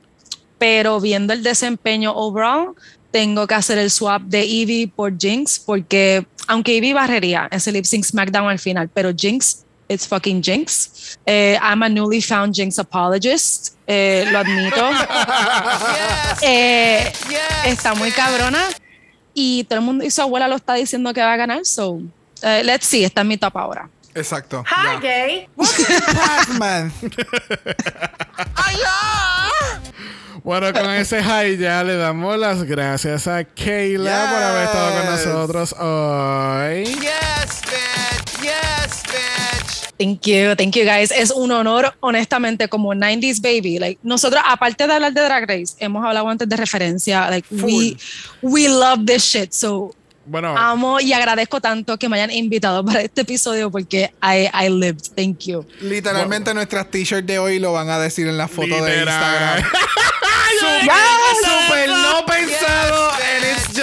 Pero 0.57 1.01
viendo 1.01 1.33
el 1.33 1.43
desempeño 1.43 2.13
overall, 2.15 2.75
tengo 3.11 3.45
que 3.45 3.55
hacer 3.55 3.77
el 3.77 3.91
swap 3.91 4.21
de 4.23 4.43
Evie 4.43 4.87
por 4.87 5.17
Jinx. 5.17 5.59
Porque 5.59 6.25
aunque 6.47 6.77
Evie 6.77 6.93
barrería 6.93 7.47
ese 7.51 7.71
lip 7.71 7.85
sync 7.85 8.05
SmackDown 8.05 8.49
al 8.49 8.59
final, 8.59 8.89
pero 8.89 9.11
Jinx, 9.15 9.62
it's 9.89 10.05
fucking 10.07 10.41
Jinx. 10.41 11.17
Eh, 11.25 11.57
I'm 11.61 11.81
a 11.83 11.89
newly 11.89 12.21
found 12.21 12.53
Jinx 12.55 12.77
apologist. 12.79 13.75
eh, 13.87 14.25
lo 14.31 14.39
admito. 14.39 14.89
Eh, 16.41 17.11
Yes. 17.29 17.41
está 17.65 17.93
muy 17.95 18.11
cabrona 18.11 18.59
y 19.33 19.63
todo 19.65 19.79
el 19.79 19.85
mundo 19.85 20.03
y 20.05 20.11
su 20.11 20.21
abuela 20.21 20.47
lo 20.47 20.55
está 20.55 20.73
diciendo 20.75 21.13
que 21.13 21.21
va 21.21 21.33
a 21.33 21.37
ganar. 21.37 21.65
So, 21.65 21.99
eh, 22.41 22.61
let's 22.63 22.85
see, 22.85 23.03
está 23.03 23.21
en 23.21 23.27
mi 23.29 23.37
top 23.37 23.57
ahora. 23.57 23.89
Exacto. 24.15 24.63
Hi, 24.67 24.95
ya. 24.95 24.99
gay. 24.99 25.47
Ay. 28.55 28.77
Bueno, 30.43 30.73
con 30.73 30.89
ese 30.91 31.23
high 31.23 31.57
ya 31.57 31.83
le 31.83 31.95
damos 31.95 32.37
las 32.37 32.63
gracias 32.63 33.27
a 33.27 33.43
Kayla 33.45 34.27
por 34.29 34.43
haber 34.43 34.63
estado 34.65 34.91
con 35.01 35.05
nosotros 35.11 35.73
hoy. 35.79 36.83
Yes, 36.85 37.61
bitch. 37.65 38.41
Yes, 38.41 39.03
bitch. 39.07 39.62
Thank 40.03 40.27
you, 40.27 40.53
thank 40.57 40.75
you 40.75 40.83
guys. 40.83 41.11
Es 41.11 41.31
un 41.31 41.49
honor, 41.51 41.95
honestamente, 42.01 42.67
como 42.67 42.93
90s 42.93 43.41
baby. 43.41 43.79
Like, 43.79 43.99
nosotros, 44.03 44.41
aparte 44.45 44.85
de 44.85 44.93
hablar 44.93 45.13
de 45.13 45.21
Drag 45.21 45.47
Race, 45.47 45.75
hemos 45.79 46.05
hablado 46.05 46.27
antes 46.27 46.49
de 46.49 46.57
referencia. 46.57 47.29
Like, 47.29 47.47
we, 47.49 47.95
we 48.41 48.67
love 48.67 49.05
this 49.05 49.23
shit. 49.23 49.53
So, 49.53 49.95
Bueno, 50.25 50.57
amo 50.57 50.99
y 50.99 51.11
agradezco 51.13 51.59
tanto 51.61 51.97
que 51.97 52.07
me 52.09 52.15
hayan 52.17 52.31
invitado 52.31 52.83
para 52.83 53.01
este 53.01 53.21
episodio 53.21 53.71
porque 53.71 54.13
I, 54.21 54.49
I 54.53 54.69
lived. 54.69 55.13
Thank 55.15 55.45
you. 55.45 55.65
Literalmente 55.79 56.53
nuestras 56.53 56.89
t-shirts 56.91 57.25
de 57.25 57.39
hoy 57.39 57.59
lo 57.59 57.71
van 57.73 57.89
a 57.89 57.99
decir 57.99 58.27
en 58.27 58.37
la 58.37 58.47
foto 58.47 58.83
de. 58.83 58.99
Instagram. 58.99 59.63
Yes. 60.83 60.91
Super 61.43 61.89
no 61.89 62.25
pensado 62.25 63.11
and 63.11 63.43
it's 63.43 63.67
just 63.67 63.73
Yes, 63.73 63.81
bitch. 63.81 63.82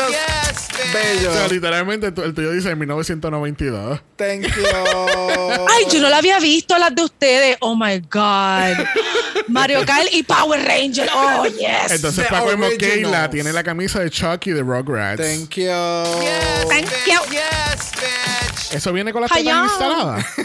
Bello. 0.93 1.31
o 1.31 1.35
sea, 1.35 1.49
literalmente 1.49 2.07
el 2.07 2.35
tuyo 2.35 2.53
dice 2.53 2.71
en 2.71 2.79
1992. 2.79 4.01
Thank 4.17 4.43
you. 4.43 4.49
Ay, 5.69 5.85
yo 5.91 6.01
no 6.01 6.09
la 6.09 6.19
había 6.19 6.39
visto 6.41 6.77
las 6.79 6.95
de 6.95 7.03
ustedes. 7.03 7.57
Oh 7.61 7.75
my 7.77 7.99
God. 8.11 8.87
Mario 9.49 9.85
Kart 9.85 10.09
y 10.12 10.23
Power 10.23 10.62
Ranger. 10.65 11.09
Oh, 11.15 11.45
yes. 11.47 11.91
Entonces, 11.91 12.27
The. 12.29 12.77
Kayla 12.79 13.31
tiene 13.31 13.53
la 13.53 13.62
camisa 13.62 14.01
de 14.01 14.11
Chucky 14.11 14.51
de 14.53 14.62
Rugrats. 14.62 15.21
Thank 15.21 15.57
you. 15.57 15.65
Yes, 15.65 16.69
Thank 16.69 16.87
bitch. 16.87 17.07
you. 17.07 17.21
Yes, 17.31 17.93
bitch. 17.93 18.75
Eso 18.75 18.93
viene 18.93 19.12
con 19.12 19.23
las 19.23 19.31
tetas 19.31 19.71
instaladas. 19.71 20.27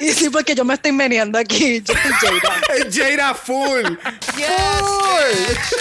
Y 0.00 0.12
sí, 0.12 0.28
porque 0.28 0.54
yo 0.54 0.66
me 0.66 0.74
estoy 0.74 0.92
meneando 0.92 1.38
aquí. 1.38 1.82
Yo 1.82 1.94
estoy 1.94 2.38
Jada. 2.90 2.90
Jada 2.92 3.34
full. 3.34 3.96
Yes. 4.36 5.74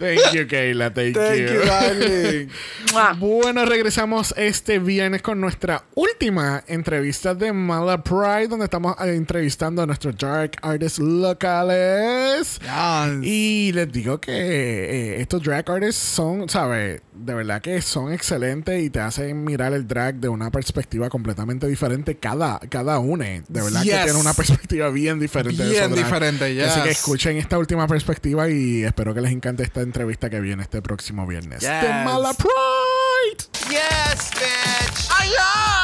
Thank 0.00 0.32
you, 0.32 0.46
Kayla. 0.46 0.90
Thank, 0.94 1.14
Thank 1.14 1.40
you. 1.40 1.60
you, 1.60 1.64
darling. 1.66 2.50
Bueno, 3.18 3.66
regresamos 3.66 4.34
este 4.36 4.78
viernes 4.78 5.20
con 5.20 5.40
nuestra 5.40 5.84
última 5.94 6.64
entrevista 6.66 7.34
de 7.34 7.52
Mala 7.52 8.02
Pride, 8.02 8.48
donde 8.48 8.64
estamos 8.64 8.96
eh, 9.00 9.14
entrevistando 9.14 9.82
a 9.82 9.86
nuestros 9.86 10.16
dark 10.16 10.56
artists 10.62 10.98
locales. 10.98 12.58
Yes. 12.60 13.22
Y 13.22 13.72
les 13.72 13.92
digo 13.92 14.18
que 14.20 14.32
eh, 14.32 15.20
estos 15.20 15.42
drag 15.42 15.70
artists 15.70 16.02
son, 16.02 16.48
¿sabes? 16.48 17.02
De 17.20 17.34
verdad 17.34 17.60
que 17.60 17.82
son 17.82 18.12
excelentes 18.12 18.82
y 18.82 18.90
te 18.90 19.00
hacen 19.00 19.44
mirar 19.44 19.72
el 19.72 19.86
drag 19.86 20.16
de 20.16 20.28
una 20.28 20.50
perspectiva 20.50 21.08
completamente 21.10 21.66
diferente 21.66 22.16
cada, 22.16 22.58
cada 22.60 22.98
une. 22.98 23.42
De 23.48 23.62
verdad 23.62 23.82
que 23.82 23.90
tiene 23.90 24.14
una 24.14 24.32
perspectiva 24.32 24.88
bien 24.90 25.18
diferente. 25.18 25.62
de 25.62 25.70
Bien 25.70 25.94
diferente, 25.94 26.62
Así 26.62 26.80
que 26.82 26.90
escuchen 26.90 27.36
esta 27.36 27.58
última 27.58 27.86
perspectiva 27.86 28.48
y 28.48 28.84
espero 28.84 29.14
que 29.14 29.20
les 29.20 29.32
encante 29.32 29.62
esta 29.62 29.82
entrevista 29.82 30.30
que 30.30 30.40
viene 30.40 30.62
este 30.62 30.80
próximo 30.80 31.26
viernes. 31.26 31.60
Yes. 31.60 31.82
De 31.82 31.88
Mala 32.04 32.32
Pride. 32.34 33.44
Yes, 33.68 34.30
bitch. 34.34 35.79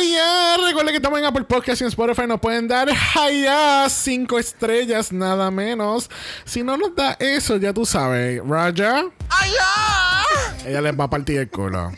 Hiya, 0.00 0.56
recuerden 0.66 0.92
que 0.92 0.96
estamos 0.96 1.18
en 1.18 1.24
Apple 1.24 1.44
Podcast 1.44 1.80
y 1.80 1.84
en 1.84 1.88
Spotify 1.88 2.26
nos 2.26 2.40
pueden 2.40 2.68
dar 2.68 2.88
Hiya 2.88 3.86
cinco 3.88 4.38
estrellas 4.38 5.12
nada 5.12 5.50
menos. 5.50 6.10
Si 6.44 6.62
no 6.62 6.76
nos 6.76 6.94
da 6.94 7.16
eso, 7.18 7.56
ya 7.56 7.72
tú 7.72 7.84
sabes, 7.86 8.40
Raja. 8.46 9.04
Ella 10.66 10.80
les 10.80 10.98
va 10.98 11.04
a 11.04 11.10
partir 11.10 11.38
el 11.38 11.48
culo. 11.50 11.90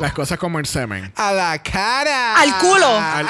Las 0.00 0.12
cosas 0.14 0.38
como 0.38 0.58
el 0.58 0.66
semen. 0.66 1.12
A 1.16 1.32
la 1.32 1.62
cara. 1.62 2.36
Al 2.40 2.56
culo. 2.58 2.86
Al- 2.98 3.26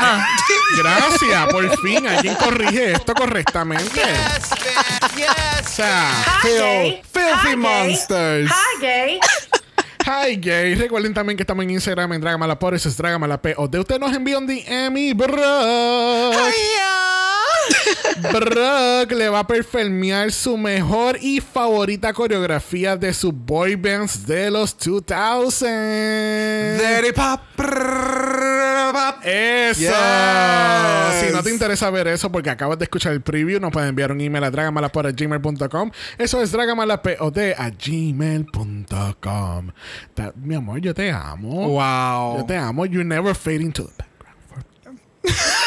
Gracias, 0.77 1.47
por 1.51 1.79
fin 1.81 2.07
alguien 2.07 2.35
corrige 2.37 2.93
esto 2.93 3.15
correctamente. 3.15 3.85
Yes. 3.95 4.53
O 4.53 5.17
Yes. 5.17 5.69
sea, 5.71 6.11
Hi, 6.45 6.49
gay. 6.49 7.03
Filthy 7.13 7.31
Hi, 7.43 7.47
gay. 7.47 7.57
monsters. 7.57 8.51
Hi, 8.51 8.81
gay. 8.81 9.21
Hi 10.07 10.37
gay, 10.37 10.77
recuerden 10.77 11.13
también 11.13 11.37
que 11.37 11.43
estamos 11.43 11.65
en 11.65 11.73
Instagram 11.73 12.13
en 12.13 12.21
Dragamalapod, 12.21 12.75
eso 12.75 12.89
es 12.89 12.97
Dragamalapod. 12.97 13.69
De 13.69 13.81
usted 13.81 13.99
nos 13.99 14.15
envía 14.15 14.39
un 14.39 14.47
DM 14.47 14.97
y 14.99 15.13
bro. 15.13 16.31
Brock 18.33 19.11
le 19.11 19.29
va 19.29 19.41
a 19.41 19.47
performear 19.49 20.31
su 20.31 20.57
mejor 20.57 21.19
y 21.21 21.41
favorita 21.41 22.13
coreografía 22.13 22.97
de 22.97 23.13
sus 23.13 23.35
boy 23.35 23.75
bands 23.75 24.25
de 24.29 24.49
los 24.49 24.77
2000. 24.79 26.79
Dirty 26.79 27.13
pop. 27.13 27.41
Eso. 29.23 29.81
Yes. 29.81 31.21
Si 31.21 31.33
no 31.33 31.43
te 31.43 31.51
interesa 31.51 31.91
ver 31.91 32.09
eso 32.09 32.31
porque 32.31 32.51
acabas 32.51 32.79
de 32.79 32.85
escuchar 32.85 33.13
el 33.13 33.21
preview, 33.21 33.61
nos 33.61 33.73
pueden 33.73 33.91
enviar 33.91 34.13
un 34.13 34.21
email 34.21 34.45
a 34.45 34.51
dragamalapod.gmail.com. 34.51 35.91
Eso 36.19 36.43
es 36.43 36.53
dragamalapod 36.53 37.39
a 37.57 37.71
gmail.com. 37.71 39.71
Mi 40.37 40.55
amor, 40.55 40.81
yo 40.81 40.95
te 40.95 41.11
amo. 41.11 41.69
Wow. 41.69 42.39
Yo 42.39 42.47
te 42.47 42.57
amo. 42.57 42.87
You 42.87 43.05
never 43.05 43.35
fade 43.35 43.63
into 43.63 43.85
the 43.85 43.93
background. 43.97 45.01
Yes, 45.25 45.35
bitch. 45.35 45.63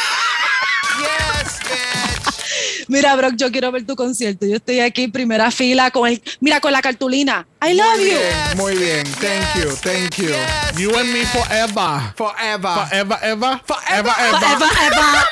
Mira, 2.88 3.14
Brock, 3.16 3.34
yo 3.36 3.50
quiero 3.50 3.70
ver 3.72 3.84
tu 3.86 3.94
concierto. 3.96 4.46
Yo 4.46 4.56
estoy 4.56 4.80
aquí 4.80 5.04
en 5.04 5.12
primera 5.12 5.50
fila 5.50 5.90
con 5.90 6.08
el, 6.08 6.22
mira, 6.40 6.60
con 6.60 6.72
la 6.72 6.80
cartulina. 6.82 7.46
I 7.62 7.74
love 7.74 7.86
Muy 7.96 8.04
you. 8.04 8.10
bien, 8.18 8.56
muy 8.56 8.74
bien. 8.76 9.06
Thank 9.20 9.54
you, 9.62 9.70
thank 9.82 10.16
you. 10.16 10.28
Yes. 10.28 10.72
You 10.78 10.96
and 10.96 11.12
me 11.12 11.24
forever. 11.26 12.12
Forever. 12.16 12.74
Forever, 12.88 13.18
ever. 13.22 13.60
Forever, 13.66 14.12
Eva, 14.18 14.68
Eva. 14.86 15.24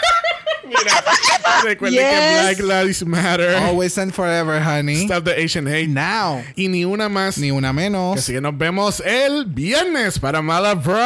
Recuerden 1.65 1.99
que 1.99 2.05
Yes. 2.05 2.43
Black 2.43 2.59
Lives 2.61 3.03
Matter. 3.07 3.57
Always 3.57 3.97
and 3.97 4.12
forever, 4.12 4.61
honey. 4.61 5.05
Stop 5.07 5.25
the 5.25 5.35
Asian 5.43 5.66
hate. 5.66 5.89
Now. 5.89 6.45
Y 6.57 6.69
ni 6.69 6.85
una 6.85 7.09
más. 7.09 7.39
Ni 7.39 7.51
una 7.51 7.73
menos. 7.73 8.19
Así 8.19 8.35
que 8.35 8.41
nos 8.43 8.57
vemos 8.59 9.01
el 9.05 9.47
viernes 9.47 10.19
para 10.19 10.43
Mala 10.43 10.79
Pride. 10.81 10.99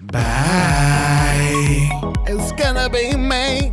Bye. 0.00 1.88
It's 2.26 2.52
gonna 2.60 2.88
be 2.88 3.16
me. 3.16 3.72